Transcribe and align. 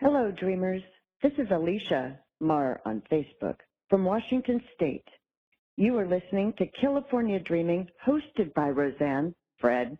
Hello, 0.00 0.30
dreamers. 0.30 0.80
This 1.22 1.32
is 1.36 1.48
Alicia 1.50 2.18
Marr 2.40 2.80
on 2.86 3.02
Facebook 3.12 3.56
from 3.90 4.02
Washington 4.02 4.58
State. 4.74 5.04
You 5.76 5.98
are 5.98 6.08
listening 6.08 6.54
to 6.56 6.64
California 6.80 7.38
Dreaming, 7.38 7.86
hosted 8.08 8.54
by 8.54 8.70
Roseanne 8.70 9.34
Fred 9.60 9.98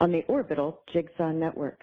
on 0.00 0.12
the 0.12 0.22
Orbital 0.28 0.82
Jigsaw 0.92 1.32
Network. 1.32 1.80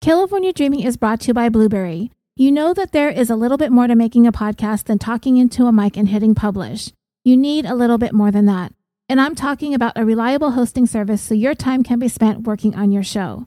California 0.00 0.52
Dreaming 0.52 0.80
is 0.80 0.96
brought 0.96 1.20
to 1.20 1.28
you 1.28 1.34
by 1.34 1.50
Blubrry. 1.50 2.10
You 2.34 2.50
know 2.50 2.74
that 2.74 2.90
there 2.90 3.08
is 3.08 3.30
a 3.30 3.36
little 3.36 3.58
bit 3.58 3.70
more 3.70 3.86
to 3.86 3.94
making 3.94 4.26
a 4.26 4.32
podcast 4.32 4.86
than 4.86 4.98
talking 4.98 5.36
into 5.36 5.66
a 5.66 5.72
mic 5.72 5.96
and 5.96 6.08
hitting 6.08 6.34
publish. 6.34 6.90
You 7.22 7.36
need 7.36 7.64
a 7.64 7.76
little 7.76 7.98
bit 7.98 8.12
more 8.12 8.32
than 8.32 8.46
that. 8.46 8.72
And 9.08 9.20
I'm 9.20 9.36
talking 9.36 9.72
about 9.72 9.92
a 9.94 10.04
reliable 10.04 10.50
hosting 10.50 10.86
service 10.86 11.22
so 11.22 11.32
your 11.32 11.54
time 11.54 11.84
can 11.84 12.00
be 12.00 12.08
spent 12.08 12.42
working 12.42 12.74
on 12.74 12.90
your 12.90 13.04
show. 13.04 13.46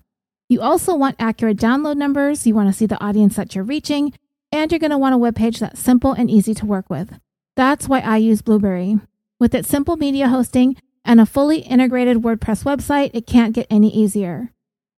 You 0.49 0.61
also 0.61 0.95
want 0.95 1.15
accurate 1.19 1.57
download 1.57 1.97
numbers, 1.97 2.47
you 2.47 2.55
want 2.55 2.69
to 2.69 2.73
see 2.73 2.87
the 2.87 2.99
audience 3.01 3.35
that 3.35 3.53
you're 3.53 3.63
reaching, 3.63 4.13
and 4.51 4.71
you're 4.71 4.79
going 4.79 4.89
to 4.89 4.97
want 4.97 5.13
a 5.13 5.19
web 5.19 5.35
page 5.35 5.59
that's 5.59 5.79
simple 5.79 6.13
and 6.13 6.27
easy 6.29 6.53
to 6.55 6.65
work 6.65 6.89
with. 6.89 7.19
That's 7.55 7.87
why 7.87 7.99
I 7.99 8.17
use 8.17 8.41
Blubrry. 8.41 8.99
With 9.39 9.53
its 9.53 9.69
simple 9.69 9.95
media 9.95 10.27
hosting 10.27 10.75
and 11.05 11.21
a 11.21 11.27
fully 11.27 11.59
integrated 11.59 12.23
WordPress 12.23 12.63
website, 12.63 13.11
it 13.13 13.27
can't 13.27 13.53
get 13.53 13.67
any 13.69 13.93
easier. 13.93 14.51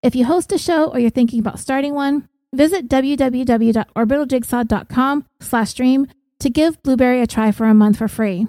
If 0.05 0.15
you 0.15 0.25
host 0.25 0.53
a 0.53 0.59
show 0.59 0.89
or 0.89 1.01
you're 1.01 1.11
thinking 1.11 1.41
about 1.41 1.59
starting 1.59 1.95
one, 1.95 2.29
visit 2.53 2.89
www.orbitaljigsaw.com 2.89 5.25
slash 5.41 5.71
stream 5.71 6.07
to 6.39 6.49
give 6.49 6.81
Blubrry 6.85 7.23
a 7.23 7.27
try 7.27 7.51
for 7.51 7.67
a 7.67 7.75
month 7.75 7.99
for 7.99 8.07
free. 8.07 8.47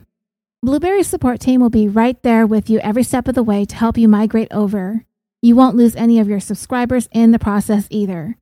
Blubrry's 0.61 1.07
support 1.07 1.39
team 1.39 1.61
will 1.61 1.71
be 1.71 1.87
right 1.87 2.21
there 2.21 2.45
with 2.45 2.69
you 2.69 2.77
every 2.79 3.01
step 3.01 3.27
of 3.27 3.33
the 3.33 3.41
way 3.41 3.65
to 3.65 3.75
help 3.75 3.97
you 3.97 4.07
migrate 4.07 4.49
over. 4.51 5.03
You 5.41 5.55
won't 5.55 5.75
lose 5.75 5.95
any 5.95 6.19
of 6.19 6.29
your 6.29 6.39
subscribers 6.39 7.09
in 7.11 7.31
the 7.31 7.39
process 7.39 7.87
either. 7.89 8.37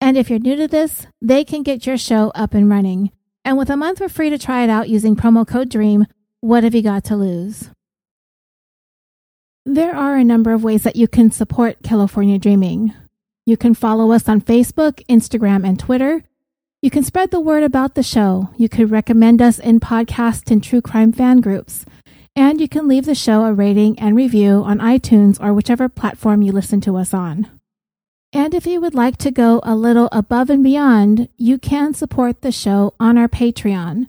And 0.00 0.18
if 0.18 0.28
you're 0.28 0.38
new 0.38 0.56
to 0.56 0.68
this, 0.68 1.06
they 1.22 1.44
can 1.44 1.62
get 1.62 1.86
your 1.86 1.96
show 1.96 2.30
up 2.34 2.52
and 2.52 2.68
running. 2.68 3.10
And 3.44 3.56
with 3.56 3.70
a 3.70 3.76
month 3.76 3.98
for 3.98 4.08
free 4.08 4.28
to 4.28 4.36
try 4.36 4.62
it 4.62 4.68
out 4.70 4.90
using 4.90 5.16
promo 5.16 5.46
code 5.46 5.70
DREAM, 5.70 6.06
what 6.40 6.62
have 6.62 6.74
you 6.74 6.82
got 6.82 7.04
to 7.04 7.16
lose? 7.16 7.70
There 9.64 9.96
are 9.96 10.16
a 10.16 10.24
number 10.24 10.52
of 10.52 10.62
ways 10.62 10.82
that 10.82 10.96
you 10.96 11.08
can 11.08 11.30
support 11.30 11.82
California 11.82 12.38
Dreaming. 12.38 12.92
You 13.46 13.56
can 13.56 13.72
follow 13.72 14.12
us 14.12 14.28
on 14.28 14.42
Facebook, 14.42 15.02
Instagram, 15.06 15.66
and 15.66 15.78
Twitter. 15.78 16.22
You 16.82 16.90
can 16.90 17.02
spread 17.02 17.30
the 17.30 17.40
word 17.40 17.62
about 17.62 17.94
the 17.94 18.02
show. 18.02 18.50
You 18.58 18.68
could 18.68 18.90
recommend 18.90 19.40
us 19.40 19.58
in 19.58 19.80
podcast 19.80 20.50
and 20.50 20.62
true 20.62 20.82
crime 20.82 21.12
fan 21.12 21.40
groups. 21.40 21.86
And 22.36 22.60
you 22.60 22.68
can 22.68 22.88
leave 22.88 23.06
the 23.06 23.14
show 23.14 23.44
a 23.44 23.52
rating 23.52 23.98
and 23.98 24.16
review 24.16 24.62
on 24.64 24.78
iTunes 24.78 25.40
or 25.40 25.54
whichever 25.54 25.88
platform 25.88 26.42
you 26.42 26.50
listen 26.50 26.80
to 26.82 26.96
us 26.96 27.14
on. 27.14 27.48
And 28.32 28.52
if 28.54 28.66
you 28.66 28.80
would 28.80 28.94
like 28.94 29.16
to 29.18 29.30
go 29.30 29.60
a 29.62 29.76
little 29.76 30.08
above 30.10 30.50
and 30.50 30.64
beyond, 30.64 31.28
you 31.36 31.58
can 31.58 31.94
support 31.94 32.42
the 32.42 32.50
show 32.50 32.94
on 32.98 33.16
our 33.16 33.28
Patreon. 33.28 34.08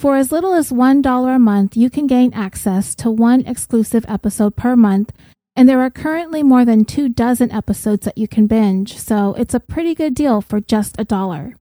For 0.00 0.16
as 0.16 0.32
little 0.32 0.54
as 0.54 0.72
$1 0.72 1.36
a 1.36 1.38
month, 1.38 1.76
you 1.76 1.90
can 1.90 2.06
gain 2.06 2.32
access 2.32 2.94
to 2.96 3.10
one 3.10 3.42
exclusive 3.46 4.06
episode 4.08 4.56
per 4.56 4.74
month, 4.76 5.12
and 5.54 5.68
there 5.68 5.80
are 5.80 5.90
currently 5.90 6.42
more 6.42 6.64
than 6.64 6.86
two 6.86 7.10
dozen 7.10 7.52
episodes 7.52 8.06
that 8.06 8.16
you 8.16 8.26
can 8.26 8.46
binge, 8.46 8.96
so 8.96 9.34
it's 9.34 9.54
a 9.54 9.60
pretty 9.60 9.94
good 9.94 10.14
deal 10.14 10.40
for 10.40 10.60
just 10.60 10.98
a 10.98 11.04
dollar. 11.04 11.54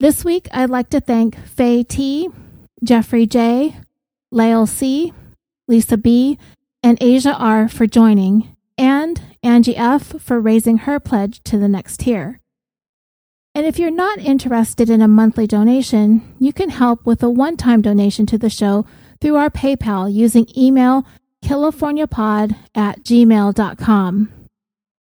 This 0.00 0.24
week, 0.24 0.48
I'd 0.52 0.70
like 0.70 0.90
to 0.90 1.00
thank 1.00 1.38
Faye 1.46 1.82
T, 1.82 2.28
Jeffrey 2.82 3.26
J, 3.26 3.76
Lael 4.34 4.66
C, 4.66 5.12
Lisa 5.68 5.96
B, 5.96 6.38
and 6.82 6.98
Asia 7.00 7.34
R 7.34 7.68
for 7.68 7.86
joining, 7.86 8.54
and 8.76 9.22
Angie 9.44 9.76
F 9.76 10.20
for 10.20 10.40
raising 10.40 10.78
her 10.78 10.98
pledge 10.98 11.40
to 11.44 11.56
the 11.56 11.68
next 11.68 12.00
tier. 12.00 12.40
And 13.54 13.64
if 13.64 13.78
you're 13.78 13.92
not 13.92 14.18
interested 14.18 14.90
in 14.90 15.00
a 15.00 15.06
monthly 15.06 15.46
donation, 15.46 16.34
you 16.40 16.52
can 16.52 16.70
help 16.70 17.06
with 17.06 17.22
a 17.22 17.30
one 17.30 17.56
time 17.56 17.80
donation 17.80 18.26
to 18.26 18.36
the 18.36 18.50
show 18.50 18.84
through 19.20 19.36
our 19.36 19.50
PayPal 19.50 20.12
using 20.12 20.48
email 20.56 21.06
californiapod 21.44 22.56
at 22.74 23.04
gmail.com. 23.04 24.32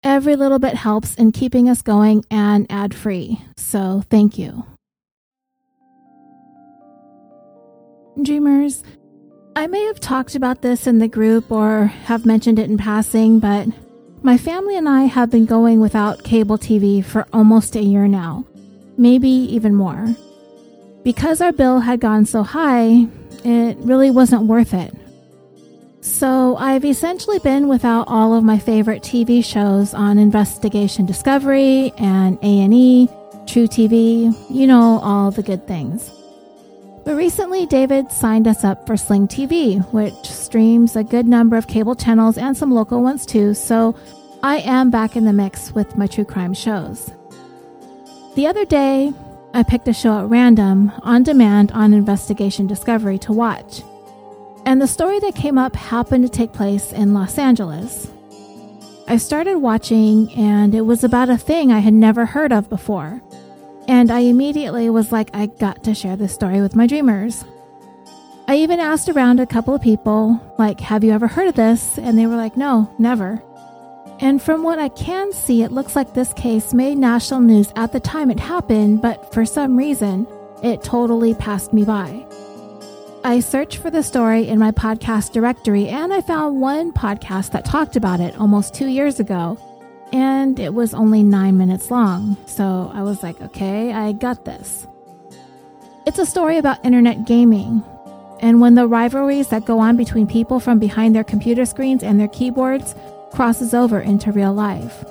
Every 0.03 0.35
little 0.38 0.59
bit 0.59 0.75
helps 0.75 1.15
in 1.15 1.33
keeping 1.33 1.67
us 1.67 1.81
going 1.81 2.23
and 2.31 2.65
ad 2.69 2.95
free, 2.95 3.41
so 3.57 4.03
thank 4.09 4.38
you. 4.38 4.63
Dreamers, 8.21 8.83
I 9.57 9.66
may 9.66 9.84
have 9.85 10.00
talked 10.00 10.35
about 10.35 10.62
this 10.62 10.85
in 10.85 11.00
the 11.00 11.07
group 11.07 11.51
or 11.51 11.85
have 11.85 12.28
mentioned 12.28 12.59
it 12.59 12.69
in 12.69 12.78
passing, 12.78 13.40
but 13.40 13.68
my 14.22 14.38
family 14.38 14.78
and 14.78 14.88
I 14.88 15.06
have 15.06 15.31
been 15.31 15.47
going 15.47 15.79
without 15.79 16.23
cable 16.23 16.59
TV 16.59 17.03
for 17.03 17.25
almost 17.34 17.75
a 17.75 17.81
year 17.81 18.07
now, 18.07 18.45
maybe 19.00 19.28
even 19.28 19.73
more. 19.73 20.16
Because 21.03 21.41
our 21.41 21.51
bill 21.51 21.79
had 21.79 22.00
gone 22.00 22.28
so 22.28 22.44
high, 22.44 23.07
it 23.44 23.78
really 23.79 24.12
wasn't 24.12 24.44
worth 24.44 24.75
it. 24.75 24.94
So 26.01 26.56
I've 26.57 26.85
essentially 26.85 27.39
been 27.39 27.68
without 27.68 28.07
all 28.07 28.35
of 28.35 28.44
my 28.44 28.59
favorite 28.59 29.01
TV 29.01 29.44
shows 29.44 29.91
on 29.95 30.19
Investigation 30.19 31.07
Discovery 31.07 31.94
and 31.97 32.38
A&E, 32.44 33.07
truTV, 33.45 34.35
you 34.51 34.68
know 34.68 35.00
all 35.01 35.31
the 35.31 35.41
good 35.41 35.68
things. 35.68 36.12
But 37.07 37.16
recently, 37.16 37.66
David 37.66 38.12
signed 38.12 38.50
us 38.50 38.66
up 38.66 38.85
for 38.85 38.97
Sling 38.97 39.29
TV, 39.29 39.79
which 39.94 40.25
streams 40.25 40.97
a 40.97 41.06
good 41.06 41.25
number 41.25 41.56
of 41.56 41.66
cable 41.66 41.95
channels 41.95 42.38
and 42.38 42.57
some 42.57 42.69
local 42.69 43.01
ones 43.01 43.25
too, 43.25 43.53
so 43.53 43.95
I 44.44 44.57
am 44.57 44.91
back 44.91 45.16
in 45.16 45.23
the 45.23 45.31
mix 45.31 45.72
with 45.72 45.95
my 45.95 46.06
true 46.07 46.25
crime 46.25 46.53
shows. 46.53 47.09
The 48.35 48.45
other 48.45 48.66
day, 48.66 49.13
I 49.53 49.63
picked 49.63 49.88
a 49.88 49.94
show 49.94 50.19
at 50.19 50.25
random, 50.25 50.91
on 51.01 51.23
demand 51.23 51.72
on 51.72 51.94
Investigation 51.94 52.68
Discovery 52.68 53.19
to 53.19 53.31
watch. 53.31 53.84
And 54.66 54.81
the 54.81 54.85
story 54.85 55.22
that 55.22 55.34
came 55.34 55.57
up 55.57 55.78
happened 55.78 56.25
to 56.25 56.29
take 56.29 56.51
place 56.51 56.91
in 56.91 57.13
Los 57.13 57.38
Angeles. 57.38 58.12
I 59.07 59.16
started 59.16 59.59
watching, 59.59 60.29
and 60.34 60.75
it 60.75 60.81
was 60.81 61.06
about 61.06 61.29
a 61.29 61.38
thing 61.38 61.72
I 61.72 61.79
had 61.79 61.94
never 61.94 62.25
heard 62.25 62.51
of 62.51 62.68
before. 62.69 63.22
And 63.87 64.11
I 64.11 64.19
immediately 64.19 64.89
was 64.89 65.11
like, 65.11 65.29
I 65.33 65.45
got 65.45 65.83
to 65.85 65.95
share 65.95 66.15
this 66.15 66.33
story 66.33 66.61
with 66.61 66.75
my 66.75 66.87
dreamers. 66.87 67.45
I 68.49 68.57
even 68.57 68.79
asked 68.79 69.09
around 69.09 69.39
a 69.39 69.45
couple 69.45 69.73
of 69.73 69.81
people, 69.81 70.39
like, 70.57 70.79
have 70.81 71.03
you 71.03 71.11
ever 71.11 71.27
heard 71.27 71.47
of 71.47 71.55
this? 71.55 71.97
And 71.97 72.17
they 72.17 72.25
were 72.25 72.35
like, 72.35 72.57
no, 72.57 72.93
never. 72.97 73.41
And 74.19 74.41
from 74.41 74.63
what 74.63 74.79
I 74.79 74.89
can 74.89 75.31
see, 75.31 75.63
it 75.63 75.71
looks 75.71 75.95
like 75.95 76.13
this 76.13 76.33
case 76.33 76.73
made 76.73 76.97
national 76.97 77.41
news 77.41 77.71
at 77.75 77.91
the 77.91 77.99
time 77.99 78.31
it 78.31 78.39
happened, 78.39 79.01
but 79.01 79.33
for 79.33 79.45
some 79.45 79.77
reason, 79.77 80.27
it 80.63 80.83
totally 80.83 81.33
passed 81.35 81.71
me 81.71 81.83
by. 81.83 82.25
I 83.23 83.41
searched 83.41 83.77
for 83.77 83.89
the 83.89 84.03
story 84.03 84.47
in 84.47 84.59
my 84.59 84.71
podcast 84.71 85.33
directory 85.33 85.89
and 85.89 86.13
I 86.13 86.21
found 86.21 86.61
one 86.61 86.93
podcast 86.93 87.51
that 87.51 87.65
talked 87.65 87.95
about 87.95 88.19
it 88.19 88.37
almost 88.39 88.73
two 88.73 88.87
years 88.87 89.19
ago 89.19 89.57
and 90.12 90.59
it 90.59 90.73
was 90.73 90.94
only 90.94 91.23
nine 91.23 91.57
minutes 91.57 91.91
long. 91.91 92.38
So 92.45 92.91
I 92.94 93.03
was 93.03 93.23
like, 93.23 93.41
okay, 93.41 93.91
I 93.91 94.13
got 94.13 94.45
this. 94.45 94.88
It's 96.06 96.19
a 96.19 96.25
story 96.25 96.57
about 96.57 96.84
internet 96.85 97.25
gaming. 97.25 97.84
And 98.40 98.62
when 98.62 98.75
the 98.75 98.88
rivalries 98.88 99.50
that 99.50 99.66
go 99.66 99.79
on 99.79 99.97
between 99.97 100.28
people 100.28 100.59
from 100.59 100.79
behind 100.79 101.16
their 101.16 101.23
computer 101.23 101.66
screens 101.66 102.03
and 102.03 102.19
their 102.19 102.28
keyboards 102.28 102.95
crosses 103.31 103.73
over 103.73 104.00
into 104.00 104.31
real 104.31 104.53
life. 104.53 105.03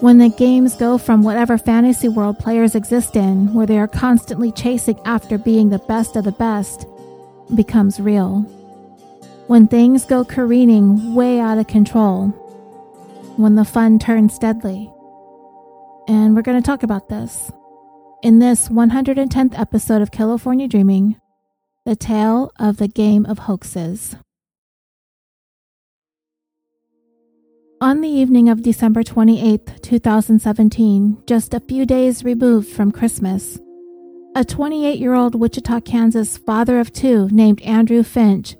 When 0.00 0.18
the 0.18 0.28
games 0.28 0.76
go 0.76 0.96
from 0.96 1.24
whatever 1.24 1.58
fantasy 1.58 2.08
world 2.08 2.38
players 2.38 2.76
exist 2.76 3.16
in, 3.16 3.52
where 3.52 3.66
they 3.66 3.78
are 3.78 3.88
constantly 3.88 4.52
chasing 4.52 5.00
after 5.04 5.38
being 5.38 5.70
the 5.70 5.80
best 5.80 6.14
of 6.14 6.22
the 6.24 6.32
best, 6.32 6.86
becomes 7.56 7.98
real. 7.98 8.42
When 9.48 9.66
things 9.66 10.04
go 10.04 10.24
careening 10.24 11.14
way 11.14 11.40
out 11.40 11.58
of 11.58 11.66
control, 11.66 12.32
when 13.38 13.54
the 13.54 13.64
fun 13.64 13.98
turns 14.00 14.36
deadly. 14.38 14.92
And 16.08 16.34
we're 16.34 16.42
going 16.42 16.60
to 16.60 16.66
talk 16.66 16.82
about 16.82 17.08
this. 17.08 17.52
In 18.22 18.40
this 18.40 18.68
110th 18.68 19.58
episode 19.58 20.02
of 20.02 20.10
California 20.10 20.66
Dreaming, 20.66 21.16
the 21.86 21.94
tale 21.94 22.50
of 22.58 22.78
the 22.78 22.88
game 22.88 23.24
of 23.26 23.38
hoaxes. 23.40 24.16
On 27.80 28.00
the 28.00 28.08
evening 28.08 28.48
of 28.48 28.62
December 28.62 29.04
28, 29.04 29.82
2017, 29.82 31.22
just 31.28 31.54
a 31.54 31.60
few 31.60 31.86
days 31.86 32.24
removed 32.24 32.68
from 32.68 32.90
Christmas, 32.90 33.60
a 34.34 34.44
28 34.44 34.98
year 34.98 35.14
old 35.14 35.36
Wichita, 35.36 35.80
Kansas 35.82 36.36
father 36.38 36.80
of 36.80 36.92
two 36.92 37.28
named 37.28 37.62
Andrew 37.62 38.02
Finch 38.02 38.56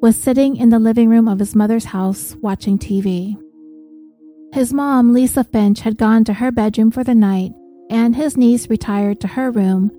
was 0.00 0.16
sitting 0.16 0.56
in 0.56 0.68
the 0.68 0.78
living 0.78 1.08
room 1.08 1.26
of 1.26 1.40
his 1.40 1.56
mother's 1.56 1.86
house 1.86 2.36
watching 2.40 2.78
TV. 2.78 3.36
His 4.52 4.72
mom, 4.72 5.12
Lisa 5.12 5.44
Finch, 5.44 5.80
had 5.80 5.96
gone 5.96 6.24
to 6.24 6.34
her 6.34 6.50
bedroom 6.50 6.90
for 6.90 7.04
the 7.04 7.14
night, 7.14 7.52
and 7.88 8.16
his 8.16 8.36
niece 8.36 8.68
retired 8.68 9.20
to 9.20 9.28
her 9.28 9.50
room, 9.50 9.92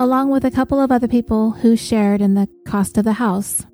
along 0.00 0.30
with 0.30 0.44
a 0.44 0.50
couple 0.50 0.80
of 0.80 0.90
other 0.90 1.06
people 1.06 1.52
who 1.52 1.76
shared 1.76 2.20
in 2.20 2.34
the 2.34 2.48
cost 2.66 2.98
of 2.98 3.04
the 3.04 3.14
house. 3.14 3.64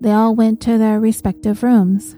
They 0.00 0.10
all 0.10 0.34
went 0.34 0.60
to 0.62 0.78
their 0.78 0.98
respective 0.98 1.62
rooms. 1.62 2.16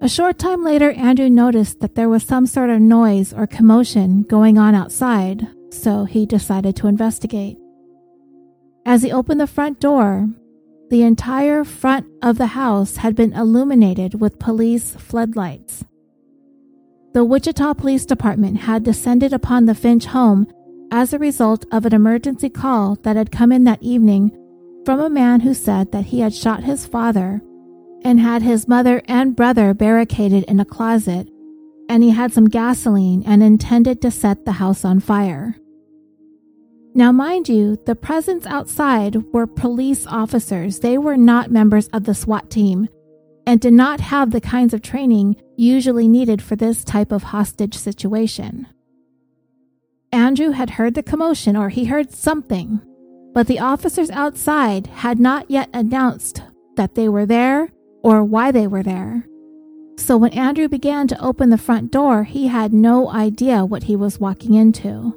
A 0.00 0.08
short 0.08 0.38
time 0.38 0.62
later, 0.62 0.92
Andrew 0.92 1.28
noticed 1.28 1.80
that 1.80 1.96
there 1.96 2.08
was 2.08 2.22
some 2.22 2.46
sort 2.46 2.70
of 2.70 2.80
noise 2.80 3.32
or 3.32 3.48
commotion 3.48 4.22
going 4.22 4.56
on 4.56 4.76
outside, 4.76 5.48
so 5.70 6.04
he 6.04 6.24
decided 6.24 6.76
to 6.76 6.86
investigate. 6.86 7.58
As 8.86 9.02
he 9.02 9.10
opened 9.10 9.40
the 9.40 9.48
front 9.48 9.80
door, 9.80 10.28
the 10.90 11.02
entire 11.02 11.64
front 11.64 12.06
of 12.22 12.38
the 12.38 12.46
house 12.46 12.96
had 12.96 13.14
been 13.14 13.32
illuminated 13.32 14.20
with 14.20 14.38
police 14.38 14.94
floodlights. 14.94 15.84
The 17.14 17.24
Wichita 17.24 17.74
Police 17.74 18.06
Department 18.06 18.58
had 18.58 18.84
descended 18.84 19.32
upon 19.32 19.66
the 19.66 19.74
Finch 19.74 20.06
home 20.06 20.46
as 20.90 21.12
a 21.12 21.18
result 21.18 21.66
of 21.70 21.84
an 21.84 21.94
emergency 21.94 22.48
call 22.48 22.96
that 23.02 23.16
had 23.16 23.32
come 23.32 23.52
in 23.52 23.64
that 23.64 23.82
evening 23.82 24.30
from 24.84 25.00
a 25.00 25.10
man 25.10 25.40
who 25.40 25.52
said 25.52 25.92
that 25.92 26.06
he 26.06 26.20
had 26.20 26.34
shot 26.34 26.64
his 26.64 26.86
father 26.86 27.42
and 28.02 28.20
had 28.20 28.42
his 28.42 28.68
mother 28.68 29.02
and 29.06 29.36
brother 29.36 29.74
barricaded 29.74 30.44
in 30.44 30.60
a 30.60 30.64
closet, 30.64 31.28
and 31.88 32.02
he 32.02 32.10
had 32.10 32.32
some 32.32 32.48
gasoline 32.48 33.22
and 33.26 33.42
intended 33.42 34.00
to 34.00 34.10
set 34.10 34.44
the 34.44 34.52
house 34.52 34.84
on 34.84 35.00
fire. 35.00 35.56
Now, 36.94 37.12
mind 37.12 37.48
you, 37.48 37.78
the 37.86 37.94
presence 37.94 38.46
outside 38.46 39.16
were 39.32 39.46
police 39.46 40.06
officers. 40.06 40.80
They 40.80 40.98
were 40.98 41.16
not 41.16 41.50
members 41.50 41.88
of 41.88 42.04
the 42.04 42.14
SWAT 42.14 42.50
team 42.50 42.88
and 43.46 43.60
did 43.60 43.72
not 43.72 44.00
have 44.00 44.30
the 44.30 44.40
kinds 44.40 44.74
of 44.74 44.82
training 44.82 45.36
usually 45.56 46.08
needed 46.08 46.42
for 46.42 46.56
this 46.56 46.84
type 46.84 47.12
of 47.12 47.22
hostage 47.24 47.74
situation. 47.74 48.66
Andrew 50.12 50.50
had 50.50 50.70
heard 50.70 50.94
the 50.94 51.02
commotion 51.02 51.56
or 51.56 51.68
he 51.68 51.84
heard 51.86 52.12
something, 52.12 52.80
but 53.32 53.46
the 53.46 53.58
officers 53.58 54.10
outside 54.10 54.86
had 54.88 55.18
not 55.18 55.50
yet 55.50 55.68
announced 55.72 56.42
that 56.76 56.94
they 56.94 57.08
were 57.08 57.26
there 57.26 57.70
or 58.02 58.24
why 58.24 58.50
they 58.50 58.66
were 58.66 58.82
there. 58.82 59.26
So 59.96 60.16
when 60.16 60.32
Andrew 60.32 60.68
began 60.68 61.08
to 61.08 61.24
open 61.24 61.50
the 61.50 61.58
front 61.58 61.90
door, 61.90 62.24
he 62.24 62.46
had 62.46 62.72
no 62.72 63.10
idea 63.10 63.64
what 63.64 63.84
he 63.84 63.96
was 63.96 64.20
walking 64.20 64.54
into. 64.54 65.14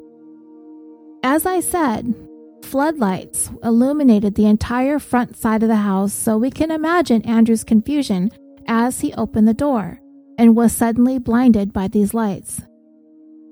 As 1.24 1.46
I 1.46 1.60
said, 1.60 2.16
floodlights 2.64 3.52
illuminated 3.64 4.34
the 4.34 4.48
entire 4.48 4.98
front 4.98 5.38
side 5.38 5.62
of 5.62 5.70
the 5.70 5.76
house, 5.76 6.14
so 6.14 6.38
we 6.38 6.50
can 6.50 6.72
imagine 6.72 7.22
Andrew's 7.24 7.64
confusion 7.64 8.32
as 8.68 9.02
he 9.02 9.14
opened 9.14 9.48
the 9.48 9.54
door 9.54 10.00
and 10.38 10.56
was 10.56 10.72
suddenly 10.72 11.20
blinded 11.20 11.74
by 11.74 11.88
these 11.88 12.16
lights. 12.16 12.62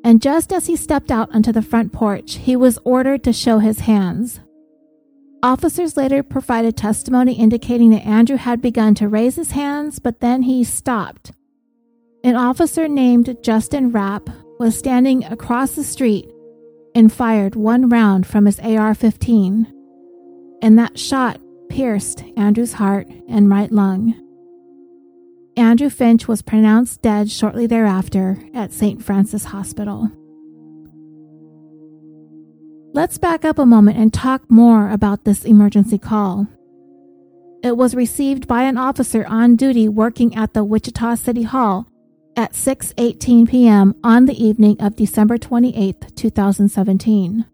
And 0.04 0.22
just 0.22 0.52
as 0.52 0.66
he 0.66 0.76
stepped 0.76 1.12
out 1.12 1.34
onto 1.34 1.52
the 1.52 1.62
front 1.62 1.94
porch, 1.94 2.36
he 2.36 2.56
was 2.56 2.80
ordered 2.84 3.24
to 3.26 3.34
show 3.34 3.60
his 3.60 3.82
hands. 3.82 4.40
Officers 5.44 5.96
later 5.96 6.24
provided 6.24 6.76
testimony 6.76 7.34
indicating 7.34 7.92
that 7.92 8.06
Andrew 8.06 8.38
had 8.38 8.62
begun 8.62 8.96
to 8.96 9.08
raise 9.08 9.36
his 9.36 9.52
hands, 9.52 10.00
but 10.00 10.22
then 10.22 10.44
he 10.44 10.64
stopped. 10.64 11.34
An 12.24 12.36
officer 12.36 12.88
named 12.88 13.38
Justin 13.44 13.92
Rapp 13.92 14.30
was 14.60 14.78
standing 14.78 15.24
across 15.26 15.76
the 15.76 15.84
street 15.84 16.30
and 16.96 17.12
fired 17.12 17.56
one 17.56 17.90
round 17.90 18.26
from 18.26 18.46
his 18.46 18.60
AR 18.60 18.94
15, 18.94 19.72
and 20.62 20.80
that 20.80 20.98
shot 20.98 21.40
pierced 21.70 22.24
Andrew's 22.36 22.74
heart 22.74 23.08
and 23.28 23.50
right 23.50 23.72
lung. 23.72 24.16
Andrew 25.56 25.90
Finch 25.90 26.28
was 26.28 26.42
pronounced 26.42 27.02
dead 27.02 27.30
shortly 27.30 27.68
thereafter 27.68 28.42
at 28.54 28.72
St. 28.72 29.04
Francis 29.04 29.46
Hospital. 29.46 30.10
Let's 32.94 33.18
back 33.18 33.46
up 33.46 33.60
a 33.60 33.66
moment 33.66 33.98
and 33.98 34.14
talk 34.14 34.50
more 34.50 34.90
about 34.90 35.24
this 35.24 35.46
emergency 35.46 35.98
call. 35.98 36.48
It 37.62 37.78
was 37.78 37.94
received 37.94 38.48
by 38.48 38.64
an 38.64 38.78
officer 38.78 39.26
on 39.28 39.58
duty 39.58 39.88
working 39.88 40.36
at 40.36 40.54
the 40.54 40.64
Wichita 40.64 41.16
City 41.16 41.44
Hall 41.44 41.88
at 42.40 42.54
6:18 42.54 43.50
p.m. 43.50 43.94
on 44.02 44.26
the 44.26 44.42
evening 44.42 44.78
of 44.80 44.96
December 44.96 45.38
28, 45.38 46.16
2017. 46.16 47.46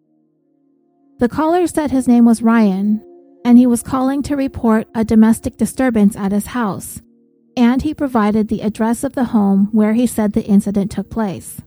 The 1.17 1.27
caller 1.27 1.65
said 1.65 1.89
his 1.89 2.07
name 2.07 2.23
was 2.23 2.43
Ryan 2.43 3.03
and 3.43 3.57
he 3.57 3.65
was 3.65 3.81
calling 3.81 4.21
to 4.23 4.35
report 4.35 4.87
a 4.93 5.03
domestic 5.03 5.57
disturbance 5.57 6.15
at 6.15 6.31
his 6.31 6.47
house, 6.47 7.01
and 7.57 7.81
he 7.81 7.95
provided 7.95 8.47
the 8.47 8.61
address 8.61 9.03
of 9.03 9.13
the 9.13 9.25
home 9.25 9.69
where 9.71 9.93
he 9.93 10.05
said 10.05 10.33
the 10.33 10.45
incident 10.45 10.91
took 10.91 11.09
place. 11.09 11.61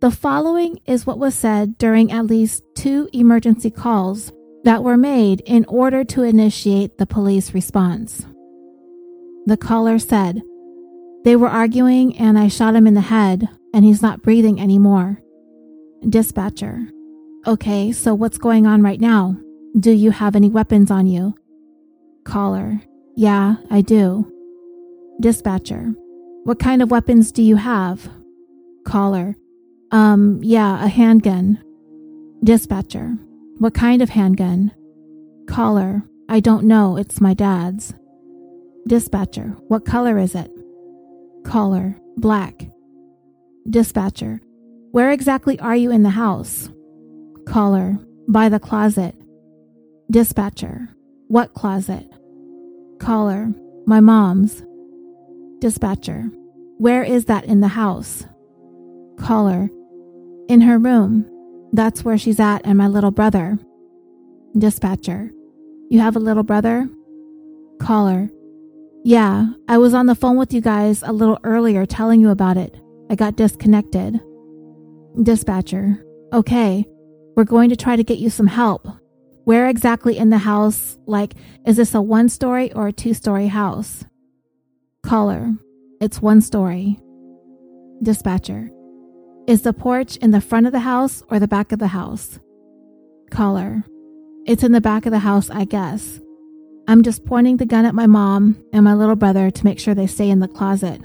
The 0.00 0.12
following 0.12 0.78
is 0.86 1.06
what 1.06 1.18
was 1.18 1.34
said 1.34 1.78
during 1.78 2.12
at 2.12 2.26
least 2.26 2.62
two 2.76 3.08
emergency 3.12 3.72
calls 3.72 4.32
that 4.62 4.84
were 4.84 4.96
made 4.96 5.42
in 5.46 5.64
order 5.66 6.04
to 6.04 6.22
initiate 6.22 6.98
the 6.98 7.06
police 7.06 7.54
response. 7.54 8.24
The 9.46 9.56
caller 9.56 9.98
said, 9.98 10.42
They 11.24 11.36
were 11.36 11.48
arguing 11.48 12.16
and 12.18 12.38
I 12.38 12.48
shot 12.48 12.74
him 12.74 12.86
in 12.86 12.94
the 12.94 13.00
head 13.00 13.48
and 13.72 13.84
he's 13.84 14.02
not 14.02 14.22
breathing 14.22 14.60
anymore. 14.60 15.18
Dispatcher, 16.08 16.88
Okay, 17.46 17.92
so 17.92 18.14
what's 18.14 18.38
going 18.38 18.66
on 18.66 18.82
right 18.82 19.00
now? 19.00 19.36
Do 19.78 19.90
you 19.90 20.10
have 20.12 20.34
any 20.36 20.48
weapons 20.48 20.90
on 20.90 21.06
you? 21.06 21.34
Caller, 22.24 22.80
Yeah, 23.16 23.56
I 23.70 23.80
do. 23.80 24.30
Dispatcher, 25.20 25.94
What 26.44 26.58
kind 26.58 26.82
of 26.82 26.90
weapons 26.90 27.32
do 27.32 27.42
you 27.42 27.56
have? 27.56 28.08
Caller, 28.84 29.34
um, 29.90 30.40
yeah, 30.42 30.84
a 30.84 30.88
handgun. 30.88 31.62
Dispatcher. 32.42 33.16
What 33.58 33.74
kind 33.74 34.02
of 34.02 34.10
handgun? 34.10 34.72
Caller. 35.46 36.02
I 36.28 36.40
don't 36.40 36.64
know. 36.64 36.96
It's 36.96 37.20
my 37.20 37.32
dad's. 37.32 37.94
Dispatcher. 38.88 39.56
What 39.68 39.84
color 39.86 40.18
is 40.18 40.34
it? 40.34 40.50
Caller. 41.44 41.96
Black. 42.16 42.68
Dispatcher. 43.68 44.40
Where 44.92 45.10
exactly 45.10 45.58
are 45.60 45.76
you 45.76 45.90
in 45.90 46.02
the 46.02 46.10
house? 46.10 46.70
Caller. 47.46 47.98
By 48.28 48.48
the 48.48 48.60
closet. 48.60 49.14
Dispatcher. 50.10 50.88
What 51.28 51.54
closet? 51.54 52.08
Caller. 52.98 53.52
My 53.86 54.00
mom's. 54.00 54.62
Dispatcher. 55.60 56.30
Where 56.78 57.02
is 57.02 57.26
that 57.26 57.44
in 57.44 57.60
the 57.60 57.68
house? 57.68 58.24
Caller. 59.18 59.70
In 60.48 60.60
her 60.62 60.78
room. 60.78 61.26
That's 61.72 62.04
where 62.04 62.18
she's 62.18 62.40
at 62.40 62.62
and 62.64 62.78
my 62.78 62.88
little 62.88 63.10
brother. 63.10 63.58
Dispatcher. 64.56 65.30
You 65.90 66.00
have 66.00 66.16
a 66.16 66.20
little 66.20 66.42
brother? 66.42 66.88
Caller. 67.80 68.30
Yeah, 69.06 69.48
I 69.68 69.76
was 69.76 69.92
on 69.92 70.06
the 70.06 70.14
phone 70.14 70.38
with 70.38 70.54
you 70.54 70.62
guys 70.62 71.02
a 71.02 71.12
little 71.12 71.38
earlier 71.44 71.84
telling 71.84 72.22
you 72.22 72.30
about 72.30 72.56
it. 72.56 72.74
I 73.10 73.14
got 73.16 73.36
disconnected. 73.36 74.18
Dispatcher. 75.22 76.02
Okay, 76.32 76.86
we're 77.36 77.44
going 77.44 77.68
to 77.68 77.76
try 77.76 77.96
to 77.96 78.02
get 78.02 78.18
you 78.18 78.30
some 78.30 78.46
help. 78.46 78.88
Where 79.44 79.68
exactly 79.68 80.16
in 80.16 80.30
the 80.30 80.38
house? 80.38 80.96
Like, 81.04 81.34
is 81.66 81.76
this 81.76 81.94
a 81.94 82.00
one 82.00 82.30
story 82.30 82.72
or 82.72 82.88
a 82.88 82.92
two 82.92 83.12
story 83.12 83.48
house? 83.48 84.06
Caller. 85.02 85.52
It's 86.00 86.22
one 86.22 86.40
story. 86.40 86.98
Dispatcher. 88.02 88.70
Is 89.46 89.60
the 89.60 89.74
porch 89.74 90.16
in 90.16 90.30
the 90.30 90.40
front 90.40 90.64
of 90.64 90.72
the 90.72 90.80
house 90.80 91.22
or 91.30 91.38
the 91.38 91.46
back 91.46 91.72
of 91.72 91.78
the 91.78 91.88
house? 91.88 92.38
Caller. 93.30 93.84
It's 94.46 94.64
in 94.64 94.72
the 94.72 94.80
back 94.80 95.04
of 95.04 95.12
the 95.12 95.18
house, 95.18 95.50
I 95.50 95.66
guess. 95.66 96.20
I'm 96.86 97.02
just 97.02 97.24
pointing 97.24 97.56
the 97.56 97.66
gun 97.66 97.86
at 97.86 97.94
my 97.94 98.06
mom 98.06 98.62
and 98.72 98.84
my 98.84 98.94
little 98.94 99.16
brother 99.16 99.50
to 99.50 99.64
make 99.64 99.78
sure 99.78 99.94
they 99.94 100.06
stay 100.06 100.28
in 100.28 100.40
the 100.40 100.48
closet. 100.48 101.00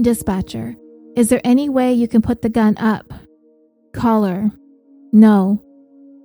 Dispatcher. 0.00 0.76
Is 1.16 1.28
there 1.28 1.40
any 1.44 1.68
way 1.68 1.92
you 1.92 2.06
can 2.06 2.22
put 2.22 2.42
the 2.42 2.48
gun 2.48 2.76
up? 2.78 3.12
Caller. 3.92 4.50
No. 5.12 5.62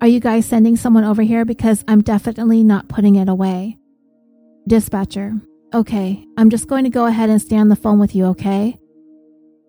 Are 0.02 0.08
you 0.08 0.20
guys 0.20 0.46
sending 0.46 0.76
someone 0.76 1.06
over 1.06 1.22
here? 1.22 1.46
Because 1.46 1.84
I'm 1.88 2.02
definitely 2.02 2.64
not 2.64 2.90
putting 2.90 3.16
it 3.16 3.30
away. 3.30 3.78
Dispatcher. 4.68 5.34
Okay, 5.74 6.24
I'm 6.38 6.50
just 6.50 6.68
going 6.68 6.84
to 6.84 6.90
go 6.90 7.06
ahead 7.06 7.30
and 7.30 7.42
stay 7.42 7.58
on 7.58 7.70
the 7.70 7.76
phone 7.76 7.98
with 8.00 8.14
you, 8.14 8.26
okay? 8.26 8.78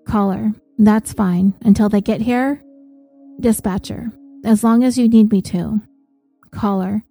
Caller. 0.07 0.53
That's 0.77 1.13
fine. 1.13 1.55
Until 1.63 1.89
they 1.89 2.01
get 2.01 2.21
here? 2.21 2.61
Dispatcher. 3.41 4.11
As 4.45 4.63
long 4.63 4.85
as 4.85 4.99
you 4.99 5.09
need 5.09 5.33
me 5.33 5.41
to. 5.43 5.81
Caller. 6.51 7.05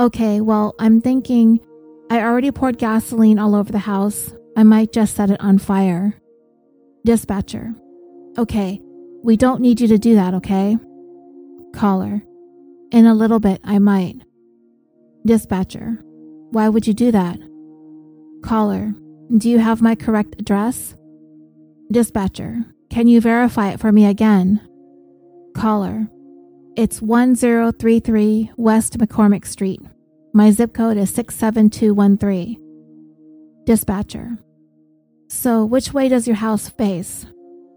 Okay, 0.00 0.40
well, 0.40 0.74
I'm 0.78 1.00
thinking 1.00 1.60
I 2.10 2.20
already 2.20 2.50
poured 2.50 2.78
gasoline 2.78 3.38
all 3.38 3.54
over 3.54 3.70
the 3.70 3.78
house. 3.78 4.32
I 4.56 4.62
might 4.64 4.92
just 4.92 5.14
set 5.14 5.30
it 5.30 5.40
on 5.40 5.58
fire. 5.58 6.14
Dispatcher. 7.04 7.74
Okay, 8.38 8.80
we 9.22 9.36
don't 9.36 9.60
need 9.60 9.80
you 9.80 9.88
to 9.88 9.98
do 9.98 10.14
that, 10.14 10.34
okay? 10.34 10.76
Caller. 11.74 12.22
In 12.90 13.06
a 13.06 13.14
little 13.14 13.40
bit, 13.40 13.60
I 13.64 13.78
might. 13.78 14.16
Dispatcher. 15.24 15.98
Why 16.50 16.68
would 16.68 16.86
you 16.86 16.94
do 16.94 17.10
that? 17.12 17.38
Caller. 18.42 18.94
Do 19.36 19.48
you 19.48 19.58
have 19.58 19.80
my 19.80 19.94
correct 19.94 20.36
address? 20.38 20.94
Dispatcher. 21.90 22.64
Can 22.90 23.06
you 23.06 23.20
verify 23.20 23.70
it 23.70 23.80
for 23.80 23.92
me 23.92 24.04
again? 24.06 24.60
Caller. 25.54 26.08
It's 26.74 27.02
1033 27.02 28.52
West 28.56 28.96
McCormick 28.96 29.46
Street. 29.46 29.82
My 30.32 30.50
zip 30.50 30.72
code 30.72 30.96
is 30.96 31.12
67213. 31.12 32.56
Dispatcher. 33.66 34.38
So, 35.28 35.66
which 35.66 35.92
way 35.92 36.08
does 36.08 36.26
your 36.26 36.36
house 36.36 36.70
face? 36.70 37.26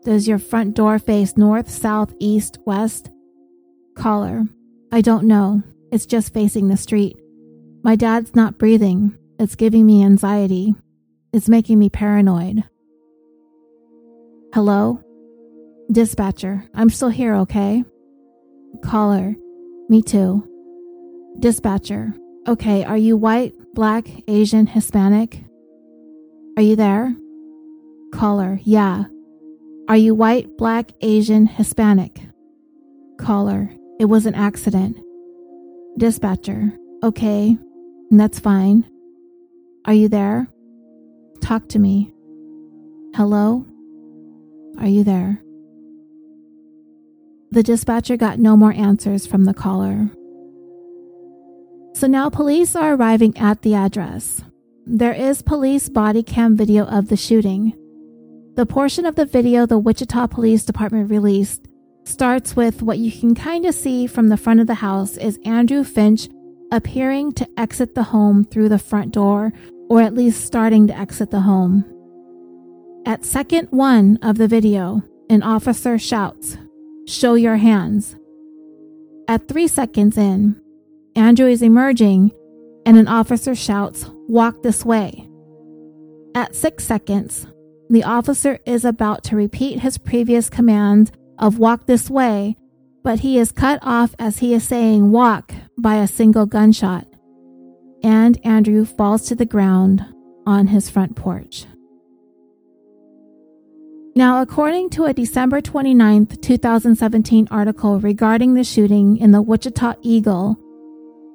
Does 0.05 0.29
your 0.29 0.39
front 0.39 0.75
door 0.75 0.97
face 0.97 1.35
north, 1.35 1.69
south, 1.69 2.13
east, 2.19 2.57
west? 2.65 3.09
Caller, 3.97 4.45
I 4.93 5.01
don't 5.01 5.27
know. 5.27 5.61
It's 5.91 6.05
just 6.05 6.33
facing 6.33 6.69
the 6.69 6.77
street. 6.77 7.17
My 7.83 7.97
dad's 7.97 8.33
not 8.33 8.57
breathing. 8.57 9.17
It's 9.39 9.55
giving 9.55 9.85
me 9.85 10.05
anxiety. 10.05 10.73
It's 11.33 11.49
making 11.49 11.79
me 11.79 11.89
paranoid. 11.89 12.63
Hello? 14.53 15.01
Dispatcher, 15.91 16.63
I'm 16.73 16.89
still 16.89 17.09
here, 17.09 17.35
okay? 17.35 17.83
Caller, 18.81 19.35
me 19.89 20.01
too. 20.01 20.47
Dispatcher, 21.39 22.13
okay, 22.47 22.83
are 22.83 22.97
you 22.97 23.17
white, 23.17 23.53
black, 23.73 24.07
Asian, 24.27 24.67
Hispanic? 24.67 25.43
Are 26.57 26.63
you 26.63 26.75
there? 26.75 27.15
Caller, 28.13 28.59
yeah. 28.63 29.05
Are 29.87 29.97
you 29.97 30.15
white, 30.15 30.57
black, 30.57 30.91
Asian, 31.01 31.45
Hispanic? 31.45 32.21
Caller, 33.19 33.69
it 33.99 34.05
was 34.05 34.25
an 34.25 34.35
accident. 34.35 34.97
Dispatcher, 35.97 36.71
okay, 37.03 37.57
that's 38.11 38.39
fine. 38.39 38.85
Are 39.85 39.93
you 39.93 40.07
there? 40.07 40.47
Talk 41.41 41.67
to 41.69 41.79
me. 41.79 42.13
Hello? 43.15 43.65
Are 44.79 44.87
you 44.87 45.03
there? 45.03 45.41
The 47.55 47.63
dispatcher 47.63 48.17
got 48.17 48.37
no 48.37 48.57
more 48.57 48.73
answers 48.73 49.25
from 49.25 49.45
the 49.45 49.53
caller. 49.53 50.09
So 51.93 52.05
now 52.05 52.29
police 52.29 52.75
are 52.75 52.95
arriving 52.95 53.37
at 53.37 53.61
the 53.61 53.75
address. 53.75 54.43
There 54.85 55.13
is 55.13 55.41
police 55.41 55.87
body 55.87 56.21
cam 56.21 56.57
video 56.57 56.83
of 56.83 57.07
the 57.07 57.15
shooting. 57.15 57.73
The 58.55 58.65
portion 58.65 59.05
of 59.05 59.15
the 59.15 59.25
video 59.25 59.65
the 59.65 59.79
Wichita 59.79 60.27
Police 60.27 60.65
Department 60.65 61.09
released 61.09 61.65
starts 62.03 62.57
with 62.57 62.81
what 62.81 62.97
you 62.97 63.09
can 63.09 63.33
kind 63.33 63.65
of 63.65 63.73
see 63.73 64.05
from 64.05 64.27
the 64.27 64.35
front 64.35 64.59
of 64.59 64.67
the 64.67 64.73
house 64.73 65.15
is 65.15 65.39
Andrew 65.45 65.85
Finch 65.85 66.27
appearing 66.73 67.31
to 67.35 67.47
exit 67.57 67.95
the 67.95 68.03
home 68.03 68.43
through 68.43 68.67
the 68.67 68.79
front 68.79 69.13
door, 69.13 69.53
or 69.89 70.01
at 70.01 70.13
least 70.13 70.43
starting 70.43 70.87
to 70.87 70.99
exit 70.99 71.31
the 71.31 71.39
home. 71.39 71.85
At 73.05 73.23
second 73.23 73.69
one 73.69 74.19
of 74.21 74.37
the 74.37 74.49
video, 74.49 75.03
an 75.29 75.41
officer 75.41 75.97
shouts, 75.97 76.57
Show 77.07 77.35
your 77.35 77.57
hands. 77.57 78.15
At 79.27 79.47
three 79.47 79.67
seconds 79.67 80.17
in, 80.17 80.59
Andrew 81.15 81.47
is 81.47 81.61
emerging 81.61 82.31
and 82.85 82.97
an 82.97 83.07
officer 83.07 83.53
shouts, 83.53 84.09
Walk 84.27 84.63
this 84.63 84.83
way. 84.83 85.29
At 86.33 86.55
six 86.55 86.83
seconds, 86.83 87.45
the 87.89 88.03
officer 88.03 88.57
is 88.65 88.85
about 88.85 89.23
to 89.25 89.35
repeat 89.35 89.79
his 89.79 89.99
previous 89.99 90.49
command 90.49 91.11
of 91.37 91.59
walk 91.59 91.85
this 91.85 92.09
way, 92.09 92.57
but 93.03 93.19
he 93.19 93.37
is 93.37 93.51
cut 93.51 93.77
off 93.83 94.15
as 94.17 94.39
he 94.39 94.55
is 94.55 94.63
saying 94.63 95.11
walk 95.11 95.53
by 95.77 95.97
a 95.97 96.07
single 96.07 96.47
gunshot. 96.47 97.05
And 98.01 98.43
Andrew 98.43 98.83
falls 98.83 99.27
to 99.27 99.35
the 99.35 99.45
ground 99.45 100.03
on 100.47 100.67
his 100.67 100.89
front 100.89 101.15
porch. 101.15 101.67
Now, 104.17 104.41
according 104.41 104.91
to 104.91 105.03
a 105.03 105.13
December 105.13 105.59
29, 105.59 106.27
2017 106.27 107.49
article 107.51 107.99
regarding 107.99 108.53
the 108.53 108.63
shooting 108.63 109.17
in 109.17 109.31
the 109.31 109.41
Wichita 109.41 109.95
Eagle, 110.01 110.57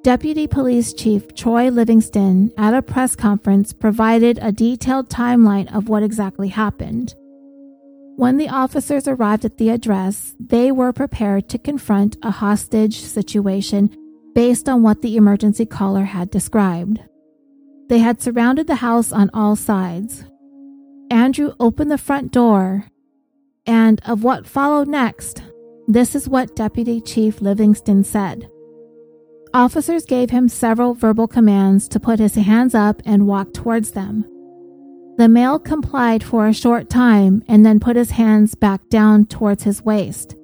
Deputy 0.01 0.47
Police 0.47 0.91
Chief 0.91 1.31
Troy 1.35 1.69
Livingston 1.69 2.51
at 2.57 2.73
a 2.73 2.81
press 2.81 3.15
conference 3.15 3.71
provided 3.71 4.39
a 4.41 4.51
detailed 4.51 5.09
timeline 5.09 5.71
of 5.75 5.89
what 5.89 6.01
exactly 6.01 6.47
happened. 6.47 7.13
When 8.15 8.37
the 8.37 8.49
officers 8.49 9.07
arrived 9.07 9.45
at 9.45 9.59
the 9.59 9.69
address, 9.69 10.35
they 10.39 10.71
were 10.71 10.91
prepared 10.91 11.49
to 11.49 11.59
confront 11.59 12.17
a 12.23 12.31
hostage 12.31 13.01
situation 13.01 13.95
based 14.33 14.67
on 14.67 14.81
what 14.81 15.03
the 15.03 15.17
emergency 15.17 15.67
caller 15.67 16.05
had 16.05 16.31
described. 16.31 16.99
They 17.89 17.99
had 17.99 18.23
surrounded 18.23 18.65
the 18.65 18.75
house 18.75 19.11
on 19.11 19.29
all 19.35 19.55
sides, 19.55 20.23
Andrew 21.11 21.53
opened 21.59 21.91
the 21.91 21.97
front 21.97 22.31
door, 22.31 22.85
and 23.65 23.99
of 24.05 24.23
what 24.23 24.47
followed 24.47 24.87
next, 24.87 25.43
this 25.85 26.15
is 26.15 26.29
what 26.29 26.55
Deputy 26.55 27.01
Chief 27.01 27.41
Livingston 27.41 28.05
said. 28.05 28.49
Officers 29.53 30.05
gave 30.05 30.29
him 30.29 30.47
several 30.47 30.93
verbal 30.93 31.27
commands 31.27 31.89
to 31.89 31.99
put 31.99 32.19
his 32.19 32.35
hands 32.35 32.73
up 32.73 33.01
and 33.05 33.27
walk 33.27 33.53
towards 33.53 33.91
them. 33.91 34.23
The 35.17 35.27
male 35.27 35.59
complied 35.59 36.23
for 36.23 36.47
a 36.47 36.53
short 36.53 36.89
time 36.89 37.43
and 37.45 37.65
then 37.65 37.81
put 37.81 37.97
his 37.97 38.11
hands 38.11 38.55
back 38.55 38.87
down 38.87 39.25
towards 39.25 39.63
his 39.63 39.83
waist. 39.83 40.37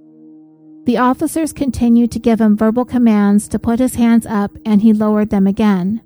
The 0.84 0.98
officers 0.98 1.54
continued 1.54 2.12
to 2.12 2.20
give 2.20 2.42
him 2.42 2.58
verbal 2.58 2.84
commands 2.84 3.48
to 3.50 3.60
put 3.60 3.80
his 3.80 3.96
hands 3.96 4.26
up 4.26 4.52
and 4.66 4.82
he 4.82 4.92
lowered 4.92 5.30
them 5.30 5.48
again. 5.48 6.02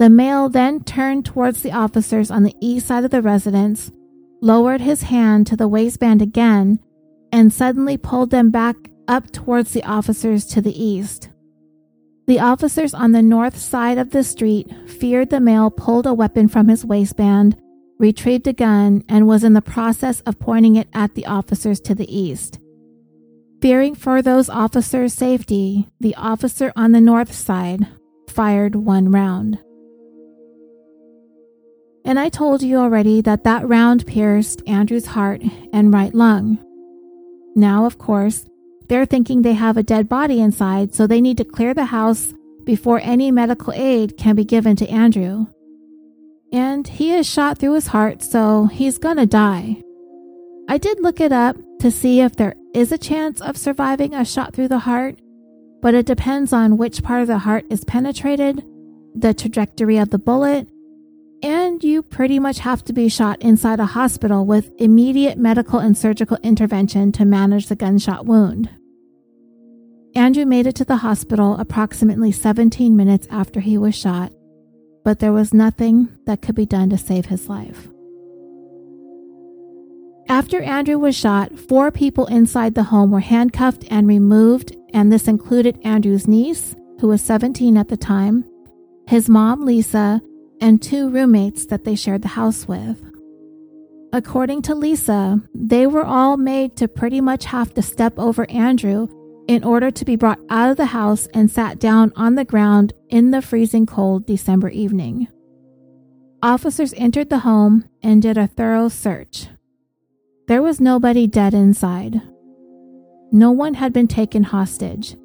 The 0.00 0.08
male 0.08 0.48
then 0.48 0.82
turned 0.82 1.26
towards 1.26 1.60
the 1.60 1.72
officers 1.72 2.30
on 2.30 2.42
the 2.42 2.54
east 2.58 2.86
side 2.86 3.04
of 3.04 3.10
the 3.10 3.20
residence, 3.20 3.92
lowered 4.40 4.80
his 4.80 5.02
hand 5.02 5.46
to 5.48 5.56
the 5.56 5.68
waistband 5.68 6.22
again, 6.22 6.78
and 7.30 7.52
suddenly 7.52 7.98
pulled 7.98 8.30
them 8.30 8.48
back 8.48 8.76
up 9.08 9.30
towards 9.30 9.74
the 9.74 9.84
officers 9.84 10.46
to 10.46 10.62
the 10.62 10.72
east. 10.82 11.28
The 12.26 12.40
officers 12.40 12.94
on 12.94 13.12
the 13.12 13.20
north 13.20 13.58
side 13.58 13.98
of 13.98 14.08
the 14.08 14.24
street 14.24 14.72
feared 14.88 15.28
the 15.28 15.38
male 15.38 15.70
pulled 15.70 16.06
a 16.06 16.14
weapon 16.14 16.48
from 16.48 16.68
his 16.68 16.82
waistband, 16.82 17.60
retrieved 17.98 18.46
a 18.46 18.54
gun, 18.54 19.04
and 19.06 19.26
was 19.26 19.44
in 19.44 19.52
the 19.52 19.60
process 19.60 20.22
of 20.22 20.40
pointing 20.40 20.76
it 20.76 20.88
at 20.94 21.14
the 21.14 21.26
officers 21.26 21.78
to 21.80 21.94
the 21.94 22.10
east. 22.10 22.58
Fearing 23.60 23.94
for 23.94 24.22
those 24.22 24.48
officers' 24.48 25.12
safety, 25.12 25.90
the 26.00 26.14
officer 26.14 26.72
on 26.74 26.92
the 26.92 27.02
north 27.02 27.34
side 27.34 27.86
fired 28.30 28.74
one 28.74 29.10
round. 29.10 29.58
And 32.04 32.18
I 32.18 32.28
told 32.28 32.62
you 32.62 32.78
already 32.78 33.20
that 33.22 33.44
that 33.44 33.68
round 33.68 34.06
pierced 34.06 34.62
Andrew's 34.66 35.06
heart 35.06 35.42
and 35.72 35.92
right 35.92 36.14
lung. 36.14 36.58
Now, 37.54 37.84
of 37.84 37.98
course, 37.98 38.46
they're 38.88 39.06
thinking 39.06 39.42
they 39.42 39.52
have 39.52 39.76
a 39.76 39.82
dead 39.82 40.08
body 40.08 40.40
inside, 40.40 40.94
so 40.94 41.06
they 41.06 41.20
need 41.20 41.36
to 41.38 41.44
clear 41.44 41.74
the 41.74 41.86
house 41.86 42.32
before 42.64 43.00
any 43.02 43.30
medical 43.30 43.72
aid 43.74 44.16
can 44.16 44.34
be 44.34 44.44
given 44.44 44.76
to 44.76 44.88
Andrew. 44.88 45.46
And 46.52 46.86
he 46.86 47.12
is 47.12 47.28
shot 47.28 47.58
through 47.58 47.74
his 47.74 47.88
heart, 47.88 48.22
so 48.22 48.66
he's 48.66 48.98
gonna 48.98 49.26
die. 49.26 49.82
I 50.68 50.78
did 50.78 51.00
look 51.00 51.20
it 51.20 51.32
up 51.32 51.56
to 51.80 51.90
see 51.90 52.20
if 52.20 52.36
there 52.36 52.54
is 52.74 52.92
a 52.92 52.98
chance 52.98 53.40
of 53.40 53.56
surviving 53.56 54.14
a 54.14 54.24
shot 54.24 54.54
through 54.54 54.68
the 54.68 54.80
heart, 54.80 55.20
but 55.80 55.94
it 55.94 56.06
depends 56.06 56.52
on 56.52 56.76
which 56.76 57.02
part 57.02 57.22
of 57.22 57.28
the 57.28 57.38
heart 57.38 57.64
is 57.70 57.84
penetrated, 57.84 58.64
the 59.14 59.34
trajectory 59.34 59.98
of 59.98 60.10
the 60.10 60.18
bullet, 60.18 60.68
and 61.42 61.82
you 61.82 62.02
pretty 62.02 62.38
much 62.38 62.58
have 62.60 62.84
to 62.84 62.92
be 62.92 63.08
shot 63.08 63.40
inside 63.40 63.80
a 63.80 63.86
hospital 63.86 64.44
with 64.44 64.70
immediate 64.78 65.38
medical 65.38 65.78
and 65.78 65.96
surgical 65.96 66.36
intervention 66.42 67.12
to 67.12 67.24
manage 67.24 67.66
the 67.66 67.76
gunshot 67.76 68.26
wound. 68.26 68.68
Andrew 70.14 70.44
made 70.44 70.66
it 70.66 70.74
to 70.76 70.84
the 70.84 70.96
hospital 70.96 71.56
approximately 71.56 72.32
17 72.32 72.96
minutes 72.96 73.26
after 73.30 73.60
he 73.60 73.78
was 73.78 73.94
shot, 73.94 74.32
but 75.04 75.20
there 75.20 75.32
was 75.32 75.54
nothing 75.54 76.08
that 76.26 76.42
could 76.42 76.54
be 76.54 76.66
done 76.66 76.90
to 76.90 76.98
save 76.98 77.26
his 77.26 77.48
life. 77.48 77.88
After 80.28 80.62
Andrew 80.62 80.98
was 80.98 81.16
shot, 81.16 81.58
four 81.58 81.90
people 81.90 82.26
inside 82.26 82.74
the 82.74 82.84
home 82.84 83.10
were 83.10 83.20
handcuffed 83.20 83.84
and 83.90 84.06
removed, 84.06 84.76
and 84.92 85.12
this 85.12 85.26
included 85.26 85.80
Andrew's 85.84 86.28
niece, 86.28 86.76
who 87.00 87.08
was 87.08 87.22
17 87.22 87.76
at 87.76 87.88
the 87.88 87.96
time, 87.96 88.44
his 89.06 89.28
mom, 89.28 89.64
Lisa, 89.64 90.20
and 90.60 90.80
two 90.80 91.10
roommates 91.10 91.66
that 91.66 91.84
they 91.84 91.94
shared 91.94 92.22
the 92.22 92.28
house 92.28 92.68
with. 92.68 93.02
According 94.12 94.62
to 94.62 94.74
Lisa, 94.74 95.40
they 95.54 95.86
were 95.86 96.04
all 96.04 96.36
made 96.36 96.76
to 96.76 96.88
pretty 96.88 97.20
much 97.20 97.44
have 97.44 97.72
to 97.74 97.82
step 97.82 98.18
over 98.18 98.48
Andrew 98.50 99.08
in 99.46 99.64
order 99.64 99.90
to 99.90 100.04
be 100.04 100.16
brought 100.16 100.40
out 100.48 100.70
of 100.70 100.76
the 100.76 100.86
house 100.86 101.26
and 101.34 101.50
sat 101.50 101.78
down 101.78 102.12
on 102.16 102.34
the 102.34 102.44
ground 102.44 102.92
in 103.08 103.30
the 103.30 103.42
freezing 103.42 103.86
cold 103.86 104.26
December 104.26 104.68
evening. 104.68 105.28
Officers 106.42 106.94
entered 106.96 107.30
the 107.30 107.40
home 107.40 107.84
and 108.02 108.22
did 108.22 108.38
a 108.38 108.46
thorough 108.46 108.88
search. 108.88 109.48
There 110.48 110.62
was 110.62 110.80
nobody 110.80 111.26
dead 111.26 111.54
inside. 111.54 112.20
No 113.30 113.52
one 113.52 113.74
had 113.74 113.92
been 113.92 114.08
taken 114.08 114.42
hostage. 114.42 115.16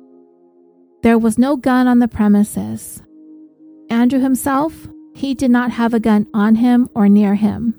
There 1.01 1.17
was 1.17 1.37
no 1.37 1.55
gun 1.55 1.87
on 1.87 1.99
the 1.99 2.07
premises. 2.07 3.01
Andrew 3.89 4.19
himself 4.19 4.87
he 5.15 5.33
did 5.33 5.49
not 5.49 5.71
have 5.71 5.93
a 5.93 5.99
gun 5.99 6.27
on 6.33 6.55
him 6.55 6.89
or 6.93 7.07
near 7.07 7.35
him. 7.35 7.73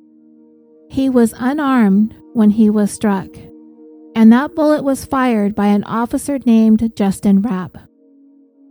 He 0.88 1.10
was 1.10 1.34
unarmed 1.36 2.14
when 2.32 2.50
he 2.50 2.70
was 2.70 2.90
struck, 2.90 3.28
and 4.14 4.32
that 4.32 4.54
bullet 4.54 4.82
was 4.82 5.04
fired 5.04 5.54
by 5.54 5.66
an 5.66 5.84
officer 5.84 6.38
named 6.46 6.96
Justin 6.96 7.42
Rapp. 7.42 7.76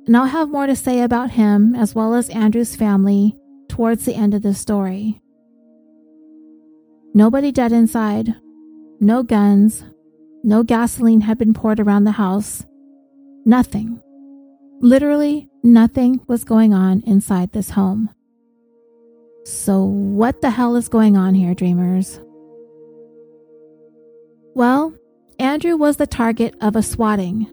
And 0.08 0.18
I'll 0.18 0.26
have 0.26 0.50
more 0.50 0.66
to 0.66 0.76
say 0.76 1.02
about 1.02 1.32
him 1.32 1.76
as 1.76 1.94
well 1.94 2.16
as 2.16 2.30
Andrew's 2.30 2.76
family 2.76 3.38
towards 3.70 4.06
the 4.06 4.16
end 4.16 4.34
of 4.34 4.42
the 4.42 4.56
story. 4.56 5.22
Nobody 7.14 7.52
dead 7.52 7.72
inside, 7.72 8.36
no 9.00 9.22
guns, 9.22 9.84
no 10.44 10.64
gasoline 10.64 11.22
had 11.22 11.38
been 11.38 11.54
poured 11.54 11.80
around 11.80 12.04
the 12.04 12.12
house. 12.12 12.66
Nothing. 13.46 14.02
Literally 14.82 15.50
nothing 15.64 16.22
was 16.28 16.44
going 16.44 16.74
on 16.74 17.04
inside 17.06 17.52
this 17.52 17.72
home. 17.72 18.10
So, 19.46 19.84
what 19.84 20.42
the 20.42 20.50
hell 20.50 20.76
is 20.76 20.90
going 20.90 21.16
on 21.16 21.36
here, 21.36 21.54
dreamers? 21.54 22.20
Well, 24.56 24.96
Andrew 25.38 25.78
was 25.78 25.98
the 25.98 26.08
target 26.08 26.56
of 26.62 26.76
a 26.76 26.82
swatting. 26.82 27.46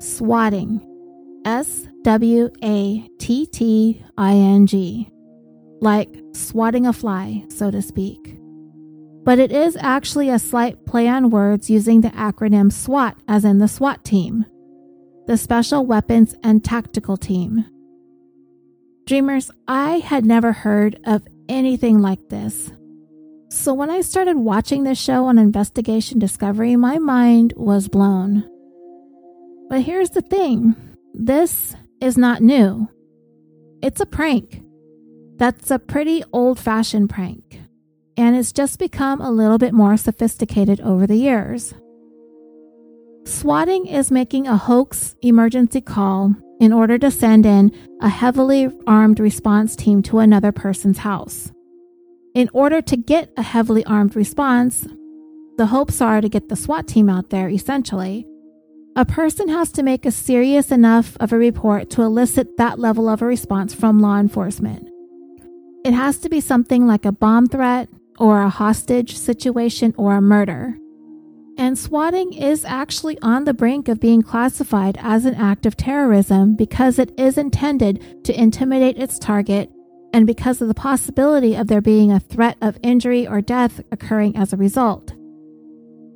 Swatting. 0.00 0.80
S 1.44 1.88
W 2.04 2.50
A 2.64 3.06
T 3.18 3.46
T 3.46 4.02
I 4.16 4.32
N 4.32 4.66
G. 4.66 5.10
Like 5.80 6.08
swatting 6.32 6.86
a 6.86 6.92
fly, 6.94 7.44
so 7.48 7.70
to 7.70 7.82
speak. 7.82 8.38
But 9.24 9.38
it 9.38 9.52
is 9.52 9.76
actually 9.78 10.30
a 10.30 10.38
slight 10.38 10.86
play 10.86 11.06
on 11.06 11.30
words 11.30 11.68
using 11.68 12.00
the 12.00 12.10
acronym 12.10 12.72
SWAT, 12.72 13.16
as 13.28 13.44
in 13.44 13.58
the 13.58 13.68
SWAT 13.68 14.04
team, 14.04 14.46
the 15.26 15.36
Special 15.36 15.84
Weapons 15.84 16.34
and 16.42 16.64
Tactical 16.64 17.16
Team. 17.16 17.66
Dreamers, 19.06 19.50
I 19.66 19.98
had 19.98 20.24
never 20.24 20.52
heard 20.52 20.98
of 21.04 21.26
anything 21.48 22.00
like 22.00 22.28
this. 22.28 22.70
So 23.50 23.74
when 23.74 23.90
I 23.90 24.00
started 24.00 24.36
watching 24.36 24.84
this 24.84 24.98
show 25.00 25.26
on 25.26 25.38
Investigation 25.38 26.18
Discovery, 26.18 26.76
my 26.76 26.98
mind 26.98 27.52
was 27.56 27.88
blown. 27.88 28.48
But 29.68 29.82
here's 29.82 30.10
the 30.10 30.22
thing 30.22 30.76
this 31.14 31.74
is 32.00 32.16
not 32.16 32.42
new. 32.42 32.88
It's 33.82 34.00
a 34.00 34.06
prank. 34.06 34.62
That's 35.36 35.70
a 35.70 35.78
pretty 35.78 36.22
old 36.32 36.58
fashioned 36.58 37.10
prank. 37.10 37.60
And 38.16 38.36
it's 38.36 38.52
just 38.52 38.78
become 38.78 39.20
a 39.20 39.30
little 39.30 39.58
bit 39.58 39.74
more 39.74 39.96
sophisticated 39.96 40.80
over 40.80 41.06
the 41.06 41.16
years. 41.16 41.74
Swatting 43.24 43.86
is 43.86 44.10
making 44.10 44.46
a 44.46 44.56
hoax 44.56 45.16
emergency 45.22 45.80
call 45.80 46.34
in 46.62 46.72
order 46.72 46.96
to 46.96 47.10
send 47.10 47.44
in 47.44 47.72
a 48.00 48.08
heavily 48.08 48.70
armed 48.86 49.18
response 49.18 49.74
team 49.74 50.00
to 50.00 50.20
another 50.20 50.52
person's 50.52 50.98
house. 50.98 51.50
In 52.36 52.48
order 52.52 52.80
to 52.80 52.96
get 52.96 53.32
a 53.36 53.42
heavily 53.42 53.84
armed 53.84 54.14
response, 54.14 54.86
the 55.58 55.66
hopes 55.66 56.00
are 56.00 56.20
to 56.20 56.28
get 56.28 56.48
the 56.48 56.54
SWAT 56.54 56.86
team 56.86 57.08
out 57.08 57.30
there 57.30 57.48
essentially. 57.48 58.24
A 58.94 59.04
person 59.04 59.48
has 59.48 59.72
to 59.72 59.82
make 59.82 60.06
a 60.06 60.12
serious 60.12 60.70
enough 60.70 61.16
of 61.18 61.32
a 61.32 61.36
report 61.36 61.90
to 61.90 62.02
elicit 62.02 62.56
that 62.58 62.78
level 62.78 63.08
of 63.08 63.22
a 63.22 63.26
response 63.26 63.74
from 63.74 63.98
law 63.98 64.20
enforcement. 64.20 64.88
It 65.84 65.94
has 65.94 66.18
to 66.18 66.28
be 66.28 66.40
something 66.40 66.86
like 66.86 67.04
a 67.04 67.10
bomb 67.10 67.48
threat 67.48 67.88
or 68.20 68.40
a 68.40 68.48
hostage 68.48 69.16
situation 69.16 69.94
or 69.96 70.14
a 70.14 70.22
murder. 70.22 70.78
And 71.58 71.78
swatting 71.78 72.32
is 72.32 72.64
actually 72.64 73.18
on 73.20 73.44
the 73.44 73.54
brink 73.54 73.88
of 73.88 74.00
being 74.00 74.22
classified 74.22 74.96
as 75.00 75.24
an 75.24 75.34
act 75.34 75.66
of 75.66 75.76
terrorism 75.76 76.56
because 76.56 76.98
it 76.98 77.12
is 77.18 77.36
intended 77.36 78.24
to 78.24 78.40
intimidate 78.40 78.96
its 78.96 79.18
target 79.18 79.70
and 80.12 80.26
because 80.26 80.60
of 80.60 80.68
the 80.68 80.74
possibility 80.74 81.54
of 81.54 81.68
there 81.68 81.80
being 81.80 82.10
a 82.10 82.20
threat 82.20 82.56
of 82.60 82.78
injury 82.82 83.26
or 83.26 83.40
death 83.40 83.80
occurring 83.90 84.36
as 84.36 84.52
a 84.52 84.56
result. 84.56 85.14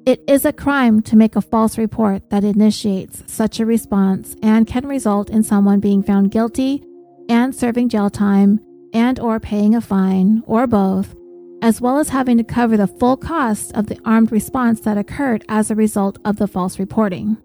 It 0.07 0.23
is 0.29 0.45
a 0.45 0.53
crime 0.53 1.03
to 1.03 1.17
make 1.17 1.35
a 1.35 1.41
false 1.41 1.77
report 1.77 2.31
that 2.31 2.45
initiates 2.45 3.25
such 3.27 3.59
a 3.59 3.67
response 3.67 4.37
and 4.43 4.67
can 4.67 4.87
result 4.87 5.31
in 5.31 5.43
someone 5.43 5.81
being 5.81 6.03
found 6.03 6.31
guilty 6.31 6.85
and 7.29 7.55
serving 7.55 7.89
jail 7.89 8.09
time 8.09 8.61
and 8.93 9.19
or 9.19 9.41
paying 9.41 9.75
a 9.75 9.81
fine 9.81 10.43
or 10.47 10.67
both 10.67 11.15
as 11.63 11.81
well 11.81 11.99
as 11.99 12.11
having 12.11 12.37
to 12.39 12.45
cover 12.45 12.77
the 12.77 12.87
full 12.87 13.17
cost 13.17 13.73
of 13.73 13.87
the 13.87 13.99
armed 14.05 14.31
response 14.33 14.81
that 14.81 14.99
occurred 14.99 15.45
as 15.49 15.71
a 15.71 15.75
result 15.75 16.19
of 16.25 16.37
the 16.37 16.47
false 16.47 16.79
reporting. 16.79 17.37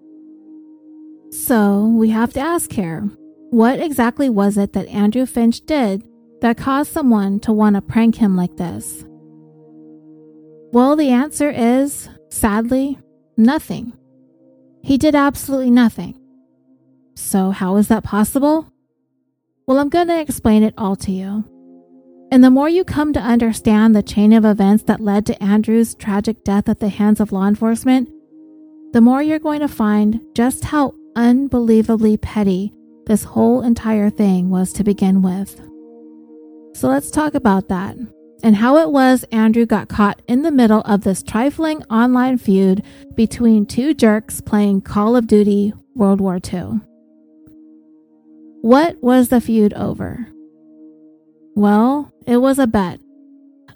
So, 1.31 1.85
we 1.87 2.09
have 2.09 2.33
to 2.33 2.39
ask 2.39 2.71
here 2.71 3.09
what 3.51 3.79
exactly 3.79 4.29
was 4.29 4.57
it 4.57 4.73
that 4.73 4.87
Andrew 4.87 5.25
Finch 5.25 5.65
did 5.65 6.07
that 6.41 6.57
caused 6.57 6.91
someone 6.91 7.39
to 7.41 7.51
want 7.51 7.75
to 7.75 7.81
prank 7.81 8.15
him 8.15 8.35
like 8.35 8.57
this? 8.57 9.05
Well, 10.73 10.95
the 10.95 11.09
answer 11.09 11.49
is 11.49 12.09
sadly, 12.29 12.97
nothing. 13.37 13.93
He 14.83 14.97
did 14.97 15.15
absolutely 15.15 15.69
nothing. 15.69 16.17
So, 17.15 17.51
how 17.51 17.75
is 17.75 17.89
that 17.89 18.03
possible? 18.03 18.71
Well, 19.67 19.79
I'm 19.79 19.89
going 19.89 20.07
to 20.07 20.19
explain 20.19 20.63
it 20.63 20.73
all 20.77 20.95
to 20.97 21.11
you. 21.11 21.43
And 22.31 22.41
the 22.41 22.49
more 22.49 22.69
you 22.69 22.85
come 22.85 23.11
to 23.11 23.19
understand 23.19 23.93
the 23.93 24.01
chain 24.01 24.31
of 24.31 24.45
events 24.45 24.83
that 24.83 25.01
led 25.01 25.25
to 25.25 25.43
Andrew's 25.43 25.93
tragic 25.93 26.45
death 26.45 26.69
at 26.69 26.79
the 26.79 26.87
hands 26.87 27.19
of 27.19 27.33
law 27.33 27.45
enforcement, 27.45 28.09
the 28.93 29.01
more 29.01 29.21
you're 29.21 29.37
going 29.37 29.59
to 29.59 29.67
find 29.67 30.21
just 30.33 30.63
how 30.63 30.93
unbelievably 31.17 32.17
petty 32.17 32.73
this 33.05 33.25
whole 33.25 33.61
entire 33.61 34.09
thing 34.09 34.49
was 34.49 34.71
to 34.73 34.83
begin 34.83 35.21
with. 35.21 35.59
So 36.73 36.87
let's 36.87 37.11
talk 37.11 37.35
about 37.35 37.67
that 37.67 37.97
and 38.43 38.55
how 38.55 38.77
it 38.77 38.91
was 38.91 39.25
Andrew 39.25 39.65
got 39.65 39.89
caught 39.89 40.21
in 40.27 40.41
the 40.41 40.51
middle 40.51 40.81
of 40.81 41.01
this 41.01 41.21
trifling 41.21 41.83
online 41.83 42.37
feud 42.37 42.81
between 43.13 43.65
two 43.65 43.93
jerks 43.93 44.39
playing 44.39 44.81
Call 44.81 45.17
of 45.17 45.27
Duty 45.27 45.73
World 45.95 46.21
War 46.21 46.39
II. 46.51 46.79
What 48.61 49.01
was 49.03 49.29
the 49.29 49.41
feud 49.41 49.73
over? 49.73 50.27
Well, 51.55 52.11
it 52.25 52.37
was 52.37 52.59
a 52.59 52.67
bet. 52.67 52.99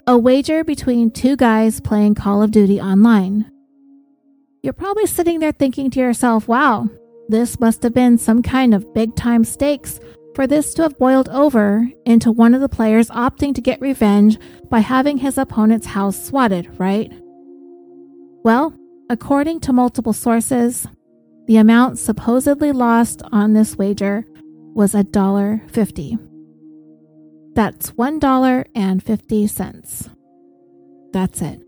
A 0.06 0.16
wager 0.16 0.64
between 0.64 1.10
two 1.10 1.36
guys 1.36 1.80
playing 1.80 2.14
Call 2.14 2.42
of 2.42 2.50
Duty 2.50 2.80
online. 2.80 3.50
You're 4.62 4.72
probably 4.72 5.06
sitting 5.06 5.40
there 5.40 5.52
thinking 5.52 5.90
to 5.90 6.00
yourself, 6.00 6.48
wow, 6.48 6.88
this 7.28 7.60
must 7.60 7.82
have 7.82 7.92
been 7.92 8.18
some 8.18 8.42
kind 8.42 8.74
of 8.74 8.94
big 8.94 9.14
time 9.14 9.44
stakes 9.44 10.00
for 10.34 10.46
this 10.46 10.74
to 10.74 10.82
have 10.82 10.98
boiled 10.98 11.28
over 11.28 11.88
into 12.04 12.32
one 12.32 12.54
of 12.54 12.60
the 12.60 12.68
players 12.68 13.10
opting 13.10 13.54
to 13.54 13.60
get 13.60 13.80
revenge 13.80 14.38
by 14.70 14.80
having 14.80 15.18
his 15.18 15.38
opponent's 15.38 15.86
house 15.86 16.22
swatted, 16.22 16.68
right? 16.78 17.12
Well, 18.42 18.74
according 19.10 19.60
to 19.60 19.72
multiple 19.72 20.12
sources, 20.12 20.86
the 21.46 21.56
amount 21.56 21.98
supposedly 21.98 22.72
lost 22.72 23.22
on 23.32 23.52
this 23.52 23.76
wager 23.76 24.24
was 24.74 24.94
a 24.94 25.04
dollar 25.04 25.62
fifty. 25.68 26.18
That's 27.56 27.90
$1.50. 27.92 30.10
That's 31.12 31.40
it. 31.40 31.62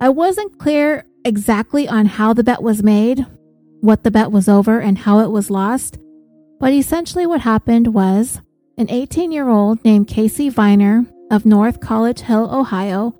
I 0.00 0.08
wasn't 0.08 0.58
clear 0.58 1.04
exactly 1.24 1.88
on 1.88 2.06
how 2.06 2.32
the 2.32 2.42
bet 2.42 2.60
was 2.60 2.82
made, 2.82 3.24
what 3.80 4.02
the 4.02 4.10
bet 4.10 4.32
was 4.32 4.48
over, 4.48 4.80
and 4.80 4.98
how 4.98 5.20
it 5.20 5.30
was 5.30 5.50
lost, 5.50 5.98
but 6.58 6.72
essentially 6.72 7.26
what 7.26 7.42
happened 7.42 7.94
was 7.94 8.40
an 8.76 8.90
18 8.90 9.30
year 9.30 9.48
old 9.48 9.84
named 9.84 10.08
Casey 10.08 10.48
Viner 10.48 11.06
of 11.30 11.46
North 11.46 11.78
College 11.78 12.22
Hill, 12.22 12.52
Ohio, 12.52 13.14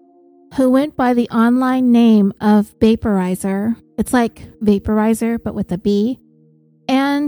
who 0.57 0.69
went 0.69 0.97
by 0.97 1.15
the 1.15 1.31
online 1.31 1.93
name 1.93 2.33
of 2.41 2.77
Baperizer. 2.81 3.77
It's 3.99 4.13
like 4.13 4.51
Vaporizer, 4.61 5.41
but 5.41 5.55
with 5.55 5.71
a 5.71 5.79
B 5.79 6.19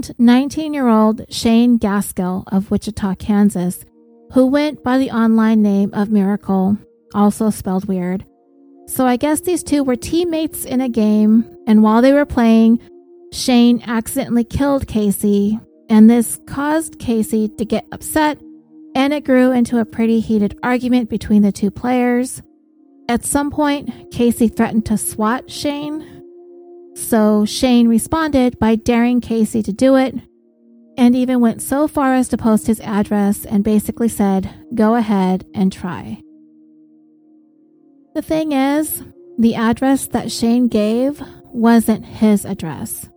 and 0.01 0.19
19 0.19 0.73
year 0.73 0.87
old 0.87 1.21
Shane 1.31 1.77
Gaskill 1.77 2.43
of 2.51 2.71
Wichita, 2.71 3.15
Kansas, 3.15 3.85
who 4.33 4.47
went 4.47 4.83
by 4.83 4.97
the 4.97 5.11
online 5.11 5.61
name 5.61 5.93
of 5.93 6.09
Miracle, 6.09 6.77
also 7.13 7.49
spelled 7.51 7.85
weird. 7.85 8.25
So 8.87 9.05
I 9.05 9.15
guess 9.15 9.41
these 9.41 9.63
two 9.63 9.83
were 9.83 9.95
teammates 9.95 10.65
in 10.65 10.81
a 10.81 10.89
game, 10.89 11.45
and 11.67 11.83
while 11.83 12.01
they 12.01 12.13
were 12.13 12.25
playing, 12.25 12.79
Shane 13.31 13.83
accidentally 13.85 14.43
killed 14.43 14.87
Casey, 14.87 15.59
and 15.87 16.09
this 16.09 16.39
caused 16.47 16.97
Casey 16.97 17.47
to 17.49 17.65
get 17.65 17.85
upset, 17.91 18.39
and 18.95 19.13
it 19.13 19.23
grew 19.23 19.51
into 19.51 19.77
a 19.77 19.85
pretty 19.85 20.19
heated 20.19 20.57
argument 20.63 21.09
between 21.09 21.43
the 21.43 21.51
two 21.51 21.69
players. 21.69 22.41
At 23.07 23.23
some 23.23 23.51
point, 23.51 24.11
Casey 24.11 24.47
threatened 24.47 24.87
to 24.87 24.97
swat 24.97 25.51
Shane, 25.51 26.01
so 26.95 27.45
Shane 27.45 27.87
responded 27.87 28.59
by 28.59 28.75
daring 28.75 29.21
Casey 29.21 29.63
to 29.63 29.73
do 29.73 29.95
it 29.95 30.15
and 30.97 31.15
even 31.15 31.39
went 31.39 31.61
so 31.61 31.87
far 31.87 32.13
as 32.13 32.27
to 32.29 32.37
post 32.37 32.67
his 32.67 32.79
address 32.81 33.45
and 33.45 33.63
basically 33.63 34.09
said, 34.09 34.53
Go 34.75 34.95
ahead 34.95 35.45
and 35.53 35.71
try. 35.71 36.21
The 38.13 38.21
thing 38.21 38.51
is, 38.51 39.03
the 39.37 39.55
address 39.55 40.07
that 40.07 40.31
Shane 40.31 40.67
gave 40.67 41.23
wasn't 41.45 42.05
his 42.05 42.45
address. 42.45 43.07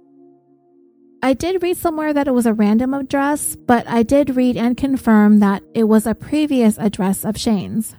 I 1.22 1.32
did 1.32 1.62
read 1.62 1.76
somewhere 1.76 2.12
that 2.12 2.28
it 2.28 2.34
was 2.34 2.46
a 2.46 2.54
random 2.54 2.94
address, 2.94 3.56
but 3.56 3.88
I 3.88 4.02
did 4.02 4.36
read 4.36 4.56
and 4.56 4.76
confirm 4.76 5.40
that 5.40 5.62
it 5.74 5.84
was 5.84 6.06
a 6.06 6.14
previous 6.14 6.78
address 6.78 7.24
of 7.24 7.38
Shane's. 7.38 7.96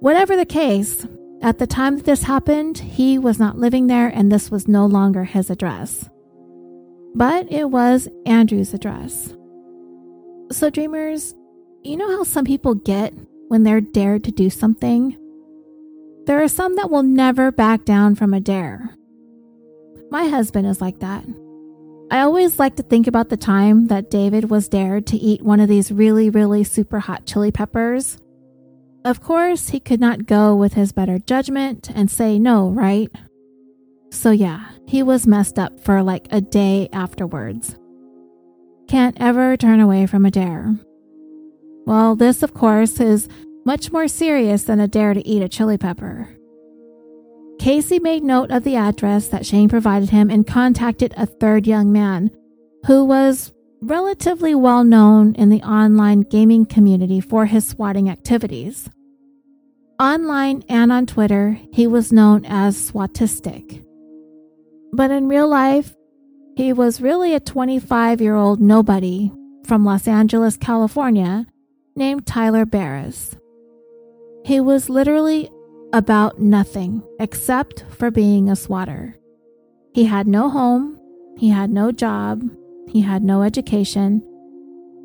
Whatever 0.00 0.36
the 0.36 0.46
case, 0.46 1.06
at 1.42 1.58
the 1.58 1.66
time 1.66 1.96
that 1.96 2.04
this 2.06 2.22
happened, 2.22 2.78
he 2.78 3.18
was 3.18 3.38
not 3.38 3.58
living 3.58 3.86
there 3.86 4.08
and 4.08 4.30
this 4.30 4.50
was 4.50 4.66
no 4.66 4.86
longer 4.86 5.24
his 5.24 5.50
address. 5.50 6.08
But 7.14 7.50
it 7.50 7.70
was 7.70 8.08
Andrew's 8.24 8.74
address. 8.74 9.34
So, 10.50 10.70
dreamers, 10.70 11.34
you 11.82 11.96
know 11.96 12.08
how 12.08 12.24
some 12.24 12.44
people 12.44 12.74
get 12.74 13.14
when 13.48 13.62
they're 13.62 13.80
dared 13.80 14.24
to 14.24 14.32
do 14.32 14.50
something. 14.50 15.16
There 16.26 16.42
are 16.42 16.48
some 16.48 16.76
that 16.76 16.90
will 16.90 17.02
never 17.02 17.52
back 17.52 17.84
down 17.84 18.16
from 18.16 18.34
a 18.34 18.40
dare. 18.40 18.96
My 20.10 20.28
husband 20.28 20.66
is 20.66 20.80
like 20.80 21.00
that. 21.00 21.24
I 22.10 22.20
always 22.20 22.58
like 22.58 22.76
to 22.76 22.82
think 22.82 23.06
about 23.06 23.28
the 23.28 23.36
time 23.36 23.88
that 23.88 24.10
David 24.10 24.50
was 24.50 24.68
dared 24.68 25.06
to 25.08 25.16
eat 25.16 25.42
one 25.42 25.60
of 25.60 25.68
these 25.68 25.90
really, 25.90 26.30
really 26.30 26.64
super 26.64 27.00
hot 27.00 27.26
chili 27.26 27.50
peppers. 27.50 28.18
Of 29.06 29.20
course, 29.20 29.68
he 29.68 29.78
could 29.78 30.00
not 30.00 30.26
go 30.26 30.56
with 30.56 30.72
his 30.72 30.90
better 30.90 31.20
judgment 31.20 31.88
and 31.94 32.10
say 32.10 32.40
no, 32.40 32.70
right? 32.70 33.08
So, 34.10 34.32
yeah, 34.32 34.70
he 34.88 35.00
was 35.00 35.28
messed 35.28 35.60
up 35.60 35.78
for 35.78 36.02
like 36.02 36.26
a 36.32 36.40
day 36.40 36.88
afterwards. 36.92 37.76
Can't 38.88 39.16
ever 39.20 39.56
turn 39.56 39.78
away 39.78 40.06
from 40.06 40.26
a 40.26 40.32
dare. 40.32 40.74
Well, 41.86 42.16
this, 42.16 42.42
of 42.42 42.52
course, 42.52 42.98
is 42.98 43.28
much 43.64 43.92
more 43.92 44.08
serious 44.08 44.64
than 44.64 44.80
a 44.80 44.88
dare 44.88 45.14
to 45.14 45.24
eat 45.24 45.40
a 45.40 45.48
chili 45.48 45.78
pepper. 45.78 46.28
Casey 47.60 48.00
made 48.00 48.24
note 48.24 48.50
of 48.50 48.64
the 48.64 48.74
address 48.74 49.28
that 49.28 49.46
Shane 49.46 49.68
provided 49.68 50.10
him 50.10 50.30
and 50.30 50.44
contacted 50.44 51.14
a 51.16 51.26
third 51.26 51.68
young 51.68 51.92
man 51.92 52.32
who 52.86 53.04
was 53.04 53.52
relatively 53.80 54.56
well 54.56 54.82
known 54.82 55.36
in 55.36 55.48
the 55.48 55.62
online 55.62 56.22
gaming 56.22 56.66
community 56.66 57.20
for 57.20 57.46
his 57.46 57.68
swatting 57.68 58.10
activities. 58.10 58.90
Online 59.98 60.62
and 60.68 60.92
on 60.92 61.06
Twitter, 61.06 61.58
he 61.72 61.86
was 61.86 62.12
known 62.12 62.44
as 62.44 62.76
Swatistic. 62.76 63.82
But 64.92 65.10
in 65.10 65.26
real 65.26 65.48
life, 65.48 65.94
he 66.54 66.74
was 66.74 67.00
really 67.00 67.34
a 67.34 67.40
25 67.40 68.20
year 68.20 68.34
old 68.34 68.60
nobody 68.60 69.32
from 69.64 69.86
Los 69.86 70.06
Angeles, 70.06 70.58
California, 70.58 71.46
named 71.94 72.26
Tyler 72.26 72.66
Barriss. 72.66 73.38
He 74.44 74.60
was 74.60 74.90
literally 74.90 75.48
about 75.94 76.40
nothing 76.40 77.02
except 77.18 77.84
for 77.90 78.10
being 78.10 78.50
a 78.50 78.56
swatter. 78.56 79.16
He 79.94 80.04
had 80.04 80.26
no 80.26 80.50
home, 80.50 81.00
he 81.38 81.48
had 81.48 81.70
no 81.70 81.90
job, 81.90 82.42
he 82.86 83.00
had 83.00 83.24
no 83.24 83.42
education, 83.42 84.22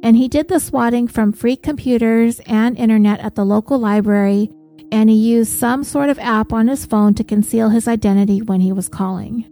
and 0.04 0.17
he 0.17 0.27
did 0.27 0.49
the 0.49 0.60
swatting 0.60 1.08
from 1.08 1.32
free 1.32 1.56
computers 1.56 2.41
and 2.45 2.77
internet 2.77 3.21
at 3.21 3.36
the 3.36 3.45
local 3.45 3.80
library, 3.80 4.51
and 4.91 5.10
he 5.10 5.15
used 5.15 5.51
some 5.51 5.84
sort 5.84 6.10
of 6.10 6.19
app 6.19 6.51
on 6.54 6.67
his 6.67 6.86
phone 6.86 7.13
to 7.15 7.23
conceal 7.23 7.69
his 7.69 7.88
identity 7.88 8.41
when 8.41 8.62
he 8.62 8.71
was 8.71 8.89
calling. 8.89 9.45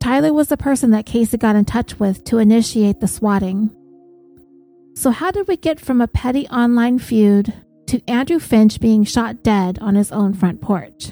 Tyler 0.00 0.32
was 0.32 0.48
the 0.48 0.56
person 0.56 0.90
that 0.92 1.06
Casey 1.06 1.36
got 1.36 1.56
in 1.56 1.64
touch 1.64 2.00
with 2.00 2.24
to 2.24 2.38
initiate 2.38 3.00
the 3.00 3.08
swatting. 3.08 3.70
So, 4.94 5.10
how 5.10 5.30
did 5.30 5.46
we 5.46 5.56
get 5.56 5.78
from 5.78 6.00
a 6.00 6.08
petty 6.08 6.48
online 6.48 6.98
feud 6.98 7.52
to 7.90 8.00
Andrew 8.08 8.38
Finch 8.38 8.78
being 8.78 9.02
shot 9.02 9.42
dead 9.42 9.76
on 9.80 9.96
his 9.96 10.12
own 10.12 10.32
front 10.32 10.60
porch. 10.60 11.10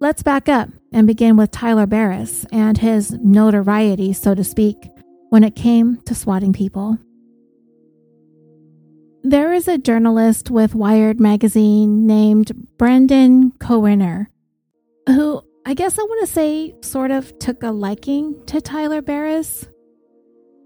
Let's 0.00 0.22
back 0.22 0.48
up 0.48 0.70
and 0.90 1.06
begin 1.06 1.36
with 1.36 1.50
Tyler 1.50 1.86
Barriss 1.86 2.46
and 2.50 2.78
his 2.78 3.10
notoriety, 3.10 4.14
so 4.14 4.34
to 4.34 4.42
speak, 4.42 4.88
when 5.28 5.44
it 5.44 5.54
came 5.54 5.98
to 6.06 6.14
swatting 6.14 6.54
people. 6.54 6.96
There 9.26 9.54
is 9.54 9.68
a 9.68 9.78
journalist 9.78 10.50
with 10.50 10.74
Wired 10.74 11.18
magazine 11.18 12.06
named 12.06 12.52
Brendan 12.76 13.52
Koerner, 13.52 14.26
who 15.06 15.40
I 15.64 15.72
guess 15.72 15.98
I 15.98 16.02
want 16.02 16.28
to 16.28 16.30
say 16.30 16.74
sort 16.82 17.10
of 17.10 17.38
took 17.38 17.62
a 17.62 17.70
liking 17.70 18.44
to 18.44 18.60
Tyler 18.60 19.00
Barriss. 19.00 19.66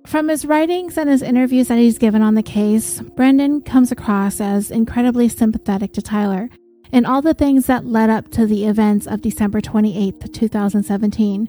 From 0.08 0.26
his 0.26 0.44
writings 0.44 0.98
and 0.98 1.08
his 1.08 1.22
interviews 1.22 1.68
that 1.68 1.78
he's 1.78 1.98
given 1.98 2.20
on 2.20 2.34
the 2.34 2.42
case, 2.42 3.00
Brendan 3.00 3.60
comes 3.60 3.92
across 3.92 4.40
as 4.40 4.72
incredibly 4.72 5.28
sympathetic 5.28 5.92
to 5.92 6.02
Tyler 6.02 6.50
and 6.90 7.06
all 7.06 7.22
the 7.22 7.34
things 7.34 7.66
that 7.66 7.86
led 7.86 8.10
up 8.10 8.28
to 8.32 8.44
the 8.44 8.66
events 8.66 9.06
of 9.06 9.22
December 9.22 9.60
28, 9.60 10.34
2017. 10.34 11.48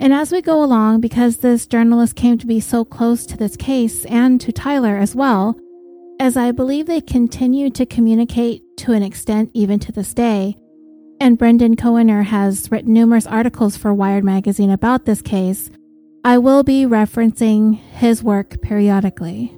And 0.00 0.12
as 0.12 0.32
we 0.32 0.42
go 0.42 0.60
along, 0.60 1.02
because 1.02 1.36
this 1.36 1.68
journalist 1.68 2.16
came 2.16 2.36
to 2.38 2.48
be 2.48 2.58
so 2.58 2.84
close 2.84 3.24
to 3.26 3.36
this 3.36 3.56
case 3.56 4.04
and 4.06 4.40
to 4.40 4.50
Tyler 4.50 4.96
as 4.96 5.14
well, 5.14 5.56
as 6.20 6.36
I 6.36 6.52
believe 6.52 6.84
they 6.84 7.00
continue 7.00 7.70
to 7.70 7.86
communicate 7.86 8.62
to 8.76 8.92
an 8.92 9.02
extent 9.02 9.50
even 9.54 9.78
to 9.80 9.90
this 9.90 10.12
day, 10.12 10.54
and 11.18 11.38
Brendan 11.38 11.76
Koerner 11.76 12.22
has 12.24 12.70
written 12.70 12.92
numerous 12.92 13.26
articles 13.26 13.78
for 13.78 13.94
Wired 13.94 14.22
Magazine 14.22 14.70
about 14.70 15.06
this 15.06 15.22
case, 15.22 15.70
I 16.22 16.36
will 16.36 16.62
be 16.62 16.84
referencing 16.84 17.78
his 17.78 18.22
work 18.22 18.60
periodically. 18.60 19.56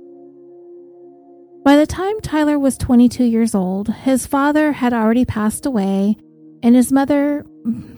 By 1.65 1.75
the 1.75 1.87
time 1.87 2.21
Tyler 2.21 2.61
was 2.61 2.79
22 2.79 3.25
years 3.25 3.57
old, 3.57 3.89
his 3.89 4.29
father 4.29 4.71
had 4.71 4.93
already 4.93 5.25
passed 5.25 5.67
away, 5.67 6.17
and 6.63 6.77
his 6.77 6.93
mother 6.93 7.45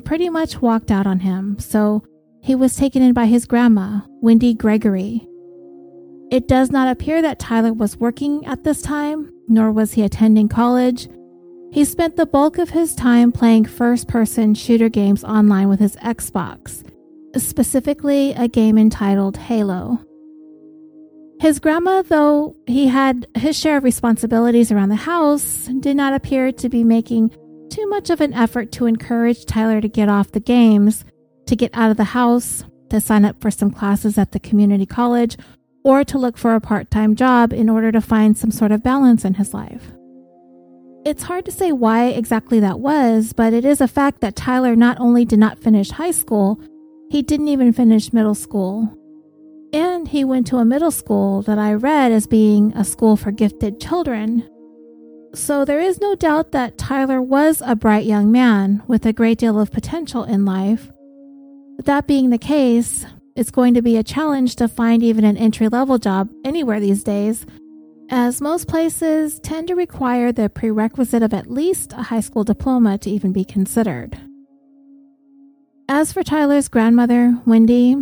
pretty 0.04 0.30
much 0.30 0.62
walked 0.62 0.90
out 0.90 1.06
on 1.06 1.20
him, 1.20 1.58
so 1.58 2.02
he 2.40 2.54
was 2.54 2.76
taken 2.76 3.02
in 3.02 3.12
by 3.12 3.26
his 3.26 3.44
grandma, 3.44 4.00
Wendy 4.22 4.54
Gregory. 4.54 5.28
It 6.34 6.48
does 6.48 6.72
not 6.72 6.88
appear 6.88 7.22
that 7.22 7.38
Tyler 7.38 7.72
was 7.72 7.96
working 7.96 8.44
at 8.44 8.64
this 8.64 8.82
time, 8.82 9.32
nor 9.46 9.70
was 9.70 9.92
he 9.92 10.02
attending 10.02 10.48
college. 10.48 11.08
He 11.70 11.84
spent 11.84 12.16
the 12.16 12.26
bulk 12.26 12.58
of 12.58 12.70
his 12.70 12.92
time 12.92 13.30
playing 13.30 13.66
first 13.66 14.08
person 14.08 14.56
shooter 14.56 14.88
games 14.88 15.22
online 15.22 15.68
with 15.68 15.78
his 15.78 15.94
Xbox 15.98 16.82
specifically 17.36 18.32
a 18.32 18.48
game 18.48 18.76
entitled 18.76 19.36
Halo. 19.36 20.00
His 21.38 21.60
grandma, 21.60 22.02
though 22.02 22.56
he 22.66 22.88
had 22.88 23.28
his 23.36 23.56
share 23.56 23.76
of 23.76 23.84
responsibilities 23.84 24.72
around 24.72 24.88
the 24.88 24.96
house, 24.96 25.68
did 25.78 25.96
not 25.96 26.14
appear 26.14 26.50
to 26.50 26.68
be 26.68 26.82
making 26.82 27.30
too 27.70 27.88
much 27.88 28.10
of 28.10 28.20
an 28.20 28.34
effort 28.34 28.72
to 28.72 28.86
encourage 28.86 29.46
Tyler 29.46 29.80
to 29.80 29.88
get 29.88 30.08
off 30.08 30.32
the 30.32 30.40
games, 30.40 31.04
to 31.46 31.54
get 31.54 31.70
out 31.74 31.92
of 31.92 31.96
the 31.96 32.02
house, 32.02 32.64
to 32.90 33.00
sign 33.00 33.24
up 33.24 33.40
for 33.40 33.52
some 33.52 33.70
classes 33.70 34.18
at 34.18 34.32
the 34.32 34.40
community 34.40 34.86
college, 34.86 35.36
or 35.84 36.02
to 36.02 36.18
look 36.18 36.36
for 36.36 36.54
a 36.54 36.60
part 36.60 36.90
time 36.90 37.14
job 37.14 37.52
in 37.52 37.68
order 37.68 37.92
to 37.92 38.00
find 38.00 38.36
some 38.36 38.50
sort 38.50 38.72
of 38.72 38.82
balance 38.82 39.24
in 39.24 39.34
his 39.34 39.54
life. 39.54 39.92
It's 41.04 41.24
hard 41.24 41.44
to 41.44 41.52
say 41.52 41.70
why 41.70 42.06
exactly 42.06 42.58
that 42.60 42.80
was, 42.80 43.34
but 43.34 43.52
it 43.52 43.66
is 43.66 43.82
a 43.82 43.86
fact 43.86 44.22
that 44.22 44.34
Tyler 44.34 44.74
not 44.74 44.98
only 44.98 45.26
did 45.26 45.38
not 45.38 45.58
finish 45.58 45.90
high 45.90 46.12
school, 46.12 46.58
he 47.10 47.20
didn't 47.20 47.48
even 47.48 47.74
finish 47.74 48.12
middle 48.12 48.34
school. 48.34 48.98
And 49.74 50.08
he 50.08 50.24
went 50.24 50.46
to 50.46 50.56
a 50.56 50.64
middle 50.64 50.90
school 50.90 51.42
that 51.42 51.58
I 51.58 51.74
read 51.74 52.10
as 52.10 52.26
being 52.26 52.72
a 52.74 52.84
school 52.84 53.16
for 53.16 53.32
gifted 53.32 53.80
children. 53.80 54.48
So 55.34 55.64
there 55.64 55.80
is 55.80 56.00
no 56.00 56.14
doubt 56.14 56.52
that 56.52 56.78
Tyler 56.78 57.20
was 57.20 57.60
a 57.66 57.76
bright 57.76 58.06
young 58.06 58.32
man 58.32 58.82
with 58.86 59.04
a 59.04 59.12
great 59.12 59.38
deal 59.38 59.60
of 59.60 59.72
potential 59.72 60.24
in 60.24 60.44
life. 60.46 60.90
But 61.76 61.86
that 61.86 62.06
being 62.06 62.30
the 62.30 62.38
case, 62.38 63.04
it's 63.36 63.50
going 63.50 63.74
to 63.74 63.82
be 63.82 63.96
a 63.96 64.02
challenge 64.02 64.56
to 64.56 64.68
find 64.68 65.02
even 65.02 65.24
an 65.24 65.36
entry 65.36 65.68
level 65.68 65.98
job 65.98 66.30
anywhere 66.44 66.80
these 66.80 67.02
days, 67.02 67.46
as 68.10 68.40
most 68.40 68.68
places 68.68 69.40
tend 69.40 69.68
to 69.68 69.74
require 69.74 70.30
the 70.30 70.48
prerequisite 70.48 71.22
of 71.22 71.34
at 71.34 71.50
least 71.50 71.92
a 71.94 72.02
high 72.02 72.20
school 72.20 72.44
diploma 72.44 72.98
to 72.98 73.10
even 73.10 73.32
be 73.32 73.44
considered. 73.44 74.18
As 75.88 76.12
for 76.12 76.22
Tyler's 76.22 76.68
grandmother, 76.68 77.38
Wendy, 77.44 77.94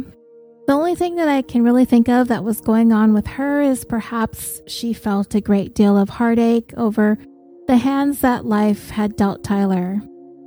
the 0.66 0.72
only 0.72 0.94
thing 0.94 1.16
that 1.16 1.28
I 1.28 1.42
can 1.42 1.64
really 1.64 1.84
think 1.84 2.08
of 2.08 2.28
that 2.28 2.44
was 2.44 2.60
going 2.60 2.92
on 2.92 3.12
with 3.12 3.26
her 3.26 3.60
is 3.60 3.84
perhaps 3.84 4.60
she 4.66 4.92
felt 4.92 5.34
a 5.34 5.40
great 5.40 5.74
deal 5.74 5.98
of 5.98 6.08
heartache 6.08 6.72
over 6.76 7.18
the 7.66 7.76
hands 7.76 8.20
that 8.20 8.44
life 8.44 8.90
had 8.90 9.16
dealt 9.16 9.42
Tyler, 9.42 10.00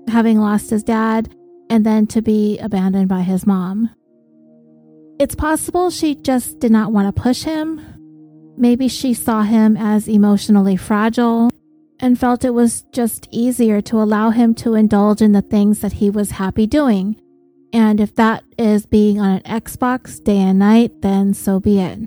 having 0.07 0.39
lost 0.39 0.69
his 0.69 0.83
dad 0.83 1.33
and 1.69 1.85
then 1.85 2.07
to 2.07 2.21
be 2.21 2.57
abandoned 2.59 3.09
by 3.09 3.21
his 3.21 3.45
mom. 3.45 3.89
It's 5.19 5.35
possible 5.35 5.89
she 5.89 6.15
just 6.15 6.59
did 6.59 6.71
not 6.71 6.91
want 6.91 7.13
to 7.13 7.21
push 7.21 7.43
him. 7.43 7.81
Maybe 8.57 8.87
she 8.87 9.13
saw 9.13 9.43
him 9.43 9.77
as 9.77 10.07
emotionally 10.07 10.77
fragile 10.77 11.49
and 11.99 12.19
felt 12.19 12.43
it 12.43 12.53
was 12.53 12.83
just 12.91 13.27
easier 13.31 13.81
to 13.81 14.01
allow 14.01 14.29
him 14.29 14.53
to 14.55 14.75
indulge 14.75 15.21
in 15.21 15.31
the 15.31 15.41
things 15.41 15.79
that 15.79 15.93
he 15.93 16.09
was 16.09 16.31
happy 16.31 16.67
doing 16.67 17.19
and 17.75 17.99
if 17.99 18.15
that 18.15 18.41
is 18.57 18.85
being 18.85 19.19
on 19.19 19.31
an 19.31 19.41
Xbox 19.41 20.23
day 20.23 20.37
and 20.37 20.57
night, 20.57 21.01
then 21.01 21.33
so 21.33 21.59
be 21.59 21.81
it. 21.81 21.99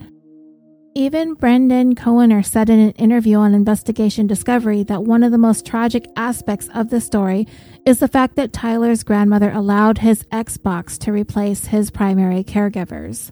Even 0.99 1.35
Brendan 1.35 1.95
Koerner 1.95 2.45
said 2.45 2.69
in 2.69 2.81
an 2.81 2.91
interview 2.91 3.37
on 3.37 3.55
Investigation 3.55 4.27
Discovery 4.27 4.83
that 4.83 5.05
one 5.05 5.23
of 5.23 5.31
the 5.31 5.39
most 5.39 5.65
tragic 5.65 6.05
aspects 6.17 6.69
of 6.75 6.91
the 6.91 7.01
story 7.01 7.47
is 7.87 8.01
the 8.01 8.09
fact 8.09 8.35
that 8.35 8.53
Tyler's 8.53 9.05
grandmother 9.05 9.53
allowed 9.53 9.99
his 9.99 10.25
Xbox 10.33 10.99
to 10.99 11.13
replace 11.13 11.67
his 11.67 11.93
primary 11.93 12.43
caregivers. 12.43 13.31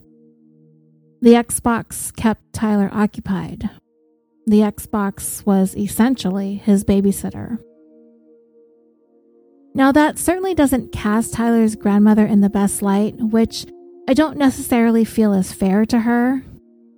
The 1.19 1.31
Xbox 1.31 2.15
kept 2.15 2.53
Tyler 2.53 2.89
occupied. 2.93 3.69
The 4.45 4.61
Xbox 4.61 5.45
was 5.45 5.75
essentially 5.75 6.55
his 6.55 6.85
babysitter. 6.85 7.59
Now, 9.75 9.91
that 9.91 10.17
certainly 10.17 10.55
doesn't 10.55 10.93
cast 10.93 11.33
Tyler's 11.33 11.75
grandmother 11.75 12.25
in 12.25 12.39
the 12.39 12.49
best 12.49 12.81
light, 12.81 13.15
which 13.17 13.65
I 14.07 14.13
don't 14.13 14.37
necessarily 14.37 15.03
feel 15.03 15.33
is 15.33 15.51
fair 15.51 15.85
to 15.87 15.99
her. 15.99 16.45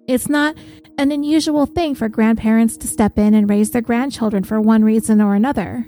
It's 0.10 0.28
not 0.28 0.58
an 0.98 1.12
unusual 1.12 1.68
thing 1.68 1.94
for 1.94 2.10
grandparents 2.10 2.78
to 2.78 2.88
step 2.88 3.20
in 3.20 3.36
and 3.36 3.48
raise 3.48 3.70
their 3.70 3.84
grandchildren 3.84 4.44
for 4.44 4.60
one 4.60 4.84
reason 4.84 5.22
or 5.22 5.36
another. 5.36 5.86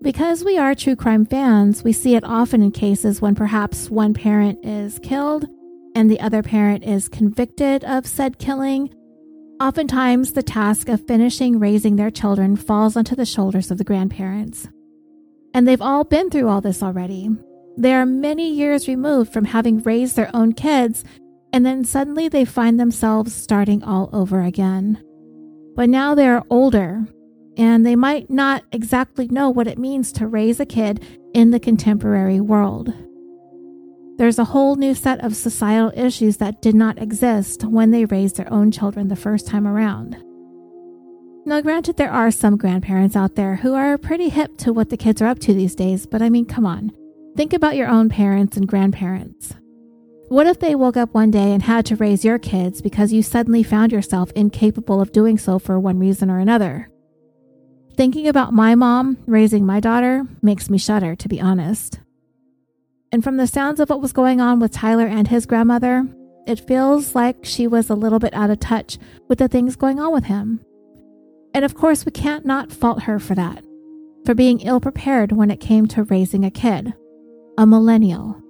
Because 0.00 0.44
we 0.44 0.58
are 0.58 0.76
true 0.76 0.94
crime 0.94 1.26
fans, 1.26 1.82
we 1.82 1.92
see 1.92 2.14
it 2.14 2.22
often 2.22 2.62
in 2.62 2.70
cases 2.70 3.20
when 3.20 3.34
perhaps 3.34 3.90
one 3.90 4.14
parent 4.14 4.64
is 4.64 5.00
killed 5.00 5.46
and 5.96 6.08
the 6.08 6.20
other 6.20 6.44
parent 6.44 6.84
is 6.84 7.08
convicted 7.08 7.82
of 7.82 8.06
said 8.06 8.38
killing. 8.38 8.94
Oftentimes, 9.60 10.34
the 10.34 10.44
task 10.44 10.88
of 10.88 11.04
finishing 11.08 11.58
raising 11.58 11.96
their 11.96 12.12
children 12.12 12.54
falls 12.54 12.96
onto 12.96 13.16
the 13.16 13.26
shoulders 13.26 13.72
of 13.72 13.78
the 13.78 13.84
grandparents. 13.84 14.68
And 15.52 15.66
they've 15.66 15.82
all 15.82 16.04
been 16.04 16.30
through 16.30 16.48
all 16.48 16.60
this 16.60 16.80
already. 16.80 17.28
They 17.76 17.92
are 17.92 18.06
many 18.06 18.52
years 18.52 18.86
removed 18.86 19.32
from 19.32 19.46
having 19.46 19.82
raised 19.82 20.14
their 20.14 20.30
own 20.32 20.52
kids 20.52 21.02
and 21.52 21.64
then 21.66 21.84
suddenly 21.84 22.28
they 22.28 22.44
find 22.44 22.78
themselves 22.78 23.34
starting 23.34 23.82
all 23.82 24.08
over 24.12 24.42
again. 24.42 25.02
But 25.74 25.88
now 25.88 26.14
they're 26.14 26.42
older, 26.50 27.06
and 27.56 27.84
they 27.84 27.96
might 27.96 28.30
not 28.30 28.64
exactly 28.72 29.28
know 29.28 29.50
what 29.50 29.66
it 29.66 29.78
means 29.78 30.12
to 30.12 30.26
raise 30.26 30.60
a 30.60 30.66
kid 30.66 31.04
in 31.34 31.50
the 31.50 31.60
contemporary 31.60 32.40
world. 32.40 32.92
There's 34.18 34.38
a 34.38 34.44
whole 34.44 34.76
new 34.76 34.94
set 34.94 35.24
of 35.24 35.34
societal 35.34 35.92
issues 35.96 36.36
that 36.36 36.62
did 36.62 36.74
not 36.74 37.00
exist 37.00 37.64
when 37.64 37.90
they 37.90 38.04
raised 38.04 38.36
their 38.36 38.52
own 38.52 38.70
children 38.70 39.08
the 39.08 39.16
first 39.16 39.46
time 39.46 39.66
around. 39.66 40.22
Now, 41.44 41.60
granted, 41.60 41.96
there 41.96 42.12
are 42.12 42.30
some 42.30 42.56
grandparents 42.56 43.16
out 43.16 43.34
there 43.34 43.56
who 43.56 43.74
are 43.74 43.98
pretty 43.98 44.28
hip 44.28 44.58
to 44.58 44.72
what 44.72 44.90
the 44.90 44.96
kids 44.96 45.20
are 45.20 45.26
up 45.26 45.40
to 45.40 45.54
these 45.54 45.74
days, 45.74 46.06
but 46.06 46.22
I 46.22 46.30
mean, 46.30 46.44
come 46.44 46.64
on. 46.64 46.92
Think 47.36 47.52
about 47.52 47.74
your 47.74 47.88
own 47.88 48.08
parents 48.08 48.56
and 48.56 48.68
grandparents. 48.68 49.54
What 50.32 50.46
if 50.46 50.60
they 50.60 50.74
woke 50.74 50.96
up 50.96 51.12
one 51.12 51.30
day 51.30 51.52
and 51.52 51.62
had 51.62 51.84
to 51.84 51.96
raise 51.96 52.24
your 52.24 52.38
kids 52.38 52.80
because 52.80 53.12
you 53.12 53.22
suddenly 53.22 53.62
found 53.62 53.92
yourself 53.92 54.32
incapable 54.32 54.98
of 54.98 55.12
doing 55.12 55.36
so 55.36 55.58
for 55.58 55.78
one 55.78 55.98
reason 55.98 56.30
or 56.30 56.38
another? 56.38 56.88
Thinking 57.98 58.26
about 58.26 58.54
my 58.54 58.74
mom 58.74 59.18
raising 59.26 59.66
my 59.66 59.78
daughter 59.78 60.26
makes 60.40 60.70
me 60.70 60.78
shudder, 60.78 61.14
to 61.16 61.28
be 61.28 61.38
honest. 61.38 62.00
And 63.12 63.22
from 63.22 63.36
the 63.36 63.46
sounds 63.46 63.78
of 63.78 63.90
what 63.90 64.00
was 64.00 64.14
going 64.14 64.40
on 64.40 64.58
with 64.58 64.72
Tyler 64.72 65.06
and 65.06 65.28
his 65.28 65.44
grandmother, 65.44 66.08
it 66.46 66.66
feels 66.66 67.14
like 67.14 67.44
she 67.44 67.66
was 67.66 67.90
a 67.90 67.94
little 67.94 68.18
bit 68.18 68.32
out 68.32 68.48
of 68.48 68.58
touch 68.58 68.96
with 69.28 69.38
the 69.38 69.48
things 69.48 69.76
going 69.76 70.00
on 70.00 70.14
with 70.14 70.24
him. 70.24 70.64
And 71.52 71.62
of 71.62 71.74
course, 71.74 72.06
we 72.06 72.10
can't 72.10 72.46
not 72.46 72.72
fault 72.72 73.02
her 73.02 73.18
for 73.18 73.34
that, 73.34 73.62
for 74.24 74.34
being 74.34 74.60
ill 74.60 74.80
prepared 74.80 75.32
when 75.32 75.50
it 75.50 75.60
came 75.60 75.86
to 75.88 76.04
raising 76.04 76.42
a 76.42 76.50
kid, 76.50 76.94
a 77.58 77.66
millennial. 77.66 78.41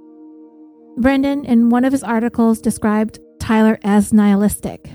Brendan, 0.97 1.45
in 1.45 1.71
one 1.71 1.85
of 1.85 1.93
his 1.93 2.05
articles, 2.05 2.61
described 2.61 3.19
Tyler 3.41 3.79
as 3.83 4.13
nihilistic. 4.13 4.91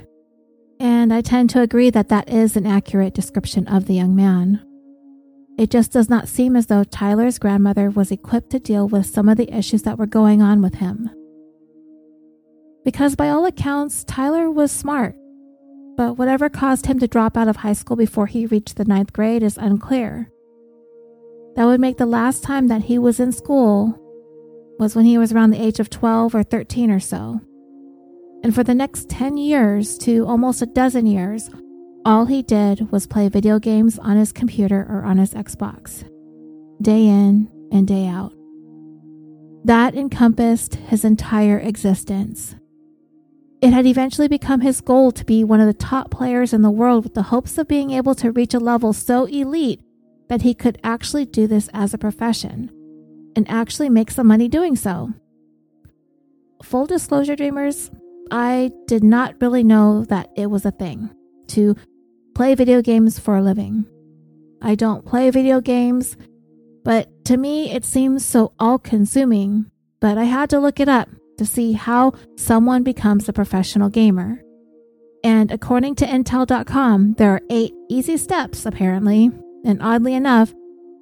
And 0.79 1.11
I 1.11 1.21
tend 1.21 1.49
to 1.51 1.61
agree 1.61 1.89
that 1.89 2.09
that 2.09 2.29
is 2.29 2.55
an 2.55 2.67
accurate 2.67 3.13
description 3.13 3.67
of 3.67 3.85
the 3.87 3.95
young 3.95 4.15
man. 4.15 4.63
It 5.57 5.71
just 5.71 5.91
does 5.91 6.07
not 6.07 6.27
seem 6.27 6.55
as 6.55 6.67
though 6.67 6.83
Tyler's 6.83 7.39
grandmother 7.39 7.89
was 7.89 8.11
equipped 8.11 8.51
to 8.51 8.59
deal 8.59 8.87
with 8.87 9.07
some 9.07 9.27
of 9.27 9.37
the 9.37 9.51
issues 9.51 9.81
that 9.83 9.97
were 9.97 10.05
going 10.05 10.41
on 10.41 10.61
with 10.61 10.75
him. 10.75 11.09
Because 12.85 13.15
by 13.15 13.29
all 13.29 13.45
accounts, 13.45 14.03
Tyler 14.03 14.51
was 14.51 14.71
smart, 14.71 15.15
but 15.97 16.13
whatever 16.13 16.47
caused 16.47 16.85
him 16.85 16.99
to 16.99 17.07
drop 17.07 17.35
out 17.35 17.47
of 17.47 17.57
high 17.57 17.73
school 17.73 17.97
before 17.97 18.27
he 18.27 18.45
reached 18.45 18.75
the 18.75 18.85
ninth 18.85 19.13
grade 19.13 19.41
is 19.41 19.57
unclear. 19.57 20.31
That 21.55 21.65
would 21.65 21.81
make 21.81 21.97
the 21.97 22.05
last 22.05 22.43
time 22.43 22.67
that 22.67 22.83
he 22.83 22.99
was 22.99 23.19
in 23.19 23.31
school 23.31 23.99
was 24.79 24.95
when 24.95 25.05
he 25.05 25.17
was 25.17 25.31
around 25.31 25.51
the 25.51 25.61
age 25.61 25.79
of 25.79 25.89
12 25.89 26.35
or 26.35 26.43
13 26.43 26.91
or 26.91 26.99
so. 26.99 27.41
And 28.43 28.53
for 28.53 28.63
the 28.63 28.75
next 28.75 29.09
10 29.09 29.37
years 29.37 29.97
to 29.99 30.25
almost 30.25 30.61
a 30.61 30.67
dozen 30.67 31.05
years, 31.05 31.49
all 32.05 32.25
he 32.25 32.41
did 32.41 32.91
was 32.91 33.07
play 33.07 33.27
video 33.27 33.59
games 33.59 33.99
on 33.99 34.17
his 34.17 34.31
computer 34.31 34.85
or 34.89 35.03
on 35.03 35.17
his 35.17 35.33
Xbox, 35.33 36.09
day 36.81 37.05
in 37.05 37.49
and 37.71 37.87
day 37.87 38.07
out. 38.07 38.33
That 39.65 39.95
encompassed 39.95 40.75
his 40.75 41.03
entire 41.03 41.59
existence. 41.59 42.55
It 43.61 43.73
had 43.73 43.87
eventually 43.87 44.27
become 44.27 44.61
his 44.61 44.81
goal 44.81 45.11
to 45.11 45.25
be 45.25 45.43
one 45.43 45.59
of 45.59 45.67
the 45.67 45.73
top 45.73 46.11
players 46.11 46.53
in 46.53 46.61
the 46.61 46.71
world 46.71 47.03
with 47.03 47.15
the 47.15 47.23
hopes 47.23 47.57
of 47.57 47.67
being 47.67 47.91
able 47.91 48.15
to 48.15 48.31
reach 48.31 48.53
a 48.53 48.59
level 48.59 48.93
so 48.93 49.25
elite 49.25 49.81
that 50.29 50.43
he 50.43 50.53
could 50.53 50.77
actually 50.83 51.25
do 51.25 51.47
this 51.47 51.67
as 51.73 51.93
a 51.93 51.97
profession 51.97 52.71
and 53.37 53.47
actually 53.49 53.87
make 53.87 54.09
some 54.09 54.25
money 54.25 54.47
doing 54.47 54.75
so. 54.75 55.13
Full 56.63 56.87
disclosure, 56.87 57.35
dreamers, 57.35 57.91
I 58.31 58.71
did 58.87 59.03
not 59.03 59.35
really 59.39 59.63
know 59.63 60.03
that 60.05 60.31
it 60.35 60.47
was 60.47 60.65
a 60.65 60.71
thing 60.71 61.11
to 61.49 61.75
play 62.33 62.55
video 62.55 62.81
games 62.81 63.19
for 63.19 63.37
a 63.37 63.43
living. 63.43 63.85
I 64.59 64.73
don't 64.73 65.05
play 65.05 65.29
video 65.29 65.61
games, 65.61 66.17
but 66.83 67.25
to 67.25 67.37
me 67.37 67.71
it 67.71 67.85
seems 67.85 68.25
so 68.25 68.53
all 68.59 68.79
consuming. 68.79 69.69
But 70.01 70.17
I 70.17 70.23
had 70.23 70.49
to 70.49 70.59
look 70.59 70.79
it 70.79 70.89
up 70.89 71.07
to 71.37 71.45
see 71.45 71.73
how 71.73 72.13
someone 72.37 72.81
becomes 72.81 73.29
a 73.29 73.33
professional 73.33 73.89
gamer. 73.89 74.41
And 75.23 75.51
according 75.51 75.95
to 75.95 76.05
Intel.com, 76.05 77.13
there 77.19 77.33
are 77.33 77.41
eight 77.51 77.73
easy 77.87 78.17
steps, 78.17 78.65
apparently. 78.65 79.29
And 79.63 79.81
oddly 79.81 80.13
enough, 80.13 80.53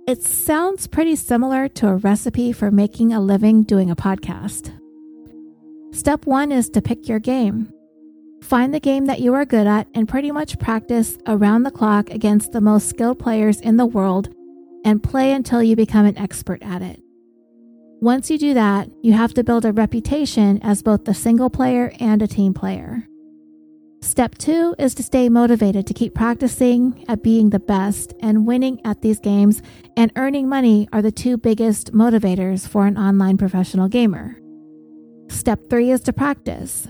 it 0.07 0.21
sounds 0.21 0.85
pretty 0.85 1.15
similar 1.15 1.67
to 1.67 1.87
a 1.87 1.95
recipe 1.95 2.51
for 2.51 2.69
making 2.69 3.11
a 3.11 3.19
living 3.19 3.63
doing 3.63 3.89
a 3.89 3.95
podcast. 3.95 4.71
Step 5.93 6.25
one 6.25 6.51
is 6.51 6.69
to 6.69 6.81
pick 6.81 7.07
your 7.07 7.19
game. 7.19 7.71
Find 8.43 8.73
the 8.73 8.79
game 8.79 9.05
that 9.07 9.21
you 9.21 9.33
are 9.33 9.45
good 9.45 9.65
at 9.65 9.87
and 9.95 10.07
pretty 10.07 10.31
much 10.31 10.59
practice 10.59 11.17
around 11.25 11.63
the 11.63 11.71
clock 11.71 12.11
against 12.11 12.51
the 12.51 12.61
most 12.61 12.87
skilled 12.87 13.17
players 13.17 13.59
in 13.59 13.77
the 13.77 13.85
world 13.85 14.29
and 14.83 15.01
play 15.01 15.31
until 15.31 15.63
you 15.63 15.75
become 15.75 16.05
an 16.05 16.17
expert 16.17 16.61
at 16.61 16.83
it. 16.83 17.01
Once 18.01 18.29
you 18.29 18.37
do 18.37 18.53
that, 18.53 18.87
you 19.01 19.13
have 19.13 19.33
to 19.33 19.43
build 19.43 19.65
a 19.65 19.73
reputation 19.73 20.59
as 20.61 20.83
both 20.83 21.07
a 21.07 21.13
single 21.13 21.49
player 21.49 21.91
and 21.99 22.21
a 22.21 22.27
team 22.27 22.53
player. 22.53 23.07
Step 24.05 24.37
two 24.37 24.75
is 24.77 24.93
to 24.93 25.01
stay 25.01 25.29
motivated 25.29 25.87
to 25.87 25.93
keep 25.93 26.13
practicing 26.13 27.03
at 27.09 27.23
being 27.23 27.49
the 27.49 27.59
best, 27.59 28.13
and 28.19 28.45
winning 28.45 28.79
at 28.85 29.01
these 29.01 29.19
games 29.19 29.63
and 29.97 30.11
earning 30.15 30.47
money 30.47 30.87
are 30.93 31.01
the 31.01 31.11
two 31.11 31.37
biggest 31.37 31.91
motivators 31.91 32.67
for 32.67 32.85
an 32.85 32.99
online 32.99 33.35
professional 33.35 33.87
gamer. 33.87 34.39
Step 35.27 35.59
three 35.71 35.89
is 35.89 36.01
to 36.01 36.13
practice. 36.13 36.87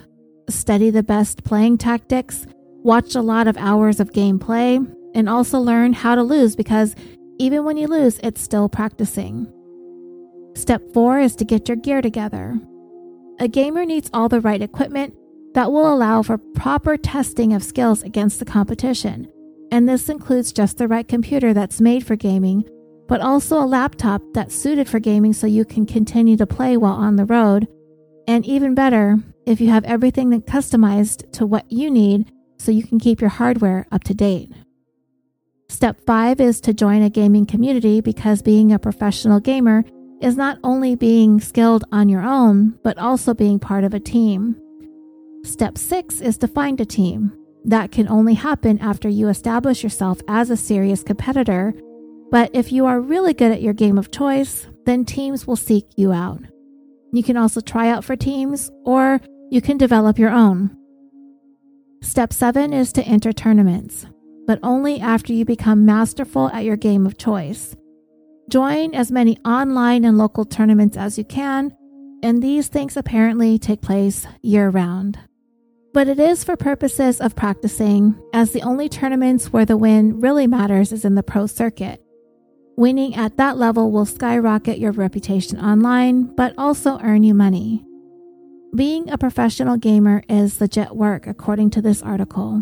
Study 0.50 0.90
the 0.90 1.04
best 1.04 1.46
playing 1.46 1.78
tactics, 1.78 2.46
watch 2.84 3.16
a 3.16 3.22
lot 3.22 3.48
of 3.48 3.56
hours 3.56 4.02
of 4.02 4.12
gameplay, 4.12 4.86
and 5.16 5.30
also 5.30 5.58
learn 5.58 5.94
how 5.94 6.16
to 6.16 6.22
lose 6.22 6.54
because 6.54 6.96
even 7.40 7.64
when 7.64 7.78
you 7.78 7.88
lose, 7.88 8.20
it's 8.24 8.42
still 8.42 8.68
practicing. 8.68 9.48
Step 10.54 10.82
four 10.94 11.22
is 11.22 11.34
to 11.38 11.46
get 11.46 11.70
your 11.70 11.78
gear 11.78 12.02
together. 12.02 12.60
A 13.40 13.48
gamer 13.48 13.86
needs 13.86 14.10
all 14.14 14.28
the 14.28 14.42
right 14.42 14.62
equipment 14.62 15.16
that 15.56 15.72
will 15.72 15.92
allow 15.92 16.22
for 16.22 16.38
proper 16.38 16.98
testing 16.98 17.54
of 17.54 17.64
skills 17.64 18.04
against 18.04 18.40
the 18.40 18.46
competition. 18.46 19.26
And 19.72 19.88
this 19.88 20.10
includes 20.10 20.52
just 20.52 20.78
the 20.78 20.88
right 20.88 21.08
computer 21.08 21.54
that's 21.54 21.80
made 21.80 22.06
for 22.06 22.18
gaming, 22.18 22.70
but 23.08 23.22
also 23.22 23.58
a 23.58 23.66
laptop 23.66 24.22
that's 24.34 24.54
suited 24.54 24.90
for 24.90 25.00
gaming 25.00 25.32
so 25.32 25.48
you 25.48 25.64
can 25.64 25.86
continue 25.86 26.36
to 26.36 26.46
play 26.46 26.76
while 26.76 26.94
on 26.94 27.16
the 27.16 27.24
road. 27.24 27.70
And 28.28 28.46
even 28.46 28.76
better, 28.76 29.18
if 29.46 29.62
you 29.62 29.70
have 29.70 29.86
everything 29.86 30.30
customized 30.42 31.32
to 31.32 31.46
what 31.46 31.72
you 31.72 31.90
need 31.90 32.30
so 32.58 32.74
you 32.74 32.84
can 32.84 33.00
keep 33.00 33.22
your 33.22 33.30
hardware 33.30 33.88
up 33.94 34.04
to 34.04 34.14
date. 34.14 34.52
Step 35.70 36.02
five 36.06 36.42
is 36.42 36.60
to 36.62 36.74
join 36.74 37.02
a 37.02 37.10
gaming 37.10 37.46
community 37.46 38.02
because 38.02 38.42
being 38.42 38.74
a 38.74 38.80
professional 38.80 39.40
gamer 39.40 39.86
is 40.22 40.36
not 40.36 40.60
only 40.66 40.96
being 40.96 41.40
skilled 41.40 41.86
on 41.94 42.10
your 42.10 42.22
own, 42.22 42.78
but 42.84 42.98
also 42.98 43.34
being 43.34 43.58
part 43.58 43.86
of 43.86 43.94
a 43.94 44.00
team. 44.02 44.62
Step 45.46 45.78
six 45.78 46.22
is 46.22 46.40
to 46.40 46.48
find 46.48 46.82
a 46.82 46.86
team. 46.86 47.32
That 47.66 47.92
can 47.92 48.10
only 48.10 48.34
happen 48.34 48.80
after 48.80 49.08
you 49.08 49.30
establish 49.30 49.84
yourself 49.84 50.20
as 50.28 50.50
a 50.50 50.58
serious 50.58 51.04
competitor. 51.04 51.74
But 52.32 52.50
if 52.56 52.72
you 52.72 52.88
are 52.88 53.00
really 53.00 53.36
good 53.36 53.52
at 53.52 53.62
your 53.62 53.74
game 53.74 54.00
of 54.00 54.10
choice, 54.10 54.68
then 54.88 55.06
teams 55.06 55.46
will 55.46 55.56
seek 55.56 55.86
you 55.96 56.12
out. 56.12 56.42
You 57.14 57.22
can 57.22 57.38
also 57.38 57.62
try 57.62 57.90
out 57.90 58.04
for 58.04 58.16
teams, 58.16 58.72
or 58.86 59.22
you 59.52 59.62
can 59.62 59.78
develop 59.78 60.18
your 60.18 60.32
own. 60.32 60.76
Step 62.02 62.34
seven 62.34 62.74
is 62.74 62.92
to 62.94 63.04
enter 63.04 63.32
tournaments, 63.32 64.08
but 64.48 64.60
only 64.64 65.00
after 65.00 65.32
you 65.32 65.46
become 65.46 65.86
masterful 65.86 66.50
at 66.50 66.66
your 66.66 66.76
game 66.76 67.06
of 67.06 67.20
choice. 67.20 67.76
Join 68.50 68.96
as 68.96 69.12
many 69.12 69.38
online 69.46 70.06
and 70.06 70.18
local 70.18 70.44
tournaments 70.44 70.98
as 70.98 71.20
you 71.20 71.24
can, 71.24 71.72
and 72.24 72.42
these 72.42 72.68
things 72.68 72.98
apparently 72.98 73.60
take 73.60 73.82
place 73.82 74.26
year 74.42 74.70
round 74.70 75.20
but 75.96 76.10
it 76.10 76.20
is 76.20 76.44
for 76.44 76.58
purposes 76.58 77.22
of 77.22 77.38
practicing, 77.38 78.22
as 78.34 78.52
the 78.52 78.62
only 78.64 78.90
tournaments 78.90 79.54
where 79.54 79.64
the 79.64 79.78
win 79.78 80.20
really 80.20 80.46
matters 80.46 80.92
is 80.92 81.06
in 81.06 81.16
the 81.16 81.24
pro 81.24 81.48
circuit. 81.48 82.04
Winning 82.76 83.16
at 83.16 83.38
that 83.38 83.58
level 83.58 83.90
will 83.94 84.06
skyrocket 84.06 84.78
your 84.78 84.92
reputation 84.92 85.58
online, 85.58 86.24
but 86.36 86.54
also 86.58 87.00
earn 87.00 87.24
you 87.24 87.34
money. 87.34 87.86
being 88.76 89.10
a 89.10 89.18
professional 89.18 89.78
gamer 89.78 90.22
is 90.28 90.60
legit 90.60 90.94
work, 90.94 91.28
according 91.28 91.70
to 91.70 91.82
this 91.82 92.04
article. 92.04 92.62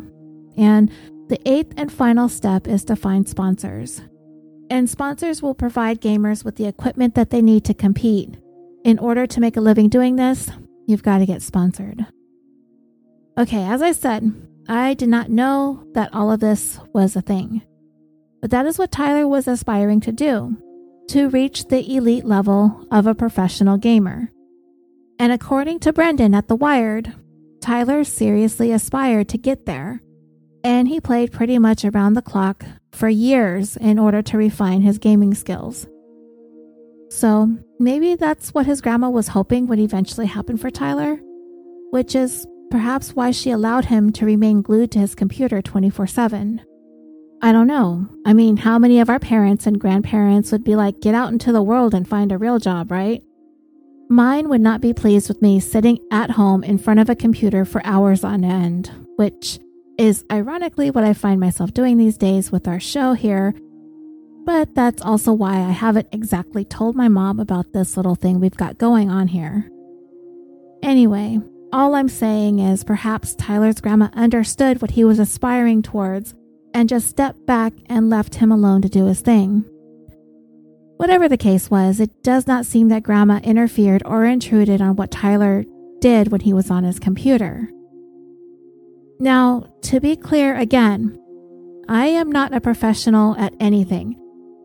And 0.56 0.91
the 1.28 1.39
eighth 1.50 1.74
and 1.76 1.91
final 1.91 2.30
step 2.30 2.67
is 2.67 2.86
to 2.86 2.96
find 2.96 3.28
sponsors. 3.28 4.02
And 4.69 4.88
sponsors 4.88 5.41
will 5.41 5.56
provide 5.56 6.02
gamers 6.02 6.46
with 6.46 6.58
the 6.58 6.67
equipment 6.67 7.15
that 7.15 7.32
they 7.32 7.41
need 7.41 7.65
to 7.65 7.74
compete. 7.74 8.38
In 8.84 9.00
order 9.00 9.26
to 9.26 9.39
make 9.39 9.58
a 9.58 9.62
living 9.62 9.89
doing 9.89 10.17
this, 10.17 10.52
you've 10.86 11.02
got 11.02 11.17
to 11.17 11.26
get 11.26 11.41
sponsored. 11.41 12.06
Okay, 13.38 13.63
as 13.63 13.82
I 13.82 13.93
said, 13.93 14.32
I 14.69 14.93
did 14.93 15.10
not 15.10 15.30
know 15.30 15.88
that 15.93 16.13
all 16.13 16.32
of 16.32 16.39
this 16.39 16.80
was 16.93 17.15
a 17.15 17.22
thing. 17.22 17.63
But 18.41 18.52
that 18.52 18.65
is 18.65 18.78
what 18.78 18.91
Tyler 18.91 19.28
was 19.28 19.48
aspiring 19.48 20.02
to 20.02 20.12
do 20.12 20.58
to 21.10 21.30
reach 21.30 21.65
the 21.65 21.96
elite 21.96 22.26
level 22.26 22.88
of 22.91 23.08
a 23.08 23.15
professional 23.15 23.78
gamer. 23.78 24.32
And 25.19 25.32
according 25.32 25.80
to 25.80 25.93
Brendan 25.93 26.34
at 26.34 26.48
The 26.48 26.56
Wired, 26.56 27.13
Tyler 27.60 28.04
seriously 28.04 28.72
aspired 28.72 29.30
to 29.30 29.38
get 29.38 29.65
there, 29.65 30.02
and 30.63 30.88
he 30.88 31.02
played 31.02 31.32
pretty 31.32 31.58
much 31.60 31.84
around 31.84 32.13
the 32.13 32.22
clock 32.22 32.63
for 32.91 33.10
years 33.10 33.78
in 33.78 33.98
order 33.98 34.22
to 34.22 34.38
refine 34.38 34.82
his 34.82 34.98
gaming 34.98 35.34
skills. 35.34 35.88
So 37.10 37.58
maybe 37.80 38.15
that's 38.15 38.54
what 38.54 38.65
his 38.65 38.82
grandma 38.82 39.10
was 39.10 39.30
hoping 39.30 39.67
would 39.67 39.80
eventually 39.80 40.28
happen 40.28 40.58
for 40.58 40.69
Tyler, 40.69 41.19
which 41.91 42.15
is 42.15 42.48
perhaps 42.73 43.15
why 43.15 43.29
she 43.29 43.51
allowed 43.51 43.86
him 43.86 44.12
to 44.12 44.25
remain 44.25 44.63
glued 44.63 44.89
to 44.89 44.97
his 44.97 45.13
computer 45.13 45.62
24 45.62 46.07
7. 46.07 46.59
I 47.39 47.51
don't 47.51 47.67
know. 47.67 48.07
I 48.25 48.33
mean, 48.33 48.57
how 48.57 48.79
many 48.79 48.99
of 48.99 49.12
our 49.12 49.19
parents 49.19 49.67
and 49.67 49.79
grandparents 49.79 50.51
would 50.51 50.63
be 50.63 50.75
like, 50.75 50.99
get 50.99 51.13
out 51.13 51.31
into 51.31 51.51
the 51.51 51.62
world 51.62 51.93
and 51.93 52.07
find 52.07 52.31
a 52.31 52.38
real 52.39 52.57
job, 52.57 52.89
right? 52.89 53.21
Mine 54.09 54.49
would 54.49 54.59
not 54.59 54.81
be 54.81 54.91
pleased 54.91 55.27
with 55.27 55.39
me 55.39 55.59
sitting 55.59 55.99
at 56.09 56.31
home 56.31 56.63
in 56.63 56.79
front 56.79 56.99
of 56.99 57.12
a 57.12 57.15
computer 57.15 57.63
for 57.63 57.86
hours 57.86 58.23
on 58.23 58.43
end, 58.43 58.89
which 59.17 59.59
is 59.99 60.25
ironically 60.31 60.89
what 60.89 61.03
I 61.03 61.13
find 61.13 61.39
myself 61.39 61.75
doing 61.75 61.97
these 61.97 62.17
days 62.17 62.51
with 62.51 62.67
our 62.67 62.79
show 62.79 63.13
here. 63.13 63.53
But 64.45 64.73
that's 64.73 65.03
also 65.03 65.31
why 65.31 65.57
I 65.57 65.69
haven't 65.69 66.07
exactly 66.12 66.65
told 66.65 66.95
my 66.95 67.07
mom 67.07 67.39
about 67.39 67.71
this 67.71 67.97
little 67.97 68.15
thing 68.15 68.39
we've 68.39 68.57
got 68.57 68.79
going 68.79 69.12
on 69.12 69.27
here. 69.27 69.69
Anyway, 70.81 71.39
all 71.73 71.95
I'm 71.95 72.07
saying 72.07 72.59
is 72.59 72.83
perhaps 72.83 73.33
Tyler's 73.33 73.81
grandma 73.81 74.09
understood 74.13 74.81
what 74.81 74.91
he 74.91 75.03
was 75.03 75.17
aspiring 75.17 75.81
towards 75.81 76.36
and 76.73 76.88
just 76.88 77.07
stepped 77.07 77.45
back 77.47 77.73
and 77.88 78.12
left 78.12 78.36
him 78.36 78.51
alone 78.51 78.83
to 78.83 78.89
do 78.89 79.07
his 79.07 79.21
thing. 79.21 79.65
Whatever 80.97 81.27
the 81.27 81.36
case 81.36 81.71
was, 81.71 81.99
it 81.99 82.23
does 82.23 82.45
not 82.45 82.67
seem 82.67 82.89
that 82.89 83.03
Grandma 83.03 83.39
interfered 83.43 84.03
or 84.05 84.23
intruded 84.23 84.81
on 84.81 84.95
what 84.95 85.12
Tyler 85.12 85.65
did 85.99 86.31
when 86.31 86.41
he 86.41 86.53
was 86.53 86.69
on 86.69 86.83
his 86.83 86.99
computer. 86.99 87.67
Now, 89.19 89.73
to 89.81 89.99
be 89.99 90.15
clear 90.15 90.55
again, 90.55 91.19
I 91.89 92.05
am 92.05 92.31
not 92.31 92.53
a 92.53 92.62
professional 92.62 93.36
at 93.38 93.53
anything, 93.59 94.15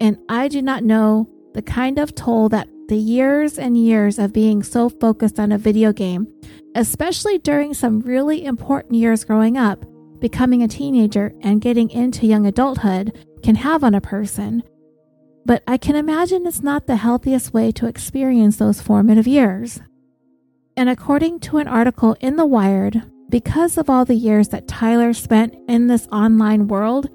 and 0.01 0.19
I 0.29 0.49
do 0.49 0.61
not 0.61 0.85
know 0.85 1.29
the 1.55 1.63
kind 1.63 1.99
of 1.99 2.15
toll 2.15 2.51
that 2.51 2.69
the 2.89 2.97
years 2.97 3.59
and 3.59 3.77
years 3.77 4.19
of 4.19 4.33
being 4.33 4.63
so 4.63 4.89
focused 4.89 5.39
on 5.39 5.53
a 5.53 5.59
video 5.59 5.93
game, 5.93 6.27
especially 6.75 7.39
during 7.39 7.75
some 7.75 8.01
really 8.01 8.45
important 8.45 8.95
years 8.95 9.25
growing 9.25 9.57
up, 9.57 9.85
becoming 10.21 10.63
a 10.63 10.69
teenager, 10.69 11.33
and 11.43 11.61
getting 11.61 11.91
into 11.91 12.27
young 12.27 12.47
adulthood, 12.47 13.27
can 13.43 13.55
have 13.55 13.85
on 13.85 13.95
a 13.95 14.01
person 14.01 14.63
but 15.49 15.63
I 15.67 15.79
can 15.79 15.97
imagine 15.97 16.47
it's 16.47 16.63
not 16.63 16.87
the 16.87 16.97
healthiest 16.97 17.55
way 17.55 17.73
to 17.73 17.87
experience 17.87 18.59
those 18.59 18.83
formative 18.83 19.27
years. 19.27 19.81
And 20.77 20.91
according 20.91 21.41
to 21.41 21.57
an 21.57 21.67
article 21.67 22.19
in 22.21 22.37
The 22.37 22.45
Wired, 22.45 23.03
because 23.31 23.79
of 23.79 23.89
all 23.89 24.05
the 24.05 24.15
years 24.15 24.49
that 24.51 24.69
Tyler 24.69 25.15
spent 25.15 25.55
in 25.67 25.87
this 25.87 26.07
online 26.13 26.69
world, 26.69 27.09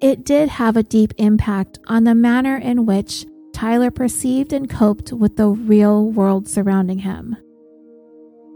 it 0.00 0.24
did 0.24 0.48
have 0.48 0.78
a 0.78 0.82
deep 0.82 1.12
impact 1.18 1.78
on 1.86 2.04
the 2.04 2.14
manner 2.14 2.56
in 2.56 2.86
which 2.86 3.26
Tyler 3.60 3.90
perceived 3.90 4.54
and 4.54 4.70
coped 4.70 5.12
with 5.12 5.36
the 5.36 5.48
real 5.48 6.10
world 6.10 6.48
surrounding 6.48 7.00
him. 7.00 7.36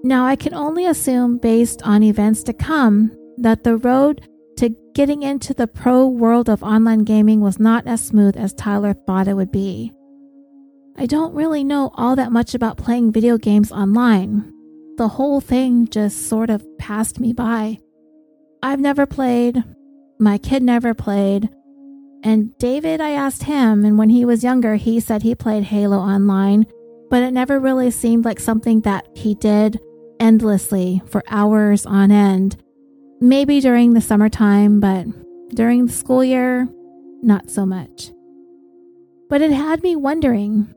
Now, 0.03 0.25
I 0.25 0.35
can 0.35 0.55
only 0.55 0.87
assume, 0.87 1.37
based 1.37 1.83
on 1.83 2.03
events 2.03 2.43
to 2.45 2.55
come, 2.55 3.15
that 3.37 3.65
the 3.65 3.77
road 3.77 4.27
to 4.57 4.75
getting 4.95 5.23
into 5.23 5.53
the 5.53 5.67
pro 5.67 6.07
world 6.07 6.49
of 6.49 6.63
online 6.63 7.01
gaming 7.01 7.43
was 7.43 7.61
not 7.61 7.87
as 7.87 8.03
smooth 8.03 8.35
as 8.39 8.55
Tyler 8.55 8.95
thought 8.95 9.29
it 9.29 9.35
would 9.35 9.53
be. 9.53 9.93
I 10.97 11.05
don't 11.05 11.35
really 11.35 11.65
know 11.65 11.91
all 11.93 12.17
that 12.17 12.33
much 12.33 12.55
about 12.55 12.79
playing 12.79 13.13
video 13.13 13.37
games 13.37 13.71
online. 13.71 14.51
The 14.97 15.09
whole 15.09 15.43
thing 15.43 15.87
just 15.87 16.31
sort 16.31 16.49
of 16.49 16.65
passed 16.79 17.21
me 17.21 17.35
by. 17.35 17.79
I've 18.63 18.81
never 18.81 19.05
played, 19.05 19.65
my 20.19 20.39
kid 20.39 20.63
never 20.63 20.95
played, 20.95 21.51
and 22.25 22.57
David, 22.59 23.01
I 23.01 23.11
asked 23.11 23.45
him, 23.45 23.85
and 23.85 23.99
when 23.99 24.11
he 24.11 24.25
was 24.25 24.43
younger, 24.43 24.75
he 24.75 24.99
said 24.99 25.23
he 25.23 25.35
played 25.35 25.65
Halo 25.65 25.99
online, 25.99 26.67
but 27.11 27.23
it 27.23 27.33
never 27.33 27.61
really 27.61 27.91
seemed 27.91 28.25
like 28.25 28.41
something 28.41 28.81
that 28.81 29.07
he 29.15 29.35
did 29.35 29.79
endlessly 30.19 31.03
for 31.07 31.23
hours 31.29 31.87
on 31.87 32.11
end 32.11 32.57
Maybe 33.25 33.61
during 33.61 33.95
the 33.95 34.03
summertime, 34.03 34.81
but 34.81 35.07
during 35.55 35.87
the 35.87 35.93
school 35.93 36.23
year, 36.23 36.69
not 37.23 37.49
so 37.49 37.65
much. 37.65 38.11
But 39.31 39.41
it 39.41 39.51
had 39.51 39.83
me 39.83 39.97
wondering 39.97 40.75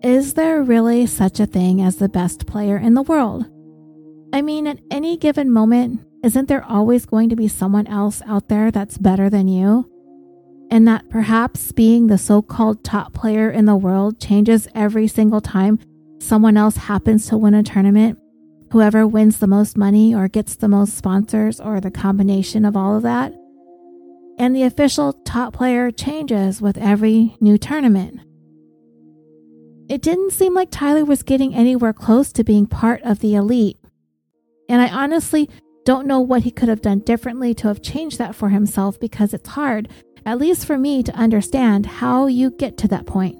is 0.00 0.34
there 0.34 0.62
really 0.62 1.04
such 1.06 1.40
a 1.40 1.46
thing 1.46 1.82
as 1.82 1.96
the 1.96 2.08
best 2.08 2.46
player 2.46 2.76
in 2.76 2.94
the 2.94 3.02
world? 3.02 3.44
I 4.32 4.40
mean, 4.40 4.68
at 4.68 4.78
any 4.88 5.16
given 5.16 5.50
moment, 5.50 6.00
isn't 6.22 6.46
there 6.46 6.64
always 6.64 7.06
going 7.06 7.28
to 7.30 7.36
be 7.36 7.48
someone 7.48 7.88
else 7.88 8.22
out 8.24 8.48
there 8.48 8.70
that's 8.70 8.96
better 8.96 9.28
than 9.28 9.48
you? 9.48 9.89
And 10.70 10.86
that 10.86 11.08
perhaps 11.10 11.72
being 11.72 12.06
the 12.06 12.18
so 12.18 12.42
called 12.42 12.84
top 12.84 13.12
player 13.12 13.50
in 13.50 13.64
the 13.64 13.76
world 13.76 14.20
changes 14.20 14.68
every 14.74 15.08
single 15.08 15.40
time 15.40 15.78
someone 16.20 16.56
else 16.56 16.76
happens 16.76 17.26
to 17.26 17.36
win 17.36 17.54
a 17.54 17.62
tournament 17.62 18.18
whoever 18.72 19.06
wins 19.06 19.38
the 19.38 19.46
most 19.46 19.76
money 19.76 20.14
or 20.14 20.28
gets 20.28 20.56
the 20.56 20.68
most 20.68 20.96
sponsors 20.96 21.60
or 21.60 21.80
the 21.80 21.90
combination 21.90 22.64
of 22.64 22.76
all 22.76 22.96
of 22.96 23.02
that. 23.02 23.34
And 24.38 24.54
the 24.54 24.62
official 24.62 25.12
top 25.12 25.54
player 25.54 25.90
changes 25.90 26.62
with 26.62 26.78
every 26.78 27.36
new 27.40 27.58
tournament. 27.58 28.20
It 29.88 30.02
didn't 30.02 30.32
seem 30.32 30.54
like 30.54 30.70
Tyler 30.70 31.04
was 31.04 31.24
getting 31.24 31.52
anywhere 31.54 31.92
close 31.92 32.32
to 32.32 32.44
being 32.44 32.66
part 32.66 33.02
of 33.02 33.18
the 33.18 33.34
elite. 33.34 33.76
And 34.68 34.80
I 34.80 34.88
honestly 34.88 35.50
don't 35.84 36.06
know 36.06 36.20
what 36.20 36.42
he 36.42 36.52
could 36.52 36.68
have 36.68 36.80
done 36.80 37.00
differently 37.00 37.54
to 37.54 37.66
have 37.66 37.82
changed 37.82 38.18
that 38.18 38.36
for 38.36 38.50
himself 38.50 39.00
because 39.00 39.34
it's 39.34 39.48
hard, 39.48 39.88
at 40.30 40.38
least 40.38 40.64
for 40.64 40.78
me, 40.78 41.02
to 41.02 41.12
understand 41.16 41.84
how 41.84 42.28
you 42.28 42.52
get 42.52 42.76
to 42.76 42.86
that 42.86 43.04
point. 43.04 43.36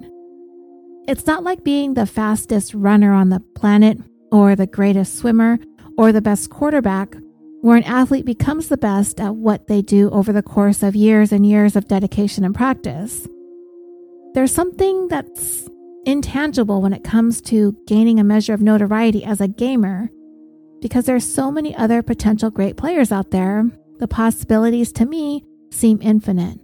It's 1.07 1.25
not 1.25 1.41
like 1.41 1.63
being 1.63 1.93
the 1.93 2.05
fastest 2.05 2.73
runner 2.73 3.13
on 3.13 3.29
the 3.29 3.39
planet 3.55 3.97
or 4.29 4.57
the 4.57 4.67
greatest 4.67 5.17
swimmer, 5.17 5.57
or 5.97 6.11
the 6.11 6.21
best 6.21 6.49
quarterback, 6.49 7.15
where 7.61 7.77
an 7.77 7.83
athlete 7.83 8.25
becomes 8.25 8.67
the 8.67 8.75
best 8.77 9.21
at 9.21 9.35
what 9.35 9.67
they 9.67 9.81
do 9.81 10.09
over 10.09 10.33
the 10.33 10.43
course 10.43 10.83
of 10.83 10.93
years 10.93 11.31
and 11.31 11.45
years 11.45 11.77
of 11.77 11.87
dedication 11.87 12.43
and 12.43 12.55
practice. 12.55 13.25
There's 14.33 14.53
something 14.53 15.07
that's 15.07 15.69
intangible 16.05 16.81
when 16.81 16.91
it 16.91 17.05
comes 17.05 17.39
to 17.43 17.73
gaining 17.87 18.19
a 18.19 18.23
measure 18.25 18.53
of 18.53 18.61
notoriety 18.61 19.23
as 19.23 19.39
a 19.39 19.47
gamer, 19.47 20.09
because 20.81 21.05
there's 21.05 21.25
so 21.25 21.51
many 21.51 21.73
other 21.73 22.01
potential 22.01 22.49
great 22.49 22.75
players 22.75 23.13
out 23.13 23.31
there, 23.31 23.65
the 23.99 24.09
possibilities 24.09 24.91
to 24.93 25.05
me 25.05 25.45
seem 25.71 25.99
infinite. 26.01 26.59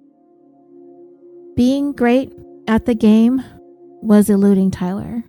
Being 1.58 1.92
great 1.92 2.32
at 2.68 2.86
the 2.86 2.94
game 2.94 3.44
was 4.04 4.30
eluding 4.30 4.70
Tyler 4.70 5.24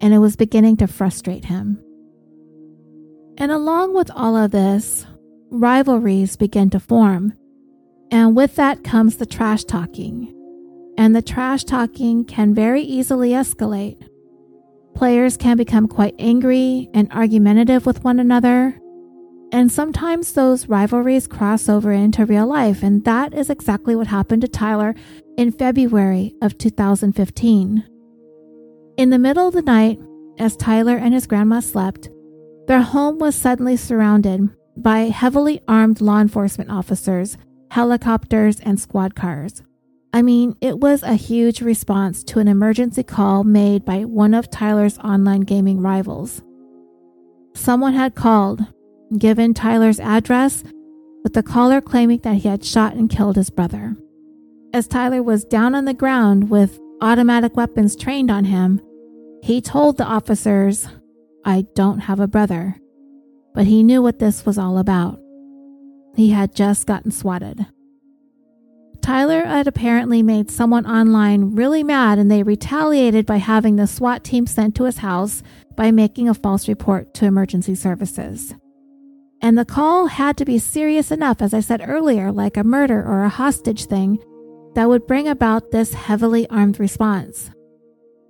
and 0.00 0.14
it 0.14 0.18
was 0.18 0.36
beginning 0.36 0.78
to 0.78 0.86
frustrate 0.86 1.44
him. 1.44 1.78
And 3.36 3.52
along 3.52 3.94
with 3.94 4.10
all 4.14 4.38
of 4.38 4.52
this, 4.52 5.04
rivalries 5.50 6.36
begin 6.36 6.70
to 6.70 6.80
form. 6.80 7.34
And 8.10 8.34
with 8.34 8.56
that 8.56 8.84
comes 8.84 9.18
the 9.18 9.26
trash 9.26 9.64
talking. 9.64 10.32
And 10.96 11.14
the 11.14 11.20
trash 11.20 11.64
talking 11.64 12.24
can 12.24 12.54
very 12.54 12.80
easily 12.80 13.32
escalate. 13.32 14.02
Players 14.94 15.36
can 15.36 15.58
become 15.58 15.88
quite 15.88 16.14
angry 16.18 16.88
and 16.94 17.12
argumentative 17.12 17.84
with 17.84 18.02
one 18.02 18.18
another. 18.18 18.80
And 19.54 19.70
sometimes 19.70 20.32
those 20.32 20.68
rivalries 20.68 21.28
cross 21.28 21.68
over 21.68 21.92
into 21.92 22.26
real 22.26 22.48
life. 22.48 22.82
And 22.82 23.04
that 23.04 23.32
is 23.32 23.48
exactly 23.48 23.94
what 23.94 24.08
happened 24.08 24.42
to 24.42 24.48
Tyler 24.48 24.96
in 25.38 25.52
February 25.52 26.34
of 26.42 26.58
2015. 26.58 27.84
In 28.96 29.10
the 29.10 29.18
middle 29.18 29.46
of 29.46 29.54
the 29.54 29.62
night, 29.62 30.00
as 30.40 30.56
Tyler 30.56 30.96
and 30.96 31.14
his 31.14 31.28
grandma 31.28 31.60
slept, 31.60 32.08
their 32.66 32.82
home 32.82 33.20
was 33.20 33.36
suddenly 33.36 33.76
surrounded 33.76 34.50
by 34.76 35.02
heavily 35.02 35.60
armed 35.68 36.00
law 36.00 36.20
enforcement 36.20 36.68
officers, 36.68 37.38
helicopters, 37.70 38.58
and 38.58 38.80
squad 38.80 39.14
cars. 39.14 39.62
I 40.12 40.22
mean, 40.22 40.56
it 40.60 40.80
was 40.80 41.04
a 41.04 41.14
huge 41.14 41.60
response 41.60 42.24
to 42.24 42.40
an 42.40 42.48
emergency 42.48 43.04
call 43.04 43.44
made 43.44 43.84
by 43.84 44.00
one 44.04 44.34
of 44.34 44.50
Tyler's 44.50 44.98
online 44.98 45.42
gaming 45.42 45.80
rivals. 45.80 46.42
someone 47.54 47.92
had 47.94 48.16
called, 48.16 48.66
given 49.18 49.54
Tyler's 49.54 50.00
address, 50.00 50.64
with 51.22 51.32
the 51.32 51.42
caller 51.42 51.80
claiming 51.80 52.18
that 52.20 52.36
he 52.36 52.48
had 52.48 52.64
shot 52.64 52.94
and 52.94 53.08
killed 53.08 53.36
his 53.36 53.50
brother. 53.50 53.96
As 54.72 54.86
Tyler 54.86 55.22
was 55.22 55.44
down 55.44 55.74
on 55.74 55.84
the 55.84 55.94
ground 55.94 56.50
with 56.50 56.78
automatic 57.00 57.56
weapons 57.56 57.96
trained 57.96 58.30
on 58.30 58.44
him, 58.44 58.80
he 59.42 59.60
told 59.60 59.96
the 59.96 60.04
officers, 60.04 60.88
I 61.44 61.66
don't 61.74 62.00
have 62.00 62.20
a 62.20 62.26
brother. 62.26 62.76
But 63.54 63.66
he 63.66 63.82
knew 63.82 64.02
what 64.02 64.18
this 64.18 64.44
was 64.44 64.58
all 64.58 64.78
about. 64.78 65.20
He 66.16 66.30
had 66.30 66.54
just 66.54 66.86
gotten 66.86 67.10
swatted. 67.10 67.66
Tyler 69.00 69.44
had 69.44 69.68
apparently 69.68 70.22
made 70.22 70.50
someone 70.50 70.86
online 70.86 71.54
really 71.54 71.84
mad 71.84 72.18
and 72.18 72.30
they 72.30 72.42
retaliated 72.42 73.26
by 73.26 73.36
having 73.36 73.76
the 73.76 73.86
SWAT 73.86 74.24
team 74.24 74.46
sent 74.46 74.74
to 74.76 74.84
his 74.84 74.98
house 74.98 75.42
by 75.76 75.90
making 75.90 76.28
a 76.28 76.34
false 76.34 76.68
report 76.68 77.12
to 77.14 77.26
emergency 77.26 77.74
services. 77.74 78.54
And 79.44 79.58
the 79.58 79.66
call 79.66 80.06
had 80.06 80.38
to 80.38 80.46
be 80.46 80.58
serious 80.58 81.10
enough, 81.10 81.42
as 81.42 81.52
I 81.52 81.60
said 81.60 81.82
earlier, 81.86 82.32
like 82.32 82.56
a 82.56 82.64
murder 82.64 83.04
or 83.04 83.24
a 83.24 83.28
hostage 83.28 83.84
thing, 83.84 84.18
that 84.74 84.88
would 84.88 85.06
bring 85.06 85.28
about 85.28 85.70
this 85.70 85.92
heavily 85.92 86.48
armed 86.48 86.80
response. 86.80 87.50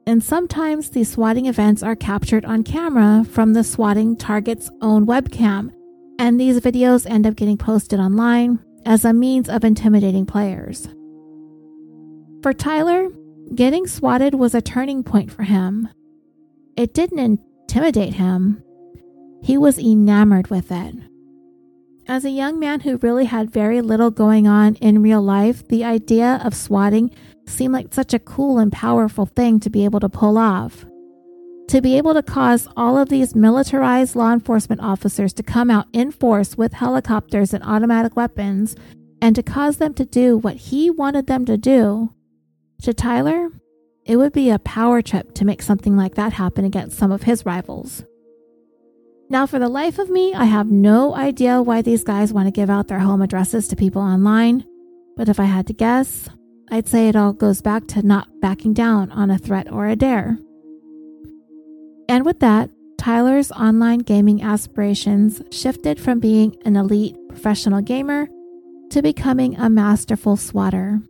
And 0.09 0.25
sometimes 0.25 0.91
these 0.91 1.12
swatting 1.12 1.47
events 1.47 1.85
are 1.85 1.95
captured 1.95 2.45
on 2.45 2.65
camera 2.65 3.25
from 3.31 3.53
the 3.53 3.62
swatting 3.62 4.17
target's 4.17 4.69
own 4.83 5.07
webcam, 5.07 5.73
and 6.19 6.41
these 6.41 6.59
videos 6.59 7.09
end 7.09 7.29
up 7.29 7.37
getting 7.37 7.59
posted 7.59 8.01
online 8.01 8.59
as 8.85 9.05
a 9.05 9.12
means 9.12 9.49
of 9.49 9.62
intimidating 9.62 10.27
players. 10.27 10.89
For 12.43 12.53
Tyler, 12.53 13.09
getting 13.55 13.87
swatted 13.87 14.35
was 14.35 14.53
a 14.53 14.61
turning 14.61 15.05
point 15.05 15.31
for 15.31 15.45
him. 15.45 15.89
It 16.77 16.93
didn't 16.93 17.21
intimidate 17.69 18.15
him, 18.15 18.65
he 19.45 19.59
was 19.59 19.78
enamored 19.78 20.49
with 20.49 20.72
it. 20.72 20.95
As 22.09 22.24
a 22.24 22.30
young 22.30 22.59
man 22.59 22.80
who 22.80 22.97
really 22.97 23.26
had 23.26 23.51
very 23.51 23.82
little 23.82 24.11
going 24.11 24.47
on 24.47 24.76
in 24.76 25.03
real 25.03 25.20
life, 25.20 25.68
the 25.68 25.84
idea 25.84 26.40
of 26.42 26.55
swatting 26.55 27.11
seemed 27.47 27.74
like 27.74 27.92
such 27.92 28.14
a 28.14 28.18
cool 28.18 28.59
and 28.59 28.72
powerful 28.72 29.26
thing 29.26 29.61
to 29.61 29.68
be 29.68 29.84
able 29.84 30.01
to 30.01 30.09
pull 30.09 30.38
off. 30.38 30.86
To 31.68 31.82
be 31.82 31.99
able 31.99 32.14
to 32.14 32.22
cause 32.22 32.68
all 32.74 32.97
of 32.97 33.11
these 33.11 33.34
militarized 33.34 34.16
law 34.16 34.32
enforcement 34.32 34.80
officers 34.80 35.34
to 35.34 35.42
come 35.42 35.70
out 35.70 35.88
in 35.92 36.11
force 36.11 36.57
with 36.57 36.72
helicopters 36.72 37.53
and 37.53 37.62
automatic 37.64 38.16
weapons 38.16 38.74
and 39.20 39.36
to 39.36 39.42
cause 39.42 39.76
them 39.76 39.92
to 39.95 40.07
do 40.07 40.38
what 40.38 40.57
he 40.57 40.88
wanted 40.88 41.26
them 41.26 41.45
to 41.45 41.59
do, 41.59 42.14
to 42.80 42.95
Tyler, 42.95 43.51
it 44.07 44.16
would 44.16 44.32
be 44.32 44.49
a 44.49 44.59
power 44.59 45.03
trip 45.03 45.34
to 45.34 45.45
make 45.45 45.61
something 45.61 45.99
like 45.99 46.14
that 46.14 46.32
happen 46.32 46.64
against 46.64 46.97
some 46.97 47.12
of 47.12 47.24
his 47.24 47.45
rivals. 47.45 48.05
Now, 49.35 49.47
for 49.47 49.59
the 49.59 49.68
life 49.68 49.99
of 49.99 50.09
me, 50.11 50.32
I 50.32 50.45
have 50.45 50.70
no 50.70 51.12
idea 51.16 51.61
why 51.61 51.82
these 51.82 52.05
guys 52.05 52.32
want 52.32 52.47
to 52.47 52.53
give 52.53 52.70
out 52.70 52.87
their 52.87 53.01
home 53.01 53.20
addresses 53.20 53.66
to 53.66 53.74
people 53.74 54.01
online, 54.01 54.64
but 55.16 55.28
if 55.28 55.41
I 55.41 55.45
had 55.47 55.66
to 55.66 55.72
guess, 55.72 56.28
I'd 56.70 56.87
say 56.87 57.09
it 57.09 57.16
all 57.16 57.32
goes 57.32 57.61
back 57.61 57.89
to 57.89 58.07
not 58.07 58.28
backing 58.41 58.74
down 58.74 59.11
on 59.11 59.32
a 59.32 59.39
threat 59.39 59.72
or 59.72 59.89
a 59.89 59.97
dare. 59.97 60.39
And 62.09 62.24
with 62.24 62.39
that, 62.39 62.70
Tyler's 62.97 63.51
online 63.51 63.99
gaming 63.99 64.41
aspirations 64.41 65.43
shifted 65.51 65.99
from 65.99 66.20
being 66.20 66.57
an 66.64 66.76
elite 66.76 67.16
professional 67.28 67.80
gamer 67.80 68.28
to 68.91 69.03
becoming 69.03 69.57
a 69.57 69.68
masterful 69.68 70.37
swatter. 70.37 71.01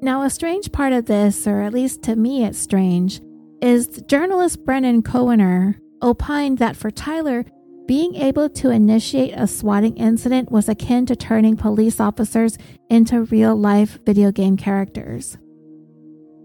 Now, 0.00 0.22
a 0.22 0.30
strange 0.30 0.70
part 0.70 0.92
of 0.92 1.06
this, 1.06 1.48
or 1.48 1.62
at 1.62 1.74
least 1.74 2.04
to 2.04 2.14
me 2.14 2.44
it's 2.44 2.60
strange, 2.60 3.20
is 3.60 4.00
journalist 4.06 4.64
Brendan 4.64 5.02
Koerner 5.02 5.80
opined 6.02 6.58
that 6.58 6.76
for 6.76 6.90
Tyler, 6.90 7.44
being 7.86 8.14
able 8.16 8.50
to 8.50 8.70
initiate 8.70 9.32
a 9.34 9.46
swatting 9.46 9.96
incident 9.96 10.52
was 10.52 10.68
akin 10.68 11.06
to 11.06 11.16
turning 11.16 11.56
police 11.56 12.00
officers 12.00 12.58
into 12.90 13.22
real 13.24 13.56
life 13.56 13.98
video 14.04 14.30
game 14.30 14.56
characters. 14.56 15.38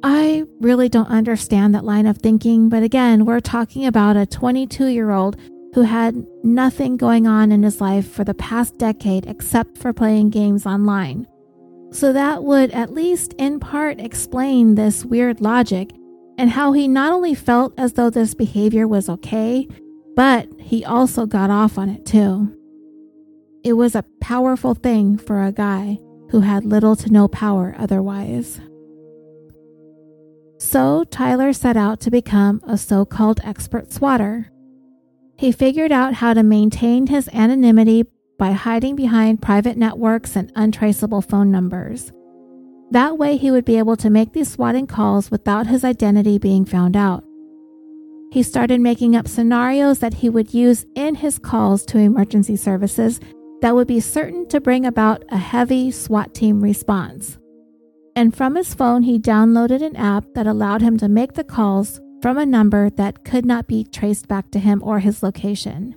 I 0.03 0.43
really 0.59 0.89
don't 0.89 1.09
understand 1.09 1.75
that 1.75 1.85
line 1.85 2.07
of 2.07 2.17
thinking, 2.17 2.69
but 2.69 2.83
again, 2.83 3.25
we're 3.25 3.39
talking 3.39 3.85
about 3.85 4.17
a 4.17 4.25
22 4.25 4.87
year 4.87 5.11
old 5.11 5.37
who 5.73 5.81
had 5.81 6.25
nothing 6.43 6.97
going 6.97 7.25
on 7.27 7.51
in 7.51 7.63
his 7.63 7.81
life 7.81 8.09
for 8.09 8.23
the 8.23 8.33
past 8.33 8.77
decade 8.77 9.25
except 9.25 9.77
for 9.77 9.91
playing 9.91 10.29
games 10.29 10.65
online. 10.65 11.27
So 11.91 12.13
that 12.13 12.43
would 12.43 12.71
at 12.71 12.93
least 12.93 13.33
in 13.33 13.59
part 13.59 13.99
explain 13.99 14.75
this 14.75 15.05
weird 15.05 15.41
logic 15.41 15.91
and 16.37 16.49
how 16.49 16.71
he 16.73 16.87
not 16.87 17.11
only 17.11 17.35
felt 17.35 17.73
as 17.77 17.93
though 17.93 18.09
this 18.09 18.33
behavior 18.33 18.87
was 18.87 19.09
okay, 19.09 19.67
but 20.15 20.47
he 20.59 20.85
also 20.85 21.25
got 21.25 21.49
off 21.49 21.77
on 21.77 21.89
it 21.89 22.05
too. 22.05 22.57
It 23.63 23.73
was 23.73 23.95
a 23.95 24.05
powerful 24.21 24.75
thing 24.75 25.17
for 25.17 25.43
a 25.43 25.51
guy 25.51 25.99
who 26.29 26.41
had 26.41 26.65
little 26.65 26.95
to 26.97 27.11
no 27.11 27.27
power 27.27 27.75
otherwise. 27.77 28.59
So 30.59 31.03
Tyler 31.03 31.53
set 31.53 31.77
out 31.77 31.99
to 32.01 32.11
become 32.11 32.61
a 32.65 32.77
so 32.77 33.05
called 33.05 33.39
expert 33.43 33.91
swatter. 33.91 34.49
He 35.37 35.51
figured 35.51 35.91
out 35.91 36.15
how 36.15 36.33
to 36.33 36.43
maintain 36.43 37.07
his 37.07 37.29
anonymity 37.33 38.05
by 38.39 38.51
hiding 38.53 38.95
behind 38.95 39.41
private 39.41 39.77
networks 39.77 40.35
and 40.35 40.51
untraceable 40.55 41.21
phone 41.21 41.51
numbers. 41.51 42.11
That 42.93 43.17
way, 43.17 43.37
he 43.37 43.51
would 43.51 43.65
be 43.65 43.77
able 43.77 43.97
to 43.97 44.09
make 44.09 44.31
these 44.33 44.51
swatting 44.51 44.87
calls 44.87 45.29
without 45.29 45.67
his 45.67 45.83
identity 45.83 46.37
being 46.37 46.63
found 46.63 46.95
out. 46.95 47.23
He 48.31 48.43
started 48.43 48.81
making 48.81 49.15
up 49.15 49.27
scenarios 49.27 49.99
that 49.99 50.15
he 50.15 50.29
would 50.29 50.53
use 50.53 50.85
in 50.95 51.15
his 51.15 51.37
calls 51.37 51.85
to 51.87 51.97
emergency 51.97 52.55
services 52.55 53.19
that 53.61 53.75
would 53.75 53.87
be 53.87 53.99
certain 53.99 54.47
to 54.47 54.61
bring 54.61 54.85
about 54.85 55.23
a 55.29 55.37
heavy 55.37 55.91
SWAT 55.91 56.33
team 56.33 56.61
response 56.61 57.37
and 58.15 58.35
from 58.35 58.55
his 58.55 58.73
phone, 58.73 59.03
he 59.03 59.17
downloaded 59.19 59.81
an 59.81 59.95
app 59.95 60.25
that 60.35 60.47
allowed 60.47 60.81
him 60.81 60.97
to 60.97 61.07
make 61.07 61.33
the 61.33 61.43
calls 61.43 61.99
from 62.21 62.37
a 62.37 62.45
number 62.45 62.89
that 62.91 63.25
could 63.25 63.45
not 63.45 63.67
be 63.67 63.83
traced 63.83 64.27
back 64.27 64.51
to 64.51 64.59
him 64.59 64.81
or 64.83 64.99
his 64.99 65.23
location. 65.23 65.95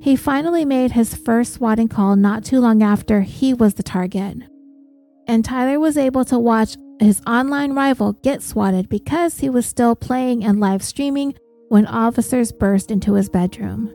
He 0.00 0.16
finally 0.16 0.64
made 0.64 0.92
his 0.92 1.14
first 1.14 1.54
swatting 1.54 1.88
call 1.88 2.16
not 2.16 2.44
too 2.44 2.60
long 2.60 2.82
after 2.82 3.22
he 3.22 3.54
was 3.54 3.74
the 3.74 3.82
target. 3.82 4.38
And 5.26 5.44
Tyler 5.44 5.80
was 5.80 5.96
able 5.96 6.24
to 6.26 6.38
watch 6.38 6.76
his 7.00 7.20
online 7.26 7.72
rival 7.72 8.12
get 8.12 8.42
swatted 8.42 8.88
because 8.88 9.38
he 9.38 9.48
was 9.48 9.66
still 9.66 9.96
playing 9.96 10.44
and 10.44 10.60
live 10.60 10.82
streaming 10.82 11.34
when 11.68 11.86
officers 11.86 12.52
burst 12.52 12.90
into 12.90 13.14
his 13.14 13.28
bedroom. 13.28 13.92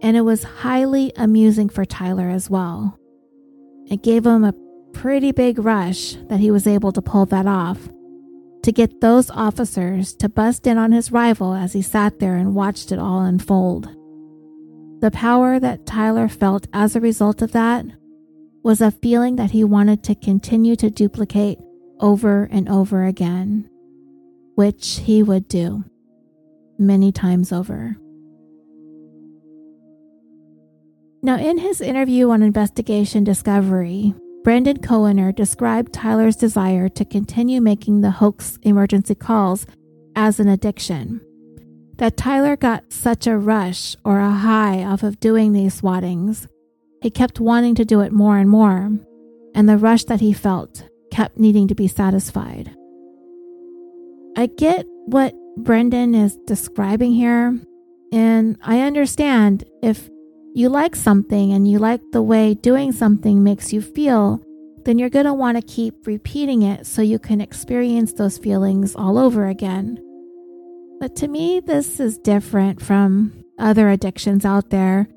And 0.00 0.16
it 0.16 0.20
was 0.20 0.44
highly 0.44 1.12
amusing 1.16 1.68
for 1.68 1.84
Tyler 1.84 2.28
as 2.28 2.48
well. 2.48 2.98
It 3.90 4.02
gave 4.02 4.26
him 4.26 4.44
a 4.44 4.54
pretty 4.92 5.32
big 5.32 5.58
rush 5.58 6.14
that 6.28 6.40
he 6.40 6.50
was 6.50 6.66
able 6.66 6.92
to 6.92 7.02
pull 7.02 7.26
that 7.26 7.46
off. 7.46 7.88
To 8.64 8.72
get 8.72 9.00
those 9.00 9.30
officers 9.30 10.14
to 10.16 10.28
bust 10.28 10.66
in 10.66 10.78
on 10.78 10.92
his 10.92 11.10
rival 11.10 11.54
as 11.54 11.72
he 11.72 11.80
sat 11.80 12.18
there 12.18 12.36
and 12.36 12.54
watched 12.54 12.92
it 12.92 12.98
all 12.98 13.22
unfold. 13.22 13.86
The 15.00 15.10
power 15.12 15.58
that 15.58 15.86
Tyler 15.86 16.28
felt 16.28 16.66
as 16.72 16.94
a 16.94 17.00
result 17.00 17.40
of 17.40 17.52
that 17.52 17.86
was 18.68 18.82
a 18.82 18.90
feeling 18.90 19.36
that 19.36 19.52
he 19.52 19.64
wanted 19.64 20.04
to 20.04 20.14
continue 20.14 20.76
to 20.76 20.90
duplicate 20.90 21.58
over 22.00 22.46
and 22.52 22.68
over 22.68 23.04
again, 23.04 23.66
which 24.56 25.00
he 25.04 25.22
would 25.22 25.48
do 25.48 25.82
many 26.78 27.10
times 27.10 27.50
over. 27.50 27.96
Now, 31.22 31.38
in 31.38 31.56
his 31.56 31.80
interview 31.80 32.28
on 32.28 32.42
Investigation 32.42 33.24
Discovery, 33.24 34.12
Brendan 34.44 34.80
Koerner 34.80 35.34
described 35.34 35.94
Tyler's 35.94 36.36
desire 36.36 36.90
to 36.90 37.06
continue 37.06 37.62
making 37.62 38.02
the 38.02 38.10
hoax 38.10 38.58
emergency 38.64 39.14
calls 39.14 39.64
as 40.14 40.38
an 40.40 40.48
addiction. 40.48 41.22
That 41.96 42.18
Tyler 42.18 42.54
got 42.54 42.92
such 42.92 43.26
a 43.26 43.38
rush 43.38 43.96
or 44.04 44.20
a 44.20 44.30
high 44.30 44.84
off 44.84 45.02
of 45.02 45.20
doing 45.20 45.54
these 45.54 45.80
swattings. 45.80 46.46
He 47.00 47.10
kept 47.10 47.40
wanting 47.40 47.74
to 47.76 47.84
do 47.84 48.00
it 48.00 48.12
more 48.12 48.38
and 48.38 48.50
more, 48.50 48.90
and 49.54 49.68
the 49.68 49.78
rush 49.78 50.04
that 50.04 50.20
he 50.20 50.32
felt 50.32 50.88
kept 51.10 51.38
needing 51.38 51.68
to 51.68 51.74
be 51.74 51.88
satisfied. 51.88 52.74
I 54.36 54.46
get 54.46 54.86
what 55.06 55.34
Brendan 55.56 56.14
is 56.14 56.36
describing 56.46 57.12
here, 57.12 57.58
and 58.12 58.58
I 58.62 58.80
understand 58.80 59.64
if 59.82 60.08
you 60.54 60.68
like 60.68 60.96
something 60.96 61.52
and 61.52 61.68
you 61.68 61.78
like 61.78 62.00
the 62.12 62.22
way 62.22 62.54
doing 62.54 62.92
something 62.92 63.42
makes 63.42 63.72
you 63.72 63.80
feel, 63.80 64.40
then 64.84 64.98
you're 64.98 65.10
going 65.10 65.26
to 65.26 65.34
want 65.34 65.56
to 65.56 65.62
keep 65.62 66.06
repeating 66.06 66.62
it 66.62 66.86
so 66.86 67.02
you 67.02 67.18
can 67.18 67.40
experience 67.40 68.12
those 68.12 68.38
feelings 68.38 68.94
all 68.96 69.18
over 69.18 69.46
again. 69.46 70.02
But 71.00 71.14
to 71.16 71.28
me, 71.28 71.60
this 71.60 72.00
is 72.00 72.18
different 72.18 72.82
from 72.82 73.44
other 73.58 73.88
addictions 73.88 74.44
out 74.44 74.70
there 74.70 75.08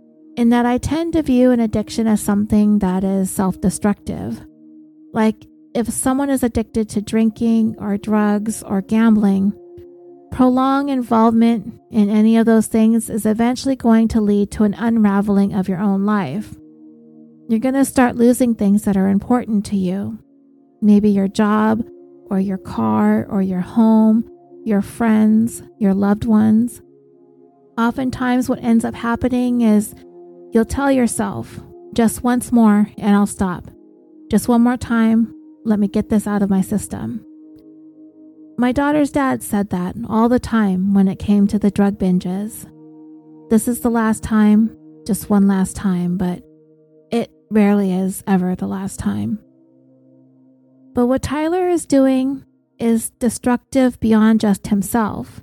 in 0.41 0.49
that 0.49 0.65
I 0.65 0.77
tend 0.77 1.13
to 1.13 1.21
view 1.21 1.51
an 1.51 1.59
addiction 1.59 2.07
as 2.07 2.21
something 2.21 2.79
that 2.79 3.03
is 3.03 3.29
self 3.29 3.61
destructive. 3.61 4.41
Like 5.13 5.47
if 5.73 5.87
someone 5.89 6.29
is 6.29 6.43
addicted 6.43 6.89
to 6.89 7.01
drinking 7.01 7.75
or 7.77 7.97
drugs 7.97 8.63
or 8.63 8.81
gambling, 8.81 9.53
Prolonged 10.31 10.89
involvement 10.89 11.81
in 11.91 12.09
any 12.09 12.37
of 12.37 12.45
those 12.45 12.65
things 12.65 13.09
is 13.09 13.25
eventually 13.25 13.75
going 13.75 14.07
to 14.07 14.21
lead 14.21 14.49
to 14.51 14.63
an 14.63 14.73
unraveling 14.73 15.53
of 15.53 15.67
your 15.67 15.79
own 15.79 16.05
life. 16.05 16.55
You're 17.49 17.59
going 17.59 17.75
to 17.75 17.83
start 17.83 18.15
losing 18.15 18.55
things 18.55 18.83
that 18.83 18.95
are 18.95 19.09
important 19.09 19.65
to 19.67 19.75
you. 19.75 20.17
Maybe 20.81 21.09
your 21.09 21.27
job, 21.27 21.85
or 22.29 22.39
your 22.39 22.57
car, 22.57 23.25
or 23.29 23.41
your 23.41 23.59
home, 23.59 24.23
your 24.63 24.81
friends, 24.81 25.63
your 25.77 25.93
loved 25.93 26.23
ones. 26.23 26.81
Oftentimes, 27.77 28.47
what 28.47 28.63
ends 28.63 28.85
up 28.85 28.95
happening 28.95 29.59
is 29.59 29.93
you'll 30.51 30.65
tell 30.65 30.91
yourself, 30.91 31.59
just 31.93 32.23
once 32.23 32.51
more 32.51 32.87
and 32.97 33.15
I'll 33.15 33.27
stop. 33.27 33.65
Just 34.29 34.47
one 34.47 34.61
more 34.61 34.77
time, 34.77 35.33
let 35.65 35.79
me 35.79 35.87
get 35.87 36.09
this 36.09 36.27
out 36.27 36.41
of 36.41 36.49
my 36.49 36.61
system. 36.61 37.25
My 38.57 38.71
daughter's 38.71 39.11
dad 39.11 39.41
said 39.41 39.69
that 39.71 39.95
all 40.07 40.29
the 40.29 40.39
time 40.39 40.93
when 40.93 41.07
it 41.07 41.19
came 41.19 41.47
to 41.47 41.59
the 41.59 41.71
drug 41.71 41.97
binges. 41.97 42.69
This 43.49 43.67
is 43.67 43.81
the 43.81 43.89
last 43.89 44.23
time, 44.23 44.77
just 45.05 45.29
one 45.29 45.47
last 45.47 45.75
time, 45.75 46.17
but 46.17 46.43
it 47.11 47.31
rarely 47.49 47.91
is 47.91 48.23
ever 48.27 48.55
the 48.55 48.67
last 48.67 48.99
time. 48.99 49.39
But 50.93 51.07
what 51.07 51.21
Tyler 51.21 51.69
is 51.69 51.85
doing 51.85 52.45
is 52.77 53.09
destructive 53.11 53.99
beyond 53.99 54.41
just 54.41 54.67
himself. 54.67 55.41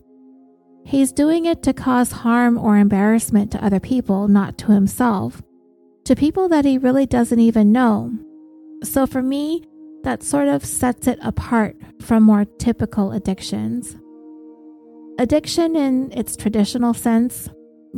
He's 0.88 1.12
doing 1.12 1.44
it 1.44 1.62
to 1.64 1.74
cause 1.74 2.12
harm 2.12 2.56
or 2.56 2.78
embarrassment 2.78 3.52
to 3.52 3.62
other 3.62 3.78
people, 3.78 4.26
not 4.26 4.56
to 4.56 4.72
himself, 4.72 5.42
to 6.04 6.16
people 6.16 6.48
that 6.48 6.64
he 6.64 6.78
really 6.78 7.04
doesn't 7.04 7.38
even 7.38 7.72
know. 7.72 8.10
So 8.82 9.06
for 9.06 9.20
me, 9.20 9.64
that 10.04 10.22
sort 10.22 10.48
of 10.48 10.64
sets 10.64 11.06
it 11.06 11.18
apart 11.20 11.76
from 12.00 12.22
more 12.22 12.46
typical 12.46 13.12
addictions. 13.12 13.98
Addiction, 15.18 15.76
in 15.76 16.10
its 16.12 16.36
traditional 16.36 16.94
sense, 16.94 17.50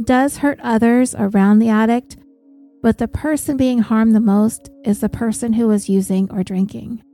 does 0.03 0.38
hurt 0.38 0.59
others 0.61 1.14
around 1.16 1.61
the 1.61 1.68
addict, 1.68 2.16
but 2.82 2.99
the 2.99 3.07
person 3.07 3.57
being 3.57 3.78
harmed 3.78 4.16
the 4.16 4.20
most 4.20 4.68
is 4.84 4.99
the 4.99 5.09
person 5.09 5.53
who 5.53 5.70
is 5.70 5.88
using 5.88 6.28
or 6.32 6.43
drinking. 6.43 7.05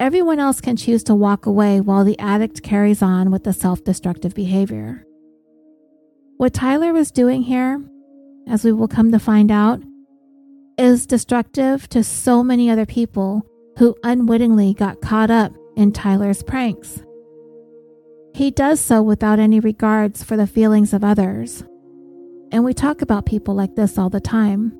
Everyone 0.00 0.38
else 0.38 0.60
can 0.60 0.76
choose 0.76 1.02
to 1.04 1.14
walk 1.14 1.44
away 1.44 1.80
while 1.80 2.04
the 2.04 2.18
addict 2.20 2.62
carries 2.62 3.02
on 3.02 3.32
with 3.32 3.42
the 3.42 3.52
self 3.52 3.82
destructive 3.82 4.32
behavior. 4.32 5.04
What 6.36 6.54
Tyler 6.54 6.92
was 6.92 7.10
doing 7.10 7.42
here, 7.42 7.82
as 8.48 8.62
we 8.62 8.70
will 8.70 8.86
come 8.86 9.10
to 9.10 9.18
find 9.18 9.50
out, 9.50 9.82
is 10.78 11.04
destructive 11.04 11.88
to 11.88 12.04
so 12.04 12.44
many 12.44 12.70
other 12.70 12.86
people 12.86 13.44
who 13.78 13.96
unwittingly 14.04 14.72
got 14.72 15.00
caught 15.00 15.32
up 15.32 15.52
in 15.76 15.90
Tyler's 15.90 16.44
pranks. 16.44 17.02
He 18.34 18.52
does 18.52 18.78
so 18.78 19.02
without 19.02 19.40
any 19.40 19.58
regards 19.58 20.22
for 20.22 20.36
the 20.36 20.46
feelings 20.46 20.92
of 20.92 21.02
others. 21.02 21.64
And 22.52 22.64
we 22.64 22.72
talk 22.72 23.02
about 23.02 23.26
people 23.26 23.54
like 23.54 23.74
this 23.74 23.98
all 23.98 24.10
the 24.10 24.20
time. 24.20 24.78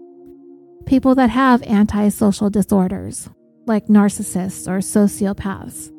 People 0.87 1.17
that 1.17 1.31
have 1.31 1.63
antisocial 1.65 2.51
disorders, 2.51 3.29
like 3.69 3.87
narcissists 3.87 4.67
or 4.67 4.79
sociopaths. 4.79 5.93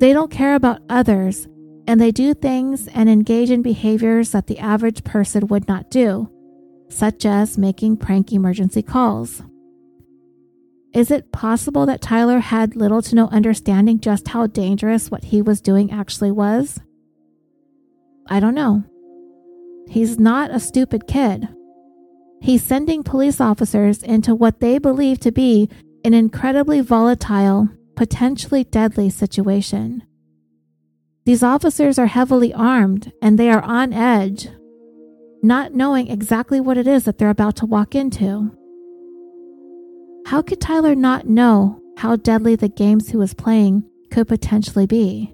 They 0.00 0.12
don't 0.12 0.30
care 0.30 0.54
about 0.54 0.82
others 0.88 1.48
and 1.86 2.00
they 2.00 2.12
do 2.12 2.34
things 2.34 2.88
and 2.88 3.08
engage 3.08 3.50
in 3.50 3.62
behaviors 3.62 4.30
that 4.30 4.46
the 4.46 4.58
average 4.58 5.04
person 5.04 5.48
would 5.48 5.66
not 5.66 5.90
do, 5.90 6.30
such 6.88 7.26
as 7.26 7.58
making 7.58 7.96
prank 7.96 8.32
emergency 8.32 8.82
calls. 8.82 9.42
Is 10.94 11.10
it 11.10 11.32
possible 11.32 11.86
that 11.86 12.02
Tyler 12.02 12.38
had 12.38 12.76
little 12.76 13.00
to 13.02 13.14
no 13.14 13.28
understanding 13.28 13.98
just 13.98 14.28
how 14.28 14.46
dangerous 14.46 15.10
what 15.10 15.24
he 15.24 15.40
was 15.40 15.60
doing 15.60 15.90
actually 15.90 16.30
was? 16.30 16.78
I 18.28 18.40
don't 18.40 18.54
know. 18.54 18.84
He's 19.88 20.18
not 20.18 20.50
a 20.50 20.60
stupid 20.60 21.06
kid. 21.06 21.48
He's 22.40 22.62
sending 22.62 23.02
police 23.02 23.40
officers 23.40 24.02
into 24.02 24.34
what 24.34 24.60
they 24.60 24.78
believe 24.78 25.20
to 25.20 25.32
be 25.32 25.68
an 26.04 26.14
incredibly 26.14 26.80
volatile, 26.80 27.68
potentially 27.96 28.64
deadly 28.64 29.08
situation. 29.10 30.02
These 31.24 31.42
officers 31.42 31.98
are 31.98 32.06
heavily 32.06 32.52
armed 32.52 33.12
and 33.22 33.38
they 33.38 33.48
are 33.48 33.62
on 33.62 33.92
edge, 33.92 34.48
not 35.42 35.74
knowing 35.74 36.08
exactly 36.08 36.60
what 36.60 36.76
it 36.76 36.86
is 36.86 37.04
that 37.04 37.18
they're 37.18 37.30
about 37.30 37.56
to 37.56 37.66
walk 37.66 37.94
into. 37.94 38.50
How 40.26 40.42
could 40.42 40.60
Tyler 40.60 40.94
not 40.94 41.28
know 41.28 41.80
how 41.98 42.16
deadly 42.16 42.56
the 42.56 42.68
games 42.68 43.10
he 43.10 43.16
was 43.16 43.34
playing 43.34 43.84
could 44.10 44.28
potentially 44.28 44.86
be? 44.86 45.32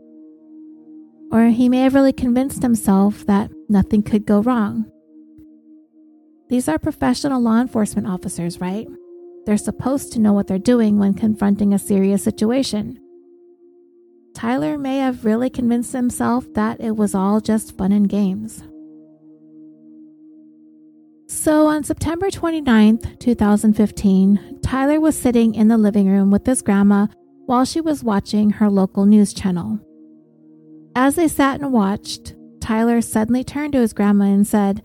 Or 1.30 1.46
he 1.48 1.68
may 1.68 1.80
have 1.82 1.94
really 1.94 2.12
convinced 2.12 2.62
himself 2.62 3.24
that 3.26 3.50
nothing 3.68 4.02
could 4.02 4.26
go 4.26 4.40
wrong. 4.40 4.90
These 6.48 6.68
are 6.68 6.78
professional 6.78 7.40
law 7.40 7.60
enforcement 7.60 8.06
officers, 8.06 8.60
right? 8.60 8.88
They're 9.49 9.57
supposed 9.57 10.12
to 10.12 10.20
know 10.20 10.34
what 10.34 10.46
they're 10.46 10.59
doing 10.59 10.99
when 10.99 11.14
confronting 11.14 11.72
a 11.72 11.78
serious 11.78 12.22
situation. 12.22 13.01
Tyler 14.34 14.76
may 14.76 14.99
have 14.99 15.24
really 15.24 15.49
convinced 15.49 15.94
himself 15.94 16.44
that 16.53 16.82
it 16.82 16.96
was 16.99 17.14
all 17.14 17.40
just 17.40 17.74
fun 17.74 17.90
and 17.90 18.11
games. 18.11 18.62
So 21.28 21.66
on 21.66 21.82
September 21.82 22.28
29th, 22.28 23.18
2015, 23.20 24.59
Tyler 24.61 25.01
was 25.01 25.16
sitting 25.16 25.55
in 25.55 25.68
the 25.68 25.78
living 25.78 26.11
room 26.11 26.30
with 26.30 26.44
his 26.44 26.61
grandma 26.61 27.07
while 27.46 27.64
she 27.64 27.80
was 27.80 28.05
watching 28.05 28.51
her 28.51 28.68
local 28.68 29.07
news 29.07 29.32
channel. 29.32 29.80
As 30.94 31.14
they 31.14 31.26
sat 31.26 31.62
and 31.62 31.72
watched, 31.72 32.34
Tyler 32.61 33.01
suddenly 33.01 33.44
turned 33.44 33.72
to 33.72 33.80
his 33.80 33.94
grandma 33.94 34.26
and 34.26 34.46
said, 34.46 34.82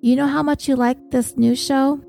You 0.00 0.14
know 0.14 0.28
how 0.28 0.44
much 0.44 0.68
you 0.68 0.76
like 0.76 1.10
this 1.10 1.36
news 1.36 1.60
show? 1.60 2.05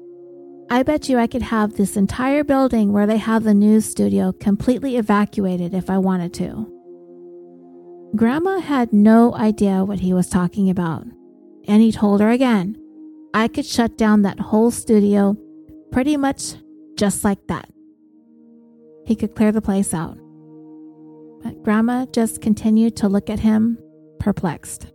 I 0.69 0.83
bet 0.83 1.07
you 1.07 1.17
I 1.17 1.27
could 1.27 1.43
have 1.43 1.73
this 1.73 1.95
entire 1.95 2.43
building 2.43 2.91
where 2.91 3.07
they 3.07 3.17
have 3.17 3.43
the 3.43 3.53
news 3.53 3.85
studio 3.85 4.33
completely 4.33 4.97
evacuated 4.97 5.73
if 5.73 5.89
I 5.89 5.97
wanted 5.97 6.33
to. 6.35 6.73
Grandma 8.15 8.59
had 8.59 8.91
no 8.91 9.33
idea 9.33 9.85
what 9.85 9.99
he 9.99 10.13
was 10.13 10.29
talking 10.29 10.69
about, 10.69 11.05
and 11.67 11.81
he 11.81 11.91
told 11.91 12.19
her 12.19 12.29
again 12.29 12.77
I 13.33 13.47
could 13.47 13.65
shut 13.65 13.97
down 13.97 14.23
that 14.23 14.39
whole 14.39 14.71
studio 14.71 15.37
pretty 15.91 16.17
much 16.17 16.55
just 16.97 17.23
like 17.23 17.47
that. 17.47 17.69
He 19.05 19.15
could 19.15 19.35
clear 19.35 19.53
the 19.53 19.61
place 19.61 19.93
out. 19.93 20.17
But 21.43 21.63
Grandma 21.63 22.07
just 22.07 22.41
continued 22.41 22.97
to 22.97 23.07
look 23.07 23.29
at 23.29 23.39
him, 23.39 23.77
perplexed. 24.19 24.87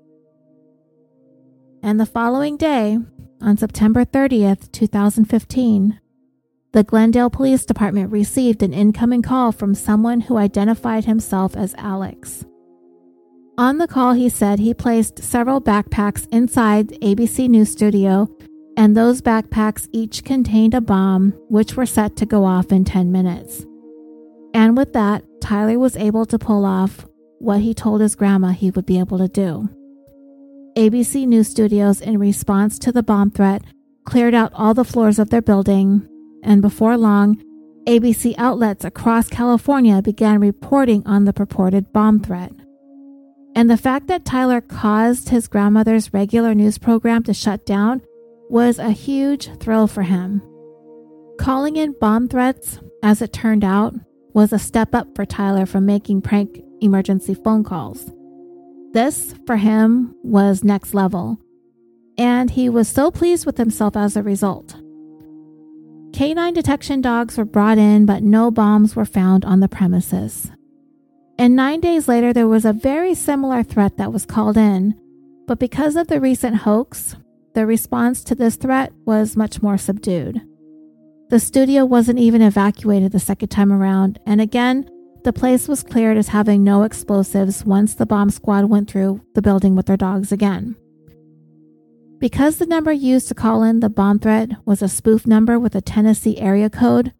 And 1.82 1.98
the 1.98 2.06
following 2.06 2.56
day, 2.56 2.98
on 3.43 3.57
September 3.57 4.05
30th, 4.05 4.70
2015, 4.72 6.01
the 6.72 6.84
Glendale 6.84 7.28
Police 7.28 7.66
Department 7.66 8.11
received 8.11 8.62
an 8.62 8.72
incoming 8.72 9.20
call 9.20 9.53
from 9.53 9.74
someone 9.74 10.22
who 10.22 10.36
identified 10.36 11.05
himself 11.05 11.57
as 11.57 11.74
Alex. 11.76 12.45
On 13.59 13.78
the 13.78 13.88
call, 13.88 14.14
he 14.14 14.28
said 14.28 14.59
he 14.59 14.72
placed 14.72 15.22
several 15.22 15.61
backpacks 15.61 16.26
inside 16.32 16.88
ABC 17.03 17.49
News 17.49 17.70
Studio, 17.70 18.28
and 18.76 18.97
those 18.97 19.20
backpacks 19.20 19.88
each 19.93 20.24
contained 20.24 20.72
a 20.72 20.80
bomb, 20.80 21.32
which 21.49 21.76
were 21.76 21.84
set 21.84 22.16
to 22.16 22.26
go 22.26 22.45
off 22.45 22.72
in 22.72 22.84
10 22.84 23.12
minutes. 23.12 23.66
And 24.55 24.76
with 24.76 24.93
that, 24.95 25.24
Tyler 25.40 25.78
was 25.78 25.97
able 25.97 26.24
to 26.26 26.38
pull 26.38 26.64
off 26.64 27.07
what 27.38 27.61
he 27.61 27.74
told 27.74 28.01
his 28.01 28.14
grandma 28.14 28.49
he 28.49 28.70
would 28.70 28.86
be 28.86 28.99
able 28.99 29.18
to 29.18 29.28
do. 29.28 29.68
ABC 30.76 31.26
News 31.26 31.48
Studios, 31.48 32.00
in 32.00 32.18
response 32.18 32.78
to 32.78 32.92
the 32.92 33.02
bomb 33.02 33.30
threat, 33.30 33.62
cleared 34.06 34.32
out 34.32 34.52
all 34.54 34.72
the 34.72 34.84
floors 34.84 35.18
of 35.18 35.28
their 35.28 35.42
building, 35.42 36.08
and 36.42 36.62
before 36.62 36.96
long, 36.96 37.42
ABC 37.86 38.34
outlets 38.38 38.82
across 38.82 39.28
California 39.28 40.00
began 40.00 40.40
reporting 40.40 41.06
on 41.06 41.26
the 41.26 41.32
purported 41.32 41.92
bomb 41.92 42.20
threat. 42.20 42.52
And 43.54 43.68
the 43.68 43.76
fact 43.76 44.06
that 44.06 44.24
Tyler 44.24 44.62
caused 44.62 45.28
his 45.28 45.46
grandmother's 45.46 46.14
regular 46.14 46.54
news 46.54 46.78
program 46.78 47.22
to 47.24 47.34
shut 47.34 47.66
down 47.66 48.00
was 48.48 48.78
a 48.78 48.92
huge 48.92 49.50
thrill 49.58 49.86
for 49.86 50.02
him. 50.02 50.40
Calling 51.38 51.76
in 51.76 51.94
bomb 52.00 52.28
threats, 52.28 52.78
as 53.02 53.20
it 53.20 53.32
turned 53.32 53.64
out, 53.64 53.94
was 54.32 54.54
a 54.54 54.58
step 54.58 54.94
up 54.94 55.14
for 55.14 55.26
Tyler 55.26 55.66
from 55.66 55.84
making 55.84 56.22
prank 56.22 56.62
emergency 56.80 57.34
phone 57.34 57.62
calls. 57.62 58.10
This, 58.93 59.34
for 59.47 59.57
him, 59.57 60.14
was 60.22 60.62
next 60.62 60.93
level, 60.93 61.38
and 62.18 62.51
he 62.51 62.68
was 62.68 62.88
so 62.88 63.11
pleased 63.11 63.47
with 63.47 63.57
himself 63.57 63.97
as 63.97 64.16
a 64.16 64.22
result. 64.22 64.76
Canine 66.12 66.53
detection 66.53 67.01
dogs 67.01 67.38
were 67.38 67.47
brought 67.47 67.78
in, 67.78 68.05
but 68.05 68.22
no 68.22 68.51
bombs 68.51 68.95
were 68.95 69.07
found 69.07 69.47
on 69.47 69.61
the 69.61 69.68
premises. 69.68 70.51
And 71.38 71.57
nine 71.57 71.80
days 71.80 72.07
later, 72.07 72.34
there 72.34 72.47
was 72.47 72.66
a 72.66 72.74
very 72.74 73.14
similar 73.14 73.62
threat 73.62 73.97
that 73.97 74.12
was 74.12 74.26
called 74.26 74.59
in, 74.59 74.95
but 75.47 75.59
because 75.59 75.97
of 75.97 76.09
the 76.09 76.20
recent 76.20 76.57
hoax, 76.57 77.16
the 77.55 77.64
response 77.64 78.22
to 78.24 78.34
this 78.34 78.57
threat 78.57 78.93
was 79.07 79.36
much 79.36 79.62
more 79.62 79.78
subdued. 79.78 80.43
The 81.30 81.40
studio 81.40 81.86
wasn't 81.86 82.18
even 82.18 82.43
evacuated 82.43 83.12
the 83.12 83.18
second 83.18 83.49
time 83.49 83.72
around, 83.72 84.20
and 84.26 84.38
again, 84.38 84.86
the 85.24 85.32
place 85.32 85.68
was 85.68 85.82
cleared 85.82 86.16
as 86.16 86.28
having 86.28 86.64
no 86.64 86.82
explosives 86.82 87.64
once 87.64 87.94
the 87.94 88.06
bomb 88.06 88.30
squad 88.30 88.64
went 88.66 88.90
through 88.90 89.20
the 89.34 89.42
building 89.42 89.76
with 89.76 89.86
their 89.86 89.96
dogs 89.96 90.32
again. 90.32 90.76
Because 92.18 92.58
the 92.58 92.66
number 92.66 92.92
used 92.92 93.28
to 93.28 93.34
call 93.34 93.62
in 93.62 93.80
the 93.80 93.90
bomb 93.90 94.18
threat 94.18 94.50
was 94.64 94.82
a 94.82 94.88
spoof 94.88 95.26
number 95.26 95.58
with 95.58 95.74
a 95.74 95.80
Tennessee 95.80 96.38
area 96.38 96.70
code, 96.70 97.12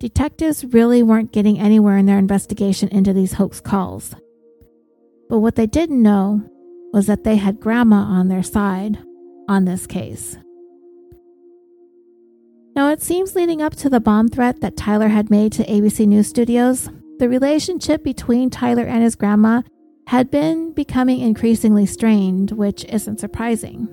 detectives 0.00 0.64
really 0.64 1.02
weren't 1.02 1.32
getting 1.32 1.58
anywhere 1.58 1.96
in 1.96 2.06
their 2.06 2.18
investigation 2.18 2.88
into 2.90 3.12
these 3.12 3.34
hoax 3.34 3.60
calls. 3.60 4.14
But 5.28 5.38
what 5.38 5.54
they 5.54 5.66
didn't 5.66 6.02
know 6.02 6.42
was 6.92 7.06
that 7.06 7.24
they 7.24 7.36
had 7.36 7.60
Grandma 7.60 7.96
on 7.96 8.28
their 8.28 8.42
side 8.42 8.98
on 9.48 9.64
this 9.64 9.86
case. 9.86 10.36
Now, 12.76 12.90
it 12.90 13.02
seems 13.02 13.34
leading 13.34 13.62
up 13.62 13.76
to 13.76 13.88
the 13.88 14.00
bomb 14.00 14.28
threat 14.28 14.60
that 14.60 14.76
Tyler 14.76 15.08
had 15.08 15.30
made 15.30 15.52
to 15.52 15.64
ABC 15.64 16.06
News 16.06 16.26
Studios, 16.26 16.88
the 17.18 17.28
relationship 17.28 18.02
between 18.02 18.50
Tyler 18.50 18.84
and 18.84 19.02
his 19.02 19.14
grandma 19.14 19.62
had 20.06 20.30
been 20.30 20.72
becoming 20.72 21.20
increasingly 21.20 21.86
strained, 21.86 22.50
which 22.52 22.84
isn't 22.86 23.20
surprising. 23.20 23.88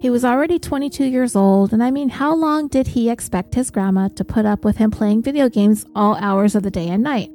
He 0.00 0.08
was 0.08 0.24
already 0.24 0.58
22 0.58 1.04
years 1.04 1.36
old, 1.36 1.72
and 1.72 1.82
I 1.82 1.90
mean, 1.90 2.08
how 2.08 2.34
long 2.34 2.68
did 2.68 2.88
he 2.88 3.10
expect 3.10 3.54
his 3.54 3.70
grandma 3.70 4.08
to 4.08 4.24
put 4.24 4.46
up 4.46 4.64
with 4.64 4.78
him 4.78 4.90
playing 4.90 5.22
video 5.22 5.48
games 5.50 5.84
all 5.94 6.14
hours 6.14 6.54
of 6.54 6.62
the 6.62 6.70
day 6.70 6.88
and 6.88 7.02
night? 7.02 7.30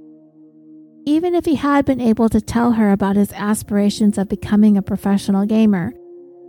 Even 1.05 1.35
if 1.35 1.45
he 1.45 1.55
had 1.55 1.85
been 1.85 2.01
able 2.01 2.27
to 2.29 2.41
tell 2.41 2.71
her 2.71 2.91
about 2.91 3.15
his 3.15 3.31
aspirations 3.33 4.17
of 4.17 4.29
becoming 4.29 4.77
a 4.77 4.81
professional 4.81 5.45
gamer, 5.45 5.93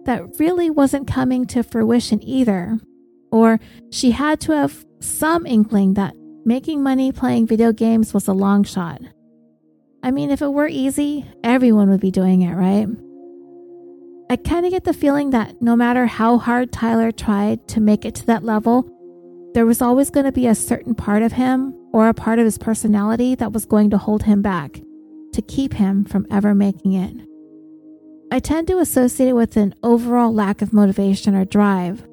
that 0.07 0.39
really 0.39 0.71
wasn't 0.71 1.07
coming 1.07 1.45
to 1.47 1.63
fruition 1.63 2.23
either. 2.23 2.79
Or 3.31 3.61
she 3.91 4.13
had 4.13 4.41
to 4.43 4.53
have 4.53 4.87
some 5.01 5.45
inkling 5.45 5.95
that 5.95 6.15
making 6.47 6.81
money 6.81 7.11
playing 7.11 7.47
video 7.47 7.73
games 7.73 8.15
was 8.15 8.29
a 8.29 8.33
long 8.33 8.63
shot. 8.63 9.03
I 10.03 10.13
mean, 10.13 10.31
if 10.31 10.41
it 10.41 10.53
were 10.53 10.69
easy, 10.69 11.27
everyone 11.43 11.91
would 11.91 12.01
be 12.01 12.13
doing 12.13 12.43
it, 12.43 12.55
right? 12.55 12.87
I 14.31 14.37
kind 14.37 14.65
of 14.65 14.71
get 14.71 14.85
the 14.85 14.95
feeling 14.95 15.31
that 15.31 15.61
no 15.61 15.75
matter 15.75 16.07
how 16.07 16.39
hard 16.39 16.73
Tyler 16.73 17.11
tried 17.11 17.67
to 17.69 17.81
make 17.81 18.05
it 18.05 18.15
to 18.17 18.27
that 18.27 18.45
level, 18.45 18.89
there 19.55 19.67
was 19.67 19.83
always 19.83 20.11
going 20.11 20.27
to 20.27 20.33
be 20.33 20.47
a 20.47 20.55
certain 20.55 20.95
part 20.95 21.23
of 21.23 21.33
him 21.33 21.75
or 21.93 22.09
a 22.09 22.15
part 22.15 22.39
of 22.39 22.45
his 22.45 22.59
personality 22.59 23.35
that 23.35 23.53
was 23.53 23.65
going 23.65 23.91
to 23.91 23.99
hold 23.99 24.23
him 24.23 24.41
back, 24.41 24.81
to 25.33 25.43
keep 25.43 25.75
him 25.75 26.05
from 26.05 26.27
ever 26.31 26.55
making 26.55 26.93
it. 26.93 27.27
I 28.31 28.39
tend 28.39 28.69
to 28.69 28.79
associate 28.79 29.31
it 29.31 29.35
with 29.35 29.57
an 29.57 29.75
overall 29.83 30.33
lack 30.33 30.63
of 30.63 30.73
motivation 30.73 31.35
or 31.35 31.45
drive, 31.45 32.07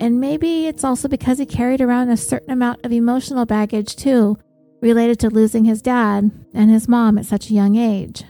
and 0.00 0.20
maybe 0.20 0.66
it's 0.66 0.84
also 0.84 1.08
because 1.08 1.38
he 1.38 1.46
carried 1.46 1.80
around 1.80 2.10
a 2.10 2.16
certain 2.16 2.50
amount 2.50 2.84
of 2.84 2.92
emotional 2.92 3.46
baggage 3.46 3.96
too, 3.96 4.36
related 4.82 5.18
to 5.20 5.30
losing 5.30 5.64
his 5.64 5.82
dad 5.82 6.30
and 6.52 6.70
his 6.70 6.88
mom 6.88 7.18
at 7.18 7.26
such 7.26 7.50
a 7.50 7.54
young 7.54 7.76
age. 7.76 8.24